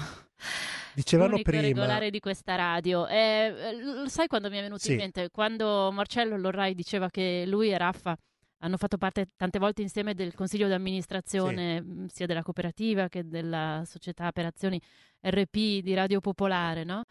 Dicevano 0.96 1.38
prima- 1.42 1.60
regolare 1.62 2.08
di 2.10 2.20
questa 2.20 2.54
radio. 2.54 3.06
Eh, 3.06 3.16
eh, 3.16 3.82
lo 3.82 4.08
sai 4.08 4.26
quando 4.28 4.48
mi 4.48 4.56
è 4.56 4.62
venuto 4.62 4.80
Sì. 4.82 4.92
in 4.92 4.96
mente? 4.96 5.28
Quando 5.30 5.90
Marcello 5.92 6.38
Lorrai 6.38 6.74
diceva 6.74 7.10
che 7.10 7.44
lui 7.46 7.70
e 7.70 7.76
Raffa 7.76 8.16
hanno 8.60 8.78
fatto 8.78 8.96
parte 8.96 9.28
tante 9.36 9.58
volte 9.58 9.82
insieme 9.82 10.14
del 10.14 10.32
consiglio 10.32 10.66
di 10.66 10.72
amministrazione 10.72 11.82
mh, 11.82 12.06
sia 12.06 12.24
della 12.24 12.42
cooperativa 12.42 13.08
che 13.08 13.28
della 13.28 13.82
società 13.84 14.32
per 14.32 14.46
azioni 14.46 14.80
RP 15.20 15.82
di 15.82 15.92
Radio 15.94 16.20
Popolare, 16.20 16.82
no? 16.82 17.04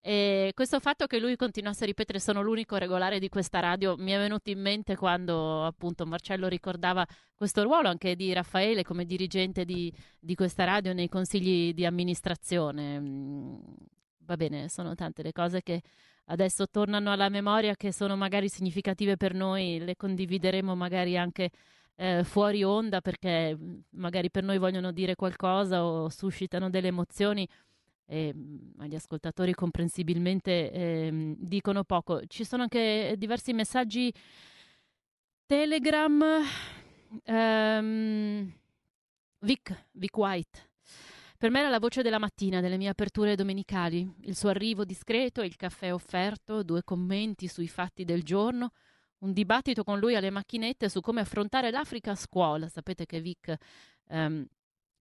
E 0.00 0.52
questo 0.54 0.80
fatto 0.80 1.06
che 1.06 1.18
lui 1.18 1.36
continuasse 1.36 1.82
a 1.84 1.86
ripetere 1.86 2.20
sono 2.20 2.40
l'unico 2.40 2.76
regolare 2.76 3.18
di 3.18 3.28
questa 3.28 3.60
radio 3.60 3.96
mi 3.96 4.12
è 4.12 4.18
venuto 4.18 4.50
in 4.50 4.60
mente 4.60 4.96
quando 4.96 5.64
appunto 5.64 6.06
Marcello 6.06 6.46
ricordava 6.46 7.04
questo 7.34 7.62
ruolo 7.62 7.88
anche 7.88 8.14
di 8.14 8.32
Raffaele 8.32 8.84
come 8.84 9.04
dirigente 9.04 9.64
di, 9.64 9.92
di 10.18 10.34
questa 10.34 10.64
radio 10.64 10.92
nei 10.92 11.08
consigli 11.08 11.74
di 11.74 11.84
amministrazione. 11.84 13.00
Mm, 13.00 13.56
Va 14.28 14.36
bene, 14.36 14.68
sono 14.68 14.94
tante 14.94 15.22
le 15.22 15.32
cose 15.32 15.62
che 15.62 15.80
adesso 16.26 16.68
tornano 16.68 17.10
alla 17.10 17.30
memoria 17.30 17.74
che 17.76 17.92
sono 17.94 18.14
magari 18.14 18.50
significative 18.50 19.16
per 19.16 19.32
noi, 19.32 19.78
le 19.78 19.96
condivideremo 19.96 20.74
magari 20.74 21.16
anche 21.16 21.48
eh, 21.96 22.24
fuori 22.24 22.62
onda 22.62 23.00
perché 23.00 23.56
mm, 23.56 23.78
magari 23.92 24.30
per 24.30 24.44
noi 24.44 24.58
vogliono 24.58 24.92
dire 24.92 25.14
qualcosa 25.14 25.82
o 25.82 26.10
suscitano 26.10 26.68
delle 26.68 26.88
emozioni 26.88 27.48
e 28.08 28.32
mh, 28.34 28.74
agli 28.78 28.94
ascoltatori 28.94 29.52
comprensibilmente 29.52 30.72
eh, 30.72 31.34
dicono 31.38 31.84
poco. 31.84 32.26
Ci 32.26 32.44
sono 32.44 32.62
anche 32.62 33.14
diversi 33.18 33.52
messaggi 33.52 34.12
Telegram. 35.46 36.24
Um, 37.24 38.52
Vic, 39.40 39.86
Vic 39.92 40.16
White. 40.16 40.70
Per 41.38 41.50
me 41.50 41.60
era 41.60 41.68
la 41.68 41.78
voce 41.78 42.02
della 42.02 42.18
mattina 42.18 42.60
delle 42.60 42.76
mie 42.76 42.88
aperture 42.88 43.36
domenicali, 43.36 44.12
il 44.22 44.34
suo 44.34 44.48
arrivo 44.48 44.84
discreto, 44.84 45.42
il 45.42 45.54
caffè 45.54 45.94
offerto, 45.94 46.64
due 46.64 46.82
commenti 46.82 47.46
sui 47.46 47.68
fatti 47.68 48.04
del 48.04 48.24
giorno, 48.24 48.72
un 49.18 49.32
dibattito 49.32 49.84
con 49.84 50.00
lui 50.00 50.16
alle 50.16 50.30
macchinette 50.30 50.88
su 50.88 51.00
come 51.00 51.20
affrontare 51.20 51.70
l'Africa 51.70 52.10
a 52.10 52.16
scuola. 52.16 52.68
Sapete 52.68 53.06
che 53.06 53.20
Vic 53.20 53.54
um, 54.08 54.44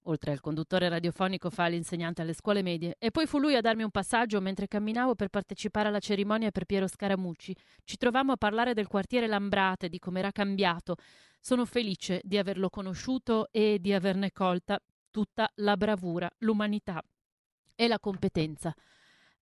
oltre 0.07 0.31
al 0.31 0.39
conduttore 0.39 0.89
radiofonico 0.89 1.49
fa 1.49 1.67
l'insegnante 1.67 2.21
alle 2.21 2.33
scuole 2.33 2.61
medie, 2.61 2.95
e 2.99 3.11
poi 3.11 3.25
fu 3.25 3.39
lui 3.39 3.55
a 3.55 3.61
darmi 3.61 3.83
un 3.83 3.91
passaggio 3.91 4.41
mentre 4.41 4.67
camminavo 4.67 5.15
per 5.15 5.29
partecipare 5.29 5.87
alla 5.87 5.99
cerimonia 5.99 6.51
per 6.51 6.65
Piero 6.65 6.87
Scaramucci. 6.87 7.55
Ci 7.83 7.97
trovammo 7.97 8.33
a 8.33 8.37
parlare 8.37 8.73
del 8.73 8.87
quartiere 8.87 9.27
Lambrate, 9.27 9.89
di 9.89 9.99
come 9.99 10.19
era 10.19 10.31
cambiato. 10.31 10.95
Sono 11.39 11.65
felice 11.65 12.21
di 12.23 12.37
averlo 12.37 12.69
conosciuto 12.69 13.49
e 13.51 13.77
di 13.79 13.93
averne 13.93 14.31
colta 14.31 14.79
tutta 15.11 15.49
la 15.55 15.77
bravura, 15.77 16.29
l'umanità 16.39 17.01
e 17.75 17.87
la 17.87 17.99
competenza. 17.99 18.73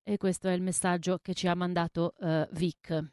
E 0.04 0.18
questo 0.18 0.48
è 0.48 0.54
il 0.54 0.62
messaggio 0.62 1.20
che 1.22 1.34
ci 1.34 1.48
ha 1.48 1.56
mandato 1.56 2.14
uh, 2.18 2.46
Vic. 2.52 3.04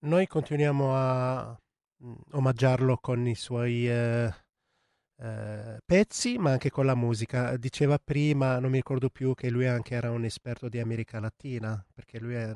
Noi 0.00 0.26
continuiamo 0.26 0.94
a 0.94 1.60
mm, 2.04 2.14
omaggiarlo 2.32 2.96
con 2.98 3.26
i 3.26 3.34
suoi... 3.34 3.88
Eh 3.88 4.48
eh, 5.22 5.80
pezzi, 5.84 6.38
ma 6.38 6.52
anche 6.52 6.70
con 6.70 6.86
la 6.86 6.94
musica. 6.94 7.56
Diceva 7.58 7.98
prima, 7.98 8.58
non 8.58 8.70
mi 8.70 8.76
ricordo 8.78 9.10
più, 9.10 9.34
che 9.34 9.50
lui 9.50 9.66
anche 9.66 9.94
era 9.94 10.10
un 10.10 10.24
esperto 10.24 10.68
di 10.68 10.78
America 10.78 11.20
Latina, 11.20 11.84
perché 11.92 12.18
lui 12.18 12.34
è, 12.34 12.54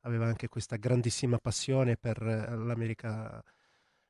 aveva 0.00 0.26
anche 0.26 0.48
questa 0.48 0.76
grandissima 0.76 1.38
passione 1.38 1.96
per 1.96 2.20
eh, 2.22 2.54
l'America 2.56 3.42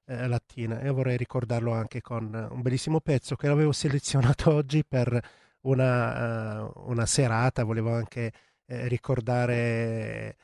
eh, 0.06 0.26
Latina. 0.26 0.80
E 0.80 0.90
vorrei 0.90 1.16
ricordarlo 1.16 1.72
anche 1.72 2.00
con 2.00 2.48
un 2.50 2.62
bellissimo 2.62 3.00
pezzo 3.00 3.36
che 3.36 3.46
avevo 3.48 3.70
selezionato 3.72 4.52
oggi 4.52 4.84
per 4.84 5.20
una, 5.62 6.64
uh, 6.64 6.72
una 6.90 7.06
serata. 7.06 7.64
Volevo 7.64 7.94
anche 7.94 8.32
eh, 8.66 8.88
ricordare 8.88 10.36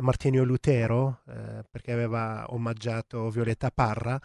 Martinio 0.00 0.44
Lutero, 0.44 1.20
perché 1.70 1.92
aveva 1.92 2.46
omaggiato 2.48 3.28
Violetta 3.28 3.70
Parra 3.70 4.18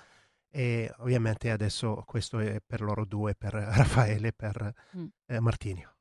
e 0.50 0.92
ovviamente 0.98 1.52
adesso 1.52 2.04
questo 2.06 2.40
è 2.40 2.60
per 2.66 2.82
loro 2.82 3.06
due, 3.06 3.36
per 3.36 3.54
Raffaele 3.54 4.30
e 4.30 4.34
per 4.34 4.74
mm. 4.98 5.06
eh, 5.28 5.40
Martinio. 5.40 5.94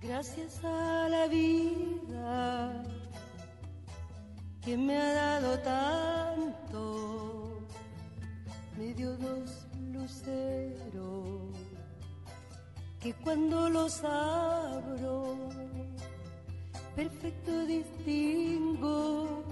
Gracias 0.00 0.64
a 0.64 1.08
la 1.08 1.26
vida 1.26 2.82
que 4.62 4.76
me 4.76 4.96
ha 4.96 5.12
dado 5.12 5.58
tanto, 5.60 7.66
me 8.76 8.94
dio 8.94 9.16
dos 9.16 9.66
luceros 9.92 11.67
que 13.00 13.12
cuando 13.14 13.68
los 13.70 14.02
abro, 14.02 15.36
perfecto 16.96 17.66
distingo 17.66 19.44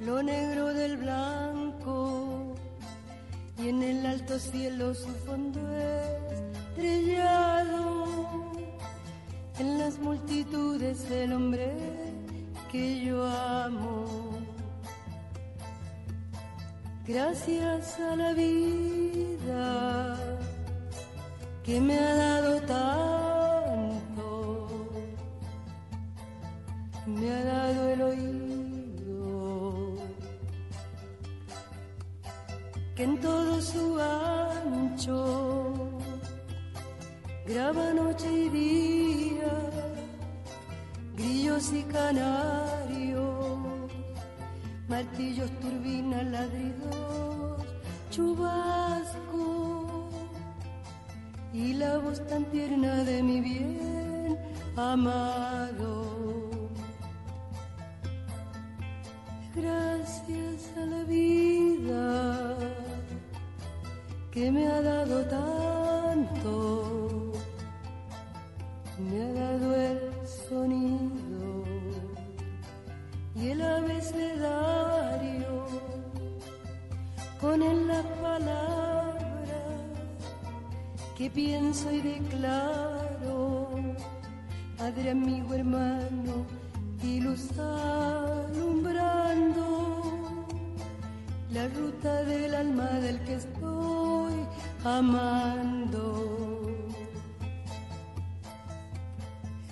lo 0.00 0.22
negro 0.22 0.74
del 0.74 0.98
blanco 0.98 2.54
y 3.58 3.68
en 3.70 3.82
el 3.82 4.06
alto 4.06 4.38
cielo 4.38 4.94
su 4.94 5.08
fondo 5.26 5.60
estrellado, 6.76 8.04
en 9.58 9.78
las 9.78 9.98
multitudes 9.98 11.08
del 11.08 11.32
hombre 11.32 11.72
que 12.70 13.04
yo 13.04 13.26
amo. 13.26 14.04
Gracias 17.06 17.98
a 17.98 18.14
la 18.16 18.34
vida 18.34 20.27
que 21.68 21.78
me 21.82 21.98
ha 21.98 22.14
dado 22.14 22.62
tanto, 22.62 24.24
me 27.04 27.30
ha 27.30 27.44
dado 27.44 27.88
el 27.90 28.00
oído, 28.10 29.96
que 32.96 33.02
en 33.04 33.20
todo 33.20 33.60
su 33.60 34.00
ancho 34.00 35.18
graba 37.46 37.92
noche 37.92 38.32
y 38.32 38.48
día, 38.48 39.52
grillos 41.18 41.70
y 41.74 41.82
canarios, 41.82 43.58
martillos, 44.88 45.50
turbinas, 45.60 46.24
ladridos, 46.28 47.62
chubascos 48.10 49.67
y 51.52 51.74
la 51.74 51.98
voz 51.98 52.26
tan 52.26 52.44
tierna 52.46 53.04
de 53.04 53.22
mi 53.22 53.40
bien 53.40 54.36
amado. 54.76 56.06
Gracias 59.54 60.72
a 60.76 60.86
la 60.86 61.04
vida 61.04 62.56
que 64.30 64.50
me 64.52 64.68
ha 64.68 64.80
dado 64.80 65.24
tanto, 65.24 67.32
me 68.98 69.22
ha 69.22 69.32
dado 69.32 69.74
el 69.74 70.00
sonido 70.48 71.64
y 73.34 73.48
el 73.48 73.62
abecedario 73.62 75.66
con 77.40 77.62
él 77.62 77.88
las 77.88 78.06
palabras 78.22 79.07
que 81.18 81.28
pienso 81.28 81.90
y 81.90 82.00
declaro, 82.00 83.70
Padre, 84.78 85.10
amigo, 85.10 85.52
hermano, 85.52 86.46
y 87.02 87.18
luz 87.18 87.50
alumbrando 87.58 88.86
la 91.50 91.66
ruta 91.70 92.22
del 92.22 92.54
alma 92.54 92.88
del 93.00 93.18
que 93.24 93.34
estoy 93.34 94.46
amando. 94.84 96.06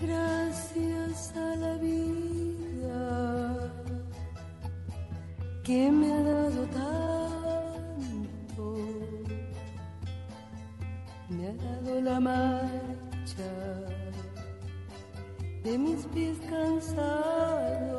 Gracias 0.03 1.33
a 1.37 1.55
la 1.55 1.77
vida 1.77 3.73
que 5.63 5.93
me 5.93 6.13
ha 6.13 6.23
dado 6.25 6.67
tanto 6.67 7.26
dado 11.53 12.01
la 12.01 12.21
marcha 12.21 13.53
de 15.63 15.79
mis 15.79 16.05
pies 16.07 16.39
cansados, 16.49 17.99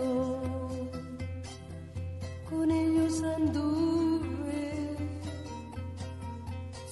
con 2.49 2.71
ellos 2.71 3.23
anduve 3.23 4.97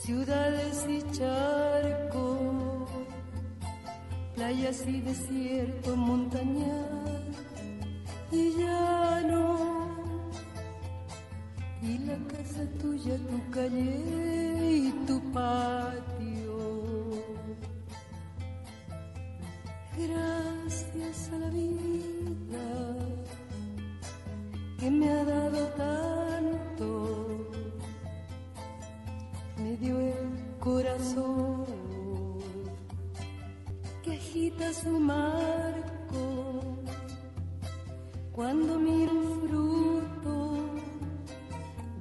ciudades 0.01 0.85
y 0.89 1.01
charcos, 1.11 2.89
playas 4.35 4.85
y 4.87 5.01
desierto, 5.01 5.95
montañas 5.95 7.21
y 8.31 8.51
llano, 8.57 9.55
y 11.81 11.97
la 11.99 12.17
casa 12.27 12.65
tuya, 12.81 13.17
tu 13.17 13.51
calle 13.51 14.87
y 14.87 14.91
tu 15.07 15.21
patio 15.31 16.24
Gracias 19.97 21.31
a 21.31 21.39
la 21.39 21.49
vida 21.49 22.65
que 24.77 24.91
me 24.91 25.09
ha 25.09 25.23
dado 25.23 25.67
tanto, 25.69 27.27
me 29.57 29.77
dio 29.77 29.97
el 29.97 30.59
corazón 30.59 31.65
que 34.03 34.11
agita 34.11 34.73
su 34.73 34.99
marco 34.99 36.61
cuando 38.33 38.77
miro 38.77 39.11
el 39.11 39.47
fruto 39.47 40.57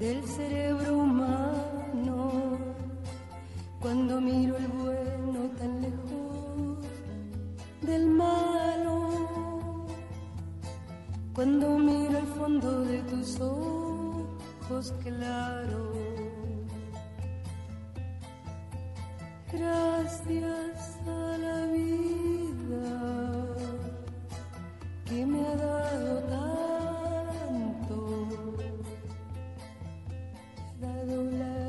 del 0.01 0.25
cerebro 0.25 0.99
humano, 0.99 2.59
cuando 3.81 4.21
miro 4.21 4.57
el 4.57 4.66
bueno 4.66 5.49
tan 5.57 5.81
lejos 5.81 6.03
del 7.86 8.06
malo. 8.06 9.86
Cuando 11.35 11.78
miro 11.78 12.19
el 12.19 12.27
fondo 12.27 12.85
de 12.85 13.02
tus 13.02 13.40
ojos 13.40 14.94
claros. 15.02 15.94
Gracias 19.52 20.98
a 21.06 21.39
la 21.39 21.66
vida 21.66 22.86
que 25.05 25.27
me 25.27 25.47
ha 25.47 25.56
dado 25.56 26.20
tanto, 26.36 27.98
dado 30.81 31.24
la 31.24 31.64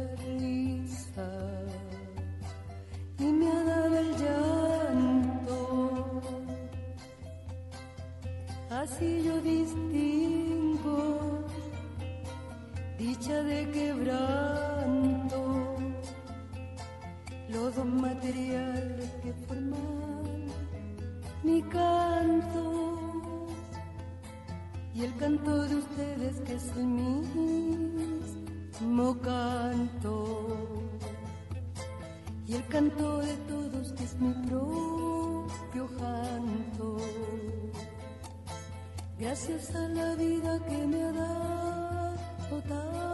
Así 8.86 9.24
yo 9.24 9.41
distingo 9.41 10.99
dicha 12.99 13.41
de 13.41 13.68
quebranto, 13.72 15.40
los 17.49 17.76
dos 17.76 17.86
materiales 17.88 19.10
que 19.24 19.34
forman 19.48 20.45
mi 21.41 21.64
canto 21.64 23.48
y 24.94 25.02
el 25.06 25.16
canto 25.16 25.64
de 25.64 25.78
ustedes 25.78 26.41
que 26.41 26.53
es 26.53 26.72
el 26.78 26.86
mismo 26.86 27.20
canto 29.20 30.60
y 32.45 32.53
el 32.53 32.68
canto 32.68 33.18
de 33.18 33.36
todos 33.49 33.94
que 33.94 34.03
es 34.03 34.16
mi 34.20 34.32
propio 34.48 35.88
canto. 35.98 36.98
Gracias 39.18 39.74
a 39.74 39.88
la 39.88 40.14
vida 40.16 40.60
que 40.68 40.76
me 40.88 41.02
ha 41.02 41.12
dado 41.14 42.62
tanto. 42.68 43.06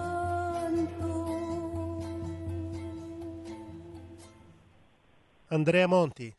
Andrea 5.50 5.88
Monti. 5.88 6.34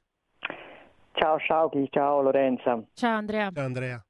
Ciao 1.12 1.38
Sciauchi, 1.38 1.88
ciao 1.92 2.22
Lorenza. 2.22 2.82
Ciao 2.94 3.16
Andrea. 3.16 3.50
Ciao 3.54 3.64
Andrea. 3.64 4.04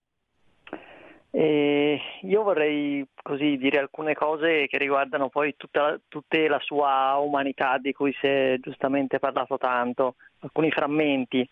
Eh, 1.34 2.00
io 2.22 2.42
vorrei 2.42 3.06
così 3.22 3.58
dire 3.58 3.78
alcune 3.78 4.14
cose 4.14 4.66
che 4.68 4.78
riguardano 4.78 5.28
poi 5.28 5.54
tutta, 5.58 6.00
tutta 6.08 6.38
la 6.48 6.60
sua 6.60 7.16
umanità 7.16 7.76
di 7.76 7.92
cui 7.92 8.14
si 8.20 8.26
è 8.26 8.56
giustamente 8.58 9.18
parlato 9.18 9.58
tanto, 9.58 10.14
alcuni 10.40 10.70
frammenti. 10.70 11.46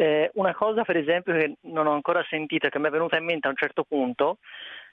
Eh, 0.00 0.30
una 0.34 0.54
cosa 0.54 0.82
per 0.82 0.96
esempio 0.96 1.34
che 1.34 1.56
non 1.64 1.86
ho 1.86 1.92
ancora 1.92 2.24
sentito 2.26 2.70
che 2.70 2.78
mi 2.78 2.86
è 2.86 2.90
venuta 2.90 3.18
in 3.18 3.24
mente 3.26 3.46
a 3.46 3.50
un 3.50 3.56
certo 3.56 3.84
punto 3.84 4.38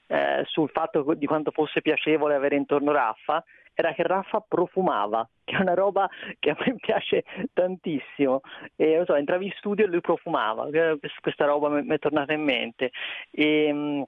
eh, 0.06 0.42
sul 0.44 0.68
fatto 0.68 1.14
di 1.14 1.24
quanto 1.24 1.50
fosse 1.50 1.80
piacevole 1.80 2.34
avere 2.34 2.56
intorno 2.56 2.92
Raffa 2.92 3.42
era 3.72 3.94
che 3.94 4.02
Raffa 4.02 4.44
profumava, 4.46 5.26
che 5.44 5.56
è 5.56 5.60
una 5.60 5.72
roba 5.72 6.10
che 6.38 6.50
a 6.50 6.56
me 6.58 6.74
piace 6.80 7.24
tantissimo. 7.54 8.40
E, 8.76 9.02
so, 9.06 9.14
entravi 9.14 9.46
in 9.46 9.52
studio 9.56 9.86
e 9.86 9.88
lui 9.88 10.00
profumava, 10.00 10.68
eh, 10.68 10.98
questa 11.22 11.46
roba 11.46 11.68
mi 11.68 11.86
è 11.86 11.98
tornata 11.98 12.34
in 12.34 12.42
mente. 12.42 12.90
E, 13.30 13.72
mh, 13.72 14.02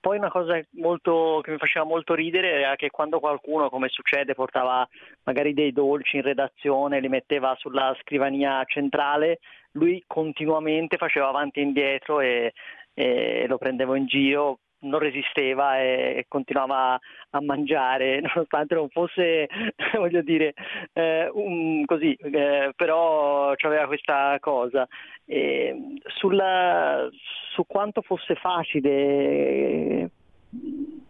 poi 0.00 0.18
una 0.18 0.30
cosa 0.30 0.60
molto, 0.72 1.40
che 1.42 1.52
mi 1.52 1.58
faceva 1.58 1.84
molto 1.84 2.14
ridere 2.14 2.60
era 2.60 2.76
che 2.76 2.90
quando 2.90 3.20
qualcuno, 3.20 3.70
come 3.70 3.88
succede, 3.88 4.34
portava 4.34 4.86
magari 5.24 5.54
dei 5.54 5.72
dolci 5.72 6.16
in 6.16 6.22
redazione, 6.22 7.00
li 7.00 7.08
metteva 7.08 7.54
sulla 7.58 7.96
scrivania 8.00 8.62
centrale, 8.64 9.38
lui 9.72 10.02
continuamente 10.06 10.96
faceva 10.96 11.28
avanti 11.28 11.60
e 11.60 11.62
indietro 11.62 12.20
e, 12.20 12.52
e 12.94 13.46
lo 13.48 13.58
prendevo 13.58 13.94
in 13.94 14.06
giro, 14.06 14.58
non 14.80 15.00
resisteva 15.00 15.78
e 15.78 16.26
continuava 16.28 16.98
a 17.30 17.40
mangiare, 17.40 18.20
nonostante 18.34 18.74
non 18.74 18.88
fosse, 18.88 19.48
voglio 19.94 20.22
dire, 20.22 20.54
eh, 20.92 21.28
un, 21.32 21.84
così, 21.84 22.14
eh, 22.14 22.72
però 22.76 23.52
aveva 23.52 23.86
questa 23.86 24.36
cosa. 24.40 24.86
E 25.24 25.98
sulla, 26.06 27.08
su 27.52 27.64
quanto 27.66 28.02
fosse 28.02 28.34
facile 28.34 28.90
eh, 28.90 30.10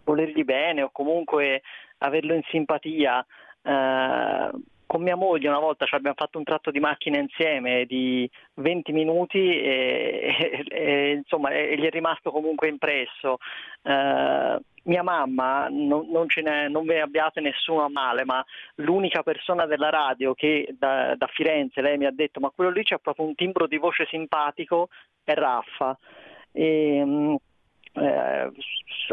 volergli 0.04 0.44
bene 0.44 0.82
o 0.82 0.90
comunque 0.90 1.62
averlo 1.98 2.34
in 2.34 2.42
simpatia, 2.48 3.24
eh, 3.62 4.50
con 4.88 5.02
mia 5.02 5.16
moglie 5.16 5.48
una 5.48 5.58
volta 5.58 5.84
ci 5.84 5.94
abbiamo 5.94 6.16
fatto 6.16 6.38
un 6.38 6.44
tratto 6.44 6.70
di 6.70 6.80
macchina 6.80 7.18
insieme 7.18 7.84
di 7.84 8.28
20 8.54 8.92
minuti 8.92 9.38
e, 9.38 10.34
e- 10.40 10.64
e, 10.66 11.10
insomma 11.12 11.50
e 11.50 11.76
gli 11.76 11.84
è 11.84 11.90
rimasto 11.90 12.30
comunque 12.30 12.68
impresso. 12.68 13.36
Eh, 13.82 14.58
mia 14.84 15.02
mamma, 15.02 15.68
non, 15.68 16.08
non, 16.10 16.26
n'è, 16.34 16.68
non 16.68 16.86
ve 16.86 16.94
ne 16.94 17.00
abbiate 17.02 17.40
nessuno 17.40 17.84
a 17.84 17.90
male, 17.90 18.24
ma 18.24 18.42
l'unica 18.76 19.22
persona 19.22 19.66
della 19.66 19.90
radio 19.90 20.32
che 20.32 20.74
da, 20.78 21.14
da 21.16 21.26
Firenze 21.26 21.82
lei 21.82 21.98
mi 21.98 22.06
ha 22.06 22.10
detto 22.10 22.40
ma 22.40 22.48
quello 22.48 22.70
lì 22.70 22.82
c'ha 22.82 22.96
proprio 22.96 23.26
un 23.26 23.34
timbro 23.34 23.66
di 23.66 23.76
voce 23.76 24.06
simpatico 24.08 24.88
è 25.22 25.34
Raffa. 25.34 25.98
E, 26.50 27.02
mm, 27.04 27.34
eh, 28.00 28.50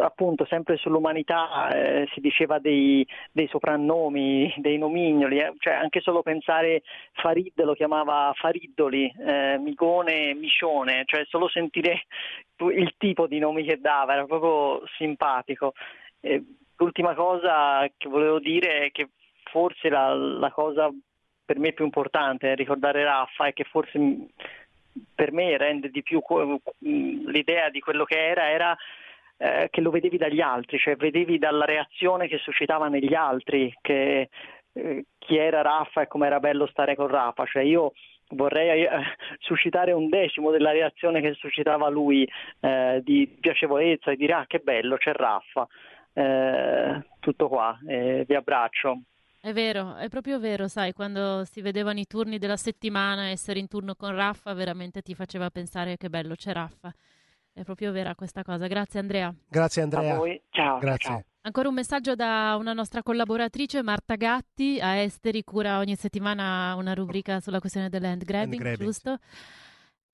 appunto 0.01 0.45
sempre 0.45 0.77
sull'umanità 0.77 1.69
eh, 1.69 2.07
si 2.13 2.19
diceva 2.19 2.59
dei, 2.59 3.05
dei 3.31 3.47
soprannomi, 3.47 4.53
dei 4.57 4.77
nomignoli, 4.77 5.39
eh, 5.39 5.53
cioè 5.57 5.73
anche 5.73 6.01
solo 6.01 6.21
pensare 6.21 6.83
Farid 7.13 7.61
lo 7.63 7.73
chiamava 7.73 8.31
Fariddoli, 8.35 9.13
eh, 9.25 9.57
Migone, 9.57 10.33
Micione, 10.33 11.03
cioè 11.05 11.25
solo 11.27 11.47
sentire 11.47 12.03
il 12.57 12.93
tipo 12.97 13.27
di 13.27 13.39
nomi 13.39 13.63
che 13.63 13.79
dava 13.79 14.13
era 14.13 14.25
proprio 14.25 14.85
simpatico. 14.97 15.73
L'ultima 16.77 17.13
cosa 17.13 17.87
che 17.95 18.09
volevo 18.09 18.39
dire 18.39 18.85
è 18.85 18.91
che 18.91 19.09
forse 19.43 19.89
la, 19.89 20.13
la 20.13 20.51
cosa 20.51 20.89
per 21.45 21.59
me 21.59 21.71
più 21.73 21.85
importante 21.85 22.47
nel 22.47 22.57
ricordare 22.57 23.03
Raffa 23.03 23.45
è 23.45 23.53
che 23.53 23.63
forse 23.63 23.97
per 25.13 25.31
me 25.31 25.57
rende 25.57 25.89
di 25.89 26.01
più 26.03 26.21
l'idea 26.79 27.69
di 27.69 27.79
quello 27.79 28.03
che 28.05 28.27
era, 28.27 28.49
era 28.49 28.77
eh, 29.37 29.67
che 29.69 29.81
lo 29.81 29.89
vedevi 29.89 30.17
dagli 30.17 30.41
altri, 30.41 30.77
cioè 30.77 30.95
vedevi 30.95 31.37
dalla 31.37 31.65
reazione 31.65 32.27
che 32.27 32.37
suscitava 32.37 32.87
negli 32.87 33.13
altri, 33.13 33.73
che 33.81 34.29
eh, 34.73 35.05
chi 35.17 35.37
era 35.37 35.61
Raffa 35.61 36.01
e 36.01 36.07
come 36.07 36.27
era 36.27 36.39
bello 36.39 36.65
stare 36.67 36.95
con 36.95 37.07
Raffa, 37.07 37.45
cioè 37.45 37.63
io 37.63 37.93
vorrei 38.29 38.83
eh, 38.83 38.89
suscitare 39.39 39.91
un 39.91 40.09
decimo 40.09 40.51
della 40.51 40.71
reazione 40.71 41.21
che 41.21 41.33
suscitava 41.33 41.89
lui 41.89 42.27
eh, 42.61 43.01
di 43.03 43.27
piacevolezza 43.39 44.11
e 44.11 44.15
dire 44.15 44.33
ah 44.33 44.45
che 44.47 44.59
bello 44.59 44.97
c'è 44.97 45.11
Raffa, 45.13 45.67
Eh, 46.17 47.03
tutto 47.19 47.49
qua, 47.49 47.77
eh, 47.85 48.23
vi 48.25 48.35
abbraccio. 48.35 49.01
È 49.45 49.53
vero, 49.53 49.95
è 49.97 50.09
proprio 50.09 50.39
vero, 50.39 50.67
sai, 50.67 50.91
quando 50.91 51.45
si 51.45 51.61
vedevano 51.61 51.99
i 51.99 52.07
turni 52.07 52.39
della 52.39 52.57
settimana, 52.57 53.27
essere 53.27 53.59
in 53.59 53.67
turno 53.67 53.93
con 53.93 54.15
Raffa 54.15 54.51
veramente 54.55 55.03
ti 55.03 55.13
faceva 55.13 55.51
pensare 55.51 55.97
che 55.97 56.09
bello 56.09 56.33
c'è 56.33 56.51
Raffa. 56.51 56.91
È 57.53 57.61
proprio 57.61 57.91
vera 57.91 58.15
questa 58.15 58.41
cosa. 58.41 58.65
Grazie 58.65 59.01
Andrea. 59.01 59.31
Grazie 59.47 59.83
Andrea. 59.83 60.15
A 60.15 60.17
voi, 60.17 60.41
ciao. 60.49 60.79
Grazie. 60.79 61.09
ciao. 61.09 61.23
Ancora 61.41 61.67
un 61.67 61.75
messaggio 61.75 62.15
da 62.15 62.55
una 62.57 62.73
nostra 62.73 63.03
collaboratrice, 63.03 63.83
Marta 63.83 64.15
Gatti, 64.15 64.79
a 64.81 64.95
Esteri, 64.95 65.43
cura 65.43 65.77
ogni 65.77 65.95
settimana 65.95 66.73
una 66.73 66.95
rubrica 66.95 67.39
sulla 67.39 67.59
questione 67.59 67.89
del 67.89 68.01
land 68.01 68.23
grabbing, 68.23 68.59
grabbing, 68.59 68.83
giusto? 68.83 69.19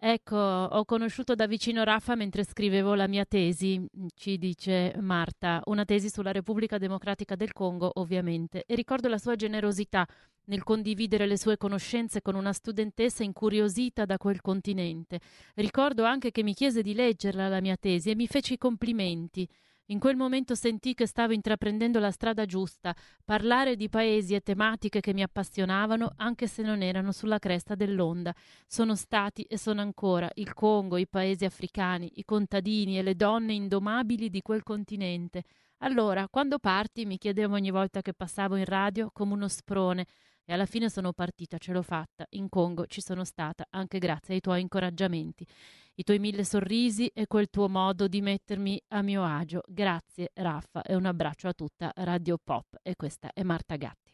Ecco, 0.04 0.36
ho 0.36 0.84
conosciuto 0.84 1.36
da 1.36 1.46
vicino 1.46 1.84
Raffa 1.84 2.16
mentre 2.16 2.44
scrivevo 2.44 2.96
la 2.96 3.08
mia 3.08 3.24
tesi, 3.24 3.86
ci 4.16 4.40
dice 4.40 4.96
Marta, 5.00 5.62
una 5.66 5.86
tesi 5.86 6.10
sulla 6.10 6.32
Repubblica 6.32 6.80
Democratica 6.80 7.36
del 7.36 7.54
Congo, 7.54 7.92
ovviamente, 7.94 8.64
e 8.66 8.74
ricordo 8.74 9.08
la 9.10 9.20
sua 9.20 9.36
generosità 9.36 10.08
nel 10.46 10.64
condividere 10.64 11.28
le 11.28 11.38
sue 11.38 11.56
conoscenze 11.56 12.24
con 12.24 12.34
una 12.34 12.52
studentessa 12.52 13.22
incuriosita 13.22 14.06
da 14.06 14.18
quel 14.18 14.42
continente. 14.42 15.20
Ricordo 15.54 16.04
anche 16.04 16.32
che 16.32 16.42
mi 16.42 16.56
chiese 16.56 16.82
di 16.82 16.96
leggerla 16.96 17.48
la 17.48 17.62
mia 17.62 17.78
tesi 17.78 18.10
e 18.10 18.16
mi 18.16 18.26
fece 18.26 18.56
i 18.56 18.58
complimenti. 18.58 19.48
In 19.88 20.00
quel 20.00 20.16
momento 20.16 20.56
sentii 20.56 20.94
che 20.94 21.06
stavo 21.06 21.34
intraprendendo 21.34 22.00
la 22.00 22.12
strada 22.12 22.46
giusta, 22.46 22.96
parlare 23.26 23.76
di 23.76 23.90
paesi 23.90 24.34
e 24.36 24.40
tematiche 24.40 25.02
che 25.02 25.14
mi 25.14 25.22
appassionavano, 25.22 26.14
anche 26.16 26.48
se 26.48 26.62
non 26.62 26.82
erano 26.82 27.12
sulla 27.12 27.40
cresta 27.40 27.76
dell'onda. 27.76 28.34
Sono 28.68 28.96
stati 28.96 29.44
e 29.44 29.58
sono 29.58 29.82
ancora 29.82 30.30
il 30.36 30.54
Congo, 30.54 30.98
i 30.98 31.08
paesi 31.08 31.44
africani, 31.44 32.12
i 32.16 32.24
contadini 32.24 32.98
e 32.98 33.02
le 33.02 33.16
donne 33.16 33.54
indomabili 33.54 34.30
di 34.30 34.42
quel 34.42 34.64
continente. 34.64 35.44
Allora, 35.80 36.28
quando 36.30 36.60
parti, 36.60 37.06
mi 37.06 37.18
chiedevo 37.18 37.56
ogni 37.56 37.72
volta 37.72 38.02
che 38.02 38.14
passavo 38.14 38.56
in 38.56 38.66
radio 38.66 39.10
come 39.12 39.34
uno 39.34 39.48
sprone. 39.48 40.06
E 40.52 40.54
alla 40.54 40.66
fine 40.66 40.90
sono 40.90 41.14
partita, 41.14 41.58
ce 41.58 41.72
l'ho 41.72 41.82
fatta. 41.82 42.26
In 42.32 42.50
Congo 42.50 42.86
ci 42.86 43.00
sono 43.00 43.24
stata 43.24 43.66
anche 43.70 44.00
grazie 44.00 44.34
ai 44.34 44.42
tuoi 44.42 44.60
incoraggiamenti, 44.60 45.48
i 45.96 46.04
tuoi 46.04 46.20
mille 46.20 46.44
sorrisi 46.44 47.08
e 47.08 47.26
quel 47.26 47.50
tuo 47.50 47.70
modo 47.70 48.10
di 48.10 48.20
mettermi 48.20 48.78
a 48.90 49.02
mio 49.02 49.24
agio. 49.24 49.62
Grazie 49.66 50.32
Raffa 50.34 50.82
e 50.82 50.94
un 50.96 51.06
abbraccio 51.06 51.48
a 51.48 51.54
tutta 51.54 51.94
Radio 51.96 52.38
Pop. 52.44 52.66
E 52.82 52.98
questa 52.98 53.32
è 53.34 53.44
Marta 53.44 53.78
Gatti. 53.78 54.12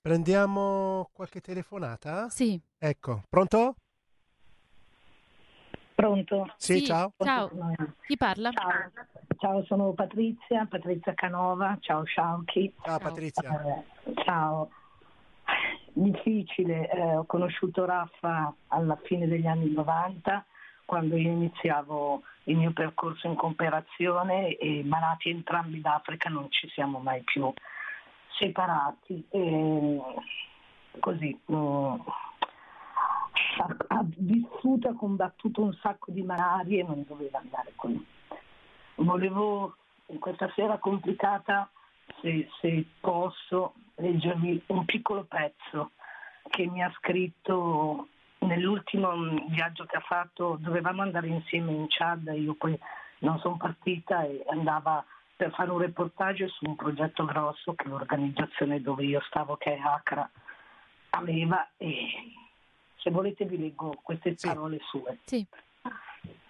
Prendiamo 0.00 1.10
qualche 1.12 1.42
telefonata? 1.42 2.30
Sì. 2.30 2.58
Ecco, 2.78 3.24
pronto? 3.28 3.74
Pronto? 5.94 6.54
Sì, 6.56 6.82
ciao. 6.82 7.12
Ciao. 7.18 7.50
Chi 8.06 8.16
parla? 8.16 8.50
Ciao. 8.50 8.90
Ciao, 9.36 9.64
sono 9.66 9.92
Patrizia, 9.92 10.64
Patrizia 10.64 11.12
Canova. 11.12 11.76
Ciao 11.80 12.02
Sciauchi. 12.04 12.72
Ciao 12.82 12.98
Patrizia. 12.98 13.84
Eh, 14.04 14.14
ciao. 14.24 14.70
Difficile. 15.92 16.90
Eh, 16.90 17.16
ho 17.16 17.24
conosciuto 17.24 17.84
Raffa 17.84 18.54
alla 18.68 18.98
fine 19.04 19.26
degli 19.26 19.46
anni 19.46 19.70
90 19.72 20.44
quando 20.84 21.16
io 21.16 21.30
iniziavo 21.30 22.22
il 22.44 22.56
mio 22.56 22.72
percorso 22.72 23.26
in 23.26 23.34
cooperazione 23.34 24.56
e 24.56 24.82
malati 24.84 25.30
entrambi 25.30 25.80
d'Africa 25.80 26.28
non 26.28 26.50
ci 26.50 26.68
siamo 26.68 26.98
mai 26.98 27.22
più 27.22 27.52
separati. 28.38 29.24
E 29.30 30.00
così 31.00 31.38
mm, 31.50 31.94
ha, 33.58 33.76
ha 33.88 34.04
vissuto, 34.18 34.88
ha 34.88 34.94
combattuto 34.94 35.62
un 35.62 35.72
sacco 35.80 36.10
di 36.10 36.22
malarie 36.22 36.80
e 36.80 36.84
non 36.84 37.04
doveva 37.06 37.38
andare 37.38 37.72
qui. 37.74 38.04
Volevo 38.96 39.76
in 40.06 40.18
questa 40.18 40.50
sera 40.54 40.78
complicata, 40.78 41.70
se, 42.20 42.48
se 42.60 42.84
posso, 43.00 43.74
leggervi 43.96 44.62
un 44.66 44.84
piccolo 44.84 45.24
pezzo 45.24 45.92
che 46.48 46.66
mi 46.66 46.82
ha 46.82 46.92
scritto 46.98 48.08
nell'ultimo 48.38 49.12
viaggio 49.48 49.84
che 49.84 49.96
ha 49.96 50.00
fatto, 50.00 50.56
dovevamo 50.60 51.02
andare 51.02 51.28
insieme 51.28 51.72
in 51.72 51.86
Chad, 51.88 52.32
io 52.34 52.54
poi 52.54 52.78
non 53.18 53.38
sono 53.38 53.56
partita 53.56 54.24
e 54.24 54.44
andava 54.48 55.04
per 55.34 55.52
fare 55.52 55.70
un 55.70 55.78
reportage 55.78 56.48
su 56.48 56.64
un 56.66 56.76
progetto 56.76 57.24
grosso 57.24 57.74
che 57.74 57.88
l'organizzazione 57.88 58.80
dove 58.80 59.04
io 59.04 59.20
stavo, 59.26 59.56
che 59.56 59.76
è 59.76 59.80
Accra, 59.80 60.28
aveva 61.10 61.68
e 61.76 62.08
se 62.96 63.10
volete 63.10 63.44
vi 63.44 63.58
leggo 63.58 63.98
queste 64.02 64.36
sì. 64.36 64.46
parole 64.46 64.78
sue. 64.88 65.18
Sì. 65.24 65.44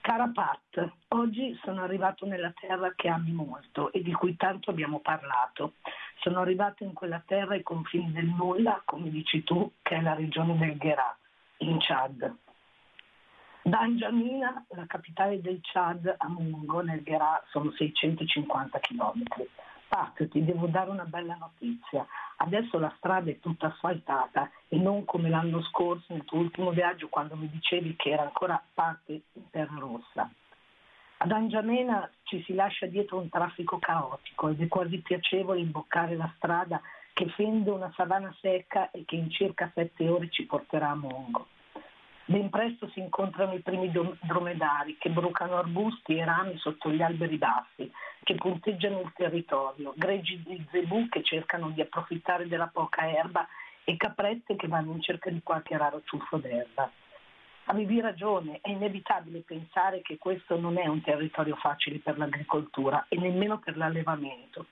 Cara 0.01 0.29
Pat, 0.29 0.93
oggi 1.09 1.59
sono 1.63 1.83
arrivato 1.83 2.27
nella 2.27 2.53
terra 2.59 2.93
che 2.95 3.09
ami 3.09 3.31
molto 3.33 3.93
e 3.93 4.03
di 4.03 4.13
cui 4.13 4.37
tanto 4.37 4.71
abbiamo 4.71 4.99
parlato. 4.99 5.75
Sono 6.21 6.41
arrivato 6.41 6.85
in 6.85 6.93
quella 6.93 7.23
terra 7.25 7.55
ai 7.55 7.63
confini 7.63 8.13
del 8.13 8.27
nulla, 8.27 8.83
come 8.85 9.11
dici 9.11 9.43
tu, 9.43 9.73
che 9.83 9.97
è 9.97 10.01
la 10.01 10.15
regione 10.15 10.57
del 10.57 10.77
Gherà, 10.77 11.17
in 11.59 11.79
Chad. 11.81 12.37
Da 13.65 13.87
N'Djamena, 13.87 14.67
la 14.71 14.87
capitale 14.87 15.41
del 15.41 15.61
Chad, 15.63 16.15
a 16.19 16.29
Mungo, 16.29 16.81
nel 16.81 17.03
Gherà, 17.03 17.43
sono 17.51 17.71
650 17.71 18.81
chilometri. 18.81 19.49
Pat, 19.89 20.27
ti 20.29 20.43
devo 20.43 20.67
dare 20.67 20.91
una 20.91 21.05
bella 21.05 21.37
notizia. 21.37 22.07
Adesso 22.39 22.79
la 22.79 22.93
strada 22.97 23.31
è 23.31 23.39
tutta 23.41 23.67
asfaltata 23.67 24.51
e 24.69 24.79
non 24.79 25.05
come 25.05 25.29
l'anno 25.29 25.63
scorso 25.63 26.13
nel 26.15 26.25
tuo 26.25 26.39
ultimo 26.39 26.71
viaggio 26.71 27.09
quando 27.09 27.37
mi 27.37 27.49
dicevi 27.49 27.95
che 27.95 28.11
era 28.11 28.23
ancora 28.23 28.61
parte 28.73 29.23
in 29.33 29.51
terra 29.51 29.79
rossa. 29.79 30.31
Ad 31.25 31.31
Angiamena 31.31 32.11
ci 32.25 32.43
si 32.43 32.53
lascia 32.53 32.87
dietro 32.87 33.19
un 33.19 33.29
traffico 33.29 33.79
caotico 33.79 34.49
ed 34.49 34.61
è 34.61 34.67
quasi 34.67 34.99
piacevole 34.99 35.61
imboccare 35.61 36.17
la 36.17 36.29
strada 36.35 36.81
che 37.13 37.29
fende 37.37 37.71
una 37.71 37.93
savana 37.95 38.35
secca 38.41 38.91
e 38.91 39.05
che 39.05 39.15
in 39.15 39.31
circa 39.31 39.71
sette 39.73 40.09
ore 40.09 40.31
ci 40.31 40.47
porterà 40.47 40.89
a 40.91 40.95
Mongo. 40.97 41.47
Ben 42.25 42.51
presto 42.51 42.89
si 42.89 42.99
incontrano 42.99 43.53
i 43.53 43.61
primi 43.61 43.89
dromedari 44.23 44.97
che 44.99 45.11
brucano 45.11 45.59
arbusti 45.59 46.17
e 46.17 46.25
rami 46.25 46.59
sotto 46.59 46.91
gli 46.91 47.03
alberi 47.03 47.39
bassi, 47.39 47.89
che 48.25 48.35
punteggiano 48.35 49.03
il 49.03 49.13
territorio, 49.15 49.93
greggi 49.95 50.43
di 50.43 50.67
zebù 50.73 51.09
che 51.09 51.23
cercano 51.23 51.71
di 51.71 51.81
approfittare 51.81 52.49
della 52.49 52.67
poca 52.67 53.09
erba 53.09 53.47
e 53.85 53.97
caprette 53.97 54.57
che 54.57 54.67
vanno 54.67 54.91
in 54.91 55.01
cerca 55.01 55.31
di 55.31 55.41
qualche 55.45 55.77
raro 55.77 56.03
ciuffo 56.05 56.39
d'erba. 56.39 56.91
Avevi 57.67 58.01
ragione, 58.01 58.59
è 58.61 58.71
inevitabile 58.71 59.41
pensare 59.41 60.03
che 60.03 60.19
questo 60.19 60.59
non 60.59 60.79
è 60.79 60.87
un 60.87 61.01
territorio 61.01 61.57
facile 61.57 61.99
per 61.99 62.19
l'agricoltura 62.19 63.07
e 63.09 63.17
nemmeno 63.17 63.59
per 63.59 63.77
l'allevamento. 63.77 64.67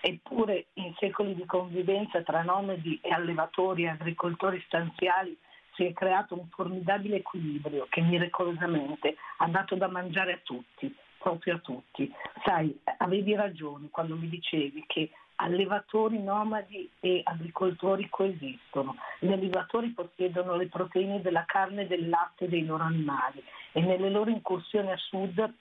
Eppure 0.00 0.66
in 0.74 0.94
secoli 0.98 1.34
di 1.34 1.44
convivenza 1.44 2.22
tra 2.22 2.42
nomadi 2.42 2.98
e 3.02 3.10
allevatori 3.10 3.82
e 3.82 3.88
agricoltori 3.88 4.62
stanziali 4.66 5.36
si 5.74 5.84
è 5.84 5.92
creato 5.92 6.34
un 6.34 6.46
formidabile 6.48 7.16
equilibrio 7.16 7.86
che 7.88 8.00
miracolosamente 8.00 9.16
ha 9.38 9.48
dato 9.48 9.74
da 9.74 9.88
mangiare 9.88 10.32
a 10.34 10.40
tutti, 10.42 10.94
proprio 11.18 11.56
a 11.56 11.58
tutti. 11.58 12.12
Sai, 12.44 12.76
avevi 12.98 13.34
ragione 13.34 13.88
quando 13.90 14.16
mi 14.16 14.28
dicevi 14.28 14.84
che 14.86 15.10
allevatori 15.40 16.22
nomadi 16.22 16.90
e 17.00 17.20
agricoltori 17.24 18.08
coesistono. 18.08 18.96
Gli 19.18 19.32
allevatori 19.32 19.90
possiedono 19.90 20.56
le 20.56 20.68
proteine 20.68 21.20
della 21.20 21.44
carne 21.44 21.82
e 21.82 21.86
del 21.86 22.08
latte 22.08 22.48
dei 22.48 22.64
loro 22.64 22.84
animali 22.84 23.42
e 23.72 23.80
nelle 23.80 24.10
loro 24.10 24.30
incursioni 24.30 24.90
a 24.90 24.96
sud 24.96 25.52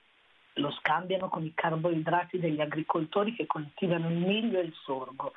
lo 0.53 0.71
scambiano 0.71 1.29
con 1.29 1.43
i 1.43 1.53
carboidrati 1.53 2.39
degli 2.39 2.61
agricoltori 2.61 3.35
che 3.35 3.45
coltivano 3.45 4.09
il 4.09 4.17
miglio 4.17 4.59
e 4.59 4.63
il 4.63 4.73
sorgo. 4.83 5.33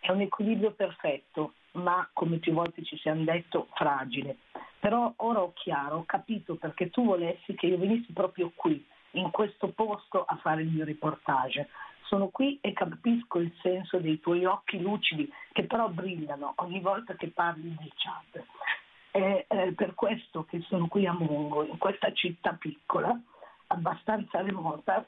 È 0.00 0.10
un 0.10 0.20
equilibrio 0.20 0.72
perfetto, 0.72 1.54
ma 1.72 2.08
come 2.12 2.38
più 2.38 2.52
volte 2.52 2.82
ci 2.82 2.96
siamo 2.98 3.22
detto, 3.22 3.68
fragile. 3.74 4.36
Però 4.80 5.12
ora 5.16 5.40
ho 5.40 5.52
chiaro, 5.54 5.98
ho 5.98 6.04
capito 6.04 6.56
perché 6.56 6.90
tu 6.90 7.04
volessi 7.04 7.54
che 7.54 7.66
io 7.66 7.78
venissi 7.78 8.12
proprio 8.12 8.52
qui, 8.54 8.84
in 9.12 9.30
questo 9.30 9.68
posto, 9.68 10.24
a 10.24 10.36
fare 10.36 10.62
il 10.62 10.68
mio 10.68 10.84
reportage. 10.84 11.68
Sono 12.06 12.28
qui 12.28 12.58
e 12.60 12.72
capisco 12.72 13.38
il 13.38 13.52
senso 13.60 13.98
dei 13.98 14.20
tuoi 14.20 14.44
occhi 14.44 14.80
lucidi 14.80 15.30
che 15.52 15.64
però 15.64 15.88
brillano 15.88 16.52
ogni 16.56 16.80
volta 16.80 17.14
che 17.14 17.28
parli 17.28 17.74
del 17.78 17.92
Chad. 17.96 18.44
È, 19.10 19.44
è 19.46 19.72
per 19.72 19.94
questo 19.94 20.44
che 20.44 20.60
sono 20.68 20.88
qui 20.88 21.06
a 21.06 21.12
Mongo, 21.12 21.64
in 21.64 21.78
questa 21.78 22.12
città 22.12 22.52
piccola, 22.54 23.18
abbastanza 23.68 24.42
remota, 24.42 25.06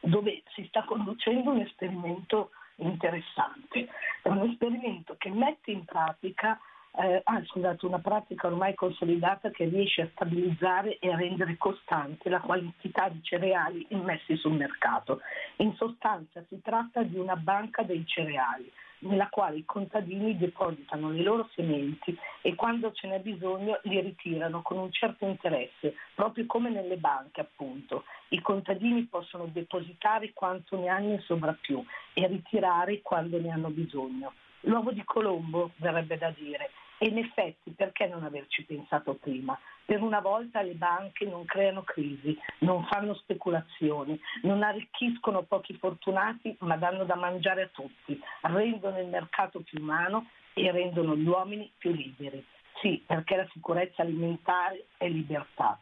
dove 0.00 0.42
si 0.54 0.64
sta 0.66 0.84
conducendo 0.84 1.50
un 1.50 1.60
esperimento 1.60 2.50
interessante. 2.76 3.88
È 4.22 4.28
un 4.28 4.50
esperimento 4.50 5.14
che 5.16 5.30
mette 5.30 5.70
in 5.70 5.84
pratica 5.84 6.58
eh, 6.96 7.20
ah, 7.24 7.42
scusate, 7.44 7.86
una 7.86 7.98
pratica 7.98 8.46
ormai 8.46 8.74
consolidata 8.74 9.50
che 9.50 9.64
riesce 9.64 10.02
a 10.02 10.08
stabilizzare 10.12 10.98
e 10.98 11.10
a 11.10 11.16
rendere 11.16 11.56
costante 11.56 12.28
la 12.28 12.40
quantità 12.40 13.08
di 13.08 13.20
cereali 13.22 13.84
immessi 13.90 14.36
sul 14.36 14.52
mercato. 14.52 15.20
In 15.56 15.74
sostanza 15.74 16.42
si 16.48 16.60
tratta 16.62 17.02
di 17.02 17.18
una 17.18 17.36
banca 17.36 17.82
dei 17.82 18.06
cereali 18.06 18.70
nella 19.04 19.28
quale 19.28 19.56
i 19.56 19.64
contadini 19.64 20.36
depositano 20.36 21.10
le 21.10 21.22
loro 21.22 21.48
sementi 21.54 22.16
e 22.40 22.54
quando 22.54 22.92
ce 22.92 23.08
n'è 23.08 23.20
bisogno 23.20 23.78
li 23.82 24.00
ritirano 24.00 24.62
con 24.62 24.78
un 24.78 24.90
certo 24.90 25.26
interesse, 25.26 25.94
proprio 26.14 26.46
come 26.46 26.70
nelle 26.70 26.96
banche 26.96 27.40
appunto. 27.40 28.04
I 28.28 28.40
contadini 28.40 29.04
possono 29.04 29.46
depositare 29.46 30.32
quanto 30.32 30.78
ne 30.78 30.88
hanno 30.88 31.12
in 31.12 31.20
sovrappiù 31.20 31.84
e 32.14 32.26
ritirare 32.26 33.02
quando 33.02 33.38
ne 33.38 33.50
hanno 33.50 33.68
bisogno. 33.68 34.32
L'uovo 34.60 34.92
di 34.92 35.04
Colombo, 35.04 35.72
verrebbe 35.76 36.16
da 36.16 36.32
dire, 36.34 36.70
e 37.04 37.08
in 37.08 37.18
effetti 37.18 37.70
perché 37.72 38.06
non 38.06 38.24
averci 38.24 38.64
pensato 38.64 39.12
prima? 39.12 39.58
Per 39.84 40.00
una 40.00 40.20
volta 40.20 40.62
le 40.62 40.72
banche 40.72 41.26
non 41.26 41.44
creano 41.44 41.82
crisi, 41.82 42.34
non 42.60 42.86
fanno 42.86 43.12
speculazioni, 43.12 44.18
non 44.44 44.62
arricchiscono 44.62 45.42
pochi 45.42 45.74
fortunati 45.74 46.56
ma 46.60 46.78
danno 46.78 47.04
da 47.04 47.14
mangiare 47.14 47.64
a 47.64 47.68
tutti, 47.70 48.18
rendono 48.40 48.98
il 48.98 49.08
mercato 49.08 49.60
più 49.60 49.82
umano 49.82 50.30
e 50.54 50.70
rendono 50.70 51.14
gli 51.14 51.26
uomini 51.26 51.70
più 51.76 51.92
liberi. 51.92 52.42
Sì, 52.80 53.02
perché 53.04 53.36
la 53.36 53.48
sicurezza 53.52 54.00
alimentare 54.00 54.86
è 54.96 55.06
libertà. 55.06 55.78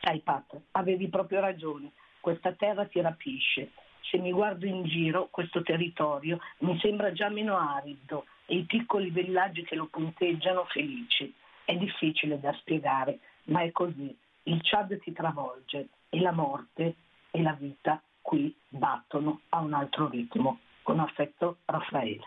Sai 0.00 0.18
Pat, 0.18 0.62
avevi 0.72 1.08
proprio 1.10 1.38
ragione, 1.38 1.92
questa 2.18 2.50
terra 2.54 2.86
ti 2.86 3.00
rapisce. 3.00 3.70
Se 4.00 4.18
mi 4.18 4.32
guardo 4.32 4.66
in 4.66 4.82
giro, 4.82 5.28
questo 5.30 5.62
territorio 5.62 6.40
mi 6.58 6.76
sembra 6.80 7.12
già 7.12 7.28
meno 7.28 7.56
arido, 7.56 8.24
e 8.46 8.56
i 8.56 8.64
piccoli 8.64 9.10
villaggi 9.10 9.62
che 9.64 9.74
lo 9.74 9.86
punteggiano 9.86 10.64
felici. 10.66 11.32
È 11.64 11.74
difficile 11.76 12.40
da 12.40 12.52
spiegare, 12.54 13.20
ma 13.44 13.62
è 13.62 13.70
così. 13.70 14.16
Il 14.44 14.60
Chad 14.62 14.98
ti 15.00 15.12
travolge 15.12 15.88
e 16.08 16.20
la 16.20 16.32
morte 16.32 16.96
e 17.30 17.42
la 17.42 17.52
vita 17.52 18.02
qui 18.20 18.54
battono 18.68 19.42
a 19.50 19.60
un 19.60 19.72
altro 19.72 20.08
ritmo. 20.08 20.60
Con 20.82 20.98
affetto 20.98 21.58
Raffaele. 21.66 22.24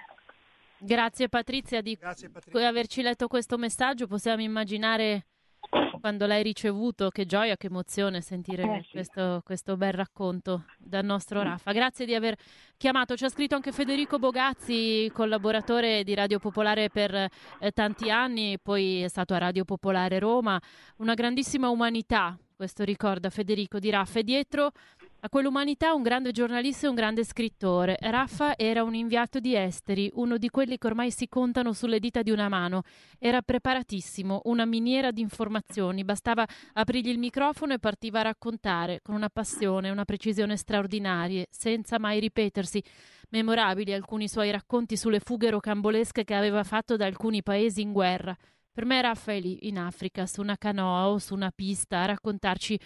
Grazie 0.78 1.28
Patrizia 1.28 1.82
di 1.82 1.96
Grazie, 1.96 2.30
Patrizia. 2.30 2.68
averci 2.68 3.02
letto 3.02 3.28
questo 3.28 3.58
messaggio. 3.58 4.08
Possiamo 4.08 4.42
immaginare 4.42 5.26
quando 6.06 6.28
l'hai 6.28 6.44
ricevuto, 6.44 7.10
che 7.10 7.26
gioia, 7.26 7.58
che 7.58 7.66
emozione 7.66 8.22
sentire 8.22 8.62
eh, 8.62 8.84
sì. 8.84 8.92
questo, 8.92 9.42
questo, 9.44 9.76
bel 9.76 9.94
racconto 9.94 10.66
dal 10.78 11.04
nostro 11.04 11.42
Raffa. 11.42 11.72
Grazie 11.72 12.06
di 12.06 12.14
aver 12.14 12.38
chiamato. 12.78 13.18
Ci 13.18 13.26
ha 13.26 13.30
scritto 13.30 13.56
anche 13.56 13.72
Federico 13.72 14.20
Bogazzi, 14.20 15.10
collaboratore 15.12 16.04
di 16.04 16.14
Radio 16.14 16.38
Popolare 16.38 16.92
per 16.92 17.12
eh, 17.16 17.72
tanti 17.72 18.12
anni, 18.12 18.60
poi 18.62 19.02
è 19.02 19.08
stato 19.08 19.34
a 19.34 19.40
Radio 19.40 19.66
Popolare 19.66 20.20
Roma. 20.20 20.62
Una 20.98 21.16
grandissima 21.16 21.70
umanità, 21.70 22.38
questo 22.56 22.84
ricorda 22.84 23.32
Federico 23.32 23.80
di 23.80 23.90
Raffa. 23.90 24.20
E 24.20 24.24
dietro 24.24 24.74
A 25.26 25.30
quell'umanità 25.30 25.96
un 25.96 26.04
grande 26.04 26.32
giornalista 26.32 26.86
e 26.86 26.90
un 26.90 26.94
grande 26.94 27.24
scrittore. 27.24 27.98
Raffa 28.00 28.56
era 28.56 28.84
un 28.84 28.94
inviato 28.94 29.40
di 29.40 29.56
esteri, 29.56 30.08
uno 30.14 30.38
di 30.38 30.50
quelli 30.50 30.78
che 30.78 30.86
ormai 30.86 31.10
si 31.10 31.28
contano 31.28 31.74
sulle 31.74 31.98
dita 31.98 32.22
di 32.22 32.30
una 32.30 32.48
mano. 32.48 32.84
Era 33.18 33.42
preparatissimo, 33.42 34.42
una 34.44 34.66
miniera 34.66 35.10
di 35.10 35.22
informazioni. 35.22 36.04
Bastava 36.04 36.46
aprirgli 36.74 37.10
il 37.10 37.18
microfono 37.18 37.74
e 37.74 37.80
partiva 37.80 38.20
a 38.20 38.22
raccontare, 38.22 39.00
con 39.02 39.16
una 39.16 39.30
passione 39.30 39.90
una 39.90 40.06
precisione 40.06 40.58
straordinarie, 40.58 41.48
senza 41.50 41.98
mai 41.98 42.20
ripetersi. 42.20 42.84
Memorabili 43.30 43.94
alcuni 43.94 44.28
suoi 44.28 44.52
racconti 44.52 44.96
sulle 44.96 45.20
fughe 45.20 45.50
rocambolesche 45.50 46.24
che 46.24 46.36
aveva 46.36 46.64
fatto 46.64 46.98
da 46.98 47.08
alcuni 47.08 47.42
paesi 47.42 47.82
in 47.82 47.94
guerra. 47.94 48.38
Per 48.72 48.86
me 48.86 49.02
Raffa 49.02 49.32
è 49.32 49.40
lì, 49.40 49.70
in 49.70 49.80
Africa, 49.80 50.28
su 50.28 50.42
una 50.42 50.58
canoa 50.58 51.08
o 51.08 51.18
su 51.18 51.34
una 51.34 51.50
pista, 51.50 52.02
a 52.02 52.06
raccontarci 52.06 52.78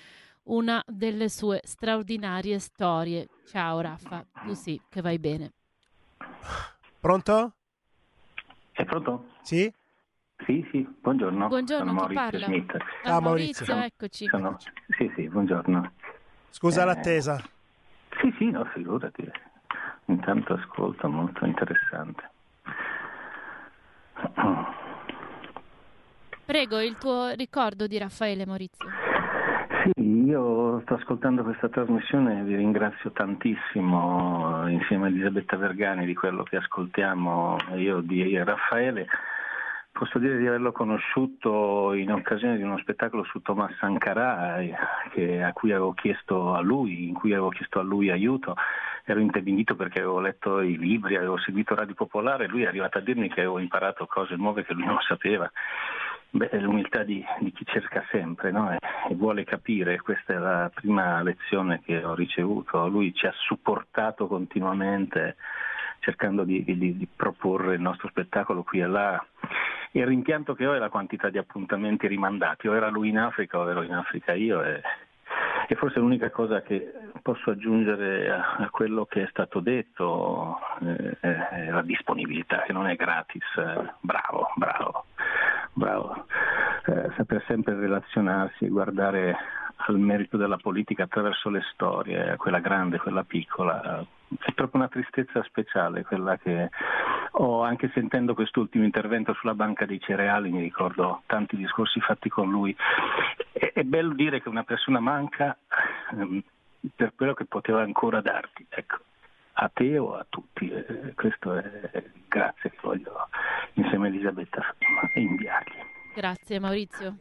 una 0.50 0.84
delle 0.86 1.30
sue 1.30 1.62
straordinarie 1.64 2.60
storie. 2.60 3.28
Ciao 3.46 3.80
Raffa, 3.82 4.26
tu 4.46 4.54
sì, 4.54 4.80
che 4.90 5.02
vai 5.02 5.18
bene. 5.20 5.52
Pronto? 7.00 7.54
È 8.72 8.86
pronto? 8.86 9.30
Sì? 9.42 9.72
Sì, 10.46 10.68
sì, 10.72 10.88
buongiorno. 11.02 11.48
Buongiorno, 11.48 11.86
Sono 11.94 12.08
chi 12.08 12.14
Maurizio 12.16 12.40
parla? 12.40 12.46
Schmidt. 12.46 12.78
Ah, 13.04 13.20
Maurizio, 13.20 13.76
eccoci. 13.78 14.26
Sono- 14.28 14.58
Sì, 14.98 15.12
sì, 15.16 15.28
buongiorno. 15.30 15.94
Scusa 16.50 16.82
Eh, 16.82 16.86
l'attesa. 16.86 17.38
Sì, 18.22 18.34
sì, 18.38 18.50
no, 18.50 18.66
figurati. 18.66 19.30
Intanto 20.06 20.54
ascolto, 20.54 21.08
molto 21.10 21.46
interessante. 21.46 22.32
Prego, 26.46 26.80
il 26.80 26.98
tuo 26.98 27.30
ricordo 27.30 27.86
di 27.86 27.98
Raffaele 27.98 28.46
Maurizio. 28.46 28.88
Sì, 29.84 30.02
io 30.26 30.82
sto 30.82 30.96
ascoltando 30.96 31.44
questa 31.44 31.70
trasmissione 31.70 32.40
e 32.40 32.44
vi 32.44 32.56
ringrazio 32.56 33.12
tantissimo 33.12 34.68
insieme 34.68 35.06
a 35.06 35.10
Elisabetta 35.10 35.56
Vergani 35.58 36.06
di 36.06 36.14
quello 36.16 36.44
che 36.44 36.58
ascoltiamo 36.58 37.58
io 37.76 38.02
di 38.02 38.38
Raffaele. 38.44 39.08
Posso 39.92 40.20
dire 40.20 40.38
di 40.38 40.48
averlo 40.48 40.72
conosciuto 40.72 41.94
in 41.94 42.12
occasione 42.12 42.58
di 42.58 42.64
uno 42.64 42.78
spettacolo 42.78 43.24
su 43.24 43.42
Thomas 43.42 43.74
Sankara 43.80 44.58
eh, 44.60 44.74
che- 45.12 45.44
a 45.44 45.54
cui 45.54 45.72
avevo 45.72 45.94
chiesto 45.94 46.54
a 46.54 46.62
lui, 46.62 47.08
in 47.08 47.14
cui 47.14 47.32
avevo 47.32 47.50
chiesto 47.50 47.80
a 47.80 47.84
lui 47.84 48.10
aiuto. 48.10 48.56
Ero 49.06 49.20
interdito 49.20 49.76
perché 49.76 50.00
avevo 50.00 50.20
letto 50.20 50.62
i 50.62 50.78
libri, 50.78 51.16
avevo 51.16 51.38
seguito 51.38 51.76
Radio 51.76 51.96
Popolare 51.96 52.46
e 52.46 52.48
lui 52.48 52.64
è 52.64 52.68
arrivato 52.68 52.98
a 52.98 53.02
dirmi 53.02 53.30
che 53.30 53.42
avevo 53.42 53.60
imparato 53.60 54.06
cose 54.08 54.36
nuove 54.36 54.64
che 54.66 54.74
lui 54.74 54.86
non 54.86 55.00
sapeva. 55.02 55.50
Beh, 56.32 56.50
è 56.50 56.60
l'umiltà 56.60 57.04
di, 57.04 57.26
di 57.40 57.52
chi 57.52 57.66
cerca 57.66 58.06
sempre 58.12 58.52
no? 58.52 58.72
e, 58.72 58.78
e 59.10 59.16
vuole 59.16 59.44
capire, 59.44 60.00
questa 60.00 60.34
è 60.34 60.38
la 60.38 60.70
prima 60.72 61.24
lezione 61.24 61.82
che 61.84 62.04
ho 62.04 62.14
ricevuto. 62.14 62.88
Lui 62.88 63.14
ci 63.16 63.26
ha 63.26 63.34
supportato 63.36 64.28
continuamente 64.28 65.38
cercando 66.00 66.44
di, 66.44 66.64
di- 66.64 66.78
di 66.78 67.08
proporre 67.14 67.76
il 67.76 67.82
nostro 67.82 68.10
spettacolo 68.10 68.64
qui 68.64 68.80
e 68.80 68.88
là. 68.88 69.26
Il 69.92 70.06
rimpianto 70.06 70.54
che 70.54 70.68
ho 70.68 70.76
è 70.76 70.78
la 70.78 70.90
quantità 70.90 71.30
di 71.30 71.40
appuntamenti 71.40 72.06
rimandati, 72.08 72.68
o 72.68 72.76
era 72.76 72.90
lui 72.90 73.10
in 73.10 73.18
Africa 73.18 73.58
o 73.58 73.68
ero 73.68 73.82
in 73.82 73.94
Africa 73.94 74.34
io 74.34 74.64
e, 74.64 74.82
e 75.68 75.76
forse 75.76 76.00
l'unica 76.00 76.30
cosa 76.30 76.62
che 76.62 76.92
posso 77.22 77.52
aggiungere 77.52 78.30
a, 78.32 78.70
quello 78.72 79.06
che 79.06 79.24
è 79.24 79.28
stato 79.30 79.60
detto 79.60 80.58
eh, 80.82 81.18
è 81.20 81.70
la 81.70 81.82
disponibilità, 81.82 82.64
che 82.64 82.74
non 82.74 82.88
è 82.88 82.96
gratis. 82.96 83.44
Eh, 83.58 83.94
bravo, 84.02 84.52
bravo, 84.56 85.06
bravo. 85.74 86.26
Eh, 86.86 87.12
saper 87.16 87.44
sempre 87.48 87.76
relazionarsi 87.76 88.68
guardare 88.68 89.38
al 89.88 89.98
merito 89.98 90.38
della 90.38 90.58
politica 90.58 91.04
attraverso 91.04 91.50
le 91.50 91.62
storie, 91.72 92.36
quella 92.38 92.60
grande, 92.60 92.98
quella 92.98 93.24
piccola. 93.24 94.06
È 94.38 94.52
proprio 94.54 94.82
una 94.82 94.90
tristezza 94.90 95.42
speciale 95.44 96.04
quella 96.04 96.38
che 96.38 96.70
ho 97.32 97.64
anche 97.64 97.90
sentendo 97.94 98.34
quest'ultimo 98.34 98.84
intervento 98.84 99.34
sulla 99.34 99.54
banca 99.54 99.86
dei 99.86 100.00
cereali, 100.00 100.52
mi 100.52 100.62
ricordo 100.62 101.22
tanti 101.26 101.56
discorsi 101.56 102.00
fatti 102.02 102.30
con 102.30 102.50
lui. 102.50 102.76
È, 103.52 103.72
è 103.74 103.84
bello 103.84 104.14
dire 104.14 104.42
che 104.42 104.50
una 104.50 104.64
persona 104.64 105.00
manca 105.00 105.58
ehm, 106.12 106.44
per 106.96 107.14
quello 107.16 107.34
che 107.34 107.46
poteva 107.46 107.82
ancora 107.82 108.22
darti, 108.22 108.66
ecco, 108.70 108.98
a 109.54 109.70
te 109.74 109.98
o 109.98 110.16
a 110.16 110.26
tutti. 110.28 110.70
Eh, 110.70 111.14
questo 111.16 111.56
è 111.56 112.04
grazie 112.28 112.70
che 112.70 112.78
voglio 112.82 113.28
insieme 113.74 114.08
a 114.08 114.10
Elisabetta 114.10 114.76
inviargli. 115.16 115.80
Grazie 116.16 116.60
Maurizio. 116.60 117.18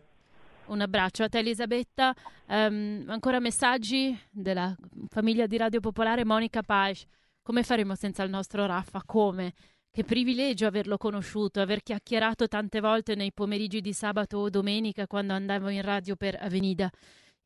Un 0.67 0.81
abbraccio 0.83 1.25
a 1.25 1.29
te 1.29 1.39
Elisabetta. 1.39 2.15
Ehm, 2.47 3.05
ancora 3.09 3.41
messaggi 3.41 4.19
della 4.31 4.75
famiglia 5.09 5.47
di 5.47 5.57
Radio 5.57 5.81
Popolare 5.81 6.25
Monica 6.25 6.63
Paes. 6.63 7.07
Come 7.43 7.63
faremo 7.63 7.95
senza 7.95 8.23
il 8.23 8.31
nostro 8.31 8.67
Raffa? 8.67 9.03
Come? 9.07 9.55
Che 9.91 10.05
privilegio 10.05 10.67
averlo 10.67 10.99
conosciuto, 10.99 11.61
aver 11.61 11.83
chiacchierato 11.83 12.47
tante 12.47 12.81
volte 12.81 13.15
nei 13.15 13.33
pomeriggi 13.33 13.81
di 13.81 13.95
sabato 13.95 14.37
o 14.37 14.51
domenica 14.51 15.07
quando 15.07 15.33
andavo 15.33 15.71
in 15.71 15.81
radio 15.81 16.15
per 16.15 16.37
Avenida. 16.39 16.91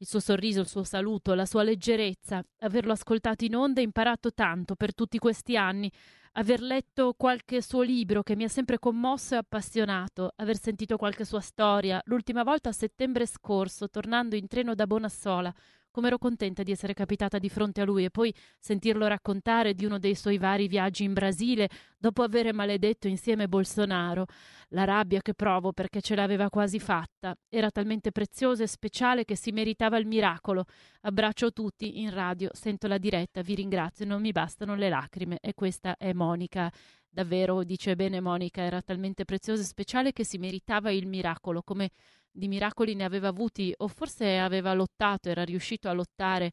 Il 0.02 0.08
suo 0.08 0.18
sorriso, 0.18 0.58
il 0.58 0.66
suo 0.66 0.82
saluto, 0.82 1.32
la 1.32 1.46
sua 1.46 1.62
leggerezza, 1.62 2.44
averlo 2.58 2.90
ascoltato 2.90 3.44
in 3.44 3.54
onda 3.54 3.80
e 3.80 3.84
imparato 3.84 4.32
tanto 4.32 4.74
per 4.74 4.96
tutti 4.96 5.16
questi 5.18 5.56
anni, 5.56 5.88
aver 6.32 6.60
letto 6.60 7.14
qualche 7.16 7.62
suo 7.62 7.82
libro 7.82 8.24
che 8.24 8.34
mi 8.34 8.42
ha 8.42 8.48
sempre 8.48 8.80
commosso 8.80 9.34
e 9.34 9.36
appassionato, 9.36 10.32
aver 10.34 10.58
sentito 10.58 10.96
qualche 10.96 11.24
sua 11.24 11.38
storia, 11.38 12.02
l'ultima 12.06 12.42
volta 12.42 12.70
a 12.70 12.72
settembre 12.72 13.26
scorso, 13.26 13.88
tornando 13.88 14.34
in 14.34 14.48
treno 14.48 14.74
da 14.74 14.88
Bonassola, 14.88 15.54
come 15.92 16.08
ero 16.08 16.18
contenta 16.18 16.64
di 16.64 16.72
essere 16.72 16.94
capitata 16.94 17.38
di 17.38 17.48
fronte 17.48 17.80
a 17.80 17.84
lui 17.84 18.04
e 18.04 18.10
poi 18.10 18.34
sentirlo 18.58 19.06
raccontare 19.06 19.74
di 19.74 19.84
uno 19.84 19.98
dei 20.00 20.16
suoi 20.16 20.38
vari 20.38 20.66
viaggi 20.66 21.04
in 21.04 21.12
Brasile 21.12 21.68
dopo 21.96 22.22
aver 22.24 22.52
maledetto 22.52 23.06
insieme 23.06 23.46
Bolsonaro. 23.46 24.26
La 24.70 24.82
rabbia 24.84 25.20
che 25.20 25.34
provo 25.34 25.72
perché 25.72 26.00
ce 26.00 26.16
l'aveva 26.16 26.48
quasi 26.48 26.80
fatta 26.80 27.36
era 27.48 27.70
talmente 27.70 28.10
preziosa 28.10 28.64
e 28.64 28.66
speciale 28.66 29.24
che 29.24 29.36
si 29.36 29.52
meritava 29.52 29.98
il 29.98 30.06
miracolo. 30.06 30.64
Abbraccio 31.02 31.52
tutti 31.52 32.00
in 32.00 32.12
radio, 32.12 32.48
sento 32.52 32.88
la 32.88 32.98
diretta, 32.98 33.42
vi 33.42 33.54
ringrazio, 33.54 34.04
non 34.04 34.20
mi 34.20 34.32
bastano 34.32 34.74
le 34.74 34.88
lacrime 34.88 35.38
e 35.40 35.54
questa 35.54 35.96
è 35.96 36.12
Monica. 36.12 36.72
Davvero, 37.14 37.62
dice 37.62 37.94
bene 37.94 38.20
Monica, 38.20 38.62
era 38.62 38.80
talmente 38.80 39.26
preziosa 39.26 39.60
e 39.60 39.66
speciale 39.66 40.12
che 40.12 40.24
si 40.24 40.38
meritava 40.38 40.90
il 40.90 41.06
miracolo, 41.06 41.62
come 41.62 41.90
di 42.30 42.48
miracoli 42.48 42.94
ne 42.94 43.04
aveva 43.04 43.28
avuti 43.28 43.70
o 43.76 43.86
forse 43.86 44.38
aveva 44.38 44.72
lottato, 44.72 45.28
era 45.28 45.44
riuscito 45.44 45.90
a 45.90 45.92
lottare 45.92 46.52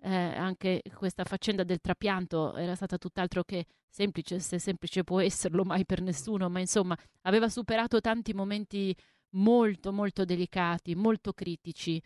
eh, 0.00 0.10
anche 0.10 0.80
questa 0.94 1.24
faccenda 1.24 1.62
del 1.62 1.80
trapianto 1.80 2.56
era 2.56 2.74
stata 2.74 2.96
tutt'altro 2.96 3.44
che 3.44 3.66
semplice, 3.86 4.38
se 4.38 4.58
semplice 4.58 5.04
può 5.04 5.20
esserlo 5.20 5.62
mai 5.64 5.84
per 5.84 6.00
nessuno, 6.00 6.48
ma 6.48 6.60
insomma 6.60 6.96
aveva 7.22 7.50
superato 7.50 8.00
tanti 8.00 8.32
momenti 8.32 8.96
molto 9.32 9.92
molto 9.92 10.24
delicati, 10.24 10.94
molto 10.94 11.34
critici. 11.34 12.00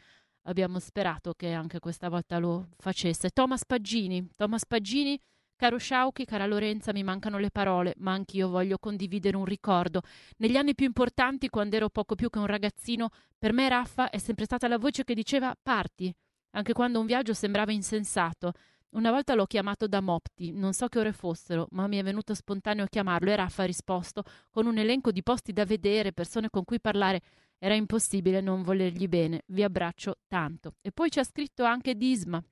Abbiamo 0.46 0.80
sperato 0.80 1.34
che 1.34 1.52
anche 1.52 1.78
questa 1.78 2.08
volta 2.08 2.38
lo 2.38 2.70
facesse. 2.78 3.30
Thomas 3.30 3.64
Paggini, 3.64 4.28
Thomas 4.34 4.66
Paggini 4.66 5.16
Caro 5.62 5.78
Sciauchi, 5.78 6.24
cara 6.24 6.44
Lorenza, 6.44 6.92
mi 6.92 7.04
mancano 7.04 7.38
le 7.38 7.52
parole, 7.52 7.94
ma 7.98 8.10
anch'io 8.10 8.48
voglio 8.48 8.78
condividere 8.78 9.36
un 9.36 9.44
ricordo. 9.44 10.02
Negli 10.38 10.56
anni 10.56 10.74
più 10.74 10.86
importanti, 10.86 11.48
quando 11.50 11.76
ero 11.76 11.88
poco 11.88 12.16
più 12.16 12.30
che 12.30 12.40
un 12.40 12.46
ragazzino, 12.46 13.10
per 13.38 13.52
me 13.52 13.68
Raffa 13.68 14.10
è 14.10 14.18
sempre 14.18 14.44
stata 14.44 14.66
la 14.66 14.76
voce 14.76 15.04
che 15.04 15.14
diceva 15.14 15.56
parti, 15.62 16.12
anche 16.50 16.72
quando 16.72 16.98
un 16.98 17.06
viaggio 17.06 17.32
sembrava 17.32 17.70
insensato. 17.70 18.54
Una 18.94 19.12
volta 19.12 19.36
l'ho 19.36 19.46
chiamato 19.46 19.86
da 19.86 20.00
Mopti, 20.00 20.50
non 20.50 20.72
so 20.72 20.88
che 20.88 20.98
ore 20.98 21.12
fossero, 21.12 21.68
ma 21.70 21.86
mi 21.86 21.98
è 21.98 22.02
venuto 22.02 22.34
spontaneo 22.34 22.86
chiamarlo 22.86 23.30
e 23.30 23.36
Raffa 23.36 23.62
ha 23.62 23.66
risposto 23.66 24.24
con 24.50 24.66
un 24.66 24.78
elenco 24.78 25.12
di 25.12 25.22
posti 25.22 25.52
da 25.52 25.64
vedere, 25.64 26.12
persone 26.12 26.50
con 26.50 26.64
cui 26.64 26.80
parlare. 26.80 27.20
Era 27.56 27.74
impossibile 27.74 28.40
non 28.40 28.62
volergli 28.62 29.06
bene. 29.06 29.42
Vi 29.46 29.62
abbraccio 29.62 30.16
tanto. 30.26 30.74
E 30.80 30.90
poi 30.90 31.08
ci 31.08 31.20
ha 31.20 31.24
scritto 31.24 31.62
anche 31.62 31.94
Disma. 31.94 32.42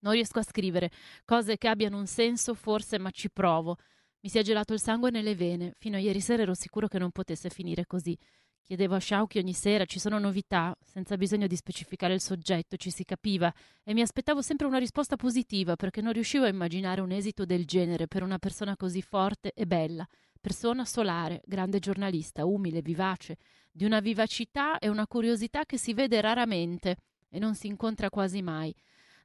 Non 0.00 0.12
riesco 0.12 0.38
a 0.38 0.42
scrivere 0.42 0.90
cose 1.24 1.56
che 1.56 1.68
abbiano 1.68 1.98
un 1.98 2.06
senso, 2.06 2.54
forse, 2.54 2.98
ma 2.98 3.10
ci 3.10 3.30
provo. 3.30 3.76
Mi 4.20 4.28
si 4.28 4.38
è 4.38 4.42
gelato 4.42 4.72
il 4.72 4.80
sangue 4.80 5.10
nelle 5.10 5.34
vene. 5.34 5.74
Fino 5.78 5.96
a 5.96 6.00
ieri 6.00 6.20
sera 6.20 6.42
ero 6.42 6.54
sicuro 6.54 6.88
che 6.88 6.98
non 6.98 7.10
potesse 7.10 7.48
finire 7.50 7.86
così. 7.86 8.18
Chiedevo 8.66 8.96
a 8.96 8.98
Sciauchi 8.98 9.38
ogni 9.38 9.52
sera, 9.52 9.84
ci 9.84 10.00
sono 10.00 10.18
novità, 10.18 10.76
senza 10.84 11.16
bisogno 11.16 11.46
di 11.46 11.54
specificare 11.54 12.14
il 12.14 12.20
soggetto, 12.20 12.76
ci 12.76 12.90
si 12.90 13.04
capiva, 13.04 13.52
e 13.84 13.94
mi 13.94 14.00
aspettavo 14.00 14.42
sempre 14.42 14.66
una 14.66 14.78
risposta 14.78 15.14
positiva, 15.14 15.76
perché 15.76 16.00
non 16.00 16.12
riuscivo 16.12 16.46
a 16.46 16.48
immaginare 16.48 17.00
un 17.00 17.12
esito 17.12 17.44
del 17.44 17.64
genere 17.64 18.08
per 18.08 18.24
una 18.24 18.38
persona 18.38 18.74
così 18.74 19.02
forte 19.02 19.52
e 19.54 19.66
bella. 19.66 20.04
Persona 20.40 20.84
solare, 20.84 21.42
grande 21.44 21.78
giornalista, 21.78 22.44
umile, 22.44 22.82
vivace, 22.82 23.36
di 23.70 23.84
una 23.84 24.00
vivacità 24.00 24.80
e 24.80 24.88
una 24.88 25.06
curiosità 25.06 25.64
che 25.64 25.78
si 25.78 25.94
vede 25.94 26.20
raramente 26.20 26.96
e 27.28 27.38
non 27.38 27.54
si 27.54 27.68
incontra 27.68 28.10
quasi 28.10 28.42
mai. 28.42 28.74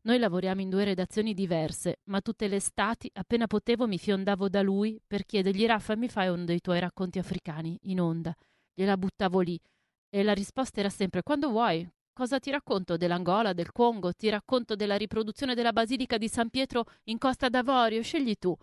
Noi 0.03 0.17
lavoriamo 0.17 0.61
in 0.61 0.69
due 0.69 0.83
redazioni 0.83 1.35
diverse, 1.35 1.99
ma 2.05 2.21
tutte 2.21 2.47
le 2.47 2.55
estati, 2.55 3.07
appena 3.13 3.45
potevo, 3.45 3.85
mi 3.85 3.99
fiondavo 3.99 4.49
da 4.49 4.63
lui 4.63 4.99
per 5.05 5.25
chiedergli 5.25 5.63
Raffa, 5.67 5.95
mi 5.95 6.09
fai 6.09 6.27
uno 6.29 6.43
dei 6.43 6.59
tuoi 6.59 6.79
racconti 6.79 7.19
africani 7.19 7.77
in 7.83 8.01
onda? 8.01 8.35
Gliela 8.73 8.97
buttavo 8.97 9.41
lì. 9.41 9.59
E 10.09 10.23
la 10.23 10.33
risposta 10.33 10.79
era 10.79 10.89
sempre 10.89 11.21
quando 11.21 11.49
vuoi, 11.49 11.87
cosa 12.13 12.39
ti 12.39 12.49
racconto 12.49 12.97
dell'Angola, 12.97 13.53
del 13.53 13.71
Congo, 13.71 14.11
ti 14.11 14.27
racconto 14.29 14.75
della 14.75 14.95
riproduzione 14.95 15.53
della 15.53 15.71
Basilica 15.71 16.17
di 16.17 16.27
San 16.27 16.49
Pietro 16.49 16.85
in 17.03 17.19
Costa 17.19 17.47
d'Avorio, 17.47 18.01
scegli 18.01 18.35
tu. 18.39 18.57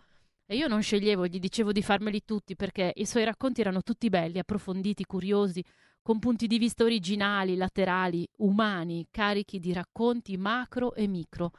E 0.45 0.57
io 0.57 0.67
non 0.67 0.81
sceglievo, 0.81 1.25
gli 1.25 1.39
dicevo 1.39 1.71
di 1.71 1.81
farmeli 1.81 2.25
tutti 2.25 2.57
perché 2.57 2.91
i 2.95 3.05
suoi 3.05 3.23
racconti 3.23 3.61
erano 3.61 3.81
tutti 3.81 4.09
belli, 4.09 4.39
approfonditi, 4.39 5.05
curiosi, 5.05 5.63
con 6.09 6.17
punti 6.17 6.47
di 6.47 6.57
vista 6.57 6.83
originali, 6.83 7.55
laterali, 7.55 8.27
umani, 8.37 9.05
carichi 9.11 9.59
di 9.59 9.71
racconti 9.73 10.37
macro 10.37 10.95
e 10.95 11.05
micro. 11.05 11.51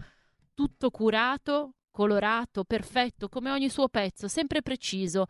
Tutto 0.54 0.90
curato, 0.90 1.74
colorato, 1.92 2.64
perfetto, 2.64 3.28
come 3.28 3.52
ogni 3.52 3.68
suo 3.68 3.88
pezzo, 3.88 4.26
sempre 4.26 4.60
preciso. 4.60 5.26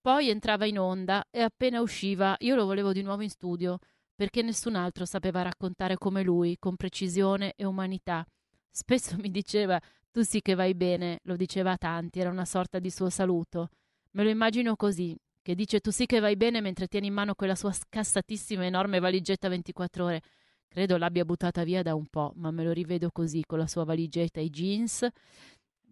Poi 0.00 0.28
entrava 0.28 0.66
in 0.66 0.80
onda 0.80 1.24
e 1.30 1.42
appena 1.42 1.80
usciva 1.82 2.34
io 2.40 2.56
lo 2.56 2.64
volevo 2.64 2.92
di 2.92 3.02
nuovo 3.02 3.22
in 3.22 3.30
studio, 3.30 3.78
perché 4.12 4.42
nessun 4.42 4.74
altro 4.74 5.04
sapeva 5.04 5.42
raccontare 5.42 5.96
come 5.96 6.24
lui, 6.24 6.56
con 6.58 6.74
precisione 6.74 7.52
e 7.54 7.64
umanità. 7.64 8.26
Spesso 8.68 9.14
mi 9.20 9.30
diceva 9.30 9.80
tu 10.10 10.22
sì 10.22 10.42
che 10.42 10.56
vai 10.56 10.74
bene, 10.74 11.20
lo 11.22 11.36
diceva 11.36 11.70
a 11.70 11.78
tanti, 11.78 12.18
era 12.18 12.30
una 12.30 12.44
sorta 12.44 12.80
di 12.80 12.90
suo 12.90 13.08
saluto. 13.08 13.68
Me 14.14 14.24
lo 14.24 14.30
immagino 14.30 14.74
così, 14.74 15.16
che 15.44 15.54
dice 15.54 15.80
tu 15.80 15.90
sì 15.90 16.06
che 16.06 16.20
vai 16.20 16.36
bene 16.36 16.62
mentre 16.62 16.86
tieni 16.86 17.08
in 17.08 17.12
mano 17.12 17.34
quella 17.34 17.54
sua 17.54 17.70
scassatissima 17.70 18.64
enorme 18.64 18.98
valigetta 18.98 19.50
24 19.50 20.04
ore. 20.04 20.22
Credo 20.66 20.96
l'abbia 20.96 21.26
buttata 21.26 21.64
via 21.64 21.82
da 21.82 21.94
un 21.94 22.06
po', 22.06 22.32
ma 22.36 22.50
me 22.50 22.64
lo 22.64 22.72
rivedo 22.72 23.10
così, 23.12 23.44
con 23.44 23.58
la 23.58 23.66
sua 23.66 23.84
valigetta 23.84 24.40
e 24.40 24.44
i 24.44 24.50
jeans. 24.50 25.06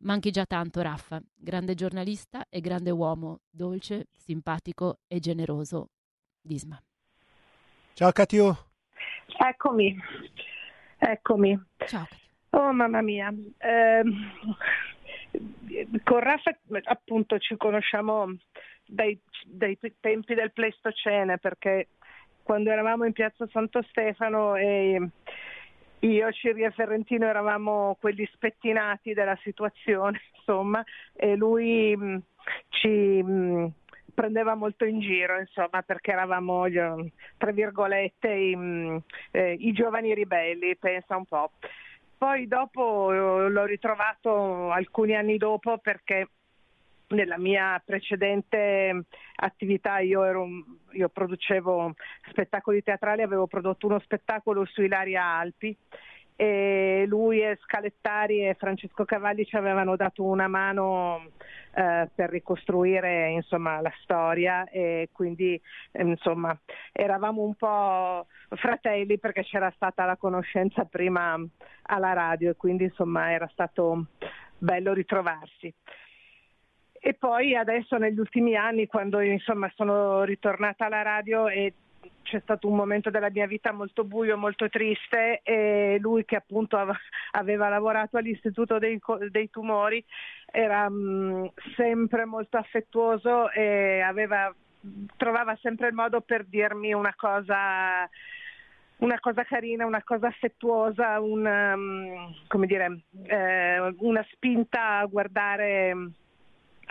Manchi 0.00 0.30
già 0.30 0.46
tanto, 0.46 0.80
Raffa. 0.80 1.20
Grande 1.34 1.74
giornalista 1.74 2.46
e 2.48 2.60
grande 2.60 2.90
uomo, 2.90 3.40
dolce, 3.50 4.06
simpatico 4.10 5.00
e 5.06 5.20
generoso. 5.20 5.90
Disma. 6.40 6.82
Ciao 7.92 8.10
Catiu. 8.10 8.56
Eccomi, 9.36 9.94
eccomi. 10.96 11.62
Ciao. 11.86 12.08
Oh 12.54 12.72
mamma 12.72 13.02
mia, 13.02 13.30
eh, 13.58 14.02
con 16.04 16.20
Raffa 16.20 16.58
appunto 16.84 17.38
ci 17.38 17.54
conosciamo 17.58 18.34
dai, 18.92 19.18
dai, 19.46 19.78
tempi 20.00 20.34
del 20.34 20.52
Pleistocene 20.52 21.38
perché 21.38 21.88
quando 22.42 22.70
eravamo 22.70 23.04
in 23.04 23.12
piazza 23.12 23.46
Santo 23.50 23.82
Stefano 23.82 24.56
e 24.56 25.08
io, 26.00 26.32
Ciri 26.32 26.64
e 26.64 26.70
Ferrentino 26.72 27.26
eravamo 27.26 27.96
quelli 28.00 28.28
spettinati 28.32 29.12
della 29.14 29.38
situazione, 29.42 30.20
insomma, 30.36 30.84
e 31.14 31.36
lui 31.36 31.96
mh, 31.96 32.22
ci 32.70 33.22
mh, 33.22 33.72
prendeva 34.12 34.54
molto 34.54 34.84
in 34.84 34.98
giro, 34.98 35.38
insomma, 35.38 35.82
perché 35.82 36.10
eravamo, 36.10 36.64
tra 37.38 37.52
virgolette, 37.52 38.28
i, 38.28 38.56
mh, 38.56 39.02
eh, 39.30 39.56
i 39.60 39.72
giovani 39.72 40.12
ribelli, 40.12 40.76
pensa 40.76 41.16
un 41.16 41.24
po'. 41.24 41.52
Poi 42.18 42.48
dopo 42.48 43.12
eh, 43.12 43.48
l'ho 43.48 43.64
ritrovato 43.64 44.70
alcuni 44.72 45.14
anni 45.14 45.36
dopo 45.36 45.78
perché 45.78 46.26
nella 47.12 47.38
mia 47.38 47.80
precedente 47.84 49.04
attività 49.36 49.98
io, 50.00 50.24
ero, 50.24 50.46
io, 50.92 51.08
producevo 51.08 51.94
spettacoli 52.30 52.82
teatrali, 52.82 53.22
avevo 53.22 53.46
prodotto 53.46 53.86
uno 53.86 53.98
spettacolo 54.00 54.64
su 54.64 54.82
Ilaria 54.82 55.22
Alpi 55.24 55.76
e 56.34 57.04
lui 57.06 57.40
e 57.40 57.58
Scalettari 57.62 58.48
e 58.48 58.54
Francesco 58.54 59.04
Cavalli 59.04 59.44
ci 59.44 59.56
avevano 59.56 59.96
dato 59.96 60.24
una 60.24 60.48
mano 60.48 61.26
eh, 61.74 62.08
per 62.12 62.30
ricostruire 62.30 63.30
insomma, 63.30 63.80
la 63.80 63.92
storia 64.02 64.68
e 64.68 65.10
quindi 65.12 65.60
insomma, 65.92 66.58
eravamo 66.90 67.42
un 67.42 67.54
po' 67.54 68.26
fratelli 68.56 69.18
perché 69.18 69.42
c'era 69.42 69.70
stata 69.76 70.04
la 70.04 70.16
conoscenza 70.16 70.84
prima 70.84 71.38
alla 71.82 72.12
radio 72.12 72.50
e 72.50 72.56
quindi 72.56 72.84
insomma, 72.84 73.30
era 73.30 73.48
stato 73.52 74.06
bello 74.58 74.92
ritrovarsi. 74.92 75.72
E 77.04 77.14
poi 77.14 77.56
adesso 77.56 77.96
negli 77.96 78.20
ultimi 78.20 78.54
anni, 78.54 78.86
quando 78.86 79.18
insomma, 79.18 79.68
sono 79.74 80.22
ritornata 80.22 80.86
alla 80.86 81.02
radio 81.02 81.48
e 81.48 81.74
c'è 82.22 82.38
stato 82.38 82.68
un 82.68 82.76
momento 82.76 83.10
della 83.10 83.28
mia 83.28 83.48
vita 83.48 83.72
molto 83.72 84.04
buio, 84.04 84.38
molto 84.38 84.68
triste 84.68 85.40
e 85.42 85.98
lui 86.00 86.24
che 86.24 86.36
appunto 86.36 86.78
aveva 87.32 87.68
lavorato 87.68 88.18
all'Istituto 88.18 88.78
dei, 88.78 89.00
dei 89.30 89.50
Tumori 89.50 90.04
era 90.46 90.88
mh, 90.88 91.50
sempre 91.74 92.24
molto 92.24 92.56
affettuoso 92.56 93.50
e 93.50 94.00
aveva, 94.00 94.54
trovava 95.16 95.58
sempre 95.60 95.88
il 95.88 95.94
modo 95.94 96.20
per 96.20 96.44
dirmi 96.44 96.92
una 96.92 97.14
cosa 97.16 98.08
una 98.98 99.18
cosa 99.18 99.42
carina, 99.42 99.84
una 99.84 100.04
cosa 100.04 100.28
affettuosa, 100.28 101.18
una, 101.18 101.74
um, 101.74 102.64
dire, 102.66 103.00
eh, 103.24 103.94
una 103.98 104.24
spinta 104.30 104.98
a 104.98 105.06
guardare, 105.06 106.12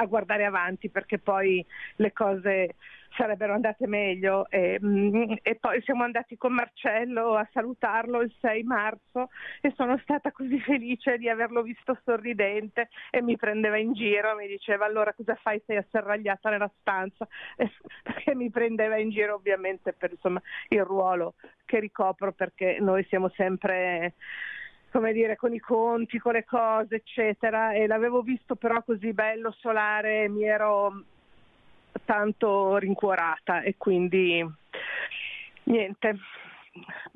a 0.01 0.05
guardare 0.05 0.45
avanti 0.45 0.89
perché 0.89 1.19
poi 1.19 1.65
le 1.97 2.11
cose 2.11 2.75
sarebbero 3.15 3.53
andate 3.53 3.88
meglio. 3.88 4.49
E, 4.49 4.80
mm, 4.81 5.33
e, 5.41 5.55
poi 5.55 5.81
siamo 5.81 6.03
andati 6.03 6.38
con 6.38 6.53
Marcello 6.53 7.35
a 7.35 7.47
salutarlo 7.51 8.21
il 8.21 8.33
6 8.39 8.63
marzo 8.63 9.30
e 9.61 9.71
sono 9.75 9.97
stata 9.99 10.31
così 10.31 10.59
felice 10.59 11.17
di 11.17 11.30
averlo 11.30 11.61
visto 11.61 11.97
sorridente 12.03 12.89
e 13.09 13.21
mi 13.21 13.35
prendeva 13.35 13.77
in 13.77 13.93
giro, 13.93 14.35
mi 14.35 14.47
diceva 14.47 14.85
allora 14.85 15.13
cosa 15.13 15.35
fai, 15.35 15.61
sei 15.65 15.77
asserragliata 15.77 16.49
nella 16.49 16.71
stanza? 16.80 17.27
E 17.55 17.69
mi 18.35 18.49
prendeva 18.49 18.97
in 18.97 19.09
giro 19.09 19.35
ovviamente 19.35 19.93
per 19.93 20.11
insomma, 20.11 20.41
il 20.69 20.83
ruolo 20.83 21.35
che 21.65 21.80
ricopro 21.80 22.31
perché 22.31 22.77
noi 22.80 23.05
siamo 23.05 23.30
sempre 23.30 24.13
come 24.92 25.14
dire, 25.14 25.38
con 25.38 25.53
i 25.53 25.60
conti, 25.60 26.20
con 26.20 26.34
le 26.34 26.44
cose, 26.44 26.95
eccetera, 26.95 27.72
e 27.74 27.88
l'avevo 27.88 28.22
visto 28.22 28.56
però 28.56 28.84
così 28.84 29.14
bello, 29.14 29.52
solare, 29.52 30.28
mi 30.28 30.44
ero 30.44 31.03
tanto 32.06 32.78
rincuorata 32.78 33.61
e 33.61 33.76
quindi 33.78 34.45
niente, 35.64 36.18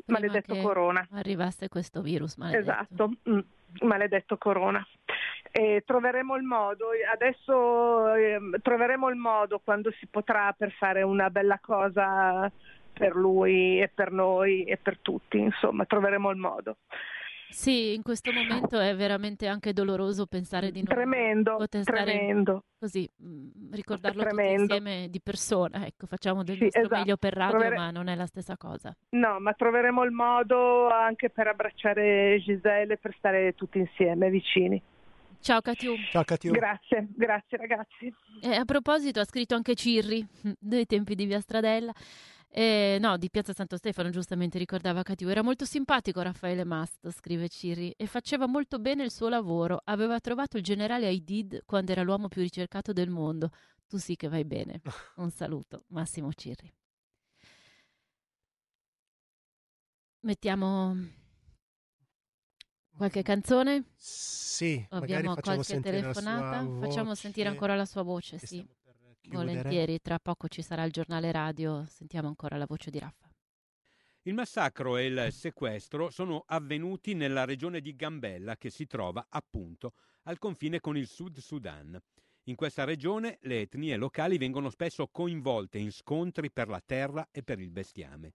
maledetto 0.06 0.56
corona. 0.58 1.06
Arrivasse 1.12 1.68
questo 1.68 2.02
virus 2.02 2.38
maledetto. 2.38 2.72
Esatto, 2.72 3.12
mm, 3.30 3.40
maledetto 3.82 4.38
corona. 4.38 4.86
E 5.52 5.84
troveremo 5.86 6.36
il 6.36 6.44
modo, 6.44 6.88
adesso 7.12 8.14
eh, 8.16 8.40
troveremo 8.62 9.10
il 9.10 9.16
modo 9.16 9.60
quando 9.64 9.92
si 10.00 10.08
potrà 10.08 10.54
per 10.58 10.72
fare 10.72 11.02
una 11.02 11.30
bella 11.30 11.60
cosa 11.62 12.52
per 12.94 13.16
lui 13.16 13.82
e 13.82 13.90
per 13.94 14.12
noi 14.12 14.64
e 14.64 14.78
per 14.78 14.98
tutti, 15.00 15.38
insomma, 15.40 15.86
troveremo 15.86 16.30
il 16.30 16.38
modo. 16.38 16.78
Sì, 17.50 17.94
in 17.94 18.02
questo 18.02 18.32
momento 18.32 18.80
è 18.80 18.96
veramente 18.96 19.48
anche 19.48 19.74
doloroso 19.74 20.26
pensare 20.26 20.72
di 20.72 20.84
non 20.84 20.94
tremendo, 20.94 21.56
poter 21.58 21.84
tremendo. 21.84 22.64
così, 22.78 23.10
mh, 23.16 23.74
ricordarlo 23.74 24.24
tremendo. 24.24 24.62
tutti 24.62 24.74
insieme 24.74 25.10
di 25.10 25.22
persona. 25.22 25.86
Ecco, 25.86 26.06
facciamo 26.06 26.44
del 26.44 26.58
sì, 26.58 26.64
nostro 26.64 26.82
esatto. 26.82 27.00
meglio 27.00 27.18
per 27.18 27.34
radio, 27.34 27.58
Trovere... 27.58 27.76
ma 27.76 27.92
non 27.92 28.08
è 28.08 28.16
la 28.16 28.26
stessa 28.26 28.58
cosa. 28.58 28.96
No, 29.10 29.40
ma 29.40 29.54
troveremo 29.54 30.04
il 30.04 30.12
modo 30.12 30.90
anche 30.90 31.30
per 31.30 31.48
abbracciare 31.48 32.40
Giselle, 32.40 32.98
per 32.98 33.16
stare 33.18 33.54
tutti 33.54 33.78
insieme, 33.80 34.30
vicini. 34.30 34.82
Ciao 35.40 35.62
Catiu. 35.62 35.96
Ciao 36.12 36.24
Catiu. 36.24 36.52
Grazie, 36.52 37.08
grazie 37.16 37.58
ragazzi. 37.58 38.14
E 38.42 38.56
a 38.56 38.66
proposito, 38.66 39.20
ha 39.20 39.26
scritto 39.26 39.54
anche 39.54 39.76
Cirri, 39.76 40.26
dei 40.60 40.86
tempi 40.88 41.14
di 41.14 41.26
Via 41.26 41.40
Stradella. 41.40 41.94
Eh, 42.58 43.00
no, 43.02 43.18
di 43.18 43.30
Piazza 43.30 43.52
Santo 43.52 43.76
Stefano, 43.76 44.10
giustamente 44.12 44.58
ricordava 44.58 45.04
Catiu. 45.04 45.28
Era 45.28 45.42
molto 45.42 45.66
simpatico 45.66 46.22
Raffaele 46.22 46.64
Mast, 46.64 47.12
scrive 47.12 47.50
Ciri, 47.50 47.94
e 47.98 48.08
faceva 48.08 48.48
molto 48.48 48.80
bene 48.80 49.04
il 49.04 49.12
suo 49.12 49.28
lavoro. 49.28 49.82
Aveva 49.84 50.22
trovato 50.22 50.56
il 50.56 50.64
generale 50.64 51.06
Aidid 51.06 51.64
quando 51.66 51.92
era 51.92 52.02
l'uomo 52.02 52.30
più 52.30 52.42
ricercato 52.42 52.94
del 52.94 53.10
mondo. 53.10 53.52
Tu 53.90 53.98
sì 53.98 54.16
che 54.16 54.30
vai 54.30 54.46
bene. 54.46 54.80
Un 55.18 55.32
saluto, 55.32 55.84
Massimo 55.88 56.32
Cirri. 56.32 56.74
Mettiamo 60.22 60.96
qualche 62.96 63.22
canzone? 63.22 63.84
Sì, 63.98 64.82
Abbiamo 64.92 65.36
qualche 65.36 65.82
telefonata. 65.82 66.66
Facciamo 66.80 67.16
sentire 67.16 67.50
ancora 67.50 67.76
la 67.76 67.86
sua 67.86 68.04
voce, 68.04 68.38
sì. 68.38 68.66
Volentieri, 69.30 70.00
tra 70.02 70.20
poco 70.20 70.48
ci 70.48 70.62
sarà 70.62 70.84
il 70.84 70.92
giornale 70.92 71.32
radio, 71.32 71.86
sentiamo 71.86 72.28
ancora 72.28 72.58
la 72.58 72.66
voce 72.66 72.92
di 72.92 73.00
Raffa. 73.00 73.30
Il 74.24 74.34
massacro 74.34 74.98
e 74.98 75.06
il 75.06 75.28
sequestro 75.32 76.10
sono 76.10 76.44
avvenuti 76.48 77.14
nella 77.14 77.46
regione 77.46 77.80
di 77.80 77.96
Gambella 77.96 78.58
che 78.58 78.70
si 78.70 78.88
trova 78.88 79.28
appunto 79.30 79.94
al 80.24 80.40
confine 80.40 80.80
con 80.80 80.98
il 80.98 81.08
Sud 81.08 81.38
Sudan. 81.38 82.00
In 82.46 82.56
questa 82.56 82.84
regione 82.84 83.38
le 83.42 83.62
etnie 83.62 83.98
locali 83.98 84.38
vengono 84.38 84.70
spesso 84.70 85.08
coinvolte 85.08 85.78
in 85.78 85.92
scontri 85.92 86.52
per 86.52 86.68
la 86.68 86.82
terra 86.84 87.28
e 87.32 87.44
per 87.44 87.60
il 87.60 87.70
bestiame. 87.70 88.34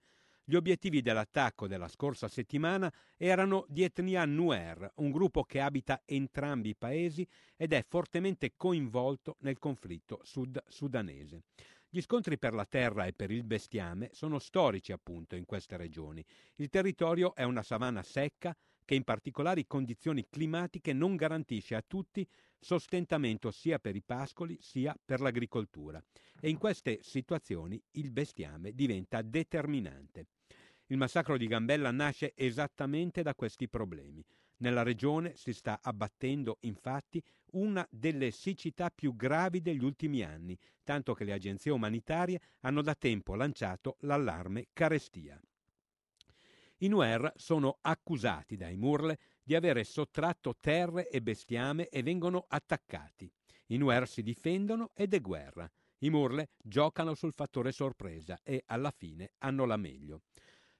Gli 0.50 0.56
obiettivi 0.56 1.00
dell'attacco 1.00 1.68
della 1.68 1.86
scorsa 1.86 2.26
settimana 2.26 2.92
erano 3.16 3.64
di 3.68 3.84
etnia 3.84 4.24
Nuer, 4.24 4.94
un 4.96 5.12
gruppo 5.12 5.44
che 5.44 5.60
abita 5.60 6.02
entrambi 6.04 6.70
i 6.70 6.74
paesi 6.74 7.24
ed 7.56 7.72
è 7.72 7.84
fortemente 7.88 8.54
coinvolto 8.56 9.36
nel 9.42 9.60
conflitto 9.60 10.18
sud-sudanese. 10.24 11.44
Gli 11.88 12.00
scontri 12.00 12.36
per 12.36 12.54
la 12.54 12.64
terra 12.64 13.06
e 13.06 13.12
per 13.12 13.30
il 13.30 13.44
bestiame 13.44 14.08
sono 14.10 14.40
storici 14.40 14.90
appunto 14.90 15.36
in 15.36 15.44
queste 15.44 15.76
regioni. 15.76 16.24
Il 16.56 16.68
territorio 16.68 17.32
è 17.36 17.44
una 17.44 17.62
savana 17.62 18.02
secca 18.02 18.52
che 18.90 18.96
in 18.96 19.04
particolari 19.04 19.68
condizioni 19.68 20.26
climatiche 20.28 20.92
non 20.92 21.14
garantisce 21.14 21.76
a 21.76 21.84
tutti 21.86 22.26
sostentamento 22.58 23.52
sia 23.52 23.78
per 23.78 23.94
i 23.94 24.02
pascoli 24.02 24.58
sia 24.60 24.98
per 25.04 25.20
l'agricoltura 25.20 26.02
e 26.40 26.48
in 26.48 26.58
queste 26.58 26.98
situazioni 27.00 27.80
il 27.92 28.10
bestiame 28.10 28.74
diventa 28.74 29.22
determinante. 29.22 30.26
Il 30.86 30.96
massacro 30.96 31.36
di 31.36 31.46
Gambella 31.46 31.92
nasce 31.92 32.32
esattamente 32.34 33.22
da 33.22 33.36
questi 33.36 33.68
problemi. 33.68 34.24
Nella 34.56 34.82
regione 34.82 35.36
si 35.36 35.52
sta 35.52 35.78
abbattendo 35.80 36.56
infatti 36.62 37.22
una 37.52 37.86
delle 37.88 38.32
siccità 38.32 38.90
più 38.90 39.14
gravi 39.14 39.60
degli 39.60 39.84
ultimi 39.84 40.24
anni, 40.24 40.58
tanto 40.82 41.14
che 41.14 41.22
le 41.22 41.32
agenzie 41.32 41.70
umanitarie 41.70 42.40
hanno 42.62 42.82
da 42.82 42.96
tempo 42.96 43.36
lanciato 43.36 43.98
l'allarme 44.00 44.66
carestia. 44.72 45.40
I 46.82 46.88
Nuer 46.88 47.30
sono 47.36 47.76
accusati 47.82 48.56
dai 48.56 48.78
Murle 48.78 49.18
di 49.42 49.54
avere 49.54 49.84
sottratto 49.84 50.56
terre 50.58 51.10
e 51.10 51.20
bestiame 51.20 51.88
e 51.88 52.02
vengono 52.02 52.46
attaccati. 52.48 53.30
I 53.66 53.76
Nuer 53.76 54.08
si 54.08 54.22
difendono 54.22 54.90
ed 54.94 55.12
è 55.12 55.20
guerra. 55.20 55.70
I 55.98 56.08
Murle 56.08 56.52
giocano 56.56 57.12
sul 57.12 57.34
fattore 57.34 57.70
sorpresa 57.72 58.40
e 58.42 58.62
alla 58.64 58.90
fine 58.90 59.32
hanno 59.40 59.66
la 59.66 59.76
meglio. 59.76 60.22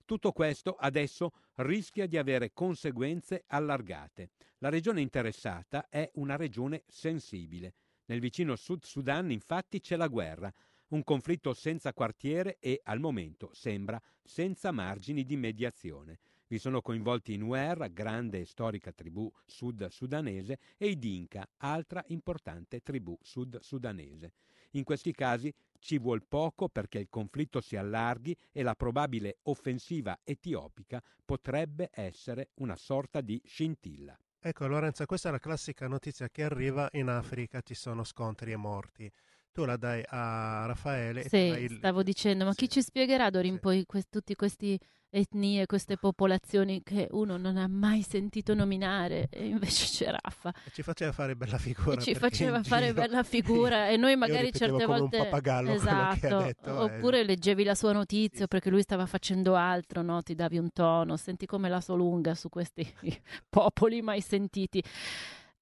Tutto 0.07 0.33
questo 0.33 0.75
adesso 0.75 1.33
rischia 1.57 2.07
di 2.07 2.17
avere 2.17 2.55
conseguenze 2.55 3.45
allargate. 3.49 4.31
La 4.59 4.71
regione 4.71 5.03
interessata 5.03 5.91
è 5.91 6.11
una 6.15 6.37
regione 6.37 6.85
sensibile. 6.89 7.75
Nel 8.07 8.21
vicino 8.21 8.57
Sud 8.57 8.85
Sudan 8.85 9.31
infatti 9.31 9.81
c'è 9.81 9.97
la 9.97 10.09
guerra, 10.09 10.51
un 10.91 11.05
conflitto 11.05 11.55
senza 11.55 11.93
quartiere 11.93 12.57
e, 12.59 12.81
al 12.85 13.01
momento, 13.01 13.51
sembra 13.53 14.01
senza 14.23 14.71
margini 14.71 15.25
di 15.25 15.37
mediazione. 15.37 16.19
Vi 16.47 16.59
sono 16.59 16.83
coinvolti 16.83 17.35
i 17.35 17.37
Nuer, 17.37 17.93
grande 17.93 18.41
e 18.41 18.45
storica 18.45 18.91
tribù 18.91 19.31
sud-sudanese, 19.47 20.59
e 20.77 20.89
i 20.89 20.99
Dinka, 20.99 21.49
altra 21.59 22.03
importante 22.09 22.81
tribù 22.81 23.17
sud-sudanese. 23.23 24.33
In 24.73 24.85
questi 24.85 25.13
casi 25.13 25.53
ci 25.79 25.99
vuol 25.99 26.25
poco 26.25 26.69
perché 26.69 26.99
il 26.99 27.09
conflitto 27.09 27.61
si 27.61 27.77
allarghi 27.77 28.37
e 28.53 28.63
la 28.63 28.75
probabile 28.75 29.39
offensiva 29.43 30.19
etiopica 30.25 31.03
potrebbe 31.25 31.91
essere 31.93 32.51
una 32.55 32.77
sorta 32.77 33.21
di 33.21 33.41
scintilla. 33.45 34.19
Ecco 34.41 34.67
Lorenzo, 34.67 35.05
questa 35.07 35.29
è 35.29 35.33
la 35.33 35.39
classica 35.39 35.87
notizia 35.87 36.29
che 36.31 36.45
arriva 36.45 36.89
in 36.93 37.09
Africa, 37.09 37.61
ci 37.61 37.75
sono 37.75 38.05
scontri 38.05 38.53
e 38.53 38.57
morti 38.57 39.11
tu 39.53 39.65
la 39.65 39.77
dai 39.77 40.03
a 40.07 40.67
Raffaele. 40.67 41.29
Sì, 41.29 41.37
il... 41.37 41.77
stavo 41.77 42.03
dicendo, 42.03 42.45
ma 42.45 42.53
sì. 42.53 42.59
chi 42.59 42.69
ci 42.69 42.83
spiegherà 42.83 43.31
d'ora 43.31 43.47
in 43.47 43.55
sì. 43.55 43.61
poi 43.61 43.85
que- 43.87 44.05
tutte 44.09 44.35
queste 44.35 44.79
etnie, 45.11 45.67
queste 45.67 45.97
popolazioni 45.97 46.83
che 46.85 47.09
uno 47.11 47.37
non 47.37 47.57
ha 47.57 47.67
mai 47.67 48.03
sentito 48.03 48.55
nominare 48.55 49.27
e 49.31 49.47
invece 49.47 49.87
c'è 49.87 50.11
Raffa. 50.11 50.55
E 50.65 50.71
ci 50.73 50.83
faceva 50.83 51.13
fare 51.13 51.35
bella 51.35 51.59
figura. 51.59 51.97
E 51.97 52.03
ci 52.03 52.15
faceva 52.15 52.63
fare 52.63 52.87
giro... 52.87 53.01
bella 53.01 53.23
figura 53.23 53.89
e 53.89 53.97
noi 53.97 54.15
magari 54.17 54.53
certe 54.53 54.87
volte... 54.87 55.17
un 55.17 55.23
pappagallo 55.25 55.73
esatto, 55.73 56.39
detto, 56.39 56.81
Oppure 56.83 57.21
eh. 57.21 57.25
leggevi 57.25 57.65
la 57.65 57.75
sua 57.75 57.93
notizia 57.93 58.43
sì. 58.43 58.49
perché 58.49 58.71
lui 58.71 58.83
stava 58.83 59.07
facendo 59.07 59.57
altro, 59.57 60.03
no? 60.03 60.23
ti 60.23 60.35
davi 60.35 60.59
un 60.59 60.73
tono, 60.73 61.17
senti 61.17 61.47
come 61.47 61.69
la 61.69 61.81
so 61.81 61.97
lunga 61.97 62.35
su 62.35 62.49
questi 62.49 62.89
popoli 63.51 64.03
mai 64.03 64.21
sentiti. 64.21 64.83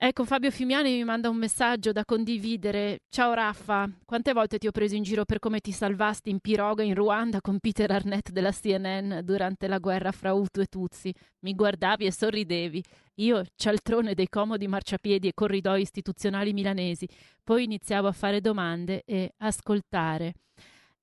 Ecco, 0.00 0.24
Fabio 0.24 0.52
Fimiani 0.52 0.92
mi 0.92 1.02
manda 1.02 1.28
un 1.28 1.36
messaggio 1.36 1.90
da 1.90 2.04
condividere. 2.04 3.00
Ciao 3.08 3.32
Raffa, 3.32 3.90
quante 4.04 4.32
volte 4.32 4.56
ti 4.58 4.68
ho 4.68 4.70
preso 4.70 4.94
in 4.94 5.02
giro 5.02 5.24
per 5.24 5.40
come 5.40 5.58
ti 5.58 5.72
salvasti 5.72 6.30
in 6.30 6.38
piroga 6.38 6.84
in 6.84 6.94
Ruanda 6.94 7.40
con 7.40 7.58
Peter 7.58 7.90
Arnett 7.90 8.30
della 8.30 8.52
CNN 8.52 9.18
durante 9.24 9.66
la 9.66 9.78
guerra 9.78 10.12
fra 10.12 10.32
Hutu 10.32 10.60
e 10.60 10.66
Tutsi? 10.66 11.12
Mi 11.40 11.52
guardavi 11.52 12.06
e 12.06 12.12
sorridevi. 12.12 12.80
Io, 13.16 13.42
cialtrone 13.56 14.14
dei 14.14 14.28
comodi 14.28 14.68
marciapiedi 14.68 15.26
e 15.26 15.34
corridoi 15.34 15.80
istituzionali 15.80 16.52
milanesi, 16.52 17.08
poi 17.42 17.64
iniziavo 17.64 18.06
a 18.06 18.12
fare 18.12 18.40
domande 18.40 19.02
e 19.04 19.32
ascoltare. 19.38 20.34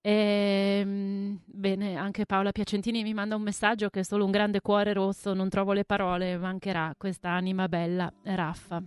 Ehm, 0.08 1.40
bene, 1.43 1.95
anche 1.95 2.27
Paola 2.27 2.51
Piacentini 2.51 3.01
mi 3.01 3.16
manda 3.16 3.35
un 3.35 3.42
messaggio 3.42 3.90
che 3.90 4.03
solo 4.03 4.24
un 4.24 4.30
grande 4.30 4.61
cuore 4.61 4.93
rosso, 4.93 5.34
non 5.34 5.50
trovo 5.50 5.74
le 5.74 5.84
parole, 5.84 6.38
mancherà 6.38 6.93
questa 6.95 7.32
anima 7.32 7.67
bella, 7.67 8.14
Raffa. 8.22 8.84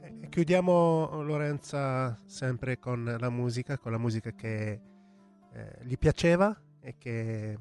E 0.00 0.28
chiudiamo 0.30 1.20
Lorenza 1.20 2.18
sempre 2.24 2.78
con 2.78 3.04
la 3.04 3.28
musica, 3.28 3.76
con 3.76 3.92
la 3.92 3.98
musica 3.98 4.30
che 4.30 4.80
eh, 5.52 5.78
gli 5.82 5.98
piaceva 5.98 6.58
e 6.80 6.94
che 6.96 7.58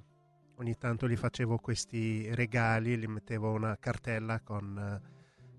ogni 0.56 0.78
tanto 0.78 1.10
gli 1.10 1.18
facevo 1.18 1.58
questi 1.58 2.34
regali, 2.34 2.96
gli 2.96 3.08
mettevo 3.08 3.52
una 3.52 3.76
cartella 3.78 4.40
con... 4.40 5.02
Eh, 5.04 5.15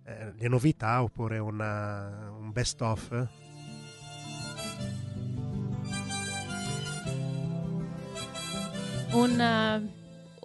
eh, 0.06 0.32
le 0.36 0.48
novità 0.48 1.02
oppure 1.02 1.38
una, 1.38 2.30
un 2.30 2.52
best 2.52 2.80
of 2.80 3.26
un, 9.12 9.90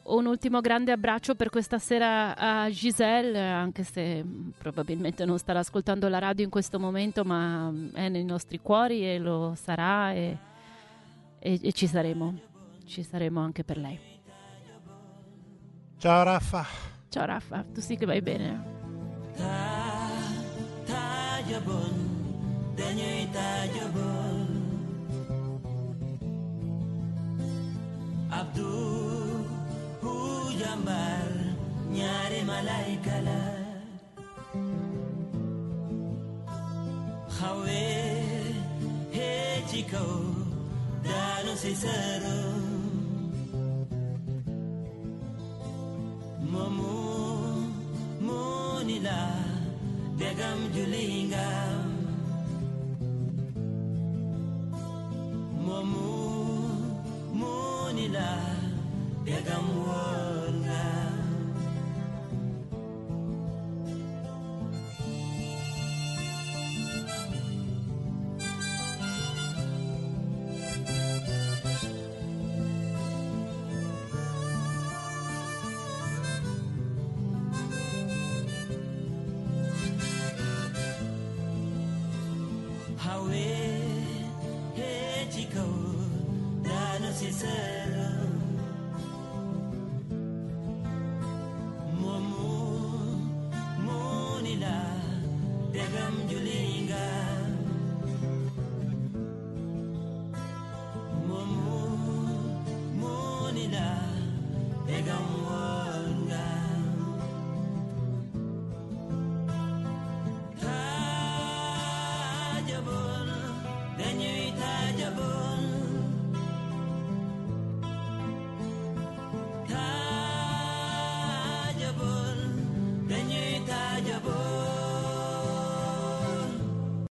uh, 0.03 0.15
un, 0.15 0.25
ultimo 0.25 0.61
grande 0.61 0.91
abbraccio 0.91 1.35
per 1.35 1.49
questa 1.49 1.77
sera 1.77 2.35
a 2.35 2.69
Giselle, 2.71 3.39
anche 3.39 3.83
se 3.83 4.25
probabilmente 4.57 5.25
non 5.25 5.37
starà 5.37 5.59
ascoltando 5.59 6.07
la 6.07 6.19
radio 6.19 6.43
in 6.43 6.49
questo 6.49 6.79
momento, 6.79 7.23
ma 7.23 7.71
è 7.93 8.09
nei 8.09 8.23
nostri 8.23 8.59
cuori 8.59 9.05
e 9.05 9.19
lo 9.19 9.53
sarà 9.55 10.13
e, 10.13 10.37
e, 11.37 11.59
e 11.61 11.71
ci 11.73 11.85
saremo, 11.85 12.39
ci 12.85 13.03
saremo 13.03 13.39
anche 13.41 13.63
per 13.63 13.77
lei. 13.77 13.99
Ciao 15.97 16.23
Raffa. 16.23 16.65
Ciao 17.09 17.25
Raffa, 17.25 17.63
tu 17.71 17.79
sì 17.79 17.95
che 17.95 18.05
vai 18.05 18.21
bene. 18.21 18.80
tájabon, 20.85 21.95
de 22.75 22.91
nyőj 22.93 23.29
tájabon. 23.31 24.47
Abdul, 28.29 29.45
húgyambár, 29.99 31.55
nyári 31.91 32.41
malájkala. 32.45 33.59
Hechiko, 39.71 40.03
dano 41.01 41.55
sisaro. 41.55 42.43
Mamu. 46.51 47.20
Manila 49.01 49.33
Degam 50.15 50.69
Julingam 50.69 51.89
Momu 55.57 56.13
Munila 57.33 58.37
Degam 59.25 59.65
Wongam 59.81 61.10